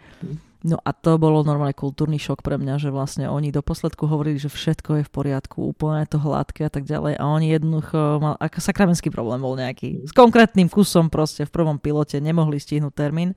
No 0.63 0.79
a 0.79 0.95
to 0.95 1.19
bolo 1.19 1.43
normálne 1.43 1.75
kultúrny 1.75 2.15
šok 2.15 2.39
pre 2.39 2.55
mňa, 2.55 2.79
že 2.79 2.87
vlastne 2.87 3.27
oni 3.27 3.51
do 3.51 3.59
posledku 3.59 4.07
hovorili, 4.07 4.39
že 4.39 4.47
všetko 4.47 5.03
je 5.03 5.03
v 5.03 5.11
poriadku, 5.11 5.75
úplne 5.75 6.07
to 6.07 6.15
hladké 6.15 6.63
a 6.63 6.71
tak 6.71 6.87
ďalej 6.87 7.19
a 7.19 7.23
oni 7.27 7.51
jednoducho, 7.51 8.23
mal, 8.23 8.39
ako 8.39 8.63
sakramenský 8.63 9.11
problém 9.11 9.43
bol 9.43 9.59
nejaký. 9.59 10.07
S 10.07 10.15
konkrétnym 10.15 10.71
kusom 10.71 11.11
proste 11.11 11.43
v 11.43 11.51
prvom 11.51 11.75
pilote 11.75 12.15
nemohli 12.23 12.63
stihnúť 12.63 12.95
termín. 12.95 13.35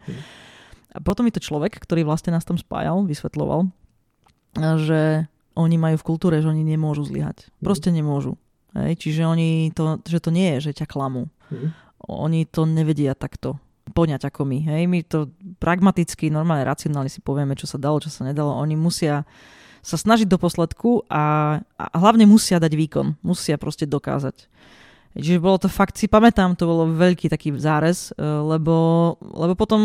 A 0.94 1.02
potom 1.02 1.26
mi 1.26 1.34
to 1.34 1.42
človek, 1.42 1.74
ktorý 1.82 2.06
vlastne 2.06 2.30
nás 2.30 2.46
tam 2.46 2.54
spájal, 2.62 3.02
vysvetloval, 3.02 3.74
že 4.78 5.26
oni 5.58 5.76
majú 5.82 5.98
v 5.98 6.06
kultúre, 6.06 6.38
že 6.38 6.46
oni 6.46 6.62
nemôžu 6.62 7.10
zlyhať. 7.10 7.50
Proste 7.58 7.90
nemôžu. 7.90 8.38
Hej? 8.76 9.02
Čiže 9.02 9.26
oni 9.26 9.74
to, 9.74 9.98
že 10.06 10.22
to 10.22 10.30
nie 10.30 10.56
je, 10.56 10.70
že 10.70 10.84
ťa 10.84 10.86
klamú. 10.86 11.26
Mm. 11.50 11.74
Oni 12.04 12.44
to 12.44 12.68
nevedia 12.68 13.16
takto 13.16 13.56
poňať 13.94 14.28
ako 14.28 14.44
my. 14.44 14.58
Hej? 14.66 14.82
My 14.90 15.00
to 15.06 15.30
pragmaticky, 15.62 16.28
normálne, 16.28 16.66
racionálne 16.66 17.08
si 17.08 17.22
povieme, 17.22 17.54
čo 17.54 17.70
sa 17.70 17.78
dalo, 17.78 18.02
čo 18.02 18.10
sa 18.10 18.26
nedalo. 18.26 18.52
Oni 18.58 18.74
musia 18.74 19.24
sa 19.86 19.94
snažiť 19.94 20.26
do 20.26 20.36
posledku 20.36 21.06
a, 21.06 21.56
a 21.78 21.84
hlavne 21.94 22.26
musia 22.26 22.58
dať 22.58 22.72
výkon. 22.74 23.06
Musia 23.22 23.54
proste 23.54 23.86
dokázať. 23.86 24.50
Čiže 25.16 25.40
bolo 25.40 25.56
to 25.56 25.72
fakt, 25.72 25.96
si 25.96 26.12
pamätám, 26.12 26.52
to 26.58 26.68
bolo 26.68 26.92
veľký 26.92 27.32
taký 27.32 27.56
zárez, 27.56 28.12
e, 28.12 28.20
lebo, 28.20 29.16
lebo 29.22 29.56
potom, 29.56 29.80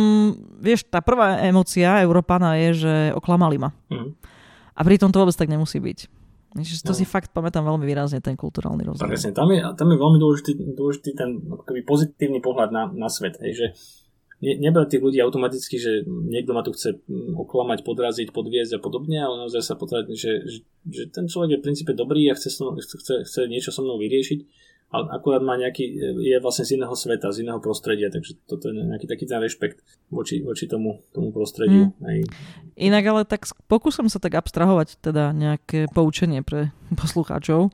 vieš, 0.59 0.83
tá 0.91 0.99
prvá 0.99 1.39
emócia 1.47 2.03
Európana 2.03 2.59
je, 2.59 2.83
že 2.83 2.93
oklamali 3.15 3.55
ma. 3.55 3.71
Mm. 3.87 4.11
A 4.75 4.81
pritom 4.83 5.07
to 5.07 5.23
vôbec 5.23 5.31
tak 5.31 5.47
nemusí 5.47 5.79
byť. 5.79 6.20
Čiže 6.51 6.83
to 6.83 6.91
no. 6.91 6.99
si 6.99 7.07
fakt 7.07 7.31
pamätám 7.31 7.63
veľmi 7.63 7.87
výrazne, 7.87 8.19
ten 8.19 8.35
kulturálny 8.35 8.83
rozdiel. 8.83 9.07
Presne, 9.07 9.31
tam 9.31 9.47
je, 9.55 9.63
tam 9.63 9.87
je 9.87 9.97
veľmi 9.97 10.19
dôležitý, 10.19 10.51
dôležitý 10.75 11.09
ten 11.15 11.39
akoby 11.39 11.81
pozitívny 11.87 12.43
pohľad 12.43 12.69
na, 12.75 12.83
na 12.91 13.07
svet. 13.07 13.39
Hej, 13.39 13.53
že 13.55 13.65
ne, 14.43 14.59
nebrať 14.59 14.97
tých 14.97 15.03
ľudí 15.07 15.19
automaticky, 15.23 15.79
že 15.79 16.03
niekto 16.03 16.51
ma 16.51 16.59
tu 16.59 16.75
chce 16.75 16.99
mm, 17.07 17.39
oklamať, 17.39 17.87
podraziť, 17.87 18.35
podviezť 18.35 18.75
a 18.75 18.83
podobne, 18.83 19.23
ale 19.23 19.47
naozaj 19.47 19.63
sa 19.63 19.79
potrebuje, 19.79 20.17
že, 20.17 20.33
že, 20.43 20.59
že 20.91 21.03
ten 21.07 21.31
človek 21.31 21.55
je 21.55 21.59
v 21.61 21.65
princípe 21.71 21.91
dobrý 21.95 22.27
a 22.27 22.35
chce, 22.35 22.51
chce, 22.51 23.15
chce 23.23 23.41
niečo 23.47 23.71
so 23.71 23.79
mnou 23.85 23.95
vyriešiť 23.95 24.39
ale 24.91 25.07
akurát 25.07 25.39
má 25.39 25.55
nejaký, 25.55 25.87
je 26.19 26.35
vlastne 26.43 26.67
z 26.67 26.75
iného 26.75 26.91
sveta, 26.91 27.31
z 27.31 27.47
iného 27.47 27.63
prostredia, 27.63 28.11
takže 28.11 28.35
toto 28.43 28.67
je 28.67 28.75
nejaký 28.75 29.07
taký 29.07 29.23
ten 29.23 29.39
rešpekt 29.39 29.79
voči, 30.11 30.43
voči 30.43 30.67
tomu, 30.67 30.99
tomu 31.15 31.31
prostrediu. 31.31 31.95
Mm. 31.95 32.03
Aj. 32.03 32.17
Inak 32.75 33.03
ale 33.07 33.21
tak 33.23 33.47
pokúsim 33.71 34.11
sa 34.11 34.19
tak 34.19 34.35
abstrahovať 34.35 34.99
teda 34.99 35.31
nejaké 35.31 35.87
poučenie 35.95 36.43
pre 36.43 36.75
poslucháčov, 36.99 37.71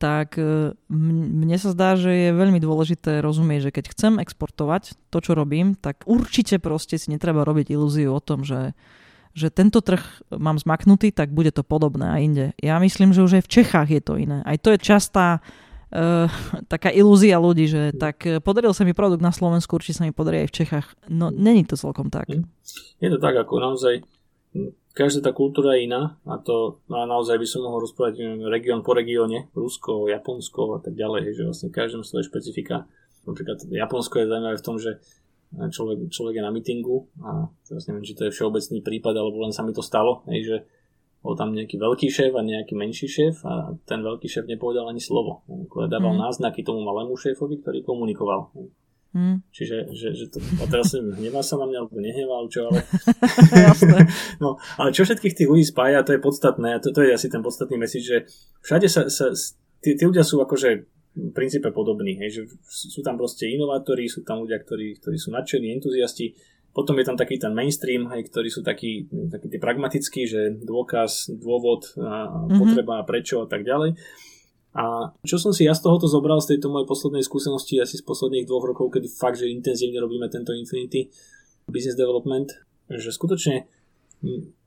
tak 0.00 0.40
e, 0.40 0.72
mne 0.88 1.56
sa 1.60 1.76
zdá, 1.76 1.92
že 1.92 2.08
je 2.08 2.30
veľmi 2.32 2.60
dôležité 2.60 3.20
rozumieť, 3.20 3.68
že 3.68 3.74
keď 3.76 3.84
chcem 3.92 4.12
exportovať 4.16 4.96
to, 5.12 5.18
čo 5.20 5.36
robím, 5.36 5.76
tak 5.76 6.08
určite 6.08 6.56
proste 6.56 6.96
si 6.96 7.12
netreba 7.12 7.44
robiť 7.44 7.76
ilúziu 7.76 8.16
o 8.16 8.20
tom, 8.24 8.48
že 8.48 8.72
že 9.36 9.52
tento 9.52 9.84
trh 9.84 10.00
mám 10.32 10.56
zmaknutý, 10.56 11.12
tak 11.12 11.28
bude 11.28 11.52
to 11.52 11.60
podobné 11.60 12.08
aj 12.08 12.20
inde. 12.24 12.46
Ja 12.56 12.80
myslím, 12.80 13.12
že 13.12 13.20
už 13.20 13.36
aj 13.36 13.44
v 13.44 13.52
Čechách 13.52 13.88
je 13.92 14.00
to 14.00 14.16
iné. 14.16 14.40
Aj 14.48 14.56
to 14.56 14.72
je 14.72 14.80
častá 14.80 15.44
uh, 15.96 16.28
taká 16.68 16.92
ilúzia 16.92 17.40
ľudí, 17.40 17.64
že 17.64 17.96
tak 17.96 18.28
eh, 18.28 18.36
podaril 18.38 18.76
sa 18.76 18.84
mi 18.84 18.92
produkt 18.92 19.24
na 19.24 19.32
Slovensku, 19.32 19.80
určite 19.80 20.04
sa 20.04 20.04
mi 20.04 20.12
podarí 20.12 20.44
aj 20.44 20.48
v 20.52 20.56
Čechách. 20.62 20.86
No, 21.08 21.32
není 21.32 21.64
to 21.64 21.80
celkom 21.80 22.12
tak. 22.12 22.28
Hm. 22.28 22.44
Je 23.00 23.08
to 23.08 23.16
tak, 23.16 23.40
ako 23.40 23.56
naozaj 23.56 24.04
hm, 24.52 24.76
každá 24.92 25.24
tá 25.24 25.32
kultúra 25.32 25.80
je 25.80 25.88
iná 25.88 26.20
a 26.28 26.36
to 26.36 26.84
a 26.92 27.08
naozaj 27.08 27.40
by 27.40 27.46
som 27.48 27.64
mohol 27.64 27.80
rozprávať 27.88 28.20
región 28.52 28.84
po 28.84 28.92
regióne, 28.92 29.48
Rusko, 29.56 30.12
Japonsko 30.12 30.76
a 30.76 30.80
tak 30.84 30.92
ďalej, 30.92 31.32
že 31.32 31.42
vlastne 31.48 31.68
každým 31.72 32.04
svoje 32.04 32.28
špecifika. 32.28 32.84
Napríklad 33.26 33.64
Japonsko 33.66 34.22
je 34.22 34.30
zaujímavé 34.30 34.56
v 34.60 34.66
tom, 34.66 34.76
že 34.78 35.02
človek, 35.50 36.10
človek 36.10 36.34
je 36.38 36.44
na 36.44 36.52
mítingu 36.54 37.08
a 37.22 37.50
teraz 37.66 37.86
neviem, 37.90 38.04
či 38.06 38.14
to 38.14 38.28
je 38.28 38.34
všeobecný 38.34 38.78
prípad, 38.82 39.14
alebo 39.14 39.42
len 39.42 39.54
sa 39.54 39.66
mi 39.66 39.74
to 39.74 39.82
stalo, 39.82 40.22
hej, 40.30 40.40
že 40.46 40.56
bol 41.26 41.34
tam 41.34 41.50
nejaký 41.50 41.74
veľký 41.74 42.06
šéf 42.06 42.32
a 42.38 42.46
nejaký 42.46 42.78
menší 42.78 43.10
šéf 43.10 43.42
a 43.42 43.74
ten 43.82 43.98
veľký 44.06 44.30
šéf 44.30 44.46
nepovedal 44.46 44.86
ani 44.86 45.02
slovo. 45.02 45.42
Dával 45.90 46.14
mm. 46.14 46.22
náznaky 46.22 46.62
tomu 46.62 46.86
malému 46.86 47.18
šéfovi, 47.18 47.58
ktorý 47.66 47.82
komunikoval. 47.82 48.54
Mm. 49.10 49.42
Čiže, 49.50 49.90
že, 49.90 50.08
že 50.14 50.24
to, 50.30 50.38
a 50.38 50.70
teraz 50.70 50.94
hnevá 50.94 51.42
sa 51.42 51.58
na 51.58 51.66
mňa, 51.66 51.78
alebo 51.82 51.98
nehneval, 51.98 52.46
čo, 52.46 52.70
ale... 52.70 52.86
no, 54.42 54.60
ale 54.78 54.94
čo 54.94 55.02
všetkých 55.02 55.34
tých 55.34 55.48
ľudí 55.50 55.66
spája, 55.66 56.06
to 56.06 56.14
je 56.14 56.22
podstatné, 56.22 56.78
to, 56.78 56.94
to 56.94 57.02
je 57.02 57.10
asi 57.16 57.26
ten 57.26 57.42
podstatný 57.42 57.80
message, 57.80 58.06
že 58.06 58.18
všade 58.62 58.86
sa, 58.86 59.10
sa 59.10 59.34
tí, 59.82 59.98
tí 59.98 60.04
ľudia 60.06 60.22
sú 60.22 60.38
akože 60.38 60.68
v 61.16 61.32
princípe 61.32 61.72
podobní, 61.72 62.20
hej, 62.20 62.30
že 62.30 62.42
sú 62.68 63.00
tam 63.00 63.16
proste 63.16 63.48
inovátori, 63.48 64.04
sú 64.04 64.20
tam 64.20 64.44
ľudia, 64.44 64.60
ktorí, 64.60 65.00
ktorí 65.00 65.16
sú 65.16 65.32
nadšení, 65.32 65.72
entuziasti, 65.72 66.36
potom 66.76 67.00
je 67.00 67.08
tam 67.08 67.16
taký 67.16 67.40
ten 67.40 67.56
mainstream, 67.56 68.04
hej, 68.12 68.28
ktorí 68.28 68.52
sú 68.52 68.60
takí, 68.60 69.08
takí 69.32 69.48
tí 69.48 69.56
pragmatickí, 69.56 70.28
že 70.28 70.60
dôkaz, 70.60 71.32
dôvod, 71.32 71.96
a 71.96 72.28
mm-hmm. 72.28 72.60
potreba, 72.60 73.00
prečo 73.08 73.40
a 73.40 73.48
tak 73.48 73.64
ďalej. 73.64 73.96
A 74.76 75.16
čo 75.24 75.40
som 75.40 75.56
si 75.56 75.64
ja 75.64 75.72
z 75.72 75.80
tohoto 75.80 76.04
zobral 76.04 76.36
z 76.44 76.52
tejto 76.52 76.68
mojej 76.68 76.84
poslednej 76.84 77.24
skúsenosti 77.24 77.80
asi 77.80 77.96
z 77.96 78.04
posledných 78.04 78.44
dvoch 78.44 78.68
rokov, 78.68 78.92
kedy 78.92 79.08
fakt, 79.08 79.40
že 79.40 79.48
intenzívne 79.48 80.04
robíme 80.04 80.28
tento 80.28 80.52
Infinity 80.52 81.08
Business 81.64 81.96
Development, 81.96 82.52
že 82.92 83.08
skutočne 83.08 83.64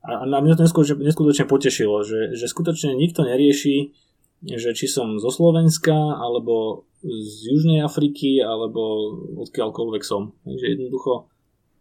a 0.02 0.26
na 0.26 0.38
mňa 0.42 0.58
to 0.58 0.66
neskutočne, 0.66 1.46
potešilo, 1.46 2.02
že, 2.06 2.34
že 2.38 2.46
skutočne 2.46 2.94
nikto 2.94 3.26
nerieši, 3.26 3.92
že 4.46 4.70
či 4.72 4.86
som 4.86 5.18
zo 5.18 5.28
Slovenska, 5.28 5.94
alebo 5.94 6.86
z 7.02 7.38
Južnej 7.50 7.84
Afriky, 7.84 8.40
alebo 8.40 9.14
odkiaľkoľvek 9.42 10.02
som. 10.06 10.32
Takže 10.46 10.66
jednoducho 10.74 11.29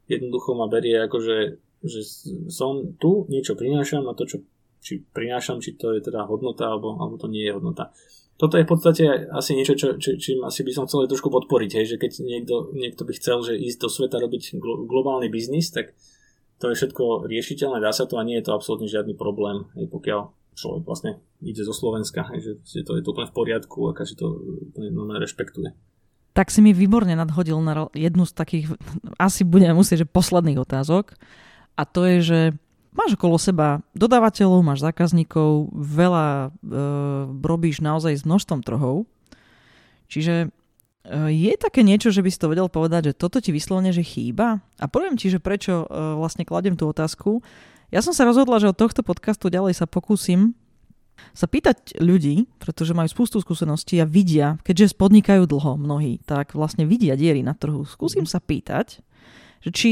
jednoducho 0.10 0.58
ma 0.58 0.66
berie 0.66 0.98
ako, 1.06 1.18
že, 1.22 1.38
že 1.86 2.02
som 2.50 2.98
tu, 2.98 3.30
niečo 3.30 3.54
prinášam 3.54 4.10
a 4.10 4.18
to, 4.18 4.26
čo 4.26 4.38
či 4.80 5.04
prinášam, 5.12 5.60
či 5.60 5.76
to 5.76 5.92
je 5.96 6.02
teda 6.04 6.24
hodnota, 6.26 6.72
alebo, 6.72 6.96
alebo 6.98 7.20
to 7.20 7.28
nie 7.28 7.44
je 7.44 7.56
hodnota. 7.56 7.92
Toto 8.40 8.56
je 8.56 8.64
v 8.64 8.72
podstate 8.72 9.28
asi 9.36 9.52
niečo, 9.52 9.76
čo, 9.76 10.00
či, 10.00 10.16
čím 10.16 10.48
asi 10.48 10.64
by 10.64 10.72
som 10.72 10.88
chcel 10.88 11.04
trošku 11.12 11.28
podporiť, 11.28 11.72
hej, 11.76 11.86
že 11.96 11.98
keď 12.00 12.24
niekto, 12.24 12.72
niekto 12.72 13.04
by 13.04 13.12
chcel, 13.20 13.44
že 13.44 13.60
ísť 13.60 13.80
do 13.84 13.90
sveta 13.92 14.16
robiť 14.16 14.56
glo, 14.56 14.88
globálny 14.88 15.28
biznis, 15.28 15.68
tak 15.76 15.92
to 16.64 16.72
je 16.72 16.80
všetko 16.80 17.28
riešiteľné, 17.28 17.84
dá 17.84 17.92
sa 17.92 18.08
to 18.08 18.16
a 18.16 18.24
nie 18.24 18.40
je 18.40 18.48
to 18.48 18.56
absolútne 18.56 18.88
žiadny 18.88 19.20
problém, 19.20 19.68
hej, 19.76 19.92
pokiaľ 19.92 20.32
človek 20.56 20.84
vlastne 20.88 21.12
ide 21.44 21.60
zo 21.68 21.76
Slovenska, 21.76 22.32
hej, 22.32 22.64
že 22.64 22.88
to 22.88 22.96
je 22.96 23.04
to 23.04 23.12
úplne 23.12 23.28
v 23.28 23.36
poriadku 23.36 23.92
a 23.92 23.96
každý 23.96 24.24
to 24.24 24.28
úplne 24.72 24.96
rešpektuje 25.20 25.76
tak 26.34 26.54
si 26.54 26.62
mi 26.62 26.72
výborne 26.72 27.14
nadhodil 27.18 27.58
na 27.60 27.90
jednu 27.92 28.24
z 28.24 28.34
takých, 28.34 28.66
asi 29.18 29.42
budeme 29.44 29.74
musieť, 29.74 30.06
že 30.06 30.14
posledných 30.14 30.62
otázok. 30.62 31.18
A 31.80 31.88
to 31.88 32.06
je, 32.06 32.18
že 32.22 32.40
máš 32.94 33.16
okolo 33.16 33.40
seba 33.40 33.80
dodávateľov, 33.96 34.66
máš 34.66 34.84
zákazníkov, 34.84 35.72
veľa 35.74 36.28
e, 36.28 36.48
robíš 37.40 37.80
naozaj 37.80 38.20
s 38.20 38.28
množstvom 38.28 38.62
trhov. 38.62 39.08
Čiže 40.12 40.36
e, 40.46 40.48
je 41.34 41.54
také 41.56 41.82
niečo, 41.82 42.12
že 42.12 42.22
by 42.22 42.30
si 42.30 42.42
to 42.42 42.52
vedel 42.52 42.68
povedať, 42.68 43.14
že 43.14 43.18
toto 43.18 43.40
ti 43.40 43.56
vyslovene, 43.56 43.96
že 43.96 44.06
chýba? 44.06 44.60
A 44.78 44.86
poviem 44.92 45.16
ti, 45.16 45.32
že 45.32 45.42
prečo 45.42 45.86
e, 45.86 46.18
vlastne 46.20 46.44
kladem 46.44 46.76
tú 46.76 46.90
otázku. 46.90 47.42
Ja 47.90 48.06
som 48.06 48.14
sa 48.14 48.28
rozhodla, 48.28 48.62
že 48.62 48.70
od 48.70 48.78
tohto 48.78 49.02
podcastu 49.02 49.50
ďalej 49.50 49.80
sa 49.80 49.90
pokúsim 49.90 50.54
sa 51.34 51.46
pýtať 51.48 52.00
ľudí, 52.02 52.50
pretože 52.60 52.96
majú 52.96 53.08
spústu 53.08 53.40
skúseností 53.40 54.00
a 54.02 54.10
vidia, 54.10 54.60
keďže 54.66 54.96
spodnikajú 54.98 55.48
dlho 55.48 55.80
mnohí, 55.80 56.20
tak 56.26 56.58
vlastne 56.58 56.84
vidia 56.84 57.16
diery 57.16 57.46
na 57.46 57.56
trhu. 57.56 57.86
Skúsim 57.88 58.26
mhm. 58.26 58.32
sa 58.32 58.40
pýtať, 58.44 59.00
že 59.60 59.70
či, 59.76 59.92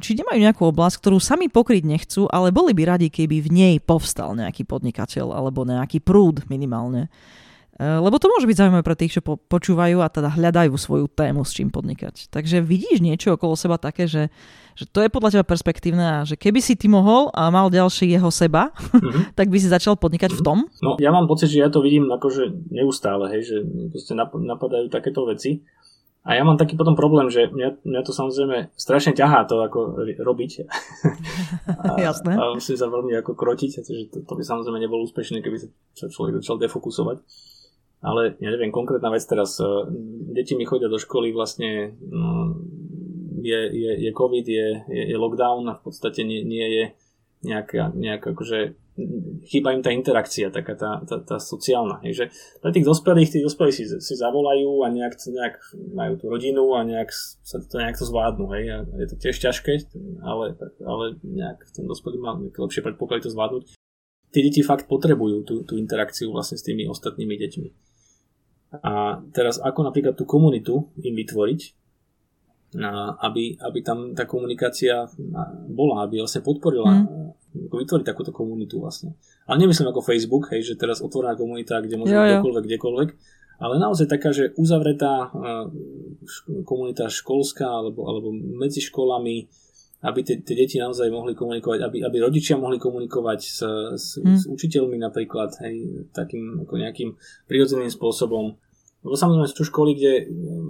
či 0.00 0.10
nemajú 0.20 0.36
nejakú 0.36 0.62
oblasť, 0.68 1.00
ktorú 1.00 1.16
sami 1.16 1.48
pokryť 1.48 1.82
nechcú, 1.84 2.22
ale 2.28 2.52
boli 2.52 2.76
by 2.76 2.96
radi, 2.96 3.08
keby 3.08 3.40
v 3.40 3.48
nej 3.48 3.74
povstal 3.80 4.36
nejaký 4.36 4.68
podnikateľ 4.68 5.32
alebo 5.32 5.64
nejaký 5.64 6.04
prúd 6.04 6.44
minimálne. 6.52 7.08
E, 7.78 7.86
lebo 7.86 8.18
to 8.18 8.26
môže 8.26 8.44
byť 8.44 8.58
zaujímavé 8.58 8.82
pre 8.82 8.98
tých, 8.98 9.18
čo 9.18 9.20
po, 9.22 9.38
počúvajú 9.38 10.02
a 10.02 10.10
teda 10.10 10.34
hľadajú 10.34 10.74
svoju 10.74 11.06
tému, 11.08 11.46
s 11.46 11.54
čím 11.54 11.70
podnikať. 11.70 12.28
Takže 12.28 12.58
vidíš 12.60 12.98
niečo 12.98 13.38
okolo 13.38 13.54
seba 13.54 13.78
také, 13.78 14.10
že 14.10 14.34
že 14.78 14.86
to 14.86 15.02
je 15.02 15.10
podľa 15.10 15.34
teba 15.34 15.46
perspektívne 15.50 16.06
a 16.06 16.18
že 16.22 16.38
keby 16.38 16.62
si 16.62 16.78
ty 16.78 16.86
mohol 16.86 17.34
a 17.34 17.50
mal 17.50 17.66
ďalší 17.66 18.14
jeho 18.14 18.30
seba, 18.30 18.70
mm-hmm. 18.70 19.34
tak 19.38 19.50
by 19.50 19.58
si 19.58 19.66
začal 19.66 19.98
podnikať 19.98 20.30
mm-hmm. 20.30 20.38
v 20.38 20.46
tom? 20.46 20.58
No 20.78 20.94
ja 21.02 21.10
mám 21.10 21.26
pocit, 21.26 21.50
že 21.50 21.58
ja 21.58 21.66
to 21.66 21.82
vidím 21.82 22.06
akože 22.14 22.70
neustále, 22.70 23.26
hej, 23.34 23.42
že 23.42 23.56
proste 23.90 24.14
napadajú 24.14 24.86
takéto 24.86 25.26
veci. 25.26 25.66
A 26.22 26.36
ja 26.36 26.44
mám 26.44 26.60
taký 26.60 26.76
potom 26.76 26.92
problém, 26.92 27.26
že 27.32 27.48
mňa, 27.48 27.88
mňa 27.88 28.00
to 28.04 28.12
samozrejme 28.12 28.70
strašne 28.76 29.16
ťahá 29.16 29.48
to 29.48 29.64
ako 29.64 29.98
robiť. 30.20 30.50
a, 31.88 31.98
Jasné. 31.98 32.36
A 32.36 32.54
musím 32.54 32.76
sa 32.78 32.86
veľmi 32.86 33.16
ako 33.18 33.34
krotiť, 33.34 33.82
pretože 33.82 34.02
to, 34.14 34.18
to 34.22 34.32
by 34.36 34.42
samozrejme 34.46 34.78
nebolo 34.78 35.08
úspešné, 35.08 35.42
keby 35.42 35.58
sa 35.96 36.06
človek 36.06 36.38
začal 36.38 36.60
defokusovať. 36.60 37.18
Ale 37.98 38.38
ja 38.38 38.54
neviem, 38.54 38.70
konkrétna 38.70 39.10
vec 39.10 39.26
teraz. 39.26 39.58
E, 39.58 39.66
deti 40.34 40.54
mi 40.54 40.62
chodia 40.62 40.86
do 40.86 40.98
školy 41.02 41.34
vlastne 41.34 41.98
no, 41.98 42.54
je, 43.42 43.60
je, 43.74 43.90
je 44.06 44.10
COVID, 44.14 44.46
je, 44.46 44.68
je, 44.86 45.02
je 45.10 45.16
lockdown 45.18 45.66
a 45.66 45.78
v 45.78 45.82
podstate 45.82 46.22
nie, 46.22 46.46
nie 46.46 46.66
je 46.66 46.84
nejaká, 47.42 47.94
nejaká 47.94 48.34
akože 48.34 48.74
chýba 49.46 49.70
im 49.70 49.82
tá 49.82 49.94
interakcia, 49.94 50.50
taká 50.50 50.74
tá, 50.74 50.98
tá, 51.06 51.22
tá 51.22 51.36
sociálna. 51.38 52.02
Je, 52.02 52.26
že 52.26 52.26
pre 52.58 52.74
tých 52.74 52.82
dospelých, 52.82 53.30
tí 53.30 53.38
dospelí 53.38 53.70
si, 53.70 53.86
si 53.86 54.14
zavolajú 54.18 54.82
a 54.82 54.90
nejak, 54.90 55.14
nejak 55.14 55.54
majú 55.94 56.12
tú 56.18 56.26
rodinu 56.26 56.74
a 56.74 56.82
nejak 56.82 57.10
sa 57.14 57.62
to 57.62 57.78
nejak 57.78 57.94
to 57.94 58.04
zvládnu. 58.06 58.46
Hej. 58.58 58.64
A 58.74 58.76
je 58.98 59.06
to 59.06 59.16
tiež 59.22 59.36
ťažké, 59.38 59.72
ale, 60.26 60.58
ale 60.82 61.04
nejak 61.22 61.62
ten 61.70 61.86
dospelý 61.86 62.18
má 62.18 62.34
lepšie 62.38 62.82
predpoklady 62.82 63.30
to 63.30 63.34
zvládnuť. 63.34 63.78
Tí 64.28 64.38
deti 64.44 64.60
fakt 64.60 64.90
potrebujú 64.90 65.46
tú, 65.46 65.54
tú 65.64 65.78
interakciu 65.80 66.34
vlastne 66.34 66.60
s 66.60 66.66
tými 66.66 66.84
ostatnými 66.90 67.38
deťmi. 67.38 67.87
A 68.68 69.24
teraz 69.32 69.56
ako 69.56 69.88
napríklad 69.88 70.12
tú 70.12 70.28
komunitu 70.28 70.92
im 71.00 71.16
vytvoriť, 71.16 71.60
aby, 73.24 73.56
aby 73.56 73.78
tam 73.80 74.12
tá 74.12 74.28
komunikácia 74.28 75.08
bola, 75.72 76.04
aby 76.04 76.20
vlastne 76.20 76.44
podporila 76.44 77.00
mm. 77.00 77.72
vytvoriť 77.72 78.04
takúto 78.04 78.28
komunitu 78.28 78.76
vlastne. 78.76 79.16
Ale 79.48 79.64
nemyslím 79.64 79.88
ako 79.88 80.04
Facebook, 80.04 80.52
hej, 80.52 80.60
že 80.60 80.76
teraz 80.76 81.00
otvorená 81.00 81.32
komunita, 81.32 81.80
kde 81.80 81.96
môže 81.96 82.12
byť 82.12 82.44
kdekoľvek, 82.44 82.64
kdekoľvek, 82.68 83.08
ale 83.58 83.74
naozaj 83.80 84.06
taká, 84.06 84.30
že 84.30 84.52
uzavretá 84.54 85.32
komunita 86.68 87.10
školská 87.10 87.66
alebo, 87.66 88.06
alebo 88.06 88.30
medzi 88.36 88.84
školami, 88.84 89.50
aby 89.98 90.22
tie, 90.22 90.38
tie 90.46 90.54
deti 90.54 90.78
naozaj 90.78 91.10
mohli 91.10 91.34
komunikovať, 91.34 91.82
aby, 91.82 91.98
aby 92.06 92.16
rodičia 92.22 92.54
mohli 92.54 92.78
komunikovať 92.78 93.40
s, 93.42 93.60
s, 93.98 94.06
hmm. 94.22 94.38
s 94.38 94.44
učiteľmi 94.46 94.94
napríklad, 94.94 95.58
hej, 95.66 96.06
takým 96.14 96.62
ako 96.62 96.74
nejakým 96.78 97.10
prirodzeným 97.50 97.90
spôsobom. 97.90 98.54
Lebo 99.02 99.14
samozrejme 99.14 99.50
sú 99.50 99.66
školy, 99.66 99.90
kde 99.98 100.12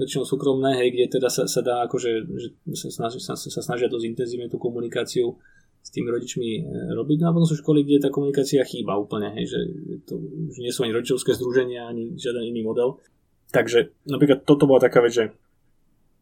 väčšinou 0.01 0.25
súkromné, 0.25 0.81
hej, 0.81 0.89
kde 0.97 1.05
teda 1.21 1.29
sa, 1.29 1.45
sa 1.45 1.61
dá 1.61 1.85
akože, 1.85 2.11
že 2.25 2.49
sa, 2.73 2.89
snažia, 2.89 3.21
sa, 3.21 3.35
sa 3.37 3.61
snažia 3.61 3.93
dosť 3.93 4.05
intenzívne 4.09 4.49
tú 4.49 4.57
komunikáciu 4.57 5.37
s 5.85 5.89
tými 5.93 6.09
rodičmi 6.09 6.49
e, 6.61 6.63
robiť. 6.97 7.25
No 7.25 7.33
a 7.33 7.35
potom 7.37 7.49
sú 7.49 7.57
školy, 7.61 7.85
kde 7.85 8.09
tá 8.09 8.11
komunikácia 8.13 8.65
chýba 8.65 8.97
úplne, 8.97 9.33
hej, 9.37 9.49
že, 9.49 9.61
to, 10.09 10.21
že 10.53 10.61
nie 10.61 10.73
sú 10.73 10.85
ani 10.85 10.93
rodičovské 10.97 11.37
združenia, 11.37 11.89
ani 11.89 12.17
žiaden 12.17 12.49
iný 12.49 12.65
model. 12.65 13.01
Takže 13.49 13.93
napríklad 14.05 14.45
toto 14.45 14.69
bola 14.69 14.85
taká 14.85 15.01
vec, 15.01 15.13
že 15.17 15.25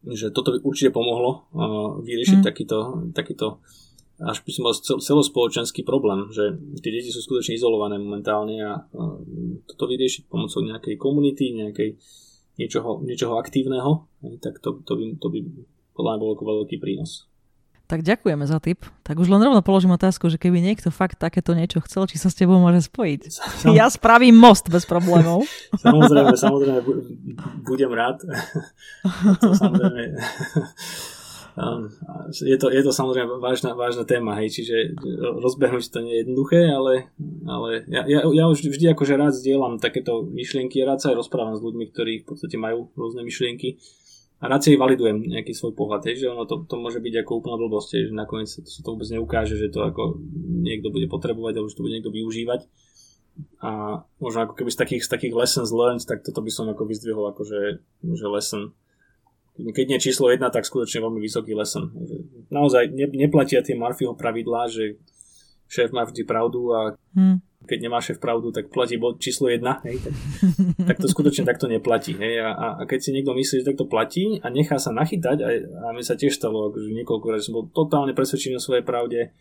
že 0.05 0.29
toto 0.29 0.53
by 0.53 0.61
určite 0.61 0.93
pomohlo 0.93 1.49
vyriešiť 2.05 2.39
mm. 2.41 2.45
takýto, 2.45 2.77
takýto 3.15 3.63
až 4.17 4.41
by 4.41 4.49
som 4.49 4.65
bol 4.65 4.73
celospoločenský 4.97 5.85
problém, 5.85 6.25
že 6.33 6.57
tie 6.81 6.89
deti 6.89 7.13
sú 7.13 7.21
skutočne 7.21 7.53
izolované 7.53 8.01
momentálne 8.01 8.57
a 8.65 8.81
toto 9.69 9.85
vyriešiť 9.85 10.25
pomocou 10.25 10.65
nejakej 10.65 10.97
komunity, 10.97 11.53
nejakej 11.53 12.01
niečoho, 12.57 13.05
niečoho 13.05 13.37
aktívneho, 13.37 14.09
tak 14.41 14.57
to, 14.57 14.81
to, 14.81 14.93
by, 14.97 15.03
to 15.21 15.27
by 15.29 15.39
podľa 15.93 16.11
mňa 16.17 16.21
bol 16.21 16.33
veľký 16.33 16.81
prínos. 16.81 17.29
Tak 17.87 18.03
ďakujeme 18.03 18.43
za 18.43 18.59
tip. 18.59 18.83
Tak 19.07 19.15
už 19.15 19.31
len 19.31 19.39
rovno 19.39 19.63
položím 19.63 19.95
otázku, 19.95 20.27
že 20.27 20.35
keby 20.35 20.59
niekto 20.59 20.91
fakt 20.91 21.15
takéto 21.15 21.55
niečo 21.55 21.79
chcel, 21.87 22.03
či 22.03 22.19
sa 22.19 22.27
s 22.27 22.35
tebou 22.35 22.59
môže 22.59 22.83
spojiť. 22.91 23.21
Sam... 23.31 23.71
Ja 23.71 23.87
spravím 23.87 24.35
most 24.35 24.67
bez 24.67 24.83
problémov. 24.83 25.47
samozrejme, 25.87 26.35
samozrejme, 26.35 26.79
budem 27.63 27.91
rád. 27.95 28.27
samozrejme. 29.63 30.19
Je, 32.45 32.53
to, 32.53 32.69
je 32.69 32.85
to 32.85 32.93
samozrejme 32.93 33.41
vážna, 33.41 33.73
vážna 33.73 34.05
téma, 34.05 34.37
hej, 34.37 34.61
čiže 34.61 34.93
rozbehnúť 35.41 35.89
to 35.89 36.05
nie 36.05 36.13
je 36.13 36.21
jednoduché, 36.21 36.69
ale, 36.69 37.09
ale 37.49 37.81
ja, 37.89 38.05
ja, 38.05 38.21
ja 38.29 38.45
už 38.45 38.61
vždy 38.61 38.93
akože 38.93 39.17
rád 39.17 39.33
zdieľam 39.33 39.81
takéto 39.81 40.21
myšlienky, 40.21 40.85
rád 40.85 41.01
sa 41.01 41.09
aj 41.09 41.25
rozprávam 41.25 41.57
s 41.57 41.65
ľuďmi, 41.65 41.85
ktorí 41.89 42.13
v 42.21 42.27
podstate 42.29 42.61
majú 42.61 42.93
rôzne 42.93 43.25
myšlienky 43.25 43.81
a 44.37 44.53
si 44.61 44.77
validujem 44.77 45.33
nejaký 45.33 45.49
svoj 45.49 45.73
pohľad, 45.73 46.05
hej, 46.05 46.21
že 46.21 46.27
ono 46.29 46.45
to, 46.45 46.61
to 46.69 46.77
môže 46.77 47.01
byť 47.01 47.25
ako 47.25 47.41
úplná 47.41 47.57
blbosť, 47.57 47.89
hej, 47.97 48.03
že 48.09 48.13
nakoniec 48.13 48.45
sa 48.45 48.61
to, 48.61 48.69
sa 48.69 48.85
to 48.85 48.89
vôbec 48.93 49.09
neukáže, 49.09 49.57
že 49.57 49.73
to 49.73 49.81
ako 49.81 50.21
niekto 50.61 50.93
bude 50.93 51.09
potrebovať, 51.09 51.57
alebo 51.57 51.69
že 51.73 51.77
to 51.77 51.81
bude 51.81 51.95
niekto 51.97 52.13
využívať. 52.13 52.69
A 53.65 54.01
možno 54.21 54.45
ako 54.45 54.53
keby 54.53 54.69
z 54.69 54.77
takých, 54.77 55.03
z 55.05 55.09
takých 55.09 55.33
lessons 55.33 55.73
learned, 55.73 56.05
tak 56.05 56.21
toto 56.21 56.45
by 56.45 56.53
som 56.53 56.69
ako 56.69 56.85
vyzdvihol 56.85 57.25
ako 57.33 57.49
že, 57.49 57.81
že 58.05 58.27
lesson. 58.29 58.77
Keď 59.57 59.85
nie 59.89 59.97
číslo 59.97 60.29
jedna, 60.29 60.53
tak 60.53 60.69
skutočne 60.69 61.01
veľmi 61.01 61.17
vysoký 61.17 61.57
lesson. 61.57 61.89
Naozaj 62.53 62.93
ne, 62.93 63.09
neplatia 63.09 63.65
tie 63.65 63.73
Murphyho 63.73 64.13
pravidlá, 64.13 64.69
že 64.69 65.01
šéf 65.67 65.91
má 65.91 66.03
vždy 66.03 66.23
pravdu 66.23 66.71
a 66.73 66.95
hmm 67.15 67.47
keď 67.67 67.79
nemá 67.83 67.99
šéf 67.99 68.21
pravdu, 68.23 68.53
tak 68.55 68.71
platí 68.71 68.95
bod 68.95 69.19
číslo 69.19 69.51
1, 69.51 69.59
hej, 69.83 69.97
tak, 69.99 70.13
tak 70.93 70.97
to 71.03 71.07
skutočne 71.11 71.43
takto 71.43 71.67
neplatí. 71.67 72.15
Hej, 72.15 72.45
a, 72.47 72.79
a 72.79 72.81
keď 72.87 72.99
si 73.03 73.09
niekto 73.11 73.35
myslí, 73.35 73.61
že 73.61 73.69
takto 73.73 73.89
platí 73.89 74.39
a 74.39 74.47
nechá 74.47 74.79
sa 74.79 74.95
nachytať, 74.95 75.37
a, 75.43 75.49
a 75.83 75.87
mi 75.91 76.01
sa 76.01 76.15
tiež 76.15 76.37
stalo, 76.37 76.71
akože 76.71 76.95
niekoľko 76.95 77.25
som 77.43 77.57
bol 77.57 77.65
totálne 77.73 78.15
presvedčený 78.15 78.57
o 78.57 78.63
svojej 78.63 78.87
pravde 78.87 79.35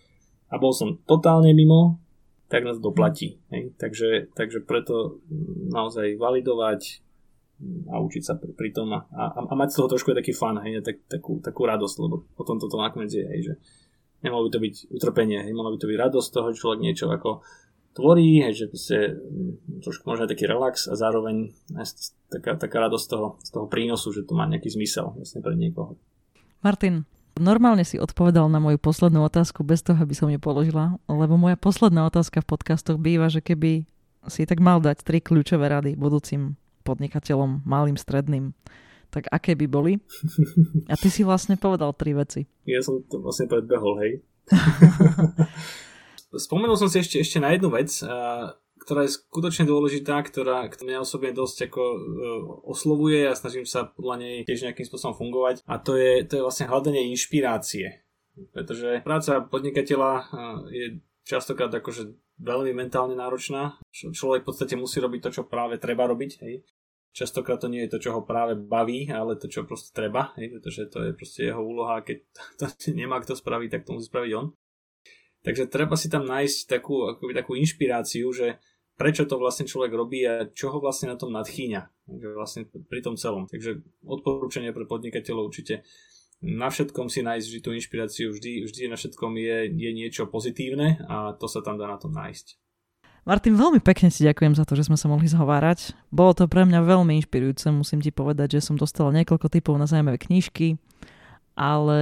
a 0.51 0.55
bol 0.59 0.75
som 0.75 0.99
totálne 1.07 1.55
mimo, 1.55 2.03
tak 2.51 2.67
nás 2.67 2.83
to 2.83 2.91
platí. 2.91 3.39
Hej. 3.55 3.79
Takže, 3.79 4.35
takže 4.35 4.67
preto 4.67 5.23
naozaj 5.71 6.19
validovať 6.19 7.07
a 7.89 7.97
učiť 8.05 8.23
sa 8.23 8.37
pri, 8.37 8.53
pri 8.53 8.69
tom 8.69 8.93
a, 8.93 9.01
a, 9.17 9.49
a 9.49 9.55
mať 9.57 9.73
z 9.73 9.77
toho 9.81 9.89
trošku 9.97 10.13
taký 10.13 10.37
fan, 10.37 10.61
hej, 10.61 10.85
tak, 10.85 11.09
takú, 11.09 11.41
takú 11.41 11.65
radosť, 11.65 11.97
lebo 12.05 12.29
potom 12.37 12.61
toto 12.61 12.77
nakoniec 12.77 13.13
je, 13.17 13.25
hej, 13.25 13.41
že 13.49 13.55
nemalo 14.25 14.49
by 14.49 14.51
to 14.53 14.61
byť 14.63 14.75
utrpenie, 14.93 15.45
hej, 15.45 15.53
by 15.53 15.79
to 15.81 15.91
byť 15.91 15.99
radosť 15.99 16.29
toho, 16.33 16.47
že 16.53 16.61
človek 16.61 16.81
niečo 16.81 17.07
ako 17.09 17.45
tvorí, 17.97 18.45
hej, 18.45 18.53
že 18.53 18.65
proste 18.69 19.17
mm, 19.17 19.81
trošku 19.81 20.05
možno 20.05 20.29
taký 20.29 20.45
relax 20.45 20.85
a 20.85 20.95
zároveň 20.95 21.57
aj 21.73 22.13
taká, 22.29 22.61
taká 22.61 22.77
radosť 22.85 23.05
z 23.05 23.11
toho, 23.11 23.27
z 23.41 23.51
toho 23.57 23.67
prínosu, 23.73 24.13
že 24.13 24.29
to 24.29 24.37
má 24.37 24.45
nejaký 24.45 24.69
zmysel 24.69 25.17
vlastne 25.17 25.41
pre 25.41 25.57
niekoho. 25.57 25.97
Martin, 26.61 27.09
normálne 27.41 27.89
si 27.89 27.97
odpovedal 27.97 28.53
na 28.53 28.61
moju 28.61 28.77
poslednú 28.77 29.25
otázku 29.25 29.65
bez 29.65 29.81
toho, 29.81 29.97
aby 29.97 30.13
som 30.13 30.29
ju 30.29 30.37
položila, 30.37 31.01
lebo 31.09 31.41
moja 31.41 31.57
posledná 31.57 32.05
otázka 32.05 32.45
v 32.45 32.51
podcastoch 32.53 33.01
býva, 33.01 33.33
že 33.33 33.41
keby 33.41 33.89
si 34.29 34.45
tak 34.45 34.61
mal 34.61 34.85
dať 34.85 35.01
tri 35.01 35.25
kľúčové 35.25 35.71
rady 35.71 35.97
budúcim 35.97 36.61
podnikateľom, 36.85 37.65
malým, 37.67 37.97
stredným, 37.97 38.53
tak 39.11 39.31
aké 39.31 39.55
by 39.55 39.67
boli? 39.71 39.93
A 40.93 40.95
ty 40.99 41.09
si 41.11 41.27
vlastne 41.27 41.59
povedal 41.59 41.95
tri 41.95 42.13
veci. 42.13 42.47
Ja 42.69 42.83
som 42.83 43.03
to 43.07 43.23
vlastne 43.23 43.51
predbehol, 43.51 43.99
hej. 44.03 44.13
Spomenul 46.47 46.77
som 46.77 46.91
si 46.91 47.01
ešte, 47.01 47.23
ešte 47.23 47.41
na 47.41 47.55
jednu 47.55 47.73
vec, 47.73 47.89
ktorá 48.87 49.03
je 49.03 49.19
skutočne 49.19 49.67
dôležitá, 49.67 50.23
ktorá, 50.23 50.71
mňa 50.71 51.03
osobne 51.03 51.35
dosť 51.35 51.67
ako 51.67 51.83
uh, 51.83 51.99
oslovuje 52.71 53.27
a 53.27 53.35
snažím 53.35 53.67
sa 53.67 53.89
podľa 53.89 54.23
nej 54.23 54.37
tiež 54.47 54.63
nejakým 54.63 54.87
spôsobom 54.87 55.19
fungovať 55.19 55.67
a 55.67 55.75
to 55.83 55.99
je, 55.99 56.23
to 56.23 56.39
je 56.39 56.45
vlastne 56.47 56.71
hľadanie 56.71 57.11
inšpirácie. 57.11 58.07
Pretože 58.55 59.03
práca 59.03 59.43
podnikateľa 59.43 60.11
uh, 60.13 60.25
je 60.71 61.03
častokrát 61.27 61.73
akože 61.73 62.15
veľmi 62.37 62.77
mentálne 62.77 63.17
náročná. 63.17 63.81
Človek 63.91 64.45
v 64.45 64.49
podstate 64.53 64.77
musí 64.77 65.01
robiť 65.01 65.21
to, 65.27 65.31
čo 65.41 65.43
práve 65.49 65.81
treba 65.81 66.05
robiť. 66.07 66.31
Hej. 66.45 66.63
Častokrát 67.17 67.57
to 67.57 67.73
nie 67.73 67.89
je 67.89 67.97
to, 67.97 67.99
čo 68.05 68.11
ho 68.13 68.29
práve 68.29 68.53
baví, 68.53 69.09
ale 69.09 69.41
to, 69.41 69.49
čo 69.49 69.65
proste 69.65 69.97
treba, 69.97 70.37
hej, 70.37 70.53
pretože 70.53 70.93
to 70.93 71.01
je 71.01 71.17
proste 71.17 71.49
jeho 71.49 71.65
úloha, 71.65 72.05
keď 72.05 72.21
to 72.61 72.69
nemá 72.93 73.17
kto 73.25 73.33
spraviť, 73.33 73.69
tak 73.73 73.83
to 73.89 73.97
musí 73.97 74.13
spraviť 74.13 74.33
on. 74.37 74.53
Takže 75.41 75.71
treba 75.73 75.97
si 75.97 76.13
tam 76.13 76.29
nájsť 76.29 76.59
takú, 76.69 77.09
akoby 77.09 77.33
takú 77.33 77.57
inšpiráciu, 77.57 78.29
že 78.37 78.61
prečo 78.99 79.25
to 79.25 79.41
vlastne 79.41 79.65
človek 79.65 79.95
robí 79.95 80.27
a 80.27 80.51
čo 80.51 80.75
ho 80.75 80.83
vlastne 80.83 81.09
na 81.09 81.17
tom 81.17 81.31
nadchýňa. 81.33 82.11
Vlastne 82.35 82.67
pri 82.69 83.01
tom 83.01 83.15
celom. 83.15 83.47
Takže 83.47 83.81
odporúčanie 84.03 84.75
pre 84.75 84.85
podnikateľov 84.85 85.49
určite 85.49 85.87
na 86.43 86.69
všetkom 86.69 87.09
si 87.09 87.25
nájsť 87.25 87.47
vždy 87.49 87.61
tú 87.65 87.71
inšpiráciu, 87.73 88.27
vždy, 88.29 88.69
vždy 88.69 88.93
na 88.93 88.97
všetkom 88.99 89.33
je, 89.41 89.57
je 89.73 89.91
niečo 89.95 90.29
pozitívne 90.29 91.01
a 91.09 91.33
to 91.33 91.49
sa 91.49 91.65
tam 91.65 91.81
dá 91.81 91.89
na 91.89 91.97
tom 91.97 92.13
nájsť. 92.13 92.66
Martin, 93.27 93.59
veľmi 93.59 93.83
pekne 93.83 94.07
ti 94.07 94.23
ďakujem 94.23 94.55
za 94.55 94.63
to, 94.63 94.79
že 94.79 94.87
sme 94.87 94.95
sa 94.95 95.11
mohli 95.11 95.27
zhovárať. 95.27 95.99
Bolo 96.15 96.31
to 96.31 96.47
pre 96.47 96.63
mňa 96.63 96.79
veľmi 96.87 97.19
inšpirujúce, 97.19 97.75
musím 97.75 97.99
ti 97.99 98.15
povedať, 98.15 98.55
že 98.55 98.71
som 98.71 98.79
dostala 98.79 99.11
niekoľko 99.11 99.51
typov 99.51 99.75
na 99.75 99.91
zaujímavé 99.91 100.15
knižky, 100.15 100.79
ale 101.59 101.99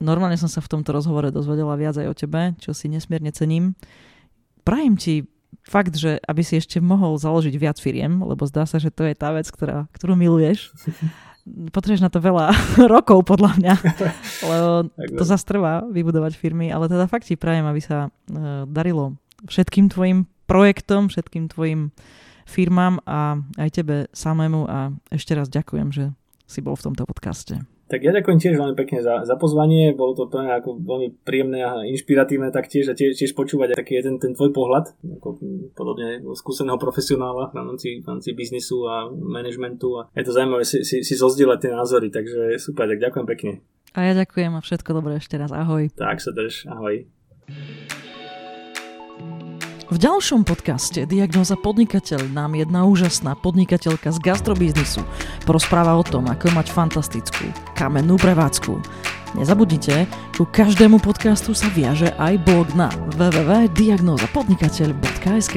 normálne 0.00 0.40
som 0.40 0.48
sa 0.48 0.64
v 0.64 0.72
tomto 0.72 0.96
rozhovore 0.96 1.28
dozvedela 1.28 1.76
viac 1.76 2.00
aj 2.00 2.08
o 2.08 2.16
tebe, 2.16 2.56
čo 2.56 2.72
si 2.72 2.88
nesmierne 2.88 3.28
cením. 3.36 3.76
Prajem 4.64 4.96
ti 4.96 5.14
fakt, 5.60 5.92
že 5.92 6.16
aby 6.24 6.40
si 6.40 6.56
ešte 6.56 6.80
mohol 6.80 7.20
založiť 7.20 7.52
viac 7.60 7.76
firiem, 7.76 8.24
lebo 8.24 8.48
zdá 8.48 8.64
sa, 8.64 8.80
že 8.80 8.88
to 8.88 9.04
je 9.04 9.12
tá 9.12 9.28
vec, 9.36 9.52
ktorá, 9.52 9.92
ktorú 9.92 10.16
miluješ. 10.16 10.72
Potrebuješ 11.76 12.00
na 12.00 12.08
to 12.08 12.16
veľa 12.16 12.48
rokov, 12.96 13.28
podľa 13.28 13.60
mňa, 13.60 13.74
lebo 14.48 14.88
to 15.20 15.24
zastrvá 15.28 15.84
vybudovať 15.84 16.32
firmy, 16.32 16.72
ale 16.72 16.88
teda 16.88 17.04
fakt 17.12 17.28
ti 17.28 17.36
prajem, 17.36 17.68
aby 17.68 17.80
sa 17.84 18.08
uh, 18.08 18.64
darilo 18.64 19.20
všetkým 19.44 19.92
tvojim 19.92 20.31
projektom, 20.46 21.08
všetkým 21.08 21.50
tvojim 21.50 21.90
firmám 22.46 23.00
a 23.06 23.40
aj 23.58 23.70
tebe 23.72 23.96
samému 24.12 24.66
a 24.68 24.92
ešte 25.08 25.32
raz 25.32 25.48
ďakujem, 25.48 25.88
že 25.94 26.04
si 26.46 26.60
bol 26.60 26.76
v 26.76 26.92
tomto 26.92 27.08
podcaste. 27.08 27.64
Tak 27.92 28.00
ja 28.00 28.08
ďakujem 28.08 28.40
tiež 28.40 28.56
veľmi 28.56 28.72
pekne 28.72 29.04
za, 29.04 29.20
za 29.20 29.36
pozvanie, 29.36 29.92
bolo 29.92 30.16
to 30.16 30.24
mňa 30.24 30.64
ako 30.64 30.80
veľmi 30.80 31.08
príjemné 31.28 31.60
a 31.60 31.84
inšpiratívne 31.84 32.48
taktiež 32.48 32.88
a 32.88 32.96
tiež, 32.96 33.12
tiež 33.12 33.36
počúvať 33.36 33.76
taký 33.76 34.00
jeden 34.00 34.16
ten 34.16 34.32
tvoj 34.32 34.48
pohľad, 34.48 34.96
ako 35.20 35.36
podobne 35.76 36.24
skúseného 36.32 36.80
profesionála 36.80 37.52
v 37.52 37.56
rámci, 37.60 38.00
v 38.00 38.06
rámci 38.08 38.32
biznisu 38.32 38.88
a 38.88 39.12
manažmentu 39.12 40.00
a 40.00 40.08
je 40.16 40.24
to 40.24 40.32
zaujímavé 40.32 40.64
si, 40.64 40.80
si, 40.88 41.04
si 41.04 41.14
zozdieľať 41.20 41.68
tie 41.68 41.72
názory, 41.76 42.08
takže 42.08 42.56
super, 42.56 42.88
tak 42.88 42.96
ďakujem 42.96 43.26
pekne. 43.28 43.52
A 43.92 44.08
ja 44.08 44.16
ďakujem 44.16 44.56
a 44.56 44.64
všetko 44.64 44.96
dobré 44.96 45.20
ešte 45.20 45.36
raz, 45.36 45.52
ahoj. 45.52 45.92
Tak 45.92 46.16
sa 46.16 46.32
drž, 46.32 46.64
ahoj. 46.72 47.04
V 49.92 50.00
ďalšom 50.00 50.48
podcaste 50.48 51.04
Diagnoza 51.04 51.52
podnikateľ 51.52 52.32
nám 52.32 52.56
jedna 52.56 52.88
úžasná 52.88 53.36
podnikateľka 53.36 54.16
z 54.16 54.24
gastrobiznisu 54.24 55.04
porozpráva 55.44 55.92
o 56.00 56.02
tom, 56.04 56.32
ako 56.32 56.48
mať 56.48 56.72
fantastickú 56.72 57.52
kamennú 57.76 58.16
prevádzku. 58.16 58.72
Nezabudnite, 59.36 60.08
ku 60.32 60.48
každému 60.48 60.96
podcastu 60.96 61.52
sa 61.52 61.68
viaže 61.76 62.08
aj 62.16 62.40
blog 62.40 62.72
na 62.72 62.88
www.diagnozapodnikateľ.sk. 63.20 65.56